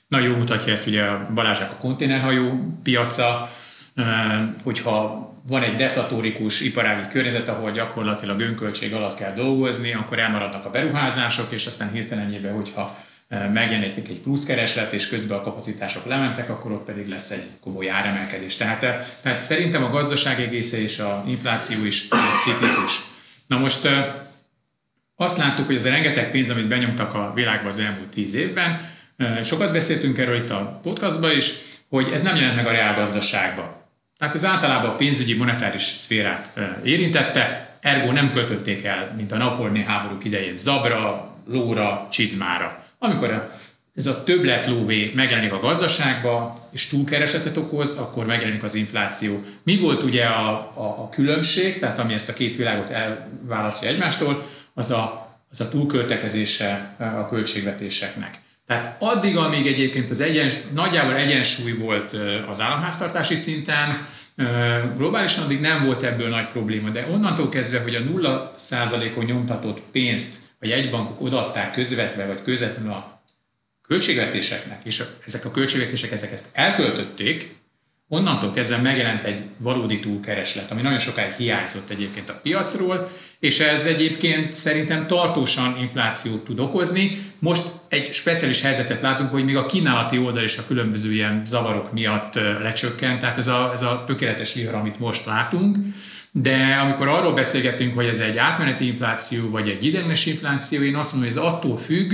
nagyon 0.10 0.30
jó 0.30 0.36
mutatja 0.36 0.72
ezt 0.72 0.88
ugye 0.88 1.03
a 1.03 1.30
Balázsák 1.34 1.72
a 1.72 1.76
konténerhajó 1.76 2.74
piaca, 2.84 3.49
hogyha 4.64 5.28
van 5.47 5.64
egy 5.64 5.76
deflatórikus 5.76 6.62
iparági 6.62 7.07
környezet, 7.10 7.47
ahol 7.47 7.72
gyakorlatilag 7.72 8.39
önköltség 8.39 8.93
alatt 8.93 9.18
kell 9.18 9.34
dolgozni, 9.34 9.93
akkor 9.93 10.20
elmaradnak 10.20 10.66
a 10.66 10.70
beruházások, 10.70 11.51
és 11.51 11.66
aztán 11.66 11.91
hirtelenjében, 11.91 12.53
hogyha 12.53 12.97
megjelenik 13.30 14.10
egy 14.10 14.20
pluszkereslet, 14.24 14.93
és 14.93 15.07
közben 15.07 15.38
a 15.38 15.41
kapacitások 15.41 16.05
lementek, 16.05 16.49
akkor 16.49 16.72
ott 16.72 16.86
pedig 16.86 17.07
lesz 17.07 17.32
egy 17.32 17.43
komoly 17.62 17.89
áremelkedés. 17.89 18.55
Tehát, 18.55 18.80
tehát 19.22 19.41
szerintem 19.41 19.84
a 19.84 19.89
gazdaság 19.89 20.39
egésze 20.39 20.82
és 20.82 20.99
a 20.99 21.24
infláció 21.28 21.86
is 21.86 22.07
ciklikus. 22.43 23.01
Na 23.47 23.57
most 23.57 23.89
azt 25.16 25.38
láttuk, 25.38 25.66
hogy 25.66 25.76
az 25.76 25.86
a 25.86 25.89
rengeteg 25.89 26.32
pénz, 26.32 26.49
amit 26.49 26.68
benyomtak 26.68 27.14
a 27.14 27.32
világba 27.36 27.68
az 27.68 27.80
elmúlt 27.80 28.10
tíz 28.10 28.34
évben, 28.34 28.97
Sokat 29.43 29.72
beszéltünk 29.72 30.17
erről 30.17 30.36
itt 30.36 30.49
a 30.49 30.80
podcastban 30.84 31.32
is, 31.32 31.53
hogy 31.89 32.09
ez 32.13 32.22
nem 32.22 32.36
jelent 32.36 32.55
meg 32.55 32.67
a 32.67 32.72
reálgazdaságban. 32.72 33.65
Tehát 34.17 34.36
ez 34.36 34.45
általában 34.45 34.89
a 34.89 34.95
pénzügyi 34.95 35.36
monetáris 35.36 35.84
szférát 35.84 36.59
érintette, 36.84 37.70
ergo 37.80 38.11
nem 38.11 38.32
költötték 38.32 38.84
el, 38.84 39.13
mint 39.17 39.32
a 39.32 39.38
Napoleoni 39.38 39.84
háborúk 39.84 40.24
idején, 40.24 40.57
zabra, 40.57 41.34
lóra, 41.47 42.07
csizmára. 42.11 42.84
Amikor 42.99 43.51
ez 43.95 44.05
a 44.05 44.24
többlet 44.24 44.67
lóvé 44.67 45.11
megjelenik 45.15 45.53
a 45.53 45.59
gazdaságba, 45.59 46.57
és 46.72 46.88
túlkeresetet 46.88 47.57
okoz, 47.57 47.97
akkor 47.97 48.26
megjelenik 48.26 48.63
az 48.63 48.76
infláció. 48.76 49.43
Mi 49.63 49.78
volt 49.78 50.03
ugye 50.03 50.26
a, 50.26 50.49
a, 50.74 50.84
a 50.84 51.09
különbség, 51.09 51.80
tehát 51.80 51.99
ami 51.99 52.13
ezt 52.13 52.30
a 52.30 52.34
két 52.34 52.55
világot 52.55 52.89
elválasztja 52.89 53.89
egymástól, 53.89 54.47
az 54.74 54.91
a, 54.91 55.36
az 55.51 55.61
a 55.61 55.70
túlköltekezése 55.70 56.95
a 56.97 57.26
költségvetéseknek. 57.26 58.47
Tehát 58.70 58.95
addig, 58.99 59.38
amíg 59.38 59.67
egyébként 59.67 60.09
az 60.09 60.20
egyens, 60.20 60.55
nagyjából 60.72 61.15
egyensúly 61.15 61.72
volt 61.72 62.15
az 62.49 62.61
államháztartási 62.61 63.36
szinten, 63.36 64.07
globálisan 64.97 65.43
addig 65.43 65.59
nem 65.59 65.86
volt 65.86 66.03
ebből 66.03 66.30
nagy 66.30 66.47
probléma, 66.47 66.89
de 66.89 67.07
onnantól 67.11 67.49
kezdve, 67.49 67.82
hogy 67.82 67.95
a 67.95 68.01
0%-on 68.01 69.26
nyomtatott 69.26 69.82
pénzt 69.91 70.36
a 70.59 70.65
jegybankok 70.65 71.22
odaadták 71.22 71.72
közvetve 71.72 72.26
vagy 72.26 72.41
közvetlenül 72.43 72.91
a 72.91 73.22
költségvetéseknek, 73.88 74.82
és 74.84 75.03
ezek 75.26 75.45
a 75.45 75.51
költségvetések 75.51 76.11
ezek 76.11 76.32
ezt 76.32 76.47
elköltötték, 76.53 77.55
onnantól 78.07 78.51
kezdve 78.51 78.78
megjelent 78.78 79.24
egy 79.24 79.43
valódi 79.57 79.99
túlkereslet, 79.99 80.72
ami 80.72 80.82
nagyon 80.82 80.99
sokáig 80.99 81.32
hiányzott 81.32 81.89
egyébként 81.89 82.30
a 82.30 82.39
piacról, 82.43 83.11
és 83.39 83.59
ez 83.59 83.85
egyébként 83.85 84.53
szerintem 84.53 85.07
tartósan 85.07 85.77
inflációt 85.81 86.43
tud 86.43 86.59
okozni. 86.59 87.31
Most 87.39 87.63
egy 87.87 88.13
speciális 88.13 88.61
helyzetet 88.61 89.01
látunk, 89.01 89.29
hogy 89.29 89.43
még 89.43 89.57
a 89.57 89.65
kínálati 89.65 90.17
oldal 90.17 90.43
is 90.43 90.57
a 90.57 90.65
különböző 90.67 91.11
ilyen 91.13 91.41
zavarok 91.45 91.93
miatt 91.93 92.33
lecsökkent, 92.61 93.19
tehát 93.19 93.37
ez 93.37 93.47
a, 93.47 93.71
ez 93.73 93.81
a 93.81 94.03
tökéletes 94.07 94.53
vihar, 94.53 94.73
amit 94.73 94.99
most 94.99 95.25
látunk. 95.25 95.77
De 96.31 96.79
amikor 96.81 97.07
arról 97.07 97.33
beszélgetünk, 97.33 97.93
hogy 97.93 98.05
ez 98.05 98.19
egy 98.19 98.37
átmeneti 98.37 98.85
infláció, 98.85 99.49
vagy 99.49 99.69
egy 99.69 99.85
ideiglenes 99.85 100.25
infláció, 100.25 100.81
én 100.81 100.95
azt 100.95 101.13
mondom, 101.13 101.31
hogy 101.31 101.39
ez 101.39 101.45
attól 101.51 101.77
függ, 101.77 102.13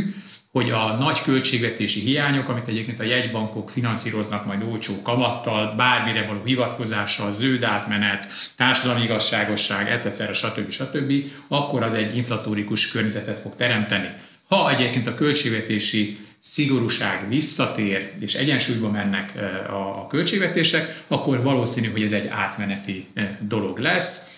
hogy 0.56 0.70
a 0.70 0.96
nagy 1.00 1.22
költségvetési 1.22 2.00
hiányok, 2.00 2.50
amit 2.50 2.68
egyébként 2.68 3.00
a 3.00 3.04
jegybankok 3.04 3.70
finanszíroznak 3.70 4.46
majd 4.46 4.64
olcsó 4.64 5.02
kamattal, 5.02 5.74
bármire 5.76 6.26
való 6.26 6.44
hivatkozással, 6.44 7.32
zöld 7.32 7.64
átmenet, 7.64 8.28
társadalmi 8.58 9.04
igazságosság, 9.04 9.90
etc. 9.90 10.34
stb. 10.34 10.70
stb., 10.70 11.14
akkor 11.48 11.84
az 11.84 11.94
egy 11.94 12.18
inflatórikus 12.18 12.92
környezetet 12.92 13.40
fog 13.40 13.56
teremteni. 13.56 14.10
Ha 14.48 14.72
egyébként 14.72 15.08
a 15.08 15.16
költségvetési 15.16 16.18
szigorúság 16.40 17.30
visszatér, 17.30 18.14
és 18.20 18.34
egyensúlyba 18.34 18.92
mennek 18.92 19.34
a 19.70 20.08
költségvetések, 20.08 21.04
akkor 21.08 21.42
valószínű, 21.42 21.92
hogy 21.92 22.04
ez 22.04 22.12
egy 22.12 22.28
átmeneti 22.28 23.08
dolog 23.40 23.80
lesz 23.80 24.34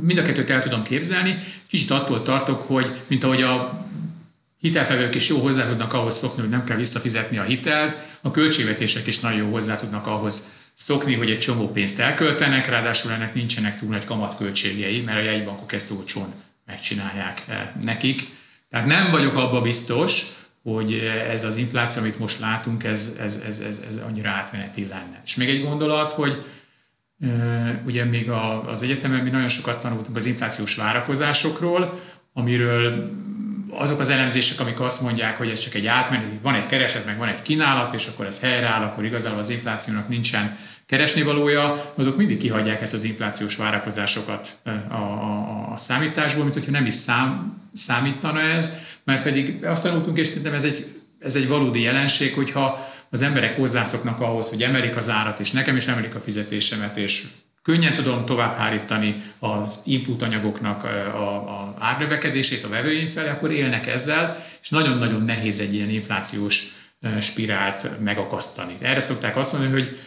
Mind 0.00 0.18
a 0.18 0.22
kettőt 0.22 0.50
el 0.50 0.62
tudom 0.62 0.82
képzelni. 0.82 1.38
Kicsit 1.66 1.90
attól 1.90 2.22
tartok, 2.22 2.66
hogy 2.66 2.90
mint 3.06 3.24
ahogy 3.24 3.42
a 3.42 3.83
hitelfelvők 4.64 5.14
is 5.14 5.28
jó 5.28 5.38
hozzá 5.38 5.68
tudnak 5.68 5.92
ahhoz 5.92 6.16
szokni, 6.16 6.40
hogy 6.40 6.50
nem 6.50 6.64
kell 6.64 6.76
visszafizetni 6.76 7.38
a 7.38 7.42
hitelt, 7.42 7.96
a 8.20 8.30
költségvetések 8.30 9.06
is 9.06 9.20
nagyon 9.20 9.38
jó 9.38 9.50
hozzá 9.50 9.76
tudnak 9.76 10.06
ahhoz 10.06 10.50
szokni, 10.74 11.14
hogy 11.14 11.30
egy 11.30 11.38
csomó 11.38 11.68
pénzt 11.68 12.00
elköltenek, 12.00 12.68
ráadásul 12.68 13.12
ennek 13.12 13.34
nincsenek 13.34 13.78
túl 13.78 13.88
nagy 13.88 14.04
kamatköltségei, 14.04 15.00
mert 15.00 15.18
a 15.18 15.22
jegybankok 15.22 15.72
ezt 15.72 15.90
olcsón 15.90 16.32
megcsinálják 16.66 17.42
eh, 17.48 17.68
nekik. 17.82 18.26
Tehát 18.70 18.86
nem 18.86 19.10
vagyok 19.10 19.36
abba 19.36 19.62
biztos, 19.62 20.22
hogy 20.62 20.94
ez 21.30 21.44
az 21.44 21.56
infláció, 21.56 22.02
amit 22.02 22.18
most 22.18 22.40
látunk, 22.40 22.84
ez, 22.84 23.16
ez, 23.20 23.42
ez, 23.46 23.60
ez, 23.60 23.82
ez 23.88 23.96
annyira 24.06 24.30
átmeneti 24.30 24.86
lenne. 24.86 25.20
És 25.24 25.34
még 25.34 25.48
egy 25.48 25.62
gondolat, 25.62 26.12
hogy 26.12 26.44
eh, 27.20 27.86
ugye 27.86 28.04
még 28.04 28.30
az 28.66 28.82
egyetemen 28.82 29.20
mi 29.20 29.30
nagyon 29.30 29.48
sokat 29.48 29.80
tanultunk 29.80 30.16
az 30.16 30.26
inflációs 30.26 30.76
várakozásokról, 30.76 32.00
amiről 32.32 33.10
azok 33.76 34.00
az 34.00 34.08
elemzések, 34.08 34.60
amik 34.60 34.80
azt 34.80 35.02
mondják, 35.02 35.36
hogy 35.36 35.50
ez 35.50 35.58
csak 35.58 35.74
egy 35.74 35.86
átmenet, 35.86 36.26
van 36.42 36.54
egy 36.54 36.66
kereset, 36.66 37.04
meg 37.04 37.18
van 37.18 37.28
egy 37.28 37.42
kínálat, 37.42 37.94
és 37.94 38.06
akkor 38.06 38.26
ez 38.26 38.40
helyreáll, 38.40 38.82
akkor 38.82 39.04
igazából 39.04 39.38
az 39.38 39.50
inflációnak 39.50 40.08
nincsen 40.08 40.58
keresnivalója, 40.86 41.92
azok 41.94 42.16
mindig 42.16 42.38
kihagyják 42.38 42.82
ezt 42.82 42.94
az 42.94 43.04
inflációs 43.04 43.56
várakozásokat 43.56 44.58
a, 44.88 44.94
a, 44.94 45.72
a 45.72 45.76
számításból, 45.76 46.42
mint 46.42 46.54
hogyha 46.54 46.70
nem 46.70 46.86
is 46.86 46.94
szám, 46.94 47.60
számítana 47.74 48.40
ez, 48.40 48.72
mert 49.04 49.22
pedig 49.22 49.64
azt 49.64 49.82
tanultunk, 49.82 50.18
és 50.18 50.26
szerintem 50.26 50.54
ez 50.54 50.64
egy, 50.64 51.00
ez 51.20 51.34
egy 51.34 51.48
valódi 51.48 51.80
jelenség, 51.80 52.34
hogyha 52.34 52.92
az 53.10 53.22
emberek 53.22 53.56
hozzászoknak 53.56 54.20
ahhoz, 54.20 54.50
hogy 54.50 54.62
emelik 54.62 54.96
az 54.96 55.08
árat, 55.08 55.40
és 55.40 55.50
nekem 55.50 55.76
is 55.76 55.86
emelik 55.86 56.14
a 56.14 56.20
fizetésemet, 56.20 56.96
és 56.96 57.24
Könnyen 57.64 57.92
tudom 57.92 58.24
továbbhárítani 58.24 59.22
az 59.38 59.80
input 59.84 60.22
anyagoknak 60.22 60.84
a, 60.84 61.32
a 61.32 61.74
árnövekedését 61.78 62.64
a 62.64 62.68
vevőim 62.68 63.08
felé, 63.08 63.28
akkor 63.28 63.50
élnek 63.50 63.86
ezzel, 63.86 64.44
és 64.62 64.68
nagyon-nagyon 64.68 65.24
nehéz 65.24 65.60
egy 65.60 65.74
ilyen 65.74 65.90
inflációs 65.90 66.64
spirált 67.20 68.00
megakasztani. 68.00 68.74
Erre 68.80 68.98
szokták 69.00 69.36
azt 69.36 69.52
mondani, 69.52 69.72
hogy 69.80 69.98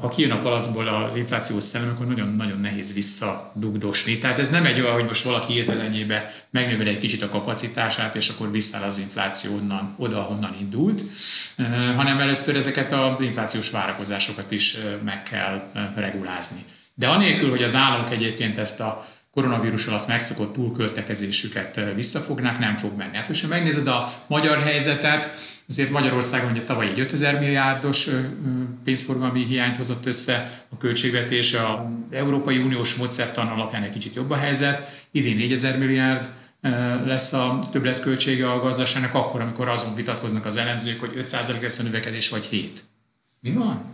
ha 0.00 0.08
kijön 0.08 0.30
a 0.30 0.42
palacból 0.42 0.88
az 0.88 1.16
inflációs 1.16 1.62
szellem, 1.62 1.88
akkor 1.88 2.06
nagyon-nagyon 2.06 2.60
nehéz 2.60 2.92
visszadugdosni. 2.92 4.18
Tehát 4.18 4.38
ez 4.38 4.48
nem 4.48 4.66
egy 4.66 4.80
olyan, 4.80 4.94
hogy 4.94 5.04
most 5.04 5.24
valaki 5.24 5.54
érteleményébe 5.54 6.34
megnöveli 6.50 6.88
egy 6.88 6.98
kicsit 6.98 7.22
a 7.22 7.28
kapacitását, 7.28 8.14
és 8.14 8.28
akkor 8.28 8.50
visszáll 8.50 8.82
az 8.82 8.98
infláció 8.98 9.54
onnan, 9.54 9.94
oda, 9.98 10.20
honnan 10.20 10.56
indult, 10.60 11.02
hanem 11.96 12.20
először 12.20 12.56
ezeket 12.56 12.92
az 12.92 13.20
inflációs 13.20 13.70
várakozásokat 13.70 14.50
is 14.50 14.76
meg 15.04 15.22
kell 15.22 15.70
regulázni. 15.94 16.60
De 16.94 17.08
anélkül, 17.08 17.50
hogy 17.50 17.62
az 17.62 17.74
államok 17.74 18.12
egyébként 18.12 18.58
ezt 18.58 18.80
a 18.80 19.06
koronavírus 19.30 19.86
alatt 19.86 20.06
megszokott 20.06 20.52
túlköltekezésüket 20.52 21.80
visszafognák, 21.94 22.58
nem 22.58 22.76
fog 22.76 22.96
menni. 22.96 23.16
Hát, 23.16 23.40
ha 23.40 23.48
megnézed 23.48 23.86
a 23.86 24.12
magyar 24.26 24.62
helyzetet, 24.62 25.50
azért 25.68 25.90
Magyarországon 25.90 26.50
ugye 26.50 26.62
tavaly 26.62 26.88
egy 26.88 27.00
5000 27.00 27.40
milliárdos 27.40 28.08
pénzforgalmi 28.84 29.44
hiányt 29.44 29.76
hozott 29.76 30.06
össze 30.06 30.64
a 30.68 30.76
költségvetés, 30.76 31.54
a 31.54 31.90
Európai 32.10 32.58
Uniós 32.58 32.94
módszertan 32.94 33.46
alapján 33.46 33.82
egy 33.82 33.92
kicsit 33.92 34.14
jobb 34.14 34.30
a 34.30 34.36
helyzet, 34.36 35.06
idén 35.10 35.36
4000 35.36 35.78
milliárd 35.78 36.28
lesz 37.04 37.32
a 37.32 37.58
többletköltsége 37.70 38.50
a 38.50 38.60
gazdaságnak 38.60 39.14
akkor, 39.14 39.40
amikor 39.40 39.68
azon 39.68 39.94
vitatkoznak 39.94 40.44
az 40.44 40.56
elemzők, 40.56 41.00
hogy 41.00 41.12
5% 41.16 41.62
lesz 41.62 41.78
a 41.78 41.82
növekedés, 41.82 42.28
vagy 42.28 42.44
7. 42.44 42.84
Mi 43.40 43.50
van? 43.50 43.84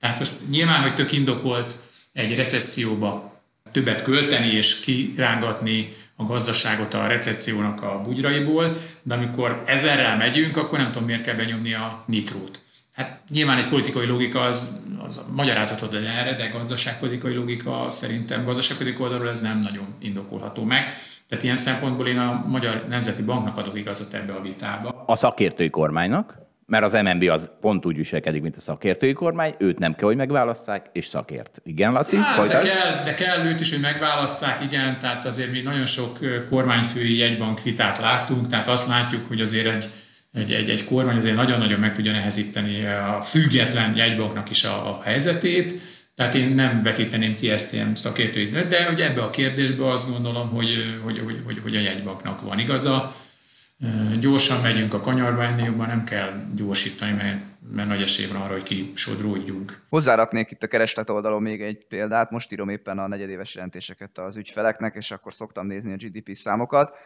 Tehát 0.00 0.18
most 0.18 0.32
nyilván, 0.50 0.82
hogy 0.82 0.94
tök 0.94 1.12
indokolt 1.12 1.76
egy 2.14 2.34
recesszióba 2.34 3.40
többet 3.72 4.02
költeni 4.02 4.46
és 4.46 4.80
kirángatni 4.80 5.92
a 6.16 6.24
gazdaságot 6.24 6.94
a 6.94 7.06
recessziónak 7.06 7.82
a 7.82 8.00
bugyraiból, 8.04 8.76
de 9.02 9.14
amikor 9.14 9.62
ezerrel 9.66 10.16
megyünk, 10.16 10.56
akkor 10.56 10.78
nem 10.78 10.92
tudom, 10.92 11.06
miért 11.06 11.22
kell 11.22 11.34
benyomni 11.34 11.74
a 11.74 12.04
nitrót. 12.06 12.60
Hát 12.92 13.20
nyilván 13.28 13.58
egy 13.58 13.68
politikai 13.68 14.06
logika 14.06 14.40
az, 14.40 14.80
az 15.04 15.20
magyarázatod 15.32 15.94
erre, 15.94 16.34
de 16.34 16.48
gazdaságpolitikai 16.48 17.34
logika 17.34 17.86
szerintem 17.90 18.44
gazdaságpolitikai 18.44 19.04
oldalról 19.04 19.30
ez 19.30 19.40
nem 19.40 19.58
nagyon 19.58 19.86
indokolható 19.98 20.62
meg. 20.62 20.84
Tehát 21.28 21.44
ilyen 21.44 21.56
szempontból 21.56 22.06
én 22.06 22.18
a 22.18 22.44
Magyar 22.48 22.84
Nemzeti 22.88 23.22
Banknak 23.22 23.56
adok 23.56 23.78
igazat 23.78 24.14
ebbe 24.14 24.32
a 24.32 24.40
vitába. 24.40 25.04
A 25.06 25.16
szakértői 25.16 25.70
kormánynak? 25.70 26.43
Mert 26.66 26.84
az 26.84 26.92
MNB 26.92 27.22
az 27.22 27.50
pont 27.60 27.86
úgy 27.86 27.96
viselkedik, 27.96 28.42
mint 28.42 28.56
a 28.56 28.60
szakértői 28.60 29.12
kormány, 29.12 29.54
őt 29.58 29.78
nem 29.78 29.94
kell, 29.94 30.06
hogy 30.06 30.16
megválasszák, 30.16 30.86
és 30.92 31.06
szakért. 31.06 31.60
Igen, 31.64 31.92
Laci? 31.92 32.16
Hát, 32.16 32.48
de, 32.48 32.58
kell, 32.58 33.02
de 33.04 33.14
kell 33.14 33.46
őt 33.46 33.60
is, 33.60 33.70
hogy 33.72 33.80
megválasszák, 33.80 34.62
igen, 34.62 34.98
tehát 34.98 35.24
azért 35.24 35.50
mi 35.50 35.60
nagyon 35.60 35.86
sok 35.86 36.18
kormányfői 36.50 37.16
jegybank 37.16 37.62
vitát 37.62 37.98
láttunk, 37.98 38.46
tehát 38.46 38.68
azt 38.68 38.88
látjuk, 38.88 39.26
hogy 39.26 39.40
azért 39.40 39.66
egy, 39.66 39.88
egy, 40.32 40.52
egy, 40.52 40.70
egy 40.70 40.84
kormány 40.84 41.16
azért 41.16 41.36
nagyon-nagyon 41.36 41.80
meg 41.80 41.94
tudja 41.94 42.12
nehezíteni 42.12 42.86
a 42.86 43.22
független 43.22 43.96
jegybanknak 43.96 44.50
is 44.50 44.64
a, 44.64 44.88
a 44.88 45.00
helyzetét, 45.04 45.74
tehát 46.14 46.34
én 46.34 46.48
nem 46.48 46.82
vetíteném 46.82 47.36
ki 47.36 47.50
ezt 47.50 47.72
ilyen 47.72 47.94
szakértői, 47.94 48.46
de 48.46 48.84
hogy 48.84 49.00
ebbe 49.00 49.22
a 49.22 49.30
kérdésbe 49.30 49.90
azt 49.90 50.10
gondolom, 50.10 50.48
hogy, 50.48 50.98
hogy, 51.02 51.20
hogy, 51.24 51.40
hogy, 51.44 51.58
hogy 51.62 51.76
a 51.76 51.80
jegybanknak 51.80 52.40
van 52.40 52.58
igaza, 52.58 53.14
Gyorsan 54.20 54.60
megyünk 54.60 54.94
a 54.94 55.00
kanyarba, 55.00 55.42
ennél 55.42 55.64
jobban 55.64 55.86
nem 55.86 56.04
kell 56.04 56.32
gyorsítani, 56.54 57.12
mert, 57.12 57.44
mert 57.72 57.88
nagy 57.88 58.02
esély 58.02 58.26
van 58.32 58.42
arra, 58.42 58.52
hogy 58.52 58.62
kisodródjunk. 58.62 59.82
Hozzáraknék 59.88 60.50
itt 60.50 60.62
a 60.62 60.66
kereslet 60.66 61.10
oldalon 61.10 61.42
még 61.42 61.62
egy 61.62 61.86
példát. 61.88 62.30
Most 62.30 62.52
írom 62.52 62.68
éppen 62.68 62.98
a 62.98 63.06
negyedéves 63.06 63.54
jelentéseket 63.54 64.18
az 64.18 64.36
ügyfeleknek, 64.36 64.94
és 64.94 65.10
akkor 65.10 65.34
szoktam 65.34 65.66
nézni 65.66 65.92
a 65.92 65.96
GDP 65.96 66.32
számokat. 66.32 66.96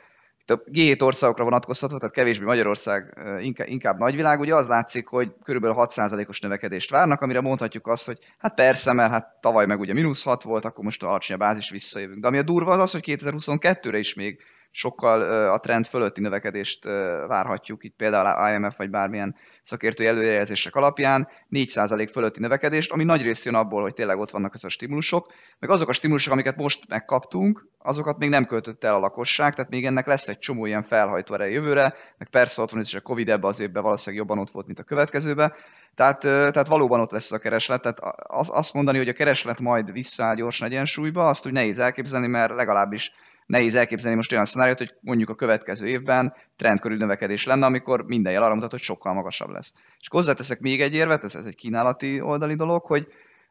Itt 0.41 0.51
a 0.51 0.63
G7 0.73 1.03
országokra 1.03 1.45
vonatkoztatva, 1.45 1.99
tehát 1.99 2.15
kevésbé 2.15 2.45
Magyarország, 2.45 3.19
inkább, 3.41 3.69
inkább 3.69 3.99
nagyvilág, 3.99 4.41
ugye 4.41 4.55
az 4.55 4.69
látszik, 4.69 5.07
hogy 5.07 5.33
körülbelül 5.45 5.77
6%-os 5.79 6.41
növekedést 6.41 6.91
várnak, 6.91 7.21
amire 7.21 7.41
mondhatjuk 7.41 7.87
azt, 7.87 8.07
hogy 8.07 8.19
hát 8.39 8.55
persze, 8.55 8.93
mert 8.93 9.11
hát 9.11 9.37
tavaly 9.41 9.67
meg 9.67 9.81
ugye 9.81 9.93
mínusz 9.93 10.23
6 10.23 10.43
volt, 10.43 10.65
akkor 10.65 10.85
most 10.85 11.03
a 11.03 11.09
alacsonyabb 11.09 11.41
bázis 11.41 11.71
visszajövünk. 11.71 12.21
De 12.21 12.27
ami 12.27 12.39
a 12.39 12.43
durva 12.43 12.73
az 12.73 12.81
az, 12.81 12.93
hogy 12.93 13.05
2022-re 13.07 13.99
is 13.99 14.15
még 14.15 14.43
sokkal 14.71 15.51
a 15.51 15.59
trend 15.59 15.87
fölötti 15.87 16.21
növekedést 16.21 16.85
várhatjuk, 17.27 17.85
itt 17.85 17.97
például 17.97 18.55
IMF 18.55 18.77
vagy 18.77 18.91
bármilyen 18.91 19.37
szakértői 19.63 20.07
előrejelzések 20.07 20.75
alapján 20.75 21.29
4% 21.51 22.09
fölötti 22.13 22.41
növekedést, 22.41 22.93
ami 22.93 23.05
nagy 23.05 23.23
rész 23.23 23.45
jön 23.45 23.55
abból, 23.55 23.83
hogy 23.83 23.95
tényleg 23.95 24.19
ott 24.19 24.31
vannak 24.31 24.55
ezek 24.55 24.71
a 24.71 24.73
stimulusok, 24.73 25.33
meg 25.59 25.71
azok 25.71 25.89
a 25.89 25.93
stimulusok, 25.93 26.33
amiket 26.33 26.57
most 26.57 26.89
megkaptunk, 26.89 27.67
azokat 27.79 28.19
még 28.19 28.29
nem 28.29 28.47
költött 28.47 28.85
el 28.85 28.95
a 28.95 28.99
lakosság, 28.99 29.55
tehát 29.55 29.71
még 29.71 29.87
ennek 29.87 30.07
lesz 30.07 30.29
egy 30.29 30.39
csomó 30.39 30.67
ilyen 30.67 30.83
felhajtó 30.83 31.35
ereje 31.35 31.51
jövőre, 31.51 31.95
meg 32.19 32.29
persze 32.31 32.63
ott 32.63 32.71
van 32.71 32.83
is 32.83 32.95
a 32.95 33.01
Covid 33.01 33.29
ebbe 33.29 33.47
az 33.47 33.61
évben 33.61 33.83
valószínűleg 33.83 34.27
jobban 34.27 34.43
ott 34.43 34.51
volt, 34.51 34.67
mint 34.67 34.79
a 34.79 34.83
következőbe, 34.83 35.55
tehát, 35.95 36.21
tehát 36.21 36.67
valóban 36.67 37.01
ott 37.01 37.11
lesz 37.11 37.33
a 37.33 37.39
kereslet, 37.39 37.83
tehát 37.83 38.01
azt 38.49 38.75
mondani, 38.75 38.99
hogy 38.99 39.09
a 39.09 39.13
kereslet 39.13 39.61
majd 39.61 39.93
visszaáll 39.93 40.35
gyorsan 40.35 40.69
egyensúlyba, 40.69 41.29
azt 41.29 41.47
úgy 41.47 41.53
nehéz 41.53 41.79
elképzelni, 41.79 42.27
mert 42.27 42.55
legalábbis 42.55 43.13
nehéz 43.49 43.75
elképzelni 43.75 44.17
most 44.17 44.33
olyan 44.33 44.45
szenáriót, 44.45 44.79
hogy 44.79 44.95
mondjuk 45.01 45.29
a 45.29 45.35
következő 45.35 45.87
évben 45.87 46.35
trendkörű 46.57 46.97
növekedés 46.97 47.47
lenne, 47.47 47.67
amikor 47.67 48.05
minden 48.05 48.33
jel 48.33 48.43
arra 48.43 48.55
mutat, 48.55 48.71
hogy 48.71 48.81
sokkal 48.81 49.15
magasabb 49.15 49.51
lesz. 49.51 49.75
És 50.01 50.09
hozzáteszek 50.11 50.61
még 50.61 50.81
egy 50.81 50.95
érvet, 50.95 51.25
ez, 51.25 51.35
ez 51.35 51.45
egy 51.45 51.55
kínálati 51.55 52.21
oldali 52.21 52.55
dolog, 52.55 52.85
hogy 52.85 53.09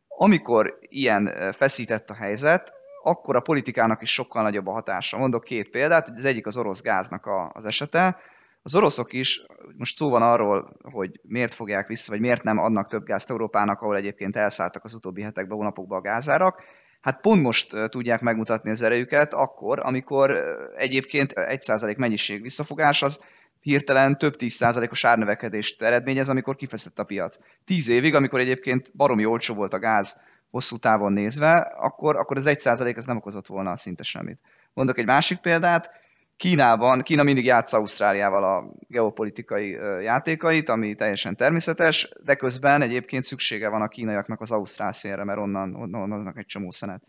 amikor 0.07 0.77
ilyen 0.81 1.51
feszített 1.51 2.09
a 2.09 2.13
helyzet, 2.13 2.73
akkor 3.03 3.35
a 3.35 3.39
politikának 3.39 4.01
is 4.01 4.13
sokkal 4.13 4.41
nagyobb 4.41 4.67
a 4.67 4.71
hatása. 4.71 5.17
Mondok 5.17 5.43
két 5.43 5.69
példát, 5.69 6.09
az 6.09 6.25
egyik 6.25 6.45
az 6.45 6.57
orosz 6.57 6.81
gáznak 6.81 7.25
a, 7.25 7.51
az 7.53 7.65
esete. 7.65 8.17
Az 8.61 8.75
oroszok 8.75 9.13
is, 9.13 9.45
most 9.77 9.95
szó 9.95 10.09
van 10.09 10.21
arról, 10.21 10.77
hogy 10.91 11.19
miért 11.23 11.53
fogják 11.53 11.87
vissza, 11.87 12.11
vagy 12.11 12.19
miért 12.19 12.43
nem 12.43 12.57
adnak 12.57 12.87
több 12.89 13.05
gázt 13.05 13.29
Európának, 13.29 13.81
ahol 13.81 13.95
egyébként 13.95 14.35
elszálltak 14.35 14.83
az 14.83 14.93
utóbbi 14.93 15.21
hetekben, 15.21 15.57
hónapokban 15.57 15.97
a 15.97 16.01
gázárak 16.01 16.63
hát 17.07 17.21
pont 17.21 17.41
most 17.41 17.89
tudják 17.89 18.21
megmutatni 18.21 18.69
az 18.69 18.81
erejüket, 18.81 19.33
akkor, 19.33 19.79
amikor 19.83 20.37
egyébként 20.75 21.31
egy 21.31 21.61
százalék 21.61 21.97
mennyiség 21.97 22.41
visszafogás 22.41 23.01
az 23.01 23.19
hirtelen 23.61 24.17
több 24.17 24.35
tíz 24.35 24.53
százalékos 24.53 25.03
árnövekedést 25.03 25.81
eredményez, 25.81 26.29
amikor 26.29 26.55
kifeszett 26.55 26.99
a 26.99 27.03
piac. 27.03 27.37
Tíz 27.65 27.87
évig, 27.87 28.15
amikor 28.15 28.39
egyébként 28.39 28.91
baromi 28.95 29.25
olcsó 29.25 29.53
volt 29.53 29.73
a 29.73 29.79
gáz 29.79 30.17
hosszú 30.49 30.77
távon 30.77 31.13
nézve, 31.13 31.51
akkor, 31.77 32.15
akkor 32.15 32.47
egy 32.47 32.59
százalék 32.59 32.97
ez 32.97 33.05
nem 33.05 33.17
okozott 33.17 33.47
volna 33.47 33.75
szinte 33.75 34.03
semmit. 34.03 34.39
Mondok 34.73 34.97
egy 34.97 35.05
másik 35.05 35.37
példát, 35.37 35.91
Kínában, 36.37 37.01
Kína 37.01 37.23
mindig 37.23 37.45
játsz 37.45 37.73
Ausztráliával 37.73 38.43
a 38.43 38.73
geopolitikai 38.87 39.69
játékait, 40.01 40.69
ami 40.69 40.95
teljesen 40.95 41.35
természetes, 41.35 42.09
de 42.23 42.35
közben 42.35 42.81
egyébként 42.81 43.23
szüksége 43.23 43.69
van 43.69 43.81
a 43.81 43.87
kínaiaknak 43.87 44.41
az 44.41 44.51
ausztrál 44.51 44.91
szénre, 44.91 45.23
mert 45.23 45.39
onnan, 45.39 45.75
onnan 45.75 46.11
aznak 46.11 46.37
egy 46.37 46.45
csomó 46.45 46.69
szenet. 46.69 47.03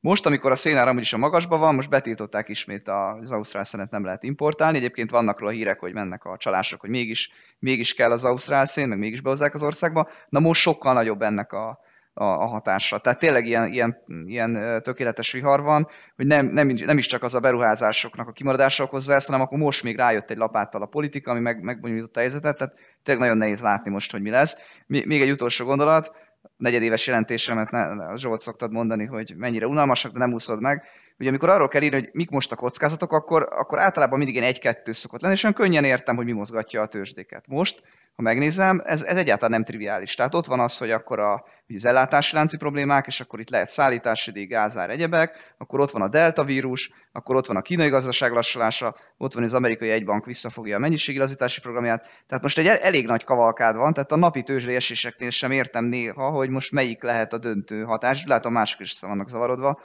Most, 0.00 0.26
amikor 0.26 0.50
a 0.50 0.54
szénár 0.56 0.88
amúgy 0.88 1.02
is 1.02 1.12
a 1.12 1.18
magasban 1.18 1.60
van, 1.60 1.74
most 1.74 1.90
betiltották 1.90 2.48
ismét 2.48 2.88
az 2.88 3.30
ausztrál 3.30 3.64
szenet 3.64 3.90
nem 3.90 4.04
lehet 4.04 4.22
importálni. 4.22 4.76
Egyébként 4.76 5.10
vannak 5.10 5.40
róla 5.40 5.52
hírek, 5.52 5.80
hogy 5.80 5.92
mennek 5.92 6.24
a 6.24 6.36
csalások, 6.36 6.80
hogy 6.80 6.90
mégis, 6.90 7.30
mégis 7.58 7.94
kell 7.94 8.10
az 8.10 8.24
ausztrál 8.24 8.64
szén, 8.64 8.88
meg 8.88 8.98
mégis 8.98 9.20
behozzák 9.20 9.54
az 9.54 9.62
országba. 9.62 10.08
Na 10.28 10.40
most 10.40 10.60
sokkal 10.60 10.92
nagyobb 10.92 11.22
ennek 11.22 11.52
a, 11.52 11.78
a, 12.14 12.24
a 12.24 12.46
hatásra. 12.46 12.98
Tehát 12.98 13.18
tényleg 13.18 13.46
ilyen, 13.46 13.72
ilyen, 13.72 14.02
ilyen 14.26 14.82
tökéletes 14.82 15.32
vihar 15.32 15.60
van, 15.60 15.88
hogy 16.16 16.26
nem, 16.26 16.46
nem, 16.46 16.68
nem 16.68 16.98
is 16.98 17.06
csak 17.06 17.22
az 17.22 17.34
a 17.34 17.40
beruházásoknak 17.40 18.28
a 18.28 18.32
kimaradása 18.32 18.84
okozza 18.84 19.14
ezt, 19.14 19.26
hanem 19.26 19.40
akkor 19.40 19.58
most 19.58 19.82
még 19.82 19.96
rájött 19.96 20.30
egy 20.30 20.36
lapáttal 20.36 20.82
a 20.82 20.86
politika, 20.86 21.30
ami 21.30 21.40
meg, 21.40 21.62
megbonyolította 21.62 22.18
a 22.18 22.22
helyzetet, 22.22 22.56
tehát 22.56 22.74
tényleg 23.02 23.22
nagyon 23.22 23.38
nehéz 23.38 23.62
látni 23.62 23.90
most, 23.90 24.10
hogy 24.12 24.22
mi 24.22 24.30
lesz. 24.30 24.56
Még 24.86 25.20
egy 25.22 25.30
utolsó 25.30 25.64
gondolat, 25.64 26.12
negyedéves 26.56 27.06
jelentésemet 27.06 27.68
Zsolt 28.16 28.40
szoktad 28.40 28.72
mondani, 28.72 29.04
hogy 29.04 29.34
mennyire 29.36 29.66
unalmasak, 29.66 30.12
de 30.12 30.18
nem 30.18 30.32
úszod 30.32 30.60
meg. 30.60 30.84
Ugye 31.18 31.28
amikor 31.28 31.48
arról 31.48 31.68
kell 31.68 31.82
írni, 31.82 31.98
hogy 32.00 32.10
mik 32.12 32.30
most 32.30 32.52
a 32.52 32.56
kockázatok, 32.56 33.12
akkor, 33.12 33.48
akkor 33.50 33.78
általában 33.78 34.18
mindig 34.18 34.34
ilyen 34.34 34.46
egy-kettő 34.46 34.92
szokott 34.92 35.20
lenni, 35.20 35.34
és 35.34 35.42
olyan 35.42 35.54
könnyen 35.54 35.84
értem, 35.84 36.16
hogy 36.16 36.24
mi 36.24 36.32
mozgatja 36.32 36.80
a 36.80 36.86
tőzsdéket. 36.86 37.48
Most 37.48 37.82
ha 38.14 38.22
megnézem, 38.22 38.80
ez, 38.84 39.02
ez 39.02 39.16
egyáltalán 39.16 39.50
nem 39.50 39.64
triviális. 39.64 40.14
Tehát 40.14 40.34
ott 40.34 40.46
van 40.46 40.60
az, 40.60 40.78
hogy 40.78 40.90
akkor 40.90 41.18
a, 41.18 41.44
az 41.74 41.84
ellátási 41.84 42.34
lánci 42.34 42.56
problémák, 42.56 43.06
és 43.06 43.20
akkor 43.20 43.40
itt 43.40 43.50
lehet 43.50 43.68
szállítási 43.68 44.30
díj, 44.30 44.46
gázár, 44.46 44.90
egyebek, 44.90 45.54
akkor 45.58 45.80
ott 45.80 45.90
van 45.90 46.02
a 46.02 46.08
delta 46.08 46.44
vírus, 46.44 46.90
akkor 47.12 47.36
ott 47.36 47.46
van 47.46 47.56
a 47.56 47.62
kínai 47.62 47.88
gazdaság 47.88 48.32
lassulása, 48.32 48.96
ott 49.16 49.34
van 49.34 49.42
az 49.42 49.54
amerikai 49.54 49.90
egybank 49.90 50.24
visszafogja 50.24 50.76
a 50.76 50.78
mennyiségi 50.78 51.18
lazítási 51.18 51.60
programját. 51.60 52.08
Tehát 52.26 52.42
most 52.42 52.58
egy 52.58 52.66
elég 52.66 53.06
nagy 53.06 53.24
kavalkád 53.24 53.76
van, 53.76 53.92
tehát 53.92 54.12
a 54.12 54.16
napi 54.16 54.42
tőzsdei 54.42 54.74
eséseknél 54.74 55.30
sem 55.30 55.50
értem 55.50 55.84
néha, 55.84 56.30
hogy 56.30 56.48
most 56.48 56.72
melyik 56.72 57.02
lehet 57.02 57.32
a 57.32 57.38
döntő 57.38 57.82
hatás. 57.82 58.24
Látom, 58.26 58.52
mások 58.52 58.80
is 58.80 59.00
vannak 59.00 59.28
zavarodva, 59.28 59.80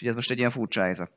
és 0.00 0.06
ez 0.06 0.14
most 0.14 0.30
egy 0.30 0.38
ilyen 0.38 0.50
furcsa 0.50 0.82
helyzet. 0.82 1.10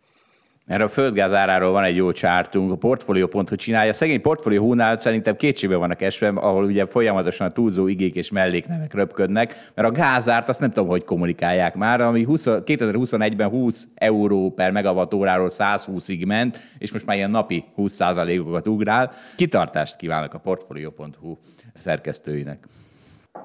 Erre 0.66 0.84
a 0.84 0.88
földgáz 0.88 1.34
áráról 1.34 1.72
van 1.72 1.84
egy 1.84 1.96
jó 1.96 2.12
csártunk, 2.12 2.72
a 2.72 2.76
Portfolio.hu 2.76 3.56
csinálja. 3.56 3.94
Szegény 3.94 4.22
Portfolio 4.22 4.62
Hunál 4.62 4.98
szerintem 4.98 5.36
kétségbe 5.36 5.76
vannak 5.76 6.02
esve, 6.02 6.28
ahol 6.28 6.64
ugye 6.64 6.86
folyamatosan 6.86 7.48
a 7.48 7.52
túlzó 7.52 7.88
igék 7.88 8.16
és 8.16 8.32
melléknevek 8.32 8.94
röpködnek, 8.94 9.72
mert 9.76 9.88
a 9.88 9.92
gázárt 9.92 10.50
azt 10.50 10.60
nem 10.60 10.72
tudom, 10.72 10.90
hogy 10.90 11.04
kommunikálják 11.04 11.76
már, 11.76 12.02
ami 12.02 12.24
20, 12.24 12.44
2021-ben 12.48 13.50
20 13.50 13.88
euró 13.96 14.52
per 14.52 14.72
megawattóráról 14.72 15.50
120-ig 15.52 16.28
ment, 16.28 16.60
és 16.78 16.92
most 16.92 17.06
már 17.06 17.16
ilyen 17.16 17.30
napi 17.30 17.64
20%-okat 17.78 18.68
ugrál. 18.68 19.12
Kitartást 19.36 19.96
kívánok 19.96 20.34
a 20.34 20.38
Portfolio.hu 20.40 21.38
szerkesztőinek. 21.74 22.68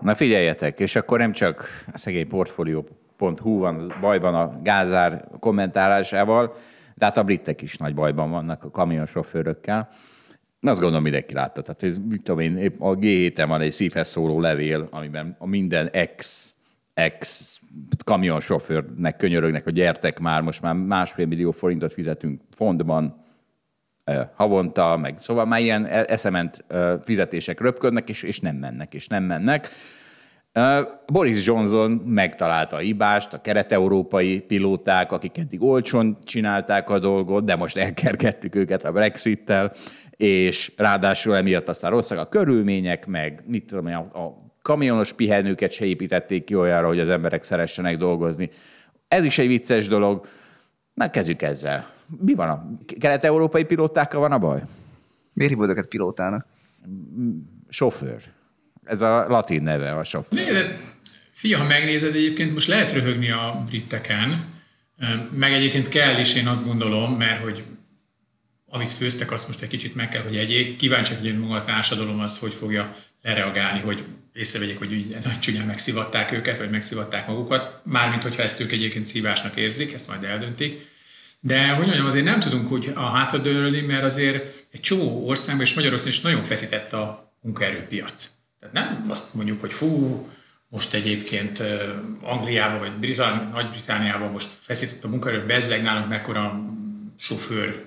Na 0.01 0.15
figyeljetek, 0.15 0.81
és 0.81 0.97
akkor 0.97 1.19
nem 1.19 1.33
csak 1.33 1.69
a 1.93 1.99
szegény 1.99 2.29
Portfolio.hu 3.25 3.59
van 3.59 3.93
bajban 4.01 4.35
a 4.35 4.61
gázár 4.63 5.29
kommentálásával, 5.41 6.55
de 6.95 7.05
hát 7.05 7.17
a 7.17 7.23
britek 7.23 7.63
is 7.63 7.77
nagy 7.77 7.95
bajban 7.95 8.31
vannak 8.31 8.65
a 8.65 8.71
kamionsofőrökkel. 8.71 9.89
Azt 10.61 10.81
gondolom, 10.81 11.03
mindenki 11.03 11.35
látta. 11.35 11.63
Tehát 11.63 11.83
ez, 11.83 11.99
mit 12.09 12.23
tudom 12.23 12.41
én, 12.41 12.57
épp 12.57 12.75
a 12.79 12.95
g 12.95 13.03
7 13.03 13.45
van 13.45 13.61
egy 13.61 13.73
szívhez 13.73 14.09
szóló 14.09 14.41
levél, 14.41 14.89
amiben 14.91 15.37
a 15.39 15.47
minden 15.47 15.89
ex, 15.93 16.55
ex 16.95 17.59
kamionsofőrnek 18.05 19.17
könyörögnek, 19.17 19.65
hogy 19.65 19.73
gyertek 19.73 20.19
már, 20.19 20.41
most 20.41 20.63
már 20.63 20.75
másfél 20.75 21.27
millió 21.27 21.51
forintot 21.51 21.93
fizetünk 21.93 22.41
fondban, 22.51 23.23
havonta, 24.35 24.97
meg 24.97 25.17
szóval 25.21 25.45
már 25.45 25.61
ilyen 25.61 25.85
e- 25.87 26.05
eszement 26.09 26.65
fizetések 27.03 27.61
röpködnek, 27.61 28.09
és, 28.09 28.23
és 28.23 28.41
nem 28.41 28.57
mennek, 28.57 28.95
és 28.95 29.07
nem 29.07 29.25
mennek. 29.25 29.69
Boris 31.07 31.47
Johnson 31.47 31.91
megtalálta 31.91 32.77
a 32.77 32.79
hibást, 32.79 33.33
a 33.33 33.41
kelet-európai 33.41 34.41
pilóták, 34.41 35.13
akik 35.13 35.39
eddig 35.39 35.63
olcsón 35.63 36.19
csinálták 36.25 36.91
a 36.91 36.99
dolgot, 36.99 37.45
de 37.45 37.57
most 37.57 37.77
elkergettük 37.77 38.55
őket 38.55 38.85
a 38.85 38.93
Brexit-tel, 38.93 39.73
és 40.17 40.73
ráadásul 40.77 41.37
emiatt 41.37 41.69
aztán 41.69 41.91
rosszak 41.91 42.19
a 42.19 42.27
körülmények, 42.27 43.07
meg 43.07 43.43
mit 43.47 43.67
tudom, 43.67 43.87
a, 43.87 44.19
a 44.19 44.53
kamionos 44.63 45.13
pihenőket 45.13 45.73
se 45.73 45.85
építették 45.85 46.45
ki 46.45 46.55
olyanra, 46.55 46.87
hogy 46.87 47.01
az 47.01 47.09
emberek 47.09 47.43
szeressenek 47.43 47.97
dolgozni. 47.97 48.51
Ez 49.09 49.25
is 49.25 49.39
egy 49.39 49.47
vicces 49.47 49.89
dolog. 49.89 50.27
Na, 50.95 51.11
kezdjük 51.11 51.43
ezzel. 51.43 51.87
Mi 52.21 52.35
van 52.35 52.49
a 52.49 52.67
kelet-európai 52.99 53.65
pilótákkal 53.65 54.21
van 54.21 54.33
a 54.33 54.39
baj? 54.39 54.63
Miért 55.33 55.53
hívod 55.53 55.69
őket 55.69 55.87
pilótának? 55.87 56.47
Sofőr. 57.69 58.23
Ez 58.85 59.03
a 59.03 59.29
latin 59.29 59.63
neve 59.63 59.93
a 59.93 60.05
sofőr. 60.05 60.53
De, 60.53 60.79
fia, 61.33 61.59
ha 61.59 61.65
megnézed, 61.65 62.15
egyébként 62.15 62.53
most 62.53 62.67
lehet 62.67 62.93
röhögni 62.93 63.31
a 63.31 63.63
briteken, 63.67 64.45
meg 65.31 65.53
egyébként 65.53 65.89
kell 65.89 66.19
is, 66.19 66.35
én 66.35 66.47
azt 66.47 66.67
gondolom, 66.67 67.17
mert 67.17 67.43
hogy 67.43 67.63
amit 68.69 68.93
főztek, 68.93 69.33
azt 69.33 69.47
most 69.47 69.63
egy 69.63 69.69
kicsit 69.69 69.95
meg 69.95 70.09
kell, 70.09 70.23
hogy 70.23 70.37
egyék. 70.37 70.77
Kíváncsi, 70.77 71.15
hogy 71.15 71.39
maga 71.39 71.55
a 71.55 71.65
társadalom 71.65 72.21
az, 72.21 72.39
hogy 72.39 72.55
fogja 72.55 72.97
lereagálni, 73.23 73.81
hogy 73.81 74.05
észrevegyék, 74.33 74.79
hogy 74.79 74.93
úgy 74.93 75.17
nagy 75.25 75.39
csúnyán 75.39 75.67
megszivatták 75.67 76.33
őket, 76.33 76.59
vagy 76.59 76.71
megszivatták 76.71 77.27
magukat, 77.27 77.81
mármint 77.85 78.23
hogyha 78.23 78.43
ezt 78.43 78.61
ők 78.61 78.73
egyébként 78.73 79.07
szívásnak 79.07 79.57
érzik, 79.57 79.93
ezt 79.93 80.09
majd 80.09 80.25
eldöntik. 80.25 80.93
De 81.41 81.69
hogy 81.69 81.87
mondjam, 81.87 82.07
azért 82.07 82.25
nem 82.25 82.41
tudunk 82.41 82.71
úgy 82.71 82.93
a 82.95 83.01
hátradőlni, 83.01 83.81
mert 83.81 84.05
azért 84.05 84.63
egy 84.73 84.81
csomó 84.81 85.29
országban, 85.29 85.65
és 85.65 85.75
Magyarországon 85.75 86.15
is 86.15 86.21
nagyon 86.21 86.43
feszített 86.43 86.93
a 86.93 87.35
munkaerőpiac. 87.41 88.31
Tehát 88.73 88.89
nem 88.89 89.11
azt 89.11 89.35
mondjuk, 89.35 89.61
hogy 89.61 89.73
fú, 89.73 90.27
most 90.69 90.95
egyébként 90.95 91.63
Angliában 92.23 92.79
vagy 92.79 92.93
Britán, 92.93 93.51
Nagy-Britániában 93.53 94.31
most 94.31 94.49
feszített 94.61 95.05
a 95.05 95.09
munkaerő, 95.09 95.47
bezzeg 95.47 95.83
nálunk 95.83 96.09
mekkora 96.09 96.61
sofőr 97.19 97.85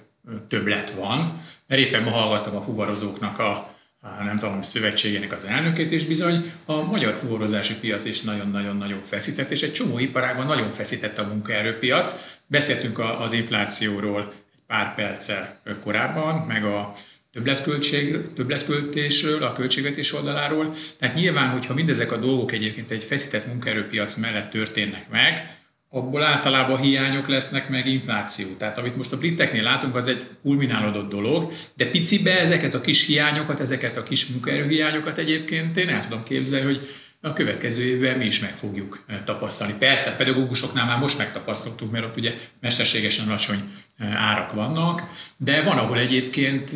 többlet 0.48 0.92
van, 0.92 1.42
mert 1.68 1.82
éppen 1.82 2.04
ma 2.04 2.10
hallgattam 2.10 2.56
a 2.56 2.62
fuvarozóknak 2.62 3.40
a, 3.40 3.52
a 4.00 4.24
nem 4.24 4.36
tudom, 4.36 4.62
szövetségének 4.62 5.32
az 5.32 5.46
elnökét, 5.46 5.92
és 5.92 6.06
bizony 6.06 6.52
a 6.66 6.82
magyar 6.82 7.14
fuvarozási 7.14 7.76
piac 7.76 8.06
is 8.06 8.22
nagyon-nagyon-nagyon 8.22 9.02
feszített, 9.02 9.52
és 9.52 9.62
egy 9.62 9.74
csomó 9.74 10.00
iparágban 10.00 10.46
nagyon 10.46 10.70
feszített 10.70 11.18
a 11.18 11.28
munkaerőpiac. 11.28 12.38
Beszéltünk 12.48 13.00
az 13.00 13.32
inflációról 13.32 14.22
egy 14.22 14.34
pár 14.68 14.96
perccel 14.96 15.60
korábban, 15.84 16.36
meg 16.36 16.66
a 16.66 16.94
többletköltség, 17.38 18.18
többletköltésről, 18.36 19.44
a 19.44 19.54
költségvetés 19.54 20.14
oldaláról. 20.14 20.74
Tehát 21.00 21.16
nyilván, 21.16 21.50
hogyha 21.50 21.74
mindezek 21.74 22.12
a 22.12 22.18
dolgok 22.18 22.52
egyébként 22.52 22.90
egy 22.90 23.04
feszített 23.04 23.48
munkaerőpiac 23.48 24.16
mellett 24.16 24.50
történnek 24.52 25.10
meg, 25.10 25.58
abból 25.90 26.24
általában 26.24 26.78
hiányok 26.78 27.28
lesznek, 27.28 27.70
meg 27.70 27.88
infláció. 27.88 28.48
Tehát 28.58 28.78
amit 28.78 28.96
most 28.96 29.12
a 29.12 29.18
briteknél 29.18 29.64
látunk, 29.64 29.96
az 29.96 30.08
egy 30.08 30.24
kulminálódott 30.42 31.10
dolog, 31.10 31.52
de 31.76 31.86
picibe 31.86 32.40
ezeket 32.40 32.74
a 32.74 32.82
kis 32.82 33.06
hiányokat, 33.06 33.60
ezeket 33.60 33.98
a 33.98 34.04
kis 34.04 34.28
munkaerőhiányokat 34.28 35.18
egyébként 35.18 35.78
én 35.78 35.90
el 35.90 36.04
tudom 36.04 36.24
képzelni, 36.24 36.66
hogy 36.66 36.88
a 37.22 37.34
következő 37.34 37.84
évben 37.84 38.18
mi 38.18 38.26
is 38.26 38.40
meg 38.40 38.56
fogjuk 38.56 39.04
eh, 39.08 39.18
tapasztalni. 39.26 39.74
Persze, 39.80 40.16
pedagógusoknál 40.16 40.86
már 40.86 41.00
most 41.00 41.18
megtapasztaltuk, 41.18 41.92
mert 41.92 42.06
ott 42.06 42.18
ugye 42.18 42.34
mesterségesen 42.60 43.28
alacsony 43.28 43.60
árak 44.00 44.54
vannak, 44.54 45.04
de 45.38 45.64
van, 45.64 45.78
ahol 45.78 45.98
egyébként 45.98 46.72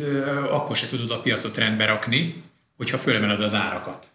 akkor 0.50 0.76
se 0.76 0.86
tudod 0.86 1.10
a 1.10 1.20
piacot 1.20 1.56
rendbe 1.56 1.84
rakni, 1.84 2.42
hogyha 2.76 2.98
fölemeled 2.98 3.40
az 3.40 3.54
árakat. 3.54 4.06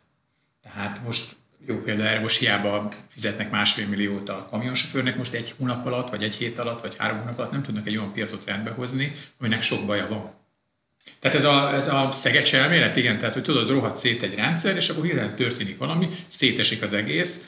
Tehát 0.63 1.01
most 1.05 1.35
jó 1.67 1.75
példa 1.75 2.03
erre, 2.03 2.19
most 2.19 2.37
hiába 2.37 2.91
fizetnek 3.07 3.51
másfél 3.51 3.87
milliót 3.87 4.29
a 4.29 4.47
kamionsofőrnek, 4.49 5.17
most 5.17 5.33
egy 5.33 5.53
hónap 5.57 5.85
alatt, 5.85 6.09
vagy 6.09 6.23
egy 6.23 6.35
hét 6.35 6.59
alatt, 6.59 6.81
vagy 6.81 6.95
három 6.97 7.17
hónap 7.17 7.37
alatt 7.37 7.51
nem 7.51 7.63
tudnak 7.63 7.87
egy 7.87 7.97
olyan 7.97 8.13
piacot 8.13 8.45
rendbe 8.45 8.71
hozni, 8.71 9.11
aminek 9.39 9.61
sok 9.61 9.85
baja 9.85 10.07
van. 10.07 10.31
Tehát 11.19 11.37
ez 11.37 11.43
a, 11.43 11.73
ez 11.73 11.87
a 11.87 12.11
szegecs 12.11 12.55
elmélet, 12.55 12.95
igen, 12.95 13.17
tehát 13.17 13.33
hogy 13.33 13.43
tudod, 13.43 13.69
rohadt 13.69 13.95
szét 13.95 14.21
egy 14.21 14.35
rendszer, 14.35 14.75
és 14.75 14.89
akkor 14.89 15.03
hirtelen 15.03 15.35
történik 15.35 15.77
valami, 15.77 16.07
szétesik 16.27 16.81
az 16.81 16.93
egész, 16.93 17.47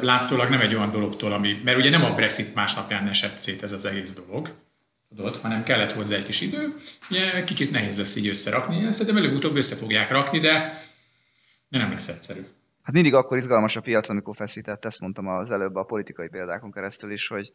látszólag 0.00 0.48
nem 0.48 0.60
egy 0.60 0.74
olyan 0.74 0.90
dologtól, 0.90 1.32
ami, 1.32 1.60
mert 1.64 1.78
ugye 1.78 1.90
nem 1.90 2.04
a 2.04 2.14
Brexit 2.14 2.54
másnapján 2.54 3.08
esett 3.08 3.38
szét 3.38 3.62
ez 3.62 3.72
az 3.72 3.84
egész 3.84 4.12
dolog, 4.12 4.54
tudod, 5.16 5.36
hanem 5.36 5.62
kellett 5.62 5.92
hozzá 5.92 6.16
egy 6.16 6.26
kis 6.26 6.40
idő, 6.40 6.76
ugye 7.10 7.44
kicsit 7.44 7.70
nehéz 7.70 7.98
lesz 7.98 8.16
így 8.16 8.28
összerakni, 8.28 8.92
szerintem 8.92 9.24
előbb-utóbb 9.24 9.56
össze 9.56 9.76
fogják 9.76 10.10
rakni, 10.10 10.38
de, 10.38 10.82
nem 11.68 11.92
lesz 11.92 12.08
egyszerű. 12.08 12.40
Hát 12.82 12.94
mindig 12.94 13.14
akkor 13.14 13.36
izgalmas 13.36 13.76
a 13.76 13.80
piac, 13.80 14.08
amikor 14.08 14.34
feszített, 14.34 14.84
ezt 14.84 15.00
mondtam 15.00 15.26
az 15.26 15.50
előbb 15.50 15.74
a 15.74 15.84
politikai 15.84 16.28
példákon 16.28 16.72
keresztül 16.72 17.12
is, 17.12 17.28
hogy 17.28 17.52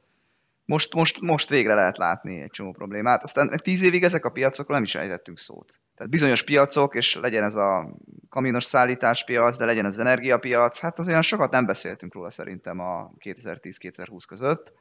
most, 0.65 0.93
most, 0.93 1.21
most 1.21 1.49
végre 1.49 1.73
lehet 1.73 1.97
látni 1.97 2.41
egy 2.41 2.49
csomó 2.49 2.71
problémát. 2.71 3.23
Aztán 3.23 3.59
tíz 3.63 3.81
évig 3.81 4.03
ezek 4.03 4.25
a 4.25 4.29
piacokról 4.29 4.75
nem 4.75 4.85
is 4.85 4.95
ejtettünk 4.95 5.39
szót. 5.39 5.79
Tehát 5.95 6.11
bizonyos 6.11 6.43
piacok, 6.43 6.95
és 6.95 7.15
legyen 7.15 7.43
ez 7.43 7.55
a 7.55 7.97
kamionos 8.29 8.63
szállításpiac, 8.63 9.57
de 9.57 9.65
legyen 9.65 9.85
az 9.85 9.99
energiapiac, 9.99 10.79
hát 10.79 10.99
az 10.99 11.07
olyan 11.07 11.21
sokat 11.21 11.51
nem 11.51 11.65
beszéltünk 11.65 12.13
róla 12.13 12.29
szerintem 12.29 12.79
a 12.79 13.11
2010-2020 13.19 14.23
között. 14.27 14.73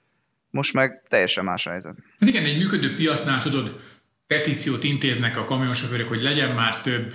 Most 0.57 0.73
meg 0.73 1.03
teljesen 1.09 1.45
más 1.45 1.67
a 1.67 1.71
helyzet. 1.71 1.95
Hát 2.21 2.29
igen, 2.29 2.45
egy 2.45 2.59
működő 2.59 2.95
piacnál 2.95 3.43
tudod, 3.43 3.81
petíciót 4.27 4.85
intéznek 4.85 5.37
a 5.37 5.45
kamionsofőrök, 5.45 6.09
hogy 6.09 6.23
legyen 6.23 6.55
már 6.55 6.81
több 6.81 7.15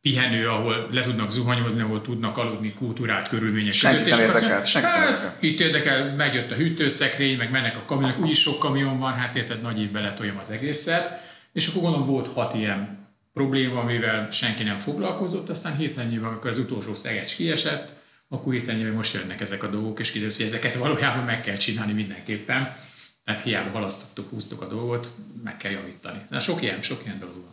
pihenő, 0.00 0.48
ahol 0.48 0.88
le 0.92 1.00
tudnak 1.00 1.30
zuhanyozni, 1.30 1.80
ahol 1.80 2.00
tudnak 2.00 2.38
aludni 2.38 2.72
kultúrált 2.72 3.28
körülmények 3.28 3.72
senki 3.72 4.02
között. 4.02 4.18
Nem 4.18 4.26
érdekel, 4.26 4.62
és 4.62 4.70
senki 4.70 4.86
hát, 4.86 5.08
érdekel. 5.08 5.36
Itt 5.40 5.60
érdekel, 5.60 6.14
megjött 6.14 6.50
a 6.50 6.54
hűtőszekrény, 6.54 7.36
meg 7.36 7.50
mennek 7.50 7.76
a 7.76 7.84
kamionok, 7.86 8.18
úgyis 8.18 8.40
sok 8.40 8.58
kamion 8.58 8.98
van, 8.98 9.12
hát 9.12 9.36
érted, 9.36 9.62
nagy 9.62 9.80
évbe 9.80 10.00
letoljam 10.00 10.38
az 10.38 10.50
egészet. 10.50 11.10
És 11.52 11.66
akkor 11.66 11.82
gondolom 11.82 12.06
volt 12.06 12.32
hat 12.32 12.54
ilyen 12.54 13.08
probléma, 13.32 13.80
amivel 13.80 14.30
senki 14.30 14.62
nem 14.62 14.76
foglalkozott, 14.76 15.48
aztán 15.48 15.76
hirtelen 15.76 16.08
nyilván, 16.08 16.30
amikor 16.30 16.50
az 16.50 16.58
utolsó 16.58 16.94
szegecs 16.94 17.36
kiesett, 17.36 17.92
akkor 18.34 18.52
hirtelen 18.52 18.92
most 18.92 19.14
jönnek 19.14 19.40
ezek 19.40 19.62
a 19.62 19.66
dolgok, 19.66 20.00
és 20.00 20.10
kiderült, 20.10 20.36
hogy 20.36 20.44
ezeket 20.44 20.74
valójában 20.74 21.24
meg 21.24 21.40
kell 21.40 21.56
csinálni 21.56 21.92
mindenképpen. 21.92 22.76
Tehát 23.24 23.42
hiába 23.42 23.70
halasztottuk, 23.70 24.28
húztuk 24.28 24.62
a 24.62 24.66
dolgot, 24.66 25.10
meg 25.44 25.56
kell 25.56 25.70
javítani. 25.70 26.18
Na, 26.28 26.40
sok 26.40 26.62
ilyen, 26.62 26.82
sok 26.82 27.00
ilyen 27.04 27.18
dolog 27.18 27.34
van. 27.34 27.52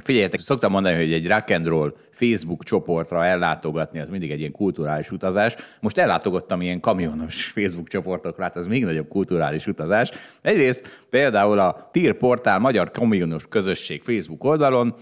Figyeljetek, 0.00 0.40
szoktam 0.40 0.72
mondani, 0.72 0.96
hogy 0.96 1.12
egy 1.12 1.26
rock 1.26 1.50
and 1.50 1.66
roll 1.66 1.96
Facebook 2.10 2.64
csoportra 2.64 3.24
ellátogatni, 3.24 4.00
az 4.00 4.08
mindig 4.08 4.30
egy 4.30 4.38
ilyen 4.38 4.52
kulturális 4.52 5.10
utazás. 5.10 5.54
Most 5.80 5.98
ellátogattam 5.98 6.60
ilyen 6.60 6.80
kamionos 6.80 7.44
Facebook 7.44 7.88
csoportokra, 7.88 8.42
hát 8.42 8.56
ez 8.56 8.66
még 8.66 8.84
nagyobb 8.84 9.08
kulturális 9.08 9.66
utazás. 9.66 10.10
Egyrészt 10.42 11.04
például 11.10 11.58
a 11.58 11.88
TIR 11.92 12.16
portál 12.16 12.58
Magyar 12.58 12.90
Kamionos 12.90 13.46
Közösség 13.48 14.02
Facebook 14.02 14.44
oldalon 14.44 14.94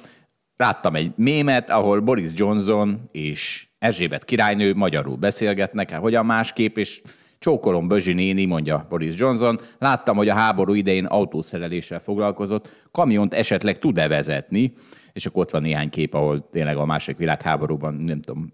láttam 0.57 0.95
egy 0.95 1.13
mémet, 1.17 1.71
ahol 1.71 2.01
Boris 2.01 2.31
Johnson 2.35 3.01
és 3.11 3.70
Erzsébet 3.81 4.25
királynő 4.25 4.75
magyarul 4.75 5.17
beszélgetnek, 5.17 5.91
hát 5.91 6.01
hogyan 6.01 6.27
másképp, 6.27 6.77
és 6.77 7.01
Csókolom 7.39 7.89
Bözsi 7.89 8.13
néni, 8.13 8.45
mondja 8.45 8.87
Boris 8.89 9.15
Johnson, 9.17 9.59
láttam, 9.79 10.17
hogy 10.17 10.29
a 10.29 10.35
háború 10.35 10.75
idején 10.75 11.05
autószereléssel 11.05 11.99
foglalkozott, 11.99 12.89
kamiont 12.91 13.35
esetleg 13.35 13.79
tud-e 13.79 14.09
vezetni, 14.09 14.73
és 15.13 15.27
akkor 15.27 15.43
ott 15.43 15.51
van 15.51 15.63
néhány 15.63 15.91
kép, 15.91 16.15
ahol 16.15 16.49
tényleg 16.51 16.77
a 16.77 16.85
második 16.85 17.19
világháborúban, 17.19 17.95
nem 17.95 18.21
tudom, 18.21 18.53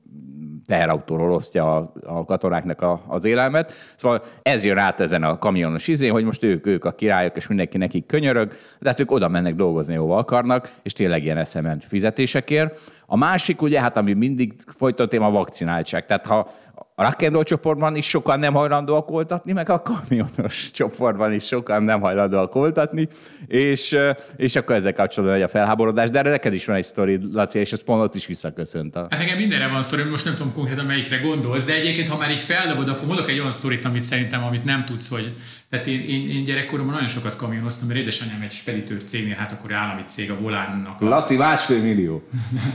teherautóról 0.66 1.32
osztja 1.32 1.76
a, 1.76 1.92
a 2.04 2.24
katonáknak 2.24 2.82
a, 2.82 3.00
az 3.06 3.24
élelmet. 3.24 3.72
Szóval 3.96 4.22
ez 4.42 4.64
jön 4.64 4.78
át 4.78 5.00
ezen 5.00 5.22
a 5.22 5.38
kamionos 5.38 5.88
izén, 5.88 6.12
hogy 6.12 6.24
most 6.24 6.42
ők, 6.42 6.66
ők 6.66 6.84
a 6.84 6.92
királyok, 6.92 7.36
és 7.36 7.46
mindenki 7.46 7.78
nekik 7.78 8.06
könyörög, 8.06 8.52
de 8.80 8.88
hát 8.88 9.00
ők 9.00 9.10
oda 9.10 9.28
mennek 9.28 9.54
dolgozni, 9.54 9.94
hova 9.94 10.16
akarnak, 10.16 10.72
és 10.82 10.92
tényleg 10.92 11.24
ilyen 11.24 11.36
eszement 11.36 11.84
fizetésekért. 11.84 12.78
A 13.06 13.16
másik, 13.16 13.62
ugye, 13.62 13.80
hát 13.80 13.96
ami 13.96 14.12
mindig 14.12 14.54
folyton 14.66 15.08
téma 15.08 15.26
a 15.26 15.30
vakcináltság. 15.30 16.06
Tehát 16.06 16.26
ha 16.26 16.50
a 16.98 17.02
rock 17.02 17.22
and 17.22 17.32
roll 17.32 17.42
csoportban 17.42 17.96
is 17.96 18.08
sokan 18.08 18.38
nem 18.38 18.54
hajlandóak 18.54 19.10
oltatni, 19.10 19.52
meg 19.52 19.68
a 19.68 19.82
kamionos 19.82 20.70
csoportban 20.70 21.32
is 21.32 21.44
sokan 21.44 21.82
nem 21.82 22.00
hajlandóak 22.00 22.54
oltatni, 22.54 23.08
és, 23.46 23.96
és 24.36 24.56
akkor 24.56 24.74
ezzel 24.74 24.92
kapcsolatban 24.92 25.38
egy 25.38 25.42
a 25.42 25.48
felháborodás. 25.48 26.10
De 26.10 26.18
erre 26.18 26.30
neked 26.30 26.54
is 26.54 26.66
van 26.66 26.76
egy 26.76 26.84
sztori, 26.84 27.18
Laci, 27.32 27.58
és 27.58 27.72
ez 27.72 27.84
pont 27.84 28.14
is 28.14 28.26
visszaköszönt. 28.26 28.96
A... 28.96 29.06
Hát 29.10 29.20
nekem 29.20 29.38
mindenre 29.38 29.68
van 29.68 29.82
sztori, 29.82 30.02
most 30.02 30.24
nem 30.24 30.34
tudom 30.34 30.52
konkrétan 30.52 30.86
melyikre 30.86 31.16
gondolsz, 31.16 31.64
de 31.64 31.74
egyébként, 31.74 32.08
ha 32.08 32.16
már 32.16 32.30
így 32.30 32.38
feldobod, 32.38 32.88
akkor 32.88 33.06
mondok 33.06 33.28
egy 33.28 33.38
olyan 33.38 33.50
sztorit, 33.50 33.84
amit 33.84 34.04
szerintem, 34.04 34.44
amit 34.44 34.64
nem 34.64 34.84
tudsz, 34.84 35.10
hogy 35.10 35.32
tehát 35.70 35.86
én, 35.86 36.00
én, 36.00 36.28
én 36.30 36.44
gyerekkoromban 36.44 36.94
nagyon 36.94 37.08
sokat 37.08 37.36
kamionoztam, 37.36 37.88
mert 37.88 38.00
édesanyám 38.00 38.40
egy 38.40 38.52
speditőr 38.52 39.04
cégnél, 39.04 39.34
hát 39.34 39.52
akkor 39.52 39.72
állami 39.72 40.02
cég 40.06 40.30
a 40.30 40.38
Volánnak. 40.38 41.00
A... 41.00 41.08
Laci, 41.08 41.36
másfél 41.36 41.82
millió. 41.82 42.28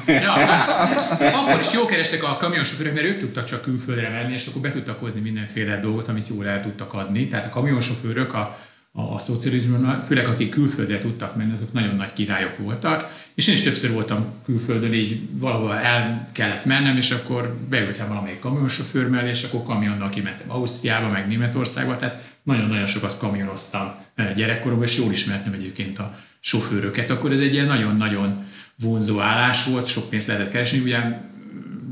ja, 0.07 0.31
hát, 0.31 1.21
akkor 1.35 1.59
is 1.59 1.73
jó 1.73 1.85
kerestek 1.85 2.23
a 2.23 2.37
kamionsofőrök, 2.37 2.93
mert 2.93 3.05
ők 3.05 3.19
tudtak 3.19 3.45
csak 3.45 3.61
külföldre 3.61 4.09
menni, 4.09 4.33
és 4.33 4.47
akkor 4.47 4.61
be 4.61 4.71
tudtak 4.71 4.99
hozni 4.99 5.19
mindenféle 5.19 5.79
dolgot, 5.79 6.07
amit 6.07 6.27
jól 6.27 6.47
el 6.47 6.61
tudtak 6.61 6.93
adni. 6.93 7.27
Tehát 7.27 7.45
a 7.45 7.49
kamionsofőrök 7.49 8.33
a, 8.33 8.57
a, 8.91 9.01
a 9.01 9.19
szocializmusban, 9.19 10.01
főleg 10.01 10.27
akik 10.27 10.49
külföldre 10.49 10.99
tudtak 10.99 11.35
menni, 11.35 11.51
azok 11.51 11.73
nagyon 11.73 11.95
nagy 11.95 12.13
királyok 12.13 12.57
voltak. 12.57 13.13
És 13.35 13.47
én 13.47 13.53
is 13.53 13.61
többször 13.61 13.91
voltam 13.91 14.25
külföldön, 14.45 14.93
így 14.93 15.19
valahol 15.31 15.73
el 15.73 16.29
kellett 16.31 16.65
mennem, 16.65 16.97
és 16.97 17.11
akkor 17.11 17.55
beültem 17.69 18.07
valamelyik 18.07 18.39
kamionsofőr 18.39 19.07
mellé, 19.07 19.29
és 19.29 19.43
akkor 19.43 19.63
kamionnal 19.63 20.09
kimentem 20.09 20.51
Ausztriába, 20.51 21.07
meg 21.07 21.27
Németországba, 21.27 21.97
tehát 21.97 22.30
nagyon-nagyon 22.43 22.85
sokat 22.85 23.17
kamionoztam 23.17 23.95
eh, 24.15 24.33
gyerekkoromban, 24.35 24.87
és 24.87 24.97
jól 24.97 25.11
ismertem 25.11 25.53
egyébként 25.53 25.99
a 25.99 26.15
sofőröket. 26.39 27.09
Akkor 27.09 27.31
ez 27.31 27.39
egy 27.39 27.53
ilyen 27.53 27.65
nagyon-nagyon 27.65 28.45
vonzó 28.79 29.19
állás 29.19 29.65
volt, 29.65 29.85
sok 29.85 30.09
pénzt 30.09 30.27
lehetett 30.27 30.51
keresni, 30.51 30.79
ugye 30.79 30.99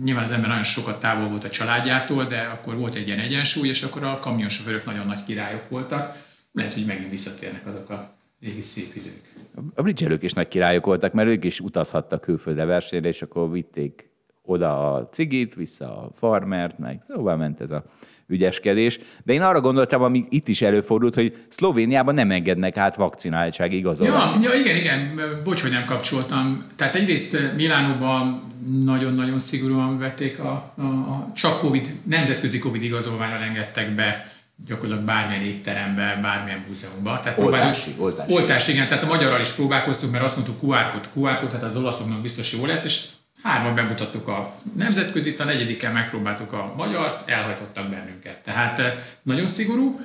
nyilván 0.04 0.24
az 0.24 0.32
ember 0.32 0.50
nagyon 0.50 0.64
sokat 0.64 1.00
távol 1.00 1.28
volt 1.28 1.44
a 1.44 1.50
családjától, 1.50 2.26
de 2.26 2.42
akkor 2.42 2.76
volt 2.76 2.96
egy 2.96 3.08
ilyen 3.08 3.20
egyensúly, 3.20 3.68
és 3.68 3.84
akkor 3.84 4.04
a 4.04 4.20
kamionsofőrök 4.20 4.86
nagyon 4.86 5.06
nagy 5.06 5.24
királyok 5.24 5.70
voltak. 5.70 6.16
Lehet, 6.52 6.74
hogy 6.74 6.86
megint 6.86 7.10
visszatérnek 7.10 7.66
azok 7.66 7.90
a 7.90 8.14
régi 8.42 8.62
szép 8.62 8.96
idők. 8.96 9.34
A 9.76 9.82
bridgelők 9.82 10.24
is 10.24 10.34
nagy 10.34 10.48
királyok 10.48 10.86
voltak, 10.86 11.14
mert 11.14 11.30
ők 11.30 11.44
is 11.44 11.60
utazhattak 11.60 12.22
külföldre 12.22 12.66
versenyre, 12.66 13.08
és 13.08 13.22
akkor 13.22 13.52
vitték 13.52 14.10
oda 14.42 14.94
a 14.94 15.08
cigit, 15.10 15.56
vissza 15.56 15.98
a 15.98 16.12
farmert, 16.12 16.78
meg 16.78 17.02
szóval 17.04 17.38
ment 17.38 17.62
ez 17.62 17.72
a 17.72 17.86
ügyeskedés. 18.30 19.00
De 19.24 19.34
én 19.34 19.42
arra 19.42 19.62
gondoltam, 19.62 20.02
ami 20.04 20.26
itt 20.30 20.48
is 20.48 20.62
előfordult, 20.62 21.14
hogy 21.14 21.36
Szlovéniában 21.48 22.14
nem 22.14 22.32
engednek 22.32 22.78
át 22.78 22.96
vakcináltság 22.96 23.74
igazolványt. 23.74 24.44
Ja, 24.44 24.54
ja, 24.54 24.60
igen, 24.60 24.76
igen, 24.76 25.20
bocs, 25.44 25.62
hogy 25.62 25.72
nem 25.72 25.86
kapcsoltam. 25.86 26.66
Tehát 26.76 26.96
egyrészt 26.96 27.56
Milánóban 27.56 28.42
nagyon-nagyon 28.84 29.40
szigorúan 29.40 30.00
vették 30.00 30.40
a, 30.40 30.74
a, 30.78 30.82
a 30.82 31.32
csak 31.36 31.60
COVID, 31.60 31.90
nemzetközi 32.04 32.60
COVID 32.60 32.84
igazolványal 32.84 33.42
engedtek 33.42 33.96
be 33.96 34.32
gyakorlatilag 34.68 35.06
bármilyen 35.06 35.44
étterembe, 35.44 36.20
bármilyen 36.22 36.64
múzeumban. 36.68 37.22
Tehát 37.22 37.40
oltási, 37.40 37.92
oltási. 37.98 38.34
Oltási, 38.34 38.72
igen. 38.72 38.88
Tehát 38.88 39.04
a 39.04 39.08
magyarral 39.08 39.40
is 39.40 39.52
próbálkoztunk, 39.52 40.12
mert 40.12 40.24
azt 40.24 40.36
mondtuk 40.36 40.64
QR 40.64 40.92
kód, 40.92 41.10
QR 41.14 41.40
kód, 41.40 41.50
tehát 41.50 41.66
az 41.66 41.76
olaszoknak 41.76 42.22
biztos 42.22 42.54
jó 42.54 42.66
lesz, 42.66 42.84
és 42.84 43.06
hárman 43.44 43.76
bemutattuk 43.76 44.28
a 44.28 44.56
nemzetközit, 44.76 45.40
a 45.40 45.44
negyedikkel 45.44 45.92
megpróbáltuk 45.92 46.54
a 46.54 46.74
magyart, 46.78 47.30
elhajtottak 47.30 47.90
bennünket. 47.90 48.38
Tehát 48.44 48.80
eh, 48.80 48.94
nagyon 49.22 49.48
szigorú. 49.48 50.02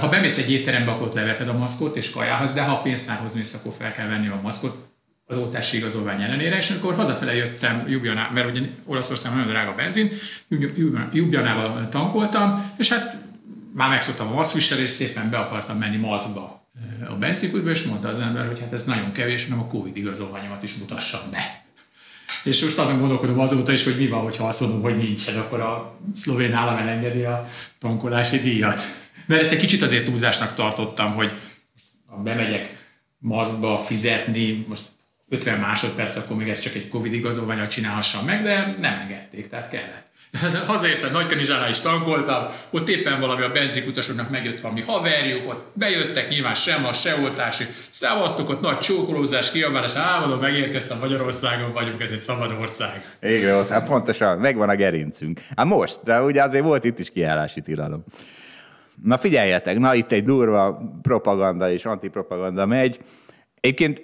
Ha 0.00 0.08
bemész 0.08 0.38
egy 0.38 0.52
étterembe, 0.52 0.90
akkor 0.90 1.10
leveted 1.14 1.48
a 1.48 1.52
maszkot 1.52 1.96
és 1.96 2.10
kajához, 2.10 2.52
de 2.52 2.62
ha 2.62 2.72
a 2.72 2.82
pénztárhoz 2.82 3.34
mész, 3.34 3.54
akkor 3.54 3.72
fel 3.78 3.92
kell 3.92 4.08
venni 4.08 4.28
a 4.28 4.40
maszkot 4.42 4.88
az 5.26 5.36
oltási 5.36 5.76
igazolvány 5.76 6.22
ellenére, 6.22 6.56
és 6.56 6.70
amikor 6.70 6.94
hazafele 6.94 7.34
jöttem 7.34 7.84
Ljubljaná, 7.86 8.30
mert 8.32 8.50
ugye 8.50 8.60
Olaszországban 8.84 9.40
nagyon 9.40 9.54
drága 9.54 9.74
benzin, 9.74 10.10
Ljubljanával 11.12 11.88
tankoltam, 11.88 12.72
és 12.78 12.92
hát 12.92 13.16
már 13.74 13.88
megszoktam 13.88 14.28
a 14.28 14.34
maszkviselést, 14.34 14.94
szépen 14.94 15.30
be 15.30 15.38
akartam 15.38 15.78
menni 15.78 15.96
maszkba 15.96 16.68
a 17.08 17.14
benzinkútba, 17.14 17.70
és 17.70 17.82
mondta 17.82 18.08
az 18.08 18.20
ember, 18.20 18.46
hogy 18.46 18.60
hát 18.60 18.72
ez 18.72 18.84
nagyon 18.84 19.12
kevés, 19.12 19.48
hanem 19.48 19.64
a 19.64 19.66
Covid 19.68 19.96
igazolványomat 19.96 20.62
is 20.62 20.74
mutassam 20.74 21.30
be. 21.30 21.67
És 22.48 22.62
most 22.62 22.78
azon 22.78 22.98
gondolkodom 22.98 23.38
azóta 23.38 23.72
is, 23.72 23.84
hogy 23.84 23.96
mi 23.96 24.06
van, 24.06 24.22
hogyha 24.22 24.46
azt 24.46 24.60
mondom, 24.60 24.82
hogy 24.82 24.96
nincsen, 24.96 25.38
akkor 25.38 25.60
a 25.60 25.98
szlovén 26.14 26.52
állam 26.52 26.76
elengedi 26.76 27.22
a 27.22 27.48
tankolási 27.78 28.38
díjat. 28.38 28.82
Mert 29.26 29.42
ezt 29.42 29.50
egy 29.50 29.58
kicsit 29.58 29.82
azért 29.82 30.04
túlzásnak 30.04 30.54
tartottam, 30.54 31.14
hogy 31.14 31.32
bemegyek 32.22 32.86
maszkba 33.18 33.78
fizetni, 33.78 34.64
most 34.68 34.82
50 35.28 35.60
másodperc, 35.60 36.16
akkor 36.16 36.36
még 36.36 36.48
ezt 36.48 36.62
csak 36.62 36.74
egy 36.74 36.88
Covid 36.88 37.12
igazolványat 37.12 37.70
csinálhassam 37.70 38.24
meg, 38.24 38.42
de 38.42 38.74
nem 38.78 38.98
engedték, 39.00 39.48
tehát 39.48 39.68
kellett. 39.68 40.07
Hazaértem, 40.66 41.12
Nagykanizsánál 41.12 41.68
is 41.68 41.80
tankoltam, 41.80 42.46
ott 42.70 42.88
éppen 42.88 43.20
valami 43.20 43.42
a 43.42 43.50
benzinkutasoknak 43.50 44.30
megjött 44.30 44.60
valami 44.60 44.80
haverjuk, 44.80 45.48
ott 45.48 45.66
bejöttek, 45.72 46.28
nyilván 46.28 46.54
sem 46.54 46.84
a 46.84 46.92
se 46.92 47.16
oltási, 47.22 47.64
szavaztok, 47.90 48.48
ott 48.48 48.60
nagy 48.60 48.78
csókolózás, 48.78 49.50
kiabálás, 49.50 49.94
álmodom, 49.94 50.40
megérkeztem 50.40 50.98
Magyarországon 50.98 51.72
vagyunk, 51.72 52.00
ez 52.00 52.12
egy 52.12 52.18
szabad 52.18 52.56
ország. 52.60 53.16
Igen, 53.22 53.54
ott, 53.54 53.68
hát 53.68 53.88
pontosan, 53.88 54.38
megvan 54.38 54.68
a 54.68 54.74
gerincünk. 54.74 55.40
Hát 55.56 55.66
most, 55.66 56.00
de 56.04 56.22
ugye 56.22 56.42
azért 56.42 56.64
volt 56.64 56.84
itt 56.84 56.98
is 56.98 57.10
kiállási 57.10 57.60
tilalom. 57.60 58.04
Na 59.02 59.18
figyeljetek, 59.18 59.78
na 59.78 59.94
itt 59.94 60.12
egy 60.12 60.24
durva 60.24 60.80
propaganda 61.02 61.70
és 61.70 61.84
antipropaganda 61.84 62.66
megy. 62.66 62.98
Egyébként 63.60 64.02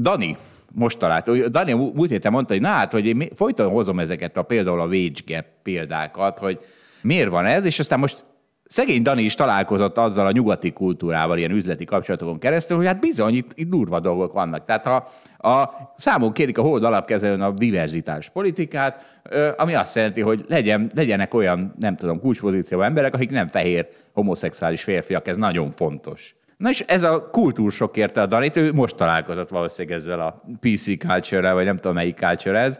Dani, 0.00 0.36
most 0.76 0.98
talált. 0.98 1.50
Dani 1.50 1.72
múlt 1.72 2.10
héten 2.10 2.32
mondta, 2.32 2.52
hogy 2.52 2.62
na 2.62 2.68
hát, 2.68 2.92
hogy 2.92 3.06
én 3.06 3.28
folyton 3.34 3.68
hozom 3.68 3.98
ezeket 3.98 4.36
a 4.36 4.42
például 4.42 4.80
a 4.80 4.86
wage 4.86 5.20
gap 5.26 5.44
példákat, 5.62 6.38
hogy 6.38 6.58
miért 7.02 7.30
van 7.30 7.46
ez, 7.46 7.64
és 7.64 7.78
aztán 7.78 7.98
most 7.98 8.24
szegény 8.64 9.02
Dani 9.02 9.22
is 9.22 9.34
találkozott 9.34 9.98
azzal 9.98 10.26
a 10.26 10.30
nyugati 10.30 10.72
kultúrával, 10.72 11.38
ilyen 11.38 11.50
üzleti 11.50 11.84
kapcsolatokon 11.84 12.38
keresztül, 12.38 12.76
hogy 12.76 12.86
hát 12.86 13.00
bizony, 13.00 13.34
itt, 13.34 13.50
itt 13.54 13.70
durva 13.70 14.00
dolgok 14.00 14.32
vannak. 14.32 14.64
Tehát 14.64 14.84
ha 14.84 15.08
a, 15.50 15.70
számon 15.94 16.32
kérik 16.32 16.58
a 16.58 16.62
hold 16.62 16.84
alapkezelőn 16.84 17.40
a 17.40 17.50
diverzitás 17.50 18.30
politikát, 18.30 19.22
ami 19.56 19.74
azt 19.74 19.96
jelenti, 19.96 20.20
hogy 20.20 20.44
legyen, 20.48 20.90
legyenek 20.94 21.34
olyan, 21.34 21.74
nem 21.78 21.96
tudom, 21.96 22.20
kulcspozícióban 22.20 22.86
emberek, 22.86 23.14
akik 23.14 23.30
nem 23.30 23.48
fehér 23.48 23.88
homoszexuális 24.12 24.82
férfiak, 24.82 25.28
ez 25.28 25.36
nagyon 25.36 25.70
fontos. 25.70 26.34
Na 26.56 26.70
és 26.70 26.80
ez 26.80 27.02
a 27.02 27.30
kultúrsok 27.30 27.96
érte 27.96 28.20
a 28.20 28.26
Danit, 28.26 28.56
ő 28.56 28.72
most 28.72 28.96
találkozott 28.96 29.48
valószínűleg 29.48 29.98
ezzel 29.98 30.20
a 30.20 30.42
PC 30.60 30.98
culture 30.98 31.52
vagy 31.52 31.64
nem 31.64 31.76
tudom 31.76 31.94
melyik 31.94 32.16
culture 32.16 32.58
ez. 32.58 32.78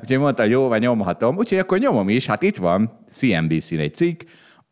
Úgyhogy 0.00 0.18
mondta, 0.18 0.42
jó, 0.42 0.68
vagy 0.68 0.80
nyomhatom. 0.80 1.36
Úgyhogy 1.36 1.58
akkor 1.58 1.78
nyomom 1.78 2.08
is, 2.08 2.26
hát 2.26 2.42
itt 2.42 2.56
van 2.56 2.98
CNBC-n 3.08 3.78
egy 3.78 3.94
cikk, 3.94 4.20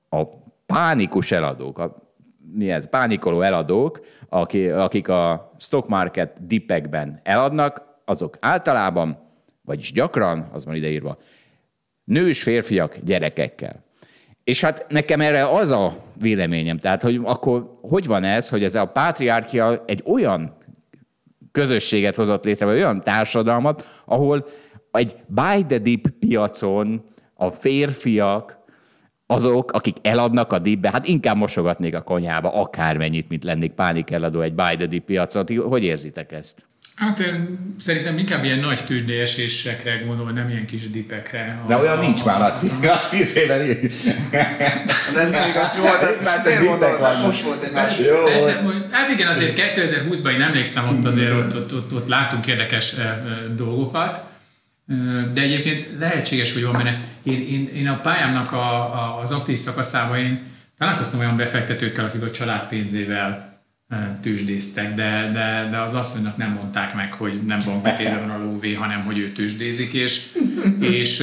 a 0.08 0.22
pánikus 0.66 1.30
eladók, 1.30 1.78
a, 1.78 1.96
mi 2.54 2.70
ez, 2.70 2.88
pánikoló 2.88 3.40
eladók, 3.40 4.00
akik 4.28 5.08
a 5.08 5.52
stock 5.58 5.88
market 5.88 6.46
dipekben 6.46 7.20
eladnak, 7.22 7.82
azok 8.04 8.36
általában, 8.40 9.18
vagyis 9.62 9.92
gyakran, 9.92 10.48
az 10.52 10.64
van 10.64 10.74
ideírva, 10.74 11.18
nős 12.04 12.42
férfiak 12.42 12.96
gyerekekkel. 12.96 13.84
És 14.50 14.60
hát 14.60 14.86
nekem 14.88 15.20
erre 15.20 15.44
az 15.44 15.70
a 15.70 15.96
véleményem, 16.20 16.78
tehát 16.78 17.02
hogy 17.02 17.20
akkor 17.24 17.78
hogy 17.80 18.06
van 18.06 18.24
ez, 18.24 18.48
hogy 18.48 18.64
ez 18.64 18.74
a 18.74 18.84
pátriárkia 18.84 19.84
egy 19.86 20.02
olyan 20.04 20.56
közösséget 21.52 22.14
hozott 22.14 22.44
létre, 22.44 22.64
vagy 22.64 22.74
olyan 22.74 23.00
társadalmat, 23.00 24.02
ahol 24.04 24.46
egy 24.90 25.16
buy 25.26 25.64
the 25.68 25.78
dip 25.78 26.08
piacon 26.08 27.04
a 27.34 27.50
férfiak 27.50 28.58
azok, 29.26 29.72
akik 29.72 29.96
eladnak 30.02 30.52
a 30.52 30.58
dipbe, 30.58 30.90
hát 30.90 31.08
inkább 31.08 31.36
mosogatnék 31.36 31.94
a 31.94 32.02
konyhába 32.02 32.52
akármennyit, 32.52 33.28
mint 33.28 33.44
lennék 33.44 33.72
pánikelladó 33.72 34.40
egy 34.40 34.54
buy 34.54 34.76
the 34.76 34.86
dip 34.86 35.04
piacon. 35.04 35.44
Hogy 35.68 35.84
érzitek 35.84 36.32
ezt? 36.32 36.69
Hát 37.00 37.18
én 37.18 37.58
szerintem 37.78 38.18
inkább 38.18 38.44
ilyen 38.44 38.58
nagy 38.58 38.84
tűzdélyesésekre 38.84 40.02
gondolom, 40.06 40.34
nem 40.34 40.48
ilyen 40.48 40.66
kis 40.66 40.90
dipekre. 40.90 41.62
De 41.66 41.76
olyan 41.76 41.98
a, 41.98 42.00
nincs 42.00 42.24
már, 42.24 42.38
Laci. 42.38 42.70
Azt 42.86 43.10
tíz 43.10 43.36
éve 43.36 43.56
De 45.12 45.20
ez 45.20 45.30
nem 45.30 45.48
igaz, 45.48 45.78
volt, 45.78 46.22
már 46.24 46.42
csak 46.44 46.64
mondod, 46.64 46.98
most 47.24 47.42
volt 47.42 47.62
egy 47.62 47.72
másik. 47.72 48.06
Jó, 48.06 48.24
Persze, 48.24 48.62
hát 48.90 49.10
igen, 49.10 49.28
azért 49.28 49.60
2020-ban 49.76 50.32
én 50.32 50.42
emlékszem, 50.42 50.88
ott 50.88 51.04
azért 51.04 51.32
ott, 51.32 51.54
ott, 51.54 51.72
ott, 51.74 51.92
ott 51.92 52.08
látunk 52.08 52.46
érdekes 52.46 52.94
dolgokat, 53.56 54.20
de 55.32 55.40
egyébként 55.40 55.88
lehetséges, 55.98 56.52
hogy 56.52 56.64
van 56.64 56.72
benne. 56.72 57.00
Én, 57.22 57.46
én, 57.48 57.70
én 57.74 57.88
a 57.88 58.00
pályámnak 58.00 58.52
a, 58.52 58.76
a, 58.76 59.20
az 59.22 59.32
aktív 59.32 59.58
szakaszában 59.58 60.18
én 60.18 60.42
találkoztam 60.78 61.20
olyan 61.20 61.36
befektetőkkel, 61.36 62.04
akik 62.04 62.22
a 62.22 62.30
család 62.30 62.68
pénzével 62.68 63.49
tőzsdéztek, 64.22 64.94
de, 64.94 65.30
de, 65.32 65.68
de 65.70 65.80
az 65.80 65.94
asszonynak 65.94 66.36
nem 66.36 66.52
mondták 66.52 66.94
meg, 66.94 67.12
hogy 67.12 67.40
nem 67.46 67.60
bankbetétben 67.64 68.28
van 68.28 68.40
a 68.40 68.44
lóvé, 68.44 68.74
hanem 68.74 69.04
hogy 69.04 69.18
ő 69.18 69.32
tőzsdézik, 69.32 69.92
és, 69.92 70.26
és, 70.80 71.22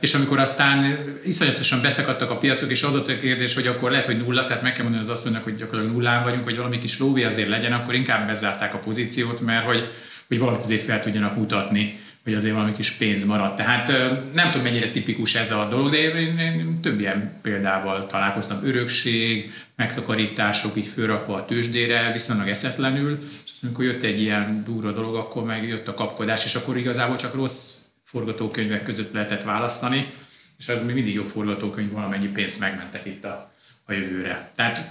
és 0.00 0.14
amikor 0.14 0.38
aztán 0.38 0.98
iszonyatosan 1.24 1.82
beszakadtak 1.82 2.30
a 2.30 2.38
piacok, 2.38 2.70
és 2.70 2.82
az 2.82 2.90
volt 2.90 3.08
a 3.08 3.16
kérdés, 3.16 3.54
hogy 3.54 3.66
akkor 3.66 3.90
lehet, 3.90 4.06
hogy 4.06 4.18
nulla, 4.18 4.44
tehát 4.44 4.62
meg 4.62 4.72
kell 4.72 4.82
mondani 4.82 5.04
az 5.04 5.10
asszonynak, 5.10 5.44
hogy 5.44 5.54
gyakorlatilag 5.54 5.96
nullán 5.96 6.22
vagyunk, 6.22 6.44
hogy 6.44 6.56
valami 6.56 6.78
kis 6.78 6.98
lóvé 6.98 7.22
azért 7.24 7.48
legyen, 7.48 7.72
akkor 7.72 7.94
inkább 7.94 8.26
bezárták 8.26 8.74
a 8.74 8.78
pozíciót, 8.78 9.40
mert 9.40 9.64
hogy, 9.64 9.88
hogy 10.28 10.38
valamit 10.38 10.60
azért 10.60 10.82
fel 10.82 11.00
tudjanak 11.00 11.36
mutatni 11.36 11.98
hogy 12.24 12.34
azért 12.34 12.54
valami 12.54 12.72
kis 12.72 12.90
pénz 12.90 13.24
maradt. 13.24 13.56
Tehát 13.56 13.86
nem 14.32 14.50
tudom, 14.50 14.62
mennyire 14.62 14.90
tipikus 14.90 15.34
ez 15.34 15.52
a 15.52 15.68
dolog, 15.70 15.90
de 15.90 15.96
én, 15.96 16.38
én 16.38 16.80
több 16.80 17.00
ilyen 17.00 17.38
példával 17.42 18.06
találkoztam. 18.06 18.58
Örökség, 18.62 19.52
megtakarítások 19.76 20.76
így 20.76 20.86
fölrakva 20.86 21.34
a 21.34 21.44
tőzsdére, 21.44 22.12
viszonylag 22.12 22.48
eszetlenül, 22.48 23.18
és 23.20 23.50
aztán 23.52 23.70
amikor 23.70 23.84
jött 23.84 24.02
egy 24.02 24.20
ilyen 24.20 24.62
durva 24.64 24.92
dolog, 24.92 25.14
akkor 25.14 25.44
meg 25.44 25.68
jött 25.68 25.88
a 25.88 25.94
kapkodás, 25.94 26.44
és 26.44 26.54
akkor 26.54 26.76
igazából 26.76 27.16
csak 27.16 27.34
rossz 27.34 27.76
forgatókönyvek 28.04 28.82
között 28.82 29.12
lehetett 29.12 29.42
választani, 29.42 30.06
és 30.58 30.68
az 30.68 30.82
még 30.84 30.94
mindig 30.94 31.14
jó 31.14 31.24
forgatókönyv, 31.24 31.90
valamennyi 31.90 32.28
pénzt 32.28 32.60
megmentek 32.60 33.06
itt 33.06 33.24
a 33.24 33.53
a 33.86 33.92
jövőre. 33.92 34.50
Tehát, 34.54 34.90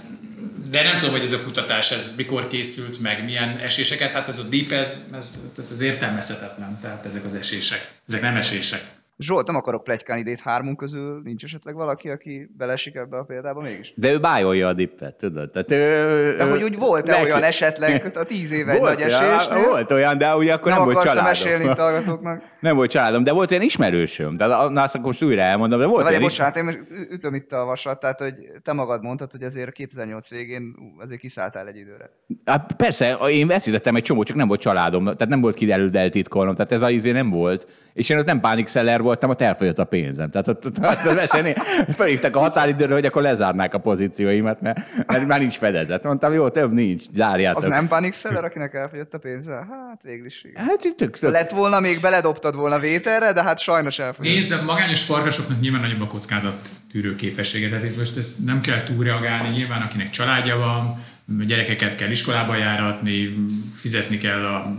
de 0.70 0.82
nem 0.82 0.98
tudom, 0.98 1.14
hogy 1.14 1.22
ez 1.22 1.32
a 1.32 1.42
kutatás 1.42 1.90
ez 1.90 2.14
mikor 2.16 2.46
készült, 2.46 3.00
meg 3.00 3.24
milyen 3.24 3.58
eséseket, 3.58 4.12
hát 4.12 4.28
ez 4.28 4.38
a 4.38 4.42
deep, 4.42 4.70
ez, 4.70 5.04
ez, 5.12 5.50
ez 5.70 5.80
értelmezhetetlen, 5.80 6.78
tehát 6.80 7.06
ezek 7.06 7.24
az 7.24 7.34
esések, 7.34 7.90
ezek 8.08 8.20
nem 8.20 8.36
esések. 8.36 8.82
Zsolt, 9.18 9.46
nem 9.46 9.56
akarok 9.56 9.84
plegykálni, 9.84 10.22
de 10.22 10.30
itt 10.30 10.38
hármunk 10.38 10.76
közül 10.76 11.20
nincs 11.24 11.44
esetleg 11.44 11.74
valaki, 11.74 12.08
aki 12.08 12.50
belesik 12.56 12.94
ebbe 12.94 13.16
a 13.16 13.22
példába 13.22 13.60
mégis? 13.60 13.92
De 13.96 14.12
ő 14.12 14.20
bájolja 14.20 14.68
a 14.68 14.72
dippet, 14.72 15.14
tudod? 15.14 15.50
Tehát 15.50 15.70
ő, 15.70 16.36
de 16.36 16.50
hogy 16.50 16.62
úgy 16.62 16.78
volt-e 16.78 17.22
olyan 17.22 17.42
esetleg 17.42 18.10
a 18.14 18.24
tíz 18.24 18.52
éve 18.52 18.72
egy 18.72 18.80
nagy 18.80 19.00
esés? 19.00 19.48
Volt 19.66 19.90
olyan, 19.90 20.18
de 20.18 20.36
ugye 20.36 20.52
akkor 20.52 20.72
nem, 20.72 20.80
nem 20.80 20.92
volt 20.92 21.06
családom. 21.06 21.24
mesélni 21.24 21.64
itt 21.64 21.76
hallgatóknak? 21.76 22.42
nem 22.60 22.76
volt 22.76 22.90
családom, 22.90 23.24
de 23.24 23.32
volt 23.32 23.50
olyan 23.50 23.62
ismerősöm. 23.62 24.36
Tehát 24.36 24.70
na, 24.70 24.82
azt 24.82 24.94
akkor 24.94 25.06
most 25.06 25.22
újra 25.22 25.40
elmondom, 25.40 25.78
de 25.78 25.86
volt 25.86 26.02
de 26.02 26.08
olyan 26.08 26.22
bocsánat, 26.22 26.56
én 26.56 26.64
most 26.64 26.78
ütöm 27.10 27.34
itt 27.34 27.52
a 27.52 27.64
vasat, 27.64 28.00
tehát 28.00 28.20
hogy 28.20 28.34
te 28.62 28.72
magad 28.72 29.02
mondtad, 29.02 29.30
hogy 29.30 29.42
azért 29.42 29.72
2008 29.72 30.30
végén 30.30 30.74
azért 30.98 31.20
kiszálltál 31.20 31.66
egy 31.66 31.76
időre. 31.76 32.10
Hát 32.44 32.72
persze, 32.72 33.12
én 33.12 33.46
veszítettem 33.46 33.94
egy 33.94 34.02
csomó, 34.02 34.22
csak 34.22 34.36
nem 34.36 34.48
volt 34.48 34.60
családom, 34.60 35.04
tehát 35.04 35.28
nem 35.28 35.40
volt 35.40 35.54
kiderült 35.54 35.96
eltitkolnom, 35.96 36.54
tehát 36.54 36.72
ez 36.72 36.82
az 36.82 36.90
izé 36.90 37.10
nem 37.10 37.30
volt. 37.30 37.66
És 37.92 38.08
én 38.08 38.18
ott 38.18 38.26
nem 38.26 38.40
pánikszeller 38.40 39.02
voltam, 39.04 39.30
ott 39.30 39.40
elfogyott 39.40 39.78
a 39.78 39.84
pénzem. 39.84 40.30
Tehát 40.30 40.48
ott, 40.48 40.66
ott, 40.66 40.78
ott 40.78 41.94
felhívtak 41.94 42.36
a 42.36 42.38
határidőre, 42.38 42.92
hogy 42.92 43.04
akkor 43.04 43.22
lezárnák 43.22 43.74
a 43.74 43.78
pozícióimat, 43.78 44.60
mert, 44.60 44.78
mert 45.06 45.26
már 45.26 45.38
nincs 45.38 45.56
fedezet. 45.56 46.02
Mondtam, 46.02 46.32
jó, 46.32 46.48
több 46.48 46.72
nincs, 46.72 47.02
zárjátok. 47.14 47.62
Az 47.62 47.68
nem 47.68 47.88
pánikszeller, 47.88 48.44
akinek 48.44 48.74
elfogyott 48.74 49.14
a 49.14 49.18
pénze? 49.18 49.52
Hát 49.52 50.02
végül 50.02 50.26
is. 50.26 50.44
Hát 50.54 50.84
itt 50.84 50.96
tök, 50.96 51.18
tök. 51.18 51.32
Lett 51.32 51.50
volna, 51.50 51.80
még 51.80 52.00
beledobtad 52.00 52.54
volna 52.54 52.78
vételre, 52.78 53.32
de 53.32 53.42
hát 53.42 53.58
sajnos 53.58 53.98
elfogyott. 53.98 54.32
Nézd, 54.32 54.48
de 54.48 54.62
magányos 54.62 55.02
farkasoknak 55.02 55.60
nyilván 55.60 55.80
nagyobb 55.80 56.00
a 56.00 56.06
kockázat 56.06 56.68
tűrő 56.90 57.14
képessége. 57.14 57.68
Tehát 57.68 57.84
itt 57.84 57.96
most 57.96 58.16
ezt 58.16 58.44
nem 58.44 58.60
kell 58.60 58.82
túlreagálni. 58.82 59.48
Nyilván, 59.48 59.82
akinek 59.82 60.10
családja 60.10 60.56
van, 60.56 61.02
gyerekeket 61.46 61.96
kell 61.96 62.10
iskolába 62.10 62.56
járatni, 62.56 63.34
fizetni 63.76 64.16
kell 64.16 64.44
a 64.44 64.76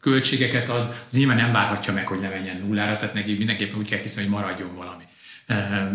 költségeket, 0.00 0.68
az, 0.68 0.90
az 1.10 1.16
nyilván 1.16 1.36
nem 1.36 1.52
várhatja 1.52 1.92
meg, 1.92 2.06
hogy 2.06 2.20
ne 2.20 2.28
menjen 2.28 2.56
nullára, 2.56 2.96
tehát 2.96 3.14
neki 3.14 3.34
mindenképpen 3.34 3.78
úgy 3.78 3.88
kell 3.88 4.00
kiszolni, 4.00 4.28
hogy 4.28 4.38
maradjon 4.38 4.74
valami. 4.76 5.02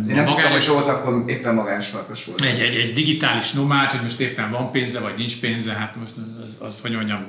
Én 0.09 0.15
nem 0.15 0.25
tudtam, 0.25 0.51
hogy 0.51 0.67
volt, 0.67 0.87
akkor 0.87 1.23
éppen 1.29 1.53
magáns 1.53 1.87
farkas 1.87 2.25
volt. 2.25 2.41
Egy, 2.41 2.59
egy, 2.59 2.75
egy 2.75 2.93
digitális 2.93 3.51
nomád, 3.51 3.91
hogy 3.91 4.01
most 4.01 4.19
éppen 4.19 4.51
van 4.51 4.71
pénze, 4.71 4.99
vagy 4.99 5.13
nincs 5.17 5.39
pénze, 5.39 5.73
hát 5.73 5.95
most 5.95 6.13
az, 6.43 6.57
az 6.59 6.81
hogy 6.81 6.91
mondjam, 6.91 7.25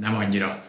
nem 0.00 0.14
annyira, 0.14 0.64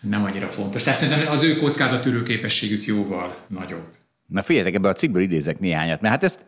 nem 0.00 0.24
annyira 0.24 0.46
fontos. 0.46 0.82
Tehát 0.82 0.98
szerintem 0.98 1.32
az 1.32 1.42
ő 1.42 1.56
kockázatűrő 1.56 2.22
képességük 2.22 2.84
jóval 2.84 3.36
nagyobb. 3.46 3.86
Na 4.26 4.42
figyeljetek, 4.42 4.74
ebből 4.74 4.90
a 4.90 4.94
cikkből 4.94 5.22
idézek 5.22 5.58
néhányat, 5.58 6.00
mert 6.00 6.14
hát 6.14 6.24
ez 6.24 6.38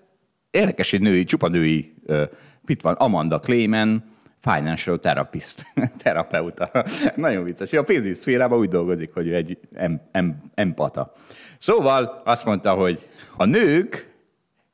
érdekes, 0.50 0.90
hogy 0.90 1.00
női, 1.00 1.24
csupa 1.24 1.48
női, 1.48 1.94
uh, 2.06 2.22
itt 2.66 2.80
van 2.80 2.94
Amanda 2.94 3.38
Clayman, 3.38 4.04
financial 4.40 4.98
therapist, 4.98 5.64
terapeuta. 6.02 6.84
Nagyon 7.14 7.44
vicces. 7.44 7.72
A 7.72 7.82
pénzügyi 7.82 8.14
szférában 8.14 8.58
úgy 8.58 8.68
dolgozik, 8.68 9.12
hogy 9.12 9.32
egy 9.32 9.58
em, 9.74 10.00
em, 10.12 10.40
empata. 10.54 11.12
Szóval 11.58 12.22
azt 12.24 12.44
mondta, 12.44 12.74
hogy 12.74 13.08
a 13.36 13.44
nők 13.44 14.14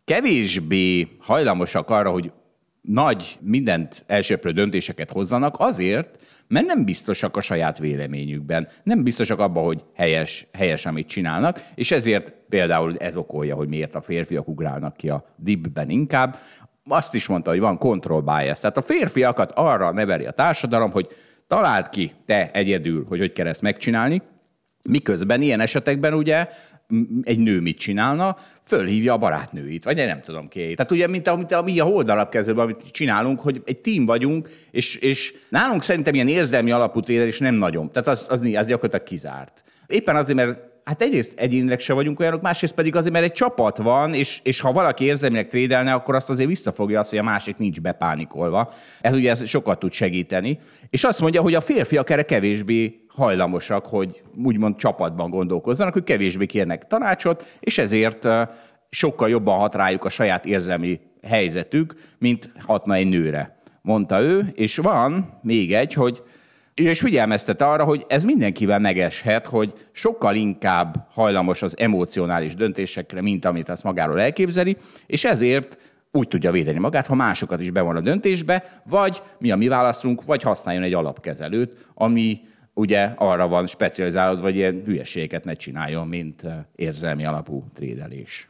kevésbé 0.04 1.08
hajlamosak 1.18 1.90
arra, 1.90 2.10
hogy 2.10 2.32
nagy, 2.80 3.38
mindent 3.40 4.04
elsőprő 4.06 4.50
döntéseket 4.50 5.10
hozzanak 5.10 5.54
azért, 5.58 6.24
mert 6.48 6.66
nem 6.66 6.84
biztosak 6.84 7.36
a 7.36 7.40
saját 7.40 7.78
véleményükben, 7.78 8.68
nem 8.82 9.02
biztosak 9.02 9.38
abban, 9.38 9.64
hogy 9.64 9.84
helyes, 9.94 10.46
helyes, 10.52 10.86
amit 10.86 11.08
csinálnak, 11.08 11.60
és 11.74 11.90
ezért 11.90 12.32
például 12.48 12.96
ez 12.96 13.16
okolja, 13.16 13.54
hogy 13.54 13.68
miért 13.68 13.94
a 13.94 14.00
férfiak 14.00 14.48
ugrálnak 14.48 14.96
ki 14.96 15.08
a 15.08 15.24
dibben 15.36 15.90
inkább, 15.90 16.36
azt 16.88 17.14
is 17.14 17.26
mondta, 17.26 17.50
hogy 17.50 17.60
van 17.60 17.78
control 17.78 18.20
bias. 18.20 18.60
Tehát 18.60 18.76
a 18.76 18.82
férfiakat 18.82 19.52
arra 19.54 19.92
neveli 19.92 20.26
a 20.26 20.30
társadalom, 20.30 20.90
hogy 20.90 21.08
találd 21.46 21.88
ki 21.88 22.12
te 22.26 22.50
egyedül, 22.52 23.04
hogy 23.08 23.18
hogy 23.18 23.32
kell 23.32 23.46
ezt 23.46 23.62
megcsinálni, 23.62 24.22
miközben 24.82 25.42
ilyen 25.42 25.60
esetekben 25.60 26.14
ugye 26.14 26.46
egy 27.22 27.38
nő 27.38 27.60
mit 27.60 27.78
csinálna, 27.78 28.36
fölhívja 28.62 29.12
a 29.12 29.18
barátnőit, 29.18 29.84
vagy 29.84 29.96
nem 29.96 30.20
tudom 30.20 30.48
ki. 30.48 30.74
Tehát 30.74 30.92
ugye, 30.92 31.06
mint 31.06 31.28
amit 31.28 31.52
a, 31.52 31.62
mi 31.62 31.80
a 31.80 31.84
holdalapkezelőben, 31.84 32.64
amit 32.64 32.90
csinálunk, 32.90 33.40
hogy 33.40 33.62
egy 33.64 33.80
tím 33.80 34.06
vagyunk, 34.06 34.48
és, 34.70 34.94
és 34.94 35.34
nálunk 35.48 35.82
szerintem 35.82 36.14
ilyen 36.14 36.28
érzelmi 36.28 36.70
alapú 36.70 37.00
trédelés 37.00 37.38
nem 37.38 37.54
nagyon. 37.54 37.92
Tehát 37.92 38.08
az, 38.08 38.26
az, 38.28 38.40
az 38.40 38.66
gyakorlatilag 38.66 39.02
kizárt. 39.02 39.64
Éppen 39.86 40.16
azért, 40.16 40.36
mert 40.36 40.75
hát 40.86 41.02
egyrészt 41.02 41.38
egyénileg 41.40 41.78
se 41.78 41.92
vagyunk 41.92 42.20
olyanok, 42.20 42.42
másrészt 42.42 42.74
pedig 42.74 42.96
azért, 42.96 43.12
mert 43.12 43.24
egy 43.24 43.32
csapat 43.32 43.76
van, 43.76 44.14
és, 44.14 44.40
és 44.42 44.60
ha 44.60 44.72
valaki 44.72 45.04
érzelmileg 45.04 45.48
trédelne, 45.48 45.92
akkor 45.92 46.14
azt 46.14 46.30
azért 46.30 46.48
visszafogja 46.48 47.00
azt, 47.00 47.10
hogy 47.10 47.18
a 47.18 47.22
másik 47.22 47.56
nincs 47.56 47.80
bepánikolva. 47.80 48.72
Ez 49.00 49.14
ugye 49.14 49.30
ez 49.30 49.46
sokat 49.48 49.78
tud 49.78 49.92
segíteni. 49.92 50.58
És 50.90 51.04
azt 51.04 51.20
mondja, 51.20 51.42
hogy 51.42 51.54
a 51.54 51.60
férfiak 51.60 52.10
erre 52.10 52.22
kevésbé 52.22 53.04
hajlamosak, 53.08 53.86
hogy 53.86 54.22
úgymond 54.44 54.76
csapatban 54.76 55.30
gondolkozzanak, 55.30 55.92
hogy 55.92 56.04
kevésbé 56.04 56.46
kérnek 56.46 56.86
tanácsot, 56.86 57.56
és 57.60 57.78
ezért 57.78 58.28
sokkal 58.90 59.28
jobban 59.28 59.58
hat 59.58 59.74
rájuk 59.74 60.04
a 60.04 60.08
saját 60.08 60.46
érzelmi 60.46 61.00
helyzetük, 61.22 61.94
mint 62.18 62.50
hatna 62.66 62.94
egy 62.94 63.08
nőre, 63.08 63.58
mondta 63.82 64.20
ő. 64.20 64.52
És 64.54 64.76
van 64.76 65.38
még 65.42 65.74
egy, 65.74 65.92
hogy 65.92 66.22
és 66.82 67.00
figyelmeztet 67.00 67.62
arra, 67.62 67.84
hogy 67.84 68.04
ez 68.08 68.24
mindenkivel 68.24 68.78
megeshet, 68.78 69.46
hogy 69.46 69.72
sokkal 69.92 70.34
inkább 70.34 71.06
hajlamos 71.10 71.62
az 71.62 71.78
emocionális 71.78 72.54
döntésekre, 72.54 73.22
mint 73.22 73.44
amit 73.44 73.68
azt 73.68 73.82
magáról 73.82 74.20
elképzeli, 74.20 74.76
és 75.06 75.24
ezért 75.24 75.78
úgy 76.12 76.28
tudja 76.28 76.50
védeni 76.50 76.78
magát, 76.78 77.06
ha 77.06 77.14
másokat 77.14 77.60
is 77.60 77.70
bevon 77.70 77.96
a 77.96 78.00
döntésbe, 78.00 78.64
vagy 78.84 79.22
mi 79.38 79.50
a 79.50 79.56
mi 79.56 79.68
válaszunk, 79.68 80.24
vagy 80.24 80.42
használjon 80.42 80.82
egy 80.82 80.92
alapkezelőt, 80.92 81.86
ami 81.94 82.40
ugye 82.74 83.12
arra 83.16 83.48
van 83.48 83.66
specializálódva, 83.66 84.42
vagy 84.42 84.56
ilyen 84.56 84.82
hülyeségeket 84.84 85.44
ne 85.44 85.54
csináljon, 85.54 86.06
mint 86.06 86.44
eh, 86.44 86.56
érzelmi 86.74 87.26
alapú 87.26 87.64
trédelés. 87.74 88.48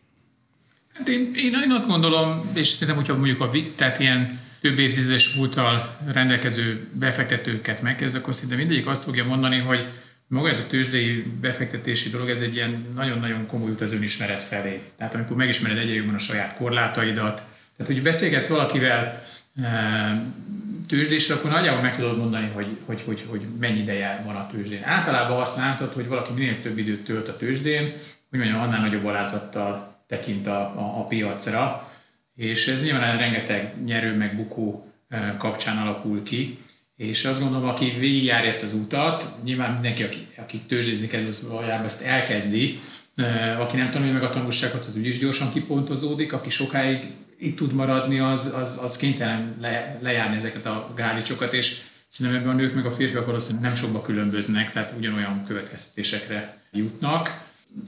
Hát 0.93 1.09
én, 1.09 1.31
én, 1.37 1.53
én 1.65 1.71
azt 1.71 1.89
gondolom, 1.89 2.51
és 2.55 2.69
szerintem, 2.69 2.97
hogyha 2.97 3.17
mondjuk 3.17 3.41
a, 3.41 3.51
tehát 3.77 3.99
ilyen 3.99 4.41
több 4.67 4.79
évtizedes 4.79 5.35
múltal 5.35 5.97
rendelkező 6.13 6.89
befektetőket 6.93 7.83
megkezd, 7.83 8.17
akkor 8.17 8.35
szinte 8.35 8.57
mindegyik 8.57 8.87
azt 8.87 9.05
fogja 9.05 9.25
mondani, 9.25 9.59
hogy 9.59 9.87
maga 10.27 10.49
ez 10.49 10.61
a 10.61 10.67
tőzsdei 10.67 11.25
befektetési 11.41 12.11
dolog, 12.11 12.29
ez 12.29 12.41
egy 12.41 12.55
ilyen 12.55 12.87
nagyon-nagyon 12.95 13.47
komoly 13.47 13.71
út 13.71 13.81
az 13.81 13.93
önismeret 13.93 14.43
felé. 14.43 14.81
Tehát 14.97 15.15
amikor 15.15 15.37
megismered 15.37 15.79
egyre 15.79 15.95
jobban 15.95 16.15
a 16.15 16.19
saját 16.19 16.57
korlátaidat, 16.57 17.43
tehát 17.77 17.93
hogy 17.93 18.03
beszélgetsz 18.03 18.49
valakivel 18.49 19.23
e, 19.63 20.23
tőzsdésre, 20.89 21.35
akkor 21.35 21.51
nagyjából 21.51 21.83
meg 21.83 21.97
tudod 21.97 22.19
mondani, 22.19 22.51
hogy, 22.55 22.77
hogy, 22.85 23.03
hogy, 23.05 23.25
hogy 23.27 23.41
mennyi 23.61 23.79
ideje 23.79 24.23
van 24.25 24.37
a 24.37 24.47
tőzsdén. 24.47 24.85
Általában 24.85 25.41
azt 25.41 25.57
látod, 25.57 25.93
hogy 25.93 26.07
valaki 26.07 26.33
minél 26.33 26.63
több 26.63 26.79
időt 26.79 27.05
tölt 27.05 27.29
a 27.29 27.37
tőzsdén, 27.37 27.93
hogy 28.31 28.39
mondjam, 28.39 28.61
annál 28.61 28.81
nagyobb 28.81 29.05
alázattal 29.05 29.97
tekint 30.07 30.47
a, 30.47 30.61
a, 30.61 30.99
a 30.99 31.07
piacra, 31.07 31.91
és 32.37 32.67
ez 32.67 32.83
nyilván 32.83 33.19
rengeteg 33.19 33.75
nyerő 33.85 34.17
meg 34.17 34.37
bukó 34.37 34.93
kapcsán 35.39 35.77
alakul 35.77 36.23
ki, 36.23 36.59
és 36.97 37.25
azt 37.25 37.41
gondolom, 37.41 37.69
aki 37.69 37.95
végigjárja 37.99 38.49
ezt 38.49 38.63
az 38.63 38.73
utat, 38.73 39.45
nyilván 39.45 39.73
mindenki, 39.73 40.03
aki, 40.03 40.27
aki 40.37 40.59
tőzsdézni 40.59 41.07
kezd, 41.07 41.29
az 41.29 41.49
valójában 41.51 41.87
ezt 41.87 42.03
elkezdi, 42.03 42.81
aki 43.59 43.77
nem 43.77 43.91
tanulja 43.91 44.13
meg 44.13 44.23
a 44.23 44.31
tanulságot, 44.31 44.85
az 44.85 44.97
úgyis 44.97 45.19
gyorsan 45.19 45.53
kipontozódik, 45.53 46.33
aki 46.33 46.51
sokáig 46.51 47.07
itt 47.39 47.57
tud 47.57 47.73
maradni, 47.73 48.19
az, 48.19 48.55
az, 48.55 48.79
az 48.83 48.97
kénytelen 48.97 49.57
le, 49.61 49.99
lejárni 50.03 50.37
ezeket 50.37 50.67
a 50.67 50.93
gálicsokat, 50.95 51.53
és 51.53 51.81
szerintem 52.09 52.43
ebben 52.43 52.55
a 52.55 52.57
nők 52.57 52.75
meg 52.75 52.87
a 52.87 52.91
férfiak 52.91 53.27
valószínűleg 53.27 53.65
nem 53.65 53.75
sokba 53.75 54.01
különböznek, 54.01 54.73
tehát 54.73 54.95
ugyanolyan 54.99 55.45
következtetésekre 55.47 56.63
jutnak. 56.73 57.46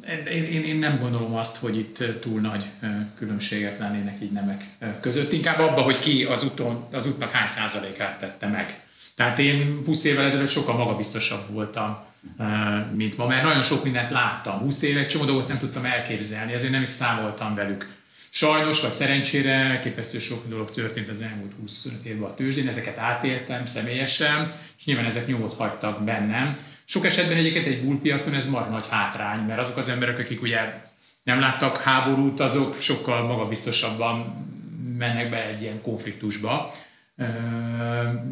Én, 0.08 0.44
én, 0.44 0.64
én 0.64 0.78
nem 0.78 0.98
gondolom 1.00 1.34
azt, 1.34 1.56
hogy 1.56 1.76
itt 1.76 2.20
túl 2.20 2.40
nagy 2.40 2.64
különbségek 3.16 3.78
lennének 3.78 4.22
így 4.22 4.32
nemek 4.32 4.64
között, 5.00 5.32
inkább 5.32 5.58
abban, 5.58 5.84
hogy 5.84 5.98
ki 5.98 6.24
az, 6.24 6.44
úton, 6.44 6.86
az 6.92 7.06
útnak 7.06 7.30
hány 7.30 7.48
százalékát 7.48 8.18
tette 8.18 8.46
meg. 8.46 8.80
Tehát 9.16 9.38
én 9.38 9.80
20 9.84 10.04
évvel 10.04 10.24
ezelőtt 10.24 10.48
sokkal 10.48 10.76
magabiztosabb 10.76 11.52
voltam, 11.52 11.98
mint 12.92 13.16
ma, 13.16 13.26
mert 13.26 13.42
nagyon 13.42 13.62
sok 13.62 13.84
mindent 13.84 14.10
láttam. 14.10 14.58
20 14.58 14.82
éve 14.82 15.00
egy 15.00 15.08
csomó 15.08 15.24
dolgot 15.24 15.48
nem 15.48 15.58
tudtam 15.58 15.84
elképzelni, 15.84 16.52
ezért 16.52 16.72
nem 16.72 16.82
is 16.82 16.88
számoltam 16.88 17.54
velük. 17.54 17.96
Sajnos, 18.30 18.80
vagy 18.80 18.92
szerencsére 18.92 19.78
képesztő 19.78 20.18
sok 20.18 20.48
dolog 20.48 20.70
történt 20.70 21.08
az 21.08 21.22
elmúlt 21.22 21.52
25 21.60 22.04
évben 22.04 22.30
a 22.30 22.34
tőzsdén, 22.34 22.68
ezeket 22.68 22.98
átéltem 22.98 23.64
személyesen, 23.64 24.52
és 24.78 24.84
nyilván 24.84 25.04
ezek 25.04 25.26
nyomot 25.26 25.54
hagytak 25.54 26.04
bennem. 26.04 26.56
Sok 26.90 27.04
esetben 27.04 27.36
egyébként 27.36 27.66
egy 27.66 27.84
bullpiacon 27.84 28.34
ez 28.34 28.46
mar 28.46 28.70
nagy 28.70 28.88
hátrány, 28.88 29.40
mert 29.40 29.58
azok 29.58 29.76
az 29.76 29.88
emberek, 29.88 30.18
akik 30.18 30.42
ugye 30.42 30.82
nem 31.22 31.40
láttak 31.40 31.76
háborút, 31.76 32.40
azok 32.40 32.78
sokkal 32.78 33.26
magabiztosabban 33.26 34.46
mennek 34.98 35.30
be 35.30 35.44
egy 35.44 35.62
ilyen 35.62 35.82
konfliktusba. 35.82 36.72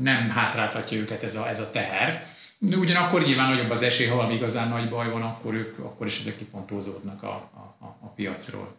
Nem 0.00 0.30
hátráltatja 0.30 0.98
őket 0.98 1.22
ez 1.22 1.34
a, 1.34 1.48
ez 1.48 1.60
a 1.60 1.70
teher. 1.70 2.26
De 2.58 2.76
ugyanakkor 2.76 3.22
nyilván 3.22 3.50
nagyobb 3.50 3.70
az 3.70 3.82
esély, 3.82 4.06
ha 4.06 4.16
valami 4.16 4.34
igazán 4.34 4.68
nagy 4.68 4.88
baj 4.88 5.10
van, 5.10 5.22
akkor 5.22 5.54
ők 5.54 5.78
akkor 5.78 6.06
is 6.06 6.22
kipontózódnak 6.38 7.22
a, 7.22 7.50
a, 7.80 7.96
a 8.00 8.08
piacról. 8.08 8.76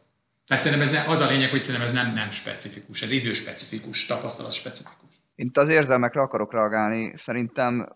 Tehát 0.47 0.63
szerintem 0.63 0.87
ez 0.87 0.93
ne, 0.93 1.11
az 1.11 1.19
a 1.19 1.27
lényeg, 1.27 1.49
hogy 1.49 1.61
szerintem 1.61 1.87
ez 1.87 1.93
nem, 1.93 2.13
nem 2.13 2.31
specifikus, 2.31 3.01
ez 3.01 3.11
időspecifikus, 3.11 4.05
tapasztalat 4.05 4.53
specifikus. 4.53 5.09
Én 5.35 5.51
az 5.53 5.69
érzelmekre 5.69 6.21
akarok 6.21 6.53
reagálni. 6.53 7.11
Szerintem 7.15 7.89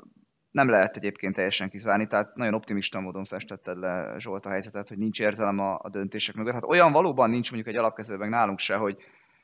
nem 0.51 0.69
lehet 0.69 0.95
egyébként 0.97 1.35
teljesen 1.35 1.69
kizárni, 1.69 2.07
tehát 2.07 2.35
nagyon 2.35 2.53
optimista 2.53 2.99
módon 2.99 3.23
festetted 3.23 3.77
le 3.77 4.15
Zsolt 4.17 4.45
a 4.45 4.49
helyzetet, 4.49 4.87
hogy 4.87 4.97
nincs 4.97 5.19
érzelem 5.19 5.59
a, 5.59 5.79
a 5.81 5.89
döntések 5.89 6.35
mögött. 6.35 6.53
Hát 6.53 6.63
olyan 6.63 6.91
valóban 6.91 7.29
nincs 7.29 7.51
mondjuk 7.51 7.73
egy 7.73 7.79
alapkezelőben 7.79 8.29
nálunk 8.29 8.59
se, 8.59 8.75
hogy 8.75 8.97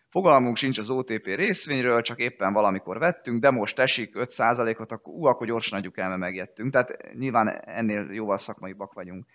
fogalmunk 0.09 0.57
sincs 0.57 0.77
az 0.77 0.89
OTP 0.89 1.25
részvényről, 1.25 2.01
csak 2.01 2.19
éppen 2.19 2.53
valamikor 2.53 2.99
vettünk, 2.99 3.41
de 3.41 3.51
most 3.51 3.79
esik 3.79 4.11
5%-ot, 4.13 4.91
akkor, 4.91 5.13
ú, 5.13 5.25
akkor 5.25 5.47
gyorsan 5.47 5.79
adjuk 5.79 5.97
el, 5.97 6.07
mert 6.07 6.19
megjettünk. 6.19 6.71
Tehát 6.71 7.13
nyilván 7.13 7.47
ennél 7.65 8.07
jóval 8.11 8.37
szakmaibbak 8.37 8.93
vagyunk. 8.93 9.25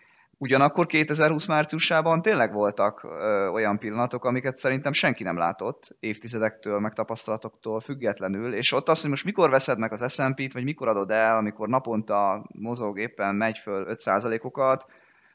Ugyanakkor 0.42 0.86
2020 0.86 1.46
márciusában 1.46 2.22
tényleg 2.22 2.52
voltak 2.52 3.04
ö, 3.04 3.48
olyan 3.48 3.78
pillanatok, 3.78 4.24
amiket 4.24 4.56
szerintem 4.56 4.92
senki 4.92 5.22
nem 5.22 5.36
látott 5.36 5.96
évtizedektől, 6.00 6.78
meg 6.78 6.92
tapasztalatoktól 6.92 7.80
függetlenül, 7.80 8.54
és 8.54 8.72
ott 8.72 8.88
az, 8.88 9.00
hogy 9.00 9.10
most 9.10 9.24
mikor 9.24 9.50
veszed 9.50 9.78
meg 9.78 9.92
az 9.92 10.12
S&P-t, 10.12 10.52
vagy 10.52 10.64
mikor 10.64 10.88
adod 10.88 11.10
el, 11.10 11.36
amikor 11.36 11.68
naponta 11.68 12.46
mozog 12.54 12.98
éppen 12.98 13.34
megy 13.34 13.58
föl 13.58 13.86
5%-okat, 13.90 14.86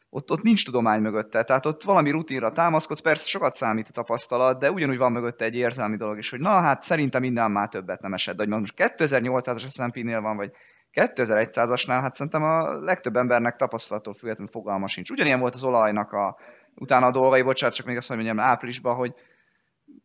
ott, 0.09 0.31
ott 0.31 0.41
nincs 0.41 0.65
tudomány 0.65 1.01
mögötte, 1.01 1.43
tehát 1.43 1.65
ott 1.65 1.83
valami 1.83 2.11
rutinra 2.11 2.51
támaszkodsz, 2.51 3.01
persze 3.01 3.27
sokat 3.27 3.53
számít 3.53 3.87
a 3.87 3.93
tapasztalat, 3.93 4.59
de 4.59 4.71
ugyanúgy 4.71 4.97
van 4.97 5.11
mögötte 5.11 5.45
egy 5.45 5.55
érzelmi 5.55 5.97
dolog 5.97 6.17
is, 6.17 6.29
hogy 6.29 6.39
na 6.39 6.59
hát 6.59 6.81
szerintem 6.81 7.21
minden 7.21 7.51
már 7.51 7.69
többet 7.69 8.01
nem 8.01 8.13
esett, 8.13 8.35
de 8.35 8.43
hogy 8.43 8.59
most 8.59 8.73
2800-as 8.77 9.69
S&P-nél 9.69 10.21
van, 10.21 10.35
vagy 10.35 10.51
2100-asnál, 10.93 11.99
hát 12.01 12.13
szerintem 12.13 12.43
a 12.43 12.79
legtöbb 12.79 13.15
embernek 13.15 13.55
tapasztalattól 13.55 14.13
függetlenül 14.13 14.51
fogalma 14.51 14.87
sincs. 14.87 15.09
Ugyanilyen 15.09 15.39
volt 15.39 15.53
az 15.53 15.63
olajnak 15.63 16.11
a, 16.11 16.37
utána 16.75 17.05
a 17.05 17.11
dolgai, 17.11 17.41
bocsánat, 17.41 17.75
csak 17.75 17.85
még 17.85 17.97
azt 17.97 18.09
mondjam, 18.09 18.39
áprilisban, 18.39 18.95
hogy 18.95 19.13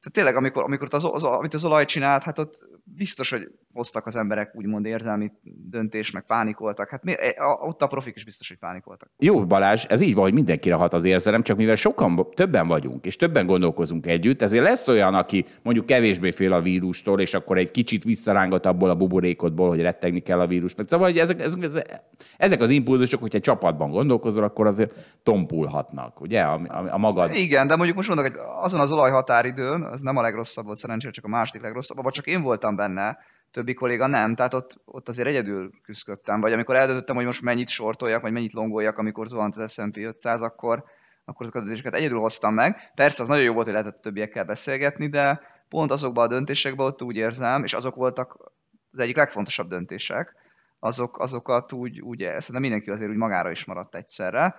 tehát 0.03 0.13
tényleg, 0.13 0.37
amikor, 0.37 0.63
amikor 0.63 0.89
az, 0.91 1.05
az, 1.05 1.25
amit 1.25 1.55
az 1.55 1.65
olaj 1.65 1.85
csinált, 1.85 2.23
hát 2.23 2.39
ott 2.39 2.67
biztos, 2.85 3.31
hogy 3.31 3.49
hoztak 3.73 4.07
az 4.07 4.17
emberek 4.17 4.53
úgymond 4.55 4.87
érzelmi 4.87 5.33
döntés, 5.71 6.11
meg 6.11 6.27
pánikoltak. 6.27 6.89
Hát 6.89 7.03
mi, 7.03 7.13
a, 7.37 7.67
ott 7.67 7.83
a 7.83 7.87
profik 7.87 8.17
is 8.17 8.25
biztos, 8.25 8.49
hogy 8.49 8.59
pánikoltak. 8.59 9.11
Jó, 9.19 9.47
Balázs, 9.47 9.85
ez 9.89 10.01
így 10.01 10.15
van, 10.15 10.23
hogy 10.23 10.33
mindenkire 10.33 10.75
hat 10.75 10.93
az 10.93 11.05
érzelem, 11.05 11.43
csak 11.43 11.57
mivel 11.57 11.75
sokan, 11.75 12.27
többen 12.35 12.69
vagyunk, 12.69 13.07
és 13.07 13.17
többen 13.17 13.47
gondolkozunk 13.47 14.07
együtt, 14.07 14.43
ezért 14.43 14.65
lesz 14.65 14.89
olyan, 14.89 15.15
aki 15.15 15.45
mondjuk 15.63 15.87
kevésbé 15.87 16.31
fél 16.31 16.53
a 16.53 16.61
vírustól, 16.61 17.21
és 17.21 17.35
akkor 17.35 17.59
egy 17.59 17.71
kicsit 17.71 18.05
visszarángat 18.05 18.67
abból 18.67 18.91
a 18.91 18.95
buborékodból, 18.95 19.69
hogy 19.69 19.81
rettegni 19.81 20.21
kell 20.21 20.41
a 20.41 20.47
vírus. 20.47 20.75
Szóval 20.87 21.09
hogy 21.09 21.19
ezek, 21.19 21.41
ezek, 21.41 22.03
ezek 22.37 22.61
az 22.61 22.71
impulzusok, 22.71 23.21
hogyha 23.21 23.41
csapatban 23.41 23.91
gondolkozol, 23.91 24.45
akkor 24.45 24.67
azért 24.67 25.19
tompulhatnak, 25.23 26.21
ugye, 26.21 26.41
a, 26.41 26.61
a, 26.69 26.87
a 26.91 26.99
magad. 26.99 27.35
Igen, 27.35 27.67
de 27.67 27.77
mondjuk 27.77 27.97
most 27.97 28.09
mondok, 28.09 28.27
hogy 28.27 28.41
azon 28.63 28.81
az 28.81 28.93
olajhatáridőn, 28.93 29.92
az 29.93 30.01
nem 30.01 30.17
a 30.17 30.23
legrosszabb 30.23 30.65
volt 30.65 30.79
szerencsére, 30.79 31.13
csak 31.13 31.25
a 31.25 31.29
második 31.29 31.63
legrosszabb, 31.63 32.03
vagy 32.03 32.13
csak 32.13 32.27
én 32.27 32.43
voltam 32.43 32.77
benne, 32.77 33.19
többi 33.51 33.75
kolléga 33.75 34.07
nem, 34.07 34.35
tehát 34.35 34.55
ott, 34.55 34.81
ott 34.85 35.09
azért 35.09 35.29
egyedül 35.29 35.71
küzdöttem, 35.83 36.41
vagy 36.41 36.53
amikor 36.53 36.77
eldöntöttem, 36.77 37.17
hogy 37.17 37.25
most 37.25 37.43
mennyit 37.43 37.69
sortoljak, 37.69 38.23
vagy 38.23 38.33
mennyit 38.33 38.53
longoljak, 38.53 38.99
amikor 38.99 39.27
zuhant 39.27 39.57
az 39.57 39.73
S&P 39.73 39.97
500, 39.97 40.41
akkor, 40.41 40.85
akkor 41.25 41.41
azokat 41.41 41.63
a 41.63 41.65
döntéseket 41.65 41.95
egyedül 41.95 42.19
hoztam 42.19 42.55
meg. 42.55 42.79
Persze 42.95 43.23
az 43.23 43.29
nagyon 43.29 43.45
jó 43.45 43.53
volt, 43.53 43.65
hogy 43.65 43.75
lehetett 43.75 43.99
a 43.99 44.01
többiekkel 44.01 44.45
beszélgetni, 44.45 45.07
de 45.07 45.41
pont 45.69 45.91
azokban 45.91 46.25
a 46.25 46.29
döntésekben 46.29 46.87
ott 46.87 47.03
úgy 47.03 47.17
érzem, 47.17 47.65
és 47.65 47.75
azok 47.75 47.95
voltak 47.95 48.53
az 48.93 48.99
egyik 48.99 49.17
legfontosabb 49.17 49.69
döntések, 49.69 50.35
azok, 50.79 51.19
azokat 51.19 51.73
úgy, 51.73 52.01
úgy 52.01 52.19
szerintem 52.19 52.61
mindenki 52.61 52.91
azért 52.91 53.11
úgy 53.11 53.17
magára 53.17 53.51
is 53.51 53.65
maradt 53.65 53.95
egyszerre, 53.95 54.55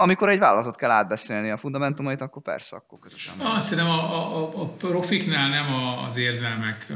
amikor 0.00 0.28
egy 0.28 0.38
vállalatot 0.38 0.76
kell 0.76 0.90
átbeszélni 0.90 1.50
a 1.50 1.56
fundamentumait, 1.56 2.20
akkor 2.20 2.42
persze, 2.42 2.76
akkor 2.76 2.98
közösen. 2.98 3.34
Ah, 3.38 3.60
szerintem 3.60 3.88
a, 3.92 4.36
a, 4.36 4.62
a 4.62 4.66
profiknál 4.66 5.48
nem 5.48 5.74
az 6.06 6.16
érzelmek 6.16 6.86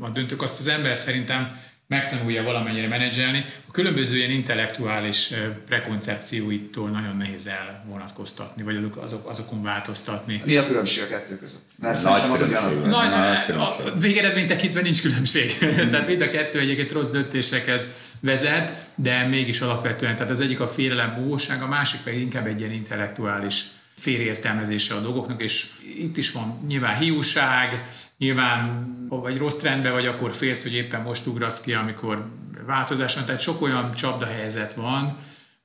a 0.00 0.08
döntők, 0.08 0.42
azt 0.42 0.58
az 0.58 0.66
ember 0.66 0.96
szerintem 0.96 1.56
megtanulja 1.86 2.42
valamennyire 2.42 2.88
menedzselni. 2.88 3.44
A 3.68 3.70
különböző 3.70 4.16
ilyen 4.16 4.30
intellektuális 4.30 5.32
prekoncepcióitól 5.66 6.88
nagyon 6.88 7.16
nehéz 7.16 7.46
elvonatkoztatni, 7.46 8.62
vagy 8.62 8.76
azok, 8.76 8.96
azok, 8.96 9.28
azokon 9.28 9.62
változtatni. 9.62 10.42
Mi 10.44 10.56
a 10.56 10.66
különbség 10.66 11.02
a 11.02 11.06
kettő 11.06 11.38
között? 11.38 11.64
Mert 11.78 12.04
nagy 12.04 12.22
különbség. 12.22 12.78
Nagy, 12.78 13.10
nagy, 13.10 13.56
a 13.56 13.98
végeredmény 13.98 14.46
tekintve 14.46 14.80
nincs 14.80 15.02
különbség. 15.02 15.58
tehát 15.90 16.06
mind 16.06 16.22
a 16.22 16.30
kettő 16.30 16.58
egyébként 16.58 16.92
rossz 16.92 17.08
döntésekhez 17.08 17.94
vezet, 18.20 18.90
de 18.94 19.26
mégis 19.26 19.60
alapvetően, 19.60 20.16
tehát 20.16 20.30
az 20.30 20.40
egyik 20.40 20.60
a 20.60 20.68
félelem 20.68 21.14
búvóság, 21.14 21.62
a 21.62 21.66
másik 21.66 22.00
pedig 22.00 22.20
inkább 22.20 22.46
egy 22.46 22.58
ilyen 22.58 22.72
intellektuális 22.72 23.64
félértelmezése 23.96 24.94
a 24.94 25.00
dolgoknak, 25.00 25.42
és 25.42 25.66
itt 25.98 26.16
is 26.16 26.32
van 26.32 26.60
nyilván 26.66 26.96
hiúság, 26.96 27.82
nyilván 28.18 28.88
vagy 29.08 29.38
rossz 29.38 29.56
trendben 29.56 29.92
vagy, 29.92 30.06
akkor 30.06 30.32
félsz, 30.32 30.62
hogy 30.62 30.74
éppen 30.74 31.02
most 31.02 31.26
ugrasz 31.26 31.60
ki, 31.60 31.72
amikor 31.72 32.28
változás 32.66 33.14
van. 33.14 33.24
Tehát 33.24 33.40
sok 33.40 33.62
olyan 33.62 33.92
csapdahelyzet 33.94 34.74
van, 34.74 35.16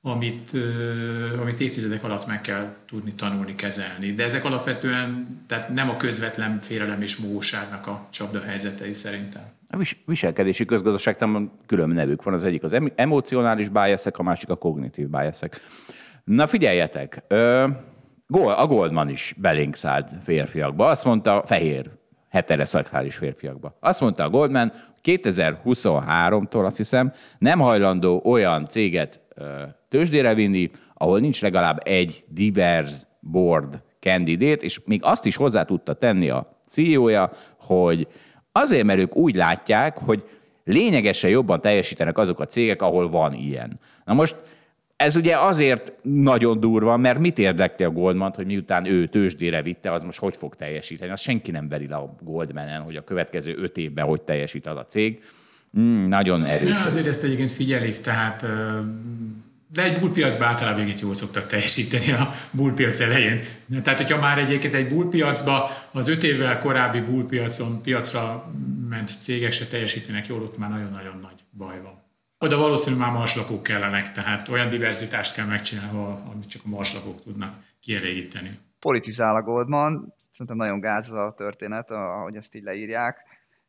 amit, 0.07 0.51
amit 1.41 1.59
évtizedek 1.59 2.03
alatt 2.03 2.27
meg 2.27 2.41
kell 2.41 2.75
tudni 2.87 3.13
tanulni, 3.13 3.55
kezelni. 3.55 4.13
De 4.13 4.23
ezek 4.23 4.45
alapvetően 4.45 5.27
tehát 5.47 5.69
nem 5.69 5.89
a 5.89 5.97
közvetlen 5.97 6.61
félelem 6.61 7.01
és 7.01 7.17
móságnak 7.17 7.87
a 7.87 8.07
csapdahelyzetei 8.09 8.93
szerintem. 8.93 9.41
A 9.67 9.83
viselkedési 10.05 10.65
közgazdaságtan 10.65 11.51
külön 11.65 11.89
nevük 11.89 12.23
van. 12.23 12.33
Az 12.33 12.43
egyik 12.43 12.63
az 12.63 12.75
emocionális 12.95 13.69
biasek, 13.69 14.17
a 14.17 14.23
másik 14.23 14.49
a 14.49 14.55
kognitív 14.55 15.07
biasek. 15.07 15.59
Na 16.23 16.47
figyeljetek, 16.47 17.23
a 18.55 18.65
Goldman 18.67 19.09
is 19.09 19.35
belénk 19.37 19.75
szállt 19.75 20.09
férfiakba. 20.23 20.85
Azt 20.85 21.05
mondta, 21.05 21.43
fehér 21.45 21.91
heteroszexuális 22.29 23.15
férfiakba. 23.15 23.77
Azt 23.79 24.01
mondta 24.01 24.23
a 24.23 24.29
Goldman, 24.29 24.71
2023-tól 25.03 26.65
azt 26.65 26.77
hiszem 26.77 27.13
nem 27.37 27.59
hajlandó 27.59 28.21
olyan 28.25 28.67
céget 28.67 29.19
tőzsdére 29.95 30.33
vinni, 30.33 30.69
ahol 30.93 31.19
nincs 31.19 31.41
legalább 31.41 31.79
egy 31.83 32.23
divers 32.27 33.01
board 33.19 33.83
candidate, 33.99 34.65
és 34.65 34.79
még 34.85 34.99
azt 35.03 35.25
is 35.25 35.35
hozzá 35.35 35.63
tudta 35.63 35.93
tenni 35.93 36.29
a 36.29 36.61
CEO-ja, 36.67 37.31
hogy 37.59 38.07
azért, 38.51 38.83
mert 38.83 38.99
ők 38.99 39.15
úgy 39.15 39.35
látják, 39.35 39.97
hogy 39.97 40.23
lényegesen 40.63 41.29
jobban 41.29 41.61
teljesítenek 41.61 42.17
azok 42.17 42.39
a 42.39 42.45
cégek, 42.45 42.81
ahol 42.81 43.09
van 43.09 43.33
ilyen. 43.33 43.79
Na 44.05 44.13
most 44.13 44.35
ez 44.95 45.15
ugye 45.15 45.37
azért 45.37 45.93
nagyon 46.01 46.59
durva, 46.59 46.97
mert 46.97 47.19
mit 47.19 47.39
érdekli 47.39 47.85
a 47.85 47.89
Goldman, 47.89 48.33
hogy 48.35 48.45
miután 48.45 48.85
ő 48.85 49.07
tőzsdére 49.07 49.61
vitte, 49.61 49.91
az 49.91 50.03
most 50.03 50.19
hogy 50.19 50.35
fog 50.35 50.55
teljesíteni? 50.55 51.11
Az 51.11 51.21
senki 51.21 51.51
nem 51.51 51.69
veri 51.69 51.87
le 51.87 51.95
a 51.95 52.15
Goldmanen, 52.21 52.81
hogy 52.81 52.95
a 52.95 53.03
következő 53.03 53.55
öt 53.57 53.77
évben 53.77 54.05
hogy 54.05 54.21
teljesít 54.21 54.67
az 54.67 54.77
a 54.77 54.85
cég. 54.85 55.23
Mm, 55.79 56.07
nagyon 56.07 56.45
erős. 56.45 56.69
Ja, 56.69 56.85
azért 56.85 57.05
ezt 57.05 57.23
egyébként 57.23 57.51
figyelik, 57.51 58.01
tehát 58.01 58.45
de 59.67 59.83
egy 59.83 59.99
bullpiacban 59.99 60.47
általában 60.47 60.79
egyébként 60.79 61.03
jól 61.03 61.13
szoktak 61.13 61.47
teljesíteni 61.47 62.11
a 62.11 62.29
bullpiac 62.51 62.99
elején. 62.99 63.41
Tehát, 63.83 63.99
hogyha 63.99 64.19
már 64.19 64.37
egyébként 64.37 64.73
egy 64.73 64.87
bullpiacba 64.87 65.69
az 65.91 66.07
öt 66.07 66.23
évvel 66.23 66.59
korábbi 66.59 66.99
bullpiacon 66.99 67.81
piacra 67.81 68.51
ment 68.89 69.21
cégek 69.21 69.51
se 69.51 69.67
teljesítenek 69.67 70.27
jól, 70.27 70.41
ott 70.41 70.57
már 70.57 70.69
nagyon-nagyon 70.69 71.19
nagy 71.21 71.43
baj 71.51 71.81
van. 71.81 72.03
Oda 72.37 72.57
valószínűleg 72.57 73.05
már 73.05 73.15
marslapok 73.15 73.63
kellenek, 73.63 74.11
tehát 74.11 74.47
olyan 74.47 74.69
diverzitást 74.69 75.33
kell 75.33 75.45
megcsinálni, 75.45 75.97
amit 76.33 76.49
csak 76.49 76.61
a 76.65 76.69
marslapok 76.69 77.21
tudnak 77.21 77.53
kielégíteni. 77.79 78.59
Politizál 78.79 79.35
a 79.35 79.41
Goldman, 79.41 80.13
szerintem 80.31 80.57
nagyon 80.57 80.79
gáz 80.79 81.11
a 81.11 81.33
történet, 81.37 81.91
ahogy 81.91 82.35
ezt 82.35 82.55
így 82.55 82.63
leírják. 82.63 83.17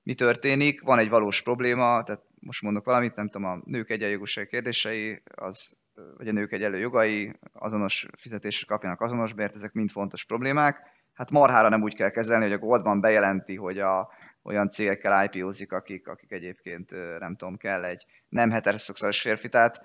Mi 0.02 0.14
történik? 0.14 0.80
Van 0.80 0.98
egy 0.98 1.08
valós 1.08 1.42
probléma, 1.42 2.02
tehát 2.02 2.22
most 2.40 2.62
mondok 2.62 2.84
valamit, 2.84 3.14
nem 3.14 3.28
tudom, 3.28 3.48
a 3.48 3.60
nők 3.64 3.90
egyenjogúság 3.90 4.46
kérdései, 4.46 5.22
az, 5.34 5.76
vagy 6.16 6.28
a 6.28 6.32
nők 6.32 6.52
egyenlő 6.52 6.78
jogai, 6.78 7.32
azonos 7.52 8.06
fizetésre 8.16 8.66
kapjanak 8.66 9.00
azonos 9.00 9.32
bért, 9.32 9.54
ezek 9.54 9.72
mind 9.72 9.90
fontos 9.90 10.24
problémák. 10.24 10.80
Hát 11.12 11.30
marhára 11.30 11.68
nem 11.68 11.82
úgy 11.82 11.94
kell 11.94 12.10
kezelni, 12.10 12.44
hogy 12.44 12.52
a 12.52 12.58
Goldman 12.58 13.00
bejelenti, 13.00 13.56
hogy 13.56 13.78
a, 13.78 14.08
olyan 14.42 14.68
cégekkel 14.68 15.24
IPO-zik, 15.24 15.72
akik, 15.72 16.08
akik 16.08 16.32
egyébként 16.32 16.90
nem 17.18 17.36
tudom, 17.36 17.56
kell 17.56 17.84
egy 17.84 18.04
nem 18.28 18.50
heteroszexuális 18.50 19.20
férfi, 19.20 19.48
tehát, 19.48 19.80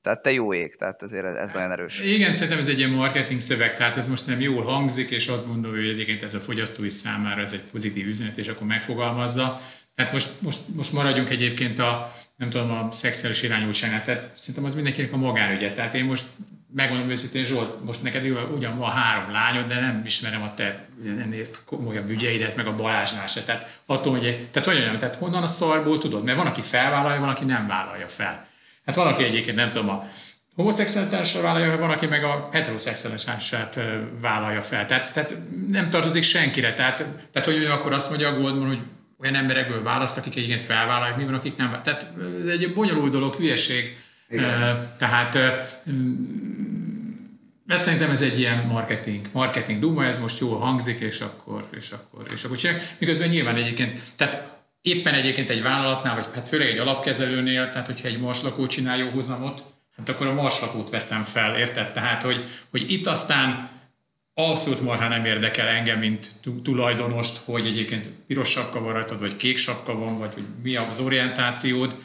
tehát 0.00 0.22
te 0.22 0.32
jó 0.32 0.54
ég, 0.54 0.76
tehát 0.76 1.02
ezért 1.02 1.24
ez, 1.24 1.34
ez 1.34 1.52
nagyon 1.52 1.70
erős. 1.70 2.00
Igen, 2.00 2.32
szerintem 2.32 2.58
ez 2.58 2.68
egy 2.68 2.78
ilyen 2.78 2.90
marketing 2.90 3.40
szöveg, 3.40 3.76
tehát 3.76 3.96
ez 3.96 4.08
most 4.08 4.26
nem 4.26 4.40
jól 4.40 4.62
hangzik, 4.62 5.10
és 5.10 5.28
azt 5.28 5.46
gondolja, 5.46 5.80
hogy 5.80 5.88
egyébként 5.88 6.22
ez 6.22 6.34
a 6.34 6.38
fogyasztói 6.38 6.90
számára 6.90 7.40
ez 7.40 7.52
egy 7.52 7.62
pozitív 7.70 8.06
üzenet, 8.06 8.36
és 8.36 8.48
akkor 8.48 8.66
megfogalmazza. 8.66 9.60
Tehát 9.94 10.12
most, 10.12 10.40
most, 10.40 10.58
most 10.74 10.92
maradjunk 10.92 11.30
egyébként 11.30 11.78
a, 11.78 12.12
nem 12.36 12.50
tudom, 12.50 12.70
a 12.70 12.88
szexuális 12.92 13.42
irányultságnál, 13.42 14.02
tehát 14.02 14.30
szerintem 14.34 14.64
az 14.64 14.74
mindenkinek 14.74 15.12
a 15.12 15.16
magánügye. 15.16 15.72
Tehát 15.72 15.94
én 15.94 16.04
most 16.04 16.24
megmondom 16.74 17.10
őszintén, 17.10 17.44
Zsolt, 17.44 17.84
most 17.84 18.02
neked 18.02 18.26
ugyan 18.54 18.78
van 18.78 18.90
három 18.90 19.32
lányod, 19.32 19.66
de 19.66 19.80
nem 19.80 20.02
ismerem 20.04 20.42
a 20.42 20.54
te 20.54 20.86
ennél 21.04 21.46
komolyabb 21.64 22.10
ügyeidet, 22.10 22.56
meg 22.56 22.66
a 22.66 22.76
Balázsnál 22.76 23.26
se. 23.26 23.42
Tehát, 23.42 23.80
attól, 23.86 24.12
hogy, 24.12 24.48
tehát, 24.50 24.68
hogy 24.68 24.74
mondjam, 24.74 24.98
tehát 24.98 25.16
honnan 25.16 25.42
a 25.42 25.46
szarból 25.46 25.98
tudod? 25.98 26.24
Mert 26.24 26.36
van, 26.36 26.46
aki 26.46 26.60
felvállalja, 26.60 27.20
van, 27.20 27.28
aki 27.28 27.44
nem 27.44 27.66
vállalja 27.66 28.08
fel. 28.08 28.46
Hát 28.86 28.94
van, 28.94 29.06
aki 29.06 29.24
egyébként 29.24 29.56
nem 29.56 29.68
tudom, 29.68 29.88
a 29.88 30.06
homoszexualitásra 30.54 31.42
vállalja, 31.42 31.76
van, 31.76 31.90
aki 31.90 32.06
meg 32.06 32.24
a 32.24 32.48
heteroszexualitását 32.52 33.80
vállalja 34.20 34.62
fel. 34.62 34.86
Tehát, 34.86 35.12
tehát 35.12 35.36
nem 35.68 35.90
tartozik 35.90 36.22
senkire. 36.22 36.74
Tehát, 36.74 36.96
tehát 37.32 37.48
hogy 37.48 37.64
akkor 37.64 37.92
azt 37.92 38.08
mondja 38.08 38.28
a 38.28 38.40
Goldman, 38.40 38.68
hogy 38.68 38.80
olyan 39.24 39.36
emberekből 39.36 39.82
választ, 39.82 40.18
akik 40.18 40.36
egyébként 40.36 40.60
felvállalják, 40.60 41.16
mi 41.16 41.24
van, 41.24 41.34
akik 41.34 41.56
nem. 41.56 41.80
Tehát 41.82 42.06
ez 42.42 42.48
egy 42.48 42.74
bonyolult 42.74 43.12
dolog, 43.12 43.34
hülyeség. 43.34 43.96
Igen. 44.28 44.94
Tehát 44.98 45.34
ez 47.66 47.82
szerintem 47.82 48.10
ez 48.10 48.22
egy 48.22 48.38
ilyen 48.38 48.66
marketing, 48.66 49.26
marketing 49.32 49.80
duma, 49.80 50.04
ez 50.04 50.18
most 50.18 50.40
jól 50.40 50.58
hangzik, 50.58 51.00
és 51.00 51.20
akkor, 51.20 51.64
és 51.76 51.90
akkor, 51.90 52.26
és 52.32 52.44
akkor 52.44 52.56
csinálják. 52.56 52.84
Miközben 52.98 53.28
nyilván 53.28 53.56
egyébként, 53.56 54.00
tehát 54.16 54.52
éppen 54.82 55.14
egyébként 55.14 55.50
egy 55.50 55.62
vállalatnál, 55.62 56.14
vagy 56.14 56.26
hát 56.34 56.48
főleg 56.48 56.68
egy 56.68 56.78
alapkezelőnél, 56.78 57.68
tehát 57.70 57.86
hogyha 57.86 58.08
egy 58.08 58.20
marslakó 58.20 58.66
csinál 58.66 58.98
jó 58.98 59.08
húzamot, 59.08 59.62
hát 59.96 60.08
akkor 60.08 60.26
a 60.26 60.34
marslakót 60.34 60.90
veszem 60.90 61.22
fel, 61.22 61.58
érted? 61.58 61.92
Tehát, 61.92 62.22
hogy, 62.22 62.44
hogy 62.70 62.90
itt 62.90 63.06
aztán 63.06 63.70
abszolút 64.34 64.80
marha 64.80 65.08
nem 65.08 65.24
érdekel 65.24 65.66
engem, 65.66 65.98
mint 65.98 66.32
tulajdonost, 66.62 67.40
hogy 67.44 67.66
egyébként 67.66 68.08
piros 68.26 68.50
sapka 68.50 68.80
van 68.80 68.92
rajtad, 68.92 69.20
vagy 69.20 69.36
kék 69.36 69.56
sapka 69.56 69.98
van, 69.98 70.18
vagy 70.18 70.34
hogy 70.34 70.44
mi 70.62 70.76
az 70.76 71.00
orientációd, 71.00 71.96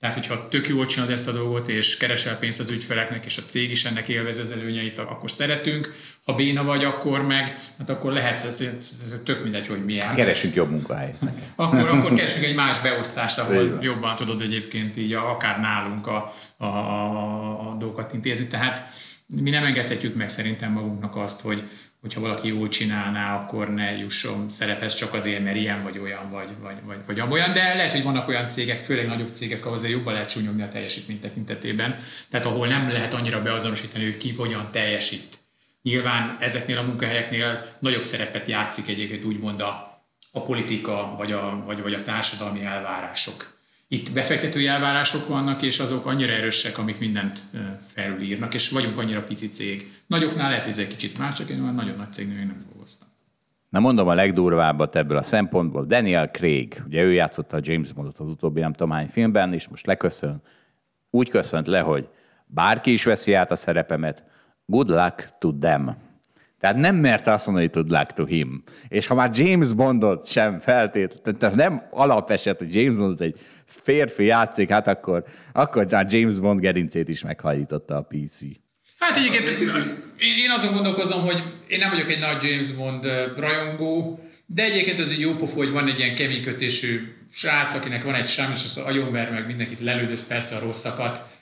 tehát, 0.00 0.14
hogyha 0.14 0.48
tök 0.48 0.68
jól 0.68 0.86
csinálod 0.86 1.12
ezt 1.12 1.28
a 1.28 1.32
dolgot, 1.32 1.68
és 1.68 1.96
keresel 1.96 2.38
pénzt 2.38 2.60
az 2.60 2.70
ügyfeleknek, 2.70 3.24
és 3.24 3.38
a 3.38 3.42
cég 3.46 3.70
is 3.70 3.84
ennek 3.84 4.08
élvez 4.08 4.38
az 4.38 4.50
előnyeit, 4.50 4.98
akkor 4.98 5.30
szeretünk. 5.30 5.94
Ha 6.24 6.34
béna 6.34 6.64
vagy, 6.64 6.84
akkor 6.84 7.22
meg, 7.22 7.56
hát 7.78 7.90
akkor 7.90 8.12
lehetsz, 8.12 8.44
ez, 8.44 8.60
ez 8.60 9.20
tök 9.24 9.42
mindegy, 9.42 9.66
hogy 9.66 9.84
milyen. 9.84 10.14
Keresünk 10.14 10.54
jobb 10.54 10.70
munkahelyet. 10.70 11.16
akkor, 11.56 11.88
akkor 11.88 12.12
keresünk 12.12 12.44
egy 12.44 12.54
más 12.54 12.80
beosztást, 12.80 13.38
ahol 13.38 13.78
jobban 13.80 14.16
tudod 14.16 14.40
egyébként 14.40 14.96
így 14.96 15.12
akár 15.12 15.60
nálunk 15.60 16.06
a, 16.06 16.32
a, 16.56 16.64
a, 16.64 17.70
a 17.70 17.76
dolgokat 17.78 18.12
intézni. 18.12 18.46
Tehát 18.46 18.88
mi 19.26 19.50
nem 19.50 19.64
engedhetjük 19.64 20.14
meg 20.14 20.28
szerintem 20.28 20.72
magunknak 20.72 21.16
azt, 21.16 21.40
hogy, 21.40 21.62
hogyha 22.00 22.20
valaki 22.20 22.48
jól 22.48 22.68
csinálná, 22.68 23.36
akkor 23.36 23.74
ne 23.74 23.96
jusson 23.96 24.50
szerephez 24.50 24.94
csak 24.94 25.14
azért, 25.14 25.44
mert 25.44 25.56
ilyen 25.56 25.82
vagy 25.82 25.98
olyan, 25.98 26.30
vagy, 26.30 26.48
vagy, 26.60 26.76
vagy, 26.84 26.96
vagy 27.06 27.20
amolyan, 27.20 27.52
de 27.52 27.74
lehet, 27.74 27.92
hogy 27.92 28.02
vannak 28.02 28.28
olyan 28.28 28.48
cégek, 28.48 28.84
főleg 28.84 29.06
nagyobb 29.06 29.34
cégek, 29.34 29.64
ahol 29.64 29.76
azért 29.76 29.92
jobban 29.92 30.12
lehet 30.12 30.30
súnyogni 30.30 30.62
a 30.62 30.68
teljesítmény 30.68 31.20
tekintetében, 31.20 31.96
tehát 32.30 32.46
ahol 32.46 32.66
nem 32.66 32.90
lehet 32.90 33.14
annyira 33.14 33.42
beazonosítani, 33.42 34.04
hogy 34.04 34.16
ki 34.16 34.32
hogyan 34.32 34.70
teljesít. 34.70 35.38
Nyilván 35.82 36.36
ezeknél 36.40 36.78
a 36.78 36.82
munkahelyeknél 36.82 37.76
nagyobb 37.78 38.04
szerepet 38.04 38.46
játszik 38.46 38.88
egyébként 38.88 39.24
úgymond 39.24 39.60
a, 39.60 40.02
a 40.32 40.42
politika, 40.42 41.14
vagy 41.16 41.32
a, 41.32 41.62
vagy, 41.66 41.82
vagy 41.82 41.94
a 41.94 42.02
társadalmi 42.02 42.64
elvárások. 42.64 43.55
Itt 43.88 44.12
befektetői 44.12 44.66
elvárások 44.66 45.28
vannak, 45.28 45.62
és 45.62 45.78
azok 45.78 46.06
annyira 46.06 46.32
erősek, 46.32 46.78
amik 46.78 46.98
mindent 46.98 47.42
felülírnak, 47.86 48.54
és 48.54 48.70
vagyunk 48.70 48.98
annyira 48.98 49.22
pici 49.22 49.48
cég. 49.48 49.90
Nagyoknál 50.06 50.48
lehet, 50.48 50.62
hogy 50.62 50.72
ez 50.72 50.78
egy 50.78 50.88
kicsit 50.88 51.18
más, 51.18 51.34
csak 51.34 51.48
én 51.48 51.62
olyan 51.62 51.74
nagyon 51.74 51.96
nagy 51.96 52.12
cégnél 52.12 52.36
még 52.36 52.46
nem 52.46 52.64
dolgoztam. 52.68 53.08
Na 53.68 53.80
mondom 53.80 54.08
a 54.08 54.14
legdurvábbat 54.14 54.96
ebből 54.96 55.16
a 55.16 55.22
szempontból. 55.22 55.84
Daniel 55.84 56.28
Craig, 56.30 56.82
ugye 56.86 57.02
ő 57.02 57.12
játszotta 57.12 57.56
a 57.56 57.60
James 57.62 57.92
Bondot 57.92 58.18
az 58.18 58.28
utóbbi 58.28 58.60
nem 58.60 58.72
tudom 58.72 58.90
hány 58.90 59.08
filmben, 59.08 59.52
és 59.52 59.68
most 59.68 59.86
leköszön. 59.86 60.42
Úgy 61.10 61.28
köszönt 61.28 61.66
le, 61.66 61.80
hogy 61.80 62.08
bárki 62.46 62.92
is 62.92 63.04
veszi 63.04 63.32
át 63.32 63.50
a 63.50 63.56
szerepemet, 63.56 64.24
good 64.66 64.88
luck 64.88 65.32
to 65.38 65.52
them. 65.58 65.96
Tehát 66.60 66.76
nem 66.76 66.96
merte 66.96 67.32
azt 67.32 67.46
mondani, 67.46 67.70
hogy 67.72 67.82
good 67.82 67.98
luck 67.98 68.12
to 68.12 68.24
him. 68.24 68.62
És 68.88 69.06
ha 69.06 69.14
már 69.14 69.30
James 69.34 69.72
Bondot 69.72 70.26
sem 70.26 70.58
feltétlenül, 70.58 71.40
tehát 71.40 71.54
nem 71.54 71.80
alapeset, 71.90 72.58
hogy 72.58 72.74
James 72.74 72.96
Bondot 72.96 73.20
egy 73.20 73.38
férfi 73.64 74.24
játszik, 74.24 74.70
hát 74.70 74.88
akkor, 74.88 75.24
akkor 75.52 75.86
már 75.90 76.06
James 76.08 76.38
Bond 76.38 76.60
gerincét 76.60 77.08
is 77.08 77.22
meghajította 77.22 77.96
a 77.96 78.02
PC. 78.02 78.40
Hát 78.98 79.16
egyébként 79.16 79.48
én 80.18 80.50
azon 80.50 80.74
gondolkozom, 80.74 81.22
hogy 81.22 81.42
én 81.68 81.78
nem 81.78 81.90
vagyok 81.90 82.08
egy 82.08 82.18
nagy 82.18 82.42
James 82.42 82.76
Bond 82.76 83.04
rajongó, 83.36 84.20
de 84.46 84.62
egyébként 84.62 85.00
az 85.00 85.08
egy 85.08 85.20
jó 85.20 85.34
pofó, 85.34 85.56
hogy 85.56 85.70
van 85.70 85.88
egy 85.88 85.98
ilyen 85.98 86.14
keménykötésű 86.14 87.00
srác, 87.32 87.74
akinek 87.74 88.04
van 88.04 88.14
egy 88.14 88.28
sem, 88.28 88.52
és 88.54 88.64
azt 88.64 88.78
agyonver 88.78 89.30
meg 89.30 89.46
mindenkit 89.46 89.80
lelődöz 89.80 90.26
persze 90.26 90.56
a 90.56 90.60
rosszakat 90.60 91.35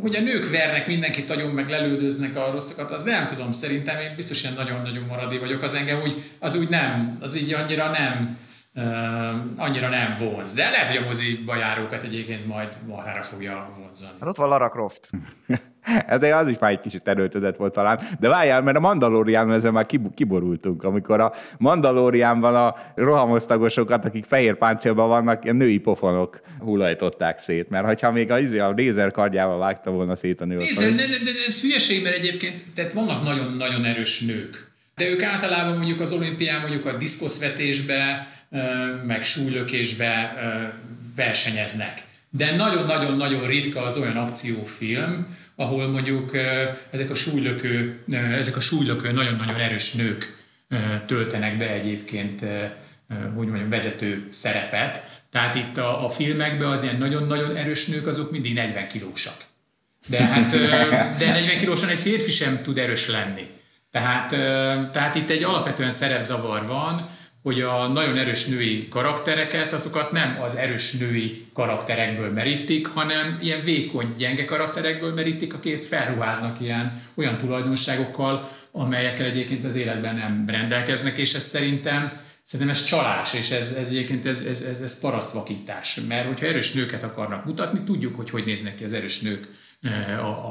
hogy 0.00 0.14
a 0.14 0.20
nők 0.20 0.50
vernek 0.50 0.86
mindenkit 0.86 1.28
nagyon 1.28 1.50
meg 1.50 1.68
lelődöznek 1.68 2.36
a 2.36 2.50
rosszakat, 2.50 2.90
az 2.90 3.04
nem 3.04 3.26
tudom, 3.26 3.52
szerintem 3.52 4.00
én 4.00 4.14
biztos 4.16 4.42
ilyen 4.42 4.54
nagyon-nagyon 4.54 5.04
maradé 5.04 5.38
vagyok, 5.38 5.62
az 5.62 5.74
engem 5.74 6.00
úgy, 6.02 6.22
az 6.38 6.56
úgy 6.56 6.68
nem, 6.68 7.18
az 7.20 7.36
így 7.36 7.52
annyira 7.52 7.90
nem, 7.90 8.38
uh, 8.74 9.64
annyira 9.64 9.88
nem 9.88 10.16
vonz. 10.18 10.52
De 10.52 10.70
lehet, 10.70 10.86
hogy 10.86 10.96
a 10.96 11.06
moziba 11.06 11.56
járókat 11.56 12.02
egyébként 12.02 12.46
majd 12.46 12.76
marhára 12.86 13.22
fogja 13.22 13.74
vonzani. 13.78 14.12
Hát 14.20 14.28
ott 14.28 14.36
van 14.36 14.48
Lara 14.48 14.68
Croft. 14.68 15.10
Ez 16.06 16.22
az 16.22 16.48
is 16.48 16.58
már 16.58 16.70
egy 16.70 16.78
kicsit 16.78 17.08
erőltetett 17.08 17.56
volt 17.56 17.72
talán. 17.72 18.00
De 18.20 18.28
várjál, 18.28 18.62
mert 18.62 18.76
a 18.76 18.80
Mandalorian 18.80 19.52
ezzel 19.52 19.70
már 19.70 19.86
kiborultunk, 20.14 20.84
amikor 20.84 21.20
a 21.20 21.32
Mandalorianban 21.58 22.54
a 22.54 22.76
rohamosztagosokat, 22.94 24.04
akik 24.04 24.24
fehér 24.24 24.54
páncélban 24.54 25.08
vannak, 25.08 25.44
ilyen 25.44 25.56
női 25.56 25.78
pofonok 25.78 26.40
hullajtották 26.58 27.38
szét. 27.38 27.68
Mert 27.70 28.00
ha 28.00 28.12
még 28.12 28.30
a, 28.30 28.38
izé, 28.38 28.58
a 28.58 28.70
lézer 28.70 29.10
kardjával 29.10 29.58
vágta 29.58 29.90
volna 29.90 30.16
szét 30.16 30.40
a 30.40 30.44
nő, 30.44 30.56
de, 30.56 30.64
de, 30.74 30.90
de, 30.90 31.06
de, 31.06 31.30
ez 31.46 31.60
hülyeség, 31.60 32.02
mert 32.02 32.16
egyébként 32.16 32.62
tehát 32.74 32.92
vannak 32.92 33.22
nagyon-nagyon 33.24 33.84
erős 33.84 34.20
nők. 34.20 34.70
De 34.96 35.08
ők 35.08 35.22
általában 35.22 35.76
mondjuk 35.76 36.00
az 36.00 36.12
olimpián, 36.12 36.60
mondjuk 36.60 36.86
a 36.86 36.96
diszkoszvetésbe, 36.96 38.28
meg 39.06 39.24
súlylökésbe 39.24 40.34
versenyeznek. 41.16 42.02
De 42.30 42.56
nagyon-nagyon-nagyon 42.56 43.46
ritka 43.46 43.82
az 43.82 43.98
olyan 43.98 44.16
akciófilm, 44.16 45.26
ahol 45.56 45.88
mondjuk 45.88 46.36
ezek 46.90 47.10
a 47.10 47.14
súlylökő, 47.14 48.04
ezek 48.38 48.56
a 48.56 48.60
súlylökő 48.60 49.12
nagyon-nagyon 49.12 49.60
erős 49.60 49.92
nők 49.92 50.44
töltenek 51.06 51.58
be 51.58 51.70
egyébként, 51.70 52.40
hogy 53.34 53.46
mondjam, 53.46 53.68
vezető 53.68 54.26
szerepet. 54.30 55.22
Tehát 55.30 55.54
itt 55.54 55.76
a, 55.76 56.04
a 56.04 56.10
filmekben 56.10 56.68
az 56.68 56.82
ilyen 56.82 56.98
nagyon-nagyon 56.98 57.56
erős 57.56 57.86
nők, 57.86 58.06
azok 58.06 58.30
mindig 58.30 58.54
40 58.54 58.88
kilósak. 58.88 59.36
De 60.06 60.24
hát 60.24 60.50
de 61.18 61.32
40 61.32 61.58
kilósan 61.58 61.88
egy 61.88 61.98
férfi 61.98 62.30
sem 62.30 62.62
tud 62.62 62.78
erős 62.78 63.08
lenni. 63.08 63.46
Tehát, 63.90 64.28
tehát 64.92 65.14
itt 65.14 65.30
egy 65.30 65.42
alapvetően 65.42 65.90
szerepzavar 65.90 66.66
van, 66.66 67.08
hogy 67.46 67.60
a 67.60 67.86
nagyon 67.86 68.16
erős 68.16 68.44
női 68.44 68.88
karaktereket, 68.88 69.72
azokat 69.72 70.12
nem 70.12 70.38
az 70.42 70.56
erős 70.56 70.92
női 70.92 71.46
karakterekből 71.52 72.32
merítik, 72.32 72.86
hanem 72.86 73.38
ilyen 73.42 73.60
vékony, 73.60 74.14
gyenge 74.18 74.44
karakterekből 74.44 75.14
merítik, 75.14 75.54
akiket 75.54 75.84
felruháznak 75.84 76.60
ilyen 76.60 77.02
olyan 77.14 77.38
tulajdonságokkal, 77.38 78.50
amelyekkel 78.72 79.26
egyébként 79.26 79.64
az 79.64 79.74
életben 79.74 80.14
nem 80.14 80.44
rendelkeznek, 80.46 81.18
és 81.18 81.34
ez 81.34 81.42
szerintem 81.42 82.24
Szerintem 82.42 82.74
ez 82.74 82.84
csalás, 82.84 83.34
és 83.34 83.50
ez, 83.50 83.72
ez 83.72 83.88
egyébként 83.88 84.26
ez, 84.26 84.40
ez, 84.40 84.62
ez, 84.62 84.80
ez 84.80 85.00
parasztvakítás. 85.00 86.00
Mert 86.08 86.26
hogyha 86.26 86.46
erős 86.46 86.72
nőket 86.72 87.02
akarnak 87.02 87.44
mutatni, 87.44 87.80
tudjuk, 87.84 88.16
hogy 88.16 88.30
hogy 88.30 88.44
néznek 88.44 88.74
ki 88.74 88.84
az 88.84 88.92
erős 88.92 89.20
nők 89.20 89.48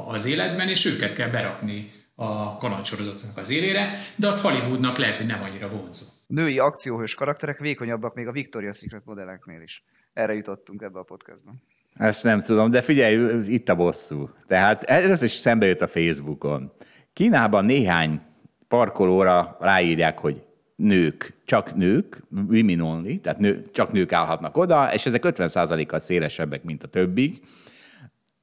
az 0.08 0.24
életben, 0.24 0.68
és 0.68 0.84
őket 0.84 1.12
kell 1.12 1.28
berakni 1.28 1.92
a 2.18 2.56
kalandsorozatnak 2.56 3.36
az 3.36 3.50
élére, 3.50 3.90
de 4.16 4.26
az 4.26 4.40
Hollywoodnak 4.40 4.96
lehet, 4.96 5.16
hogy 5.16 5.26
nem 5.26 5.42
annyira 5.42 5.68
vonzó. 5.68 6.06
Női 6.26 6.58
akcióhős 6.58 7.14
karakterek 7.14 7.58
vékonyabbak 7.58 8.14
még 8.14 8.26
a 8.26 8.32
Victoria's 8.32 8.76
Secret 8.76 9.04
modelleknél 9.04 9.60
is. 9.60 9.84
Erre 10.12 10.34
jutottunk 10.34 10.82
ebbe 10.82 10.98
a 10.98 11.02
podcastban. 11.02 11.62
Ezt 11.94 12.22
nem 12.22 12.40
tudom, 12.40 12.70
de 12.70 12.82
figyelj, 12.82 13.44
itt 13.52 13.68
a 13.68 13.74
bosszú. 13.74 14.30
Tehát 14.46 14.82
ez 14.82 15.22
is 15.22 15.30
szembe 15.32 15.66
jött 15.66 15.80
a 15.80 15.88
Facebookon. 15.88 16.72
Kínában 17.12 17.64
néhány 17.64 18.20
parkolóra 18.68 19.56
ráírják, 19.60 20.18
hogy 20.18 20.42
nők, 20.76 21.34
csak 21.44 21.74
nők, 21.74 22.22
women 22.30 22.80
only, 22.80 23.16
tehát 23.16 23.38
nő, 23.38 23.64
csak 23.72 23.92
nők 23.92 24.12
állhatnak 24.12 24.56
oda, 24.56 24.92
és 24.92 25.06
ezek 25.06 25.22
50%-kal 25.26 25.98
szélesebbek, 25.98 26.62
mint 26.62 26.82
a 26.82 26.88
többik. 26.88 27.38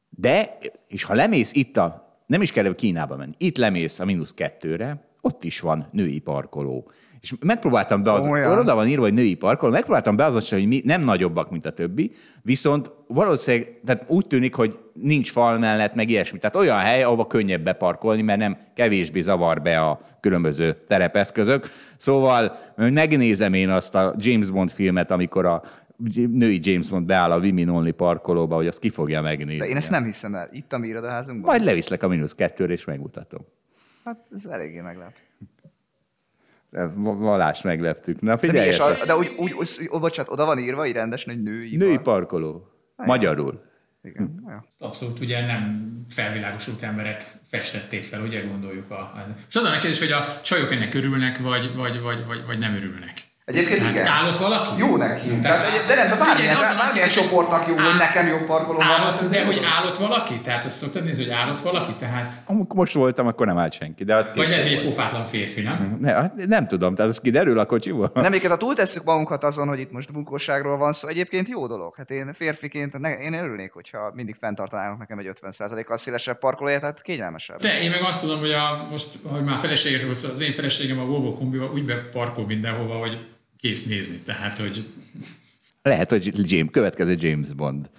De, 0.09 0.57
és 0.87 1.03
ha 1.03 1.13
lemész 1.13 1.53
itt 1.53 1.77
a, 1.77 2.02
nem 2.33 2.41
is 2.41 2.51
kell 2.51 2.75
Kínába 2.75 3.15
menni, 3.15 3.33
itt 3.37 3.57
lemész 3.57 3.99
a 3.99 4.05
mínusz 4.05 4.33
kettőre, 4.33 5.07
ott 5.21 5.43
is 5.43 5.59
van 5.59 5.87
női 5.91 6.19
parkoló. 6.19 6.91
És 7.21 7.33
megpróbáltam 7.39 8.03
be 8.03 8.11
az, 8.11 8.27
oda 8.59 8.75
van 8.75 8.87
írva, 8.87 9.03
hogy 9.03 9.13
női 9.13 9.33
parkoló, 9.35 9.71
megpróbáltam 9.71 10.15
beazonosítani, 10.15 10.61
hogy 10.61 10.69
mi 10.69 10.81
nem 10.85 11.01
nagyobbak, 11.01 11.51
mint 11.51 11.65
a 11.65 11.71
többi, 11.71 12.11
viszont 12.41 12.91
valószínűleg 13.07 13.79
tehát 13.85 14.05
úgy 14.07 14.27
tűnik, 14.27 14.55
hogy 14.55 14.79
nincs 14.93 15.31
fal 15.31 15.57
mellett, 15.57 15.95
meg 15.95 16.09
ilyesmi. 16.09 16.39
Tehát 16.39 16.55
olyan 16.55 16.77
hely, 16.77 17.03
ahova 17.03 17.27
könnyebb 17.27 17.63
beparkolni, 17.63 18.21
mert 18.21 18.39
nem 18.39 18.57
kevésbé 18.75 19.19
zavar 19.19 19.61
be 19.61 19.79
a 19.79 19.99
különböző 20.19 20.75
terepeszközök. 20.87 21.65
Szóval 21.97 22.55
megnézem 22.75 23.53
én 23.53 23.69
azt 23.69 23.95
a 23.95 24.13
James 24.17 24.49
Bond 24.49 24.71
filmet, 24.71 25.11
amikor 25.11 25.45
a 25.45 25.61
női 26.15 26.59
James 26.61 26.89
Bond 26.89 27.05
beáll 27.05 27.31
a 27.31 27.37
Women 27.37 27.69
Only 27.69 27.91
parkolóba, 27.91 28.55
hogy 28.55 28.67
azt 28.67 28.79
ki 28.79 28.89
fogja 28.89 29.21
megnézni. 29.21 29.57
De 29.57 29.65
én 29.65 29.75
ezt 29.75 29.89
nem 29.89 30.03
hiszem 30.03 30.35
el. 30.35 30.49
Itt 30.51 30.73
a 30.73 30.77
mi 30.77 30.87
irodaházunkban? 30.87 31.49
Majd 31.49 31.63
leviszlek 31.63 32.03
a 32.03 32.07
mínusz 32.07 32.35
kettőre, 32.35 32.73
és 32.73 32.85
megmutatom. 32.85 33.41
Hát 34.05 34.25
ez 34.31 34.45
eléggé 34.45 34.79
meglep. 34.79 35.13
Vallás 36.95 37.61
megleptük. 37.61 38.21
Na 38.21 38.37
figyelj! 38.37 38.69
De, 38.69 38.83
a, 38.83 39.05
de 39.05 39.15
úgy, 39.15 39.31
úgy, 39.37 39.53
úgy, 39.53 39.99
bocsánat, 39.99 40.31
oda 40.31 40.45
van 40.45 40.57
írva, 40.57 40.81
hogy 40.81 40.91
rendesen, 40.91 41.33
hogy 41.33 41.43
női 41.43 41.75
Női 41.75 41.97
parkoló. 41.97 42.67
Hát, 42.97 43.07
Magyarul. 43.07 43.63
Igen. 44.03 44.41
Hm. 44.45 44.85
Abszolút 44.85 45.19
ugye 45.19 45.45
nem 45.45 45.91
felvilágosult 46.09 46.81
emberek 46.81 47.37
festették 47.49 48.03
fel, 48.03 48.21
ugye 48.21 48.41
gondoljuk. 48.41 48.91
A, 48.91 49.25
és 49.49 49.55
az 49.55 49.63
a 49.63 49.71
kérdés, 49.71 49.99
hogy 49.99 50.11
a 50.11 50.41
csajok 50.41 50.71
ennek 50.71 50.93
örülnek, 50.93 51.37
vagy, 51.37 51.75
vagy, 51.75 52.01
vagy, 52.01 52.25
vagy, 52.25 52.45
vagy 52.45 52.59
nem 52.59 52.73
örülnek. 52.73 53.31
Egyébként 53.45 53.81
hát 53.81 53.91
igen. 53.91 54.07
Állott 54.07 54.37
valaki? 54.37 54.69
Jó 54.77 54.97
neki. 54.97 55.27
Tehát, 55.27 55.59
Tehát, 55.61 55.87
de 55.87 55.95
nem, 55.95 56.17
bármilyen, 56.17 56.55
figyelj, 56.55 56.77
bármilyen 56.77 57.09
csoportnak 57.09 57.67
jó, 57.67 57.77
áll, 57.77 57.83
hogy 57.85 57.97
nekem 57.97 58.27
jobb 58.27 58.45
parkoló 58.45 58.77
van. 58.77 58.87
Állott, 58.87 59.29
de 59.29 59.45
hogy 59.45 59.61
állott 59.77 59.97
valaki? 59.97 60.41
Tehát 60.41 60.65
ezt 60.65 60.77
szoktad 60.77 61.03
nézni, 61.03 61.23
hogy 61.23 61.31
állott 61.31 61.59
valaki? 61.59 61.91
Tehát... 61.99 62.33
Amikor 62.45 62.75
most 62.75 62.93
voltam, 62.93 63.27
akkor 63.27 63.45
nem 63.45 63.57
állt 63.57 63.73
senki. 63.73 64.03
De 64.03 64.15
az 64.15 64.31
Vagy 64.35 64.47
lehet 64.49 64.65
egy 64.65 64.83
pofátlan 64.83 65.25
férfi, 65.25 65.61
nem? 65.61 65.97
Ne, 65.99 66.11
hát 66.11 66.33
nem 66.47 66.67
tudom, 66.67 66.95
tehát 66.95 67.11
ez 67.11 67.19
kiderül 67.19 67.59
a 67.59 67.65
kocsiból. 67.65 68.11
Nem, 68.13 68.33
ha 68.47 68.57
túltesszük 68.57 69.03
magunkat 69.03 69.43
azon, 69.43 69.67
hogy 69.67 69.79
itt 69.79 69.91
most 69.91 70.13
bunkóságról 70.13 70.77
van 70.77 70.93
szó, 70.93 71.07
egyébként 71.07 71.49
jó 71.49 71.67
dolog. 71.67 71.95
Hát 71.95 72.09
én 72.09 72.33
férfiként, 72.33 72.99
ne, 72.99 73.17
én 73.17 73.33
örülnék, 73.33 73.71
hogyha 73.71 74.11
mindig 74.13 74.35
fenntartanának 74.39 74.97
nekem 74.97 75.17
egy 75.17 75.31
50%-kal 75.41 75.97
szélesebb 75.97 76.39
parkolóját, 76.39 76.79
tehát 76.79 77.01
kényelmesebb. 77.01 77.59
De 77.59 77.81
én 77.81 77.89
meg 77.89 78.01
azt 78.01 78.21
tudom, 78.21 78.39
hogy 78.39 78.51
a, 78.51 78.87
most, 78.91 79.07
hogy 79.23 79.43
már 79.43 79.59
feleségekről 79.59 80.11
az 80.11 80.41
én 80.41 80.51
feleségem 80.51 80.99
a 80.99 81.05
Volvo 81.05 81.33
kombival 81.33 81.71
úgy 81.73 81.85
beparkol 81.85 82.45
mindenhova, 82.45 82.95
hogy 82.95 83.32
kész 83.63 83.85
nézni. 83.85 84.15
Tehát, 84.25 84.57
hogy... 84.57 84.85
Lehet, 85.81 86.09
hogy 86.09 86.51
James, 86.51 86.71
következő 86.71 87.15
James 87.19 87.53
Bond 87.53 87.89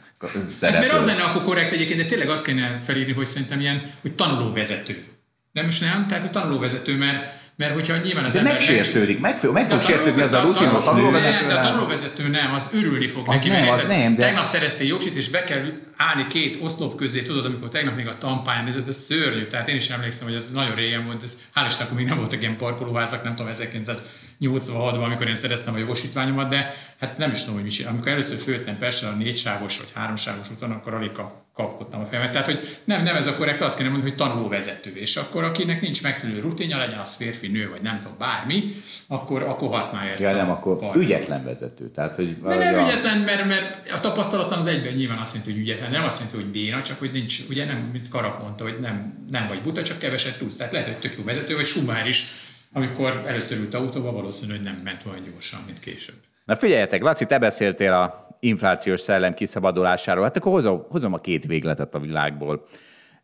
szereplő. 0.49 0.87
Mert 0.87 1.01
az 1.01 1.07
lenne 1.07 1.23
akkor 1.23 1.43
korrekt 1.43 1.73
egyébként, 1.73 2.01
de 2.01 2.07
tényleg 2.07 2.29
azt 2.29 2.47
kéne 2.47 2.81
felírni, 2.85 3.13
hogy 3.13 3.27
szerintem 3.27 3.61
ilyen, 3.61 3.83
hogy 4.01 4.15
tanulóvezető. 4.15 5.05
Nem 5.53 5.69
is 5.69 5.79
nem? 5.79 6.07
Tehát 6.09 6.25
a 6.25 6.31
tanulóvezető, 6.31 6.97
mert 6.97 7.43
mert 7.57 7.75
hogyha 7.75 7.97
nyilván 7.97 8.25
az 8.25 8.33
De 8.33 8.39
ember 8.39 8.53
megsértődik, 8.53 9.21
meg, 9.21 9.39
meg, 9.43 9.53
meg 9.53 9.69
fog 9.69 9.81
sértődni 9.81 10.23
az 10.23 10.33
a 10.33 10.41
rutinos 10.41 10.85
nő. 10.93 11.11
Nem, 11.11 11.47
de 11.47 11.55
a 11.55 11.63
tanulóvezető 11.63 12.29
nem, 12.29 12.55
az 12.55 12.71
örülni 12.73 13.09
fog 13.09 13.29
az 13.29 13.35
neki. 13.35 13.49
Nem, 13.49 13.69
az 13.69 13.85
nem, 13.85 14.15
de... 14.15 14.21
Tegnap 14.21 14.47
szereztél 14.47 14.87
jogsit, 14.87 15.15
és 15.15 15.29
be 15.29 15.45
kell 15.45 15.73
állni 15.97 16.27
két 16.27 16.59
oszlop 16.63 16.97
közé, 16.97 17.23
tudod, 17.23 17.45
amikor 17.45 17.69
tegnap 17.69 17.97
még 17.97 18.07
a 18.07 18.19
tampáján 18.19 18.65
nézett, 18.65 18.89
ez 18.89 18.97
szörnyű. 18.97 19.45
Tehát 19.45 19.69
én 19.69 19.77
is 19.77 19.89
emlékszem, 19.89 20.27
hogy 20.27 20.37
ez 20.37 20.51
nagyon 20.51 20.75
régen 20.75 21.05
volt, 21.05 21.23
ez 21.23 21.41
hál' 21.55 21.65
Isten, 21.67 21.87
akkor 21.87 21.97
még 21.99 22.07
nem 22.07 22.17
voltak 22.17 22.41
ilyen 22.41 22.57
parkolóházak, 22.57 23.25
nem 23.25 23.35
tudom, 23.35 23.53
1986-ban, 23.53 25.05
amikor 25.05 25.29
én 25.29 25.35
szereztem 25.35 25.75
a 25.75 25.79
jogosítványomat, 25.79 26.49
de 26.49 26.75
hát 27.01 27.19
nem 27.19 27.31
is 27.31 27.41
tudom, 27.41 27.55
hogy 27.55 27.65
mit 27.65 27.73
csinál. 27.73 27.93
Amikor 27.93 28.09
először 28.09 28.39
főttem 28.39 28.77
Pestre 28.77 29.09
a 29.09 29.15
négysávos 29.15 29.79
vagy 29.79 29.89
háromsávos 29.95 30.51
úton, 30.51 30.71
akkor 30.71 30.95
alig 30.95 31.11
kapkodtam 31.55 32.01
a 32.01 32.05
fejemet. 32.05 32.31
Tehát, 32.31 32.47
hogy 32.47 32.79
nem, 32.85 33.03
nem 33.03 33.17
ez 33.17 33.27
a 33.27 33.35
korrekt, 33.35 33.61
azt 33.61 33.77
kéne 33.77 33.89
mondani, 33.89 34.11
hogy 34.11 34.19
tanulóvezető. 34.19 34.91
És 34.95 35.17
akkor 35.17 35.45
akinek 35.45 35.81
nincs 35.81 36.03
megfelelő 36.03 36.41
rutinja, 36.41 36.77
legyen 36.77 36.99
az 36.99 37.15
férfi, 37.15 37.49
nő, 37.49 37.69
vagy 37.71 37.81
nem 37.81 38.01
tudom, 38.01 38.17
bármi, 38.19 38.75
akkor, 39.07 39.43
akkor 39.43 39.69
használja 39.69 40.13
ezt 40.13 40.23
ja, 40.23 40.29
a 40.29 40.33
nem, 40.33 40.51
akkor 40.51 40.79
part. 40.79 40.97
ügyetlen 40.97 41.45
vezető. 41.45 41.91
Tehát, 41.91 42.15
hogy 42.15 42.43
De 42.43 42.55
nem 42.55 42.85
a... 42.85 42.87
ügyetlen, 42.87 43.19
mert, 43.19 43.45
mert 43.47 43.91
a 43.91 44.01
tapasztalatom 44.01 44.59
az 44.59 44.67
egyben 44.67 44.93
nyilván 44.93 45.19
azt 45.19 45.35
jelenti, 45.35 45.53
hogy 45.53 45.63
ügyetlen. 45.63 45.91
Nem 45.95 46.05
azt 46.05 46.19
jelenti, 46.19 46.43
hogy 46.43 46.53
béna, 46.53 46.83
csak 46.83 46.99
hogy 46.99 47.13
nincs, 47.13 47.39
ugye 47.49 47.65
nem, 47.65 47.77
mint 47.93 48.09
Karap 48.09 48.43
mondta, 48.43 48.65
hogy 48.65 48.81
nem, 48.81 49.27
nem 49.31 49.47
vagy 49.47 49.63
buta, 49.63 49.83
csak 49.83 49.99
keveset 49.99 50.39
tudsz. 50.39 50.57
Tehát 50.57 50.73
lehet, 50.73 50.89
hogy 50.89 50.99
tök 50.99 51.15
jó 51.17 51.25
vezető, 51.25 51.55
vagy 51.55 51.67
Schumacher 51.67 52.07
is, 52.07 52.27
amikor 52.73 53.23
először 53.27 53.59
ült 53.59 53.75
autóba, 53.75 54.13
valószínű, 54.13 54.53
hogy 54.53 54.63
nem 54.63 54.81
ment 54.85 55.03
olyan 55.07 55.25
gyorsan, 55.31 55.61
mint 55.67 55.79
később. 55.79 56.17
Na 56.45 56.57
figyeljetek, 56.57 57.03
Laci, 57.03 57.27
te 57.27 57.39
beszéltél 57.39 57.93
a 57.93 58.29
inflációs 58.41 59.01
szellem 59.01 59.35
kiszabadulásáról. 59.35 60.25
Hát 60.25 60.37
akkor 60.37 60.53
hozom, 60.53 60.87
hozom 60.89 61.13
a 61.13 61.19
két 61.19 61.47
végletet 61.47 61.95
a 61.95 61.99
világból. 61.99 62.67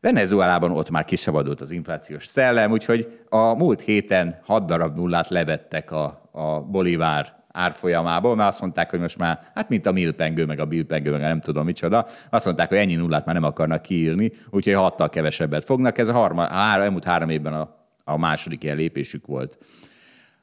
Venezuelában 0.00 0.70
ott 0.70 0.90
már 0.90 1.04
kiszabadult 1.04 1.60
az 1.60 1.70
inflációs 1.70 2.26
szellem, 2.26 2.70
úgyhogy 2.70 3.20
a 3.28 3.54
múlt 3.54 3.80
héten 3.80 4.40
6 4.44 4.66
darab 4.66 4.96
nullát 4.96 5.28
levettek 5.28 5.90
a, 5.90 6.28
a 6.32 6.60
bolivár 6.60 7.39
árfolyamából, 7.52 8.36
mert 8.36 8.48
azt 8.48 8.60
mondták, 8.60 8.90
hogy 8.90 9.00
most 9.00 9.18
már, 9.18 9.38
hát 9.54 9.68
mint 9.68 9.86
a 9.86 9.92
milpengő, 9.92 10.44
meg 10.46 10.60
a 10.60 10.64
bilpengő, 10.64 11.10
meg 11.10 11.20
nem 11.20 11.40
tudom 11.40 11.64
micsoda, 11.64 12.06
azt 12.30 12.44
mondták, 12.44 12.68
hogy 12.68 12.78
ennyi 12.78 12.94
nullát 12.94 13.24
már 13.24 13.34
nem 13.34 13.44
akarnak 13.44 13.82
kiírni, 13.82 14.32
úgyhogy 14.50 14.72
hattal 14.72 15.08
kevesebbet 15.08 15.64
fognak. 15.64 15.98
Ez 15.98 16.08
a 16.08 16.12
harma, 16.12 16.42
három, 16.46 16.84
elmúlt 16.84 17.04
három 17.04 17.28
évben 17.28 17.52
a, 17.52 17.76
a 18.04 18.18
második 18.18 18.62
ilyen 18.62 18.76
lépésük 18.76 19.26
volt. 19.26 19.58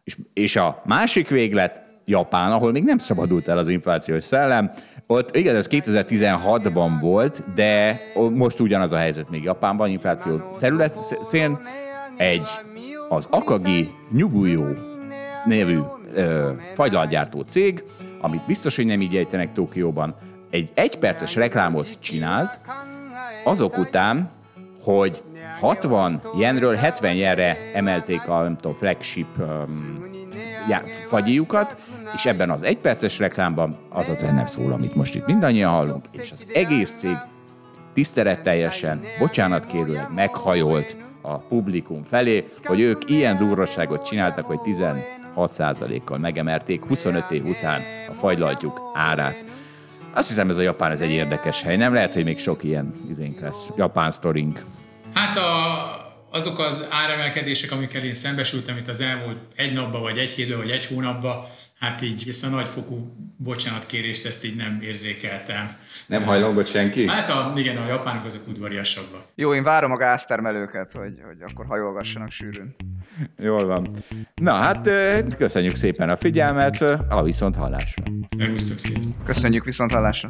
És, 0.03 0.17
és 0.33 0.55
a 0.55 0.81
másik 0.85 1.29
véglet, 1.29 1.85
Japán, 2.09 2.51
ahol 2.51 2.71
még 2.71 2.83
nem 2.83 2.97
szabadult 2.97 3.47
el 3.47 3.57
az 3.57 3.67
inflációs 3.67 4.23
szellem. 4.23 4.71
Ott 5.07 5.35
igaz, 5.35 5.53
ez 5.53 5.67
2016-ban 5.71 6.97
volt, 7.01 7.53
de 7.55 8.01
most 8.33 8.59
ugyanaz 8.59 8.93
a 8.93 8.97
helyzet 8.97 9.29
még 9.29 9.43
Japánban, 9.43 9.89
infláció 9.89 10.55
terület 10.59 10.95
szén. 11.21 11.59
Egy, 12.17 12.49
az 13.09 13.27
Akagi 13.31 13.91
Nyugujó 14.11 14.65
nevű 15.45 15.79
fagylalgyártó 16.73 17.41
cég, 17.41 17.83
amit 18.21 18.45
biztos, 18.47 18.75
hogy 18.75 18.85
nem 18.85 19.01
így 19.01 19.15
ejtenek 19.15 19.53
Tokióban, 19.53 20.15
egy 20.49 20.71
egyperces 20.73 21.35
reklámot 21.35 21.99
csinált, 21.99 22.59
azok 23.43 23.77
után, 23.77 24.29
hogy 24.81 25.23
60 25.59 26.21
jenről 26.37 26.75
70 26.75 27.15
jenre 27.15 27.57
emelték 27.73 28.27
a 28.27 28.41
nem 28.41 28.55
tudom, 28.55 28.77
flagship 28.77 29.37
um, 29.37 30.05
fagyiukat, 31.07 31.77
és 32.13 32.25
ebben 32.25 32.49
az 32.49 32.63
egyperces 32.63 33.19
reklámban 33.19 33.77
az 33.89 34.09
a 34.09 34.13
zene 34.13 34.45
szól, 34.45 34.71
amit 34.71 34.95
most 34.95 35.15
itt 35.15 35.25
mindannyian 35.25 35.71
hallunk, 35.71 36.05
és 36.11 36.31
az 36.31 36.45
egész 36.53 36.91
cég 36.91 37.17
tiszteletteljesen, 37.93 39.01
bocsánatkérőleg 39.19 40.07
meghajolt 40.15 40.97
a 41.21 41.37
publikum 41.37 42.03
felé, 42.03 42.43
hogy 42.63 42.79
ők 42.79 43.09
ilyen 43.09 43.37
durvaságot 43.37 44.05
csináltak, 44.05 44.45
hogy 44.45 44.61
16%-kal 45.37 46.17
megemerték 46.17 46.85
25 46.85 47.31
év 47.31 47.45
után 47.45 47.81
a 48.09 48.13
fagylaltjuk 48.13 48.81
árát. 48.93 49.43
Azt 50.13 50.27
hiszem 50.27 50.49
ez 50.49 50.57
a 50.57 50.61
Japán 50.61 50.91
ez 50.91 51.01
egy 51.01 51.11
érdekes 51.11 51.61
hely, 51.61 51.77
nem 51.77 51.93
lehet, 51.93 52.13
hogy 52.13 52.23
még 52.23 52.39
sok 52.39 52.63
ilyen 52.63 52.93
izénk 53.09 53.39
lesz, 53.39 53.71
japán 53.75 54.11
sztorink. 54.11 54.63
Hát 55.13 55.37
a 55.37 56.05
azok 56.29 56.59
az 56.59 56.85
áremelkedések, 56.89 57.71
amikkel 57.71 58.03
én 58.03 58.13
szembesültem 58.13 58.77
itt 58.77 58.87
az 58.87 58.99
elmúlt 58.99 59.37
egy 59.55 59.73
napban, 59.73 60.01
vagy 60.01 60.17
egy 60.17 60.29
hétben, 60.29 60.57
vagy 60.57 60.71
egy 60.71 60.85
hónapban, 60.85 61.45
hát 61.79 62.01
így 62.01 62.25
ezt 62.27 62.43
a 62.43 62.49
nagyfokú 62.49 63.15
bocsánatkérést 63.37 64.25
ezt 64.25 64.45
így 64.45 64.55
nem 64.55 64.79
érzékeltem. 64.81 65.75
Nem 66.07 66.23
hajlongott 66.23 66.67
senki? 66.67 67.07
Hát 67.07 67.29
a, 67.29 67.53
igen, 67.55 67.77
a 67.77 67.87
japánok 67.87 68.25
azok 68.25 68.47
udvariasabbak. 68.47 69.23
Jó, 69.35 69.53
én 69.53 69.63
várom 69.63 69.91
a 69.91 69.97
gáztermelőket, 69.97 70.91
hogy, 70.91 71.21
hogy 71.25 71.37
akkor 71.51 71.65
hajolgassanak 71.65 72.31
sűrűn. 72.31 72.75
Jól 73.37 73.65
van. 73.65 74.03
Na 74.35 74.53
hát 74.53 74.89
köszönjük 75.37 75.75
szépen 75.75 76.09
a 76.09 76.17
figyelmet, 76.17 76.81
a 77.09 77.23
viszont 77.23 77.55
hallásra. 77.55 78.03
Köszönjük 79.25 79.63
viszont 79.63 79.91
hallásra. 79.91 80.29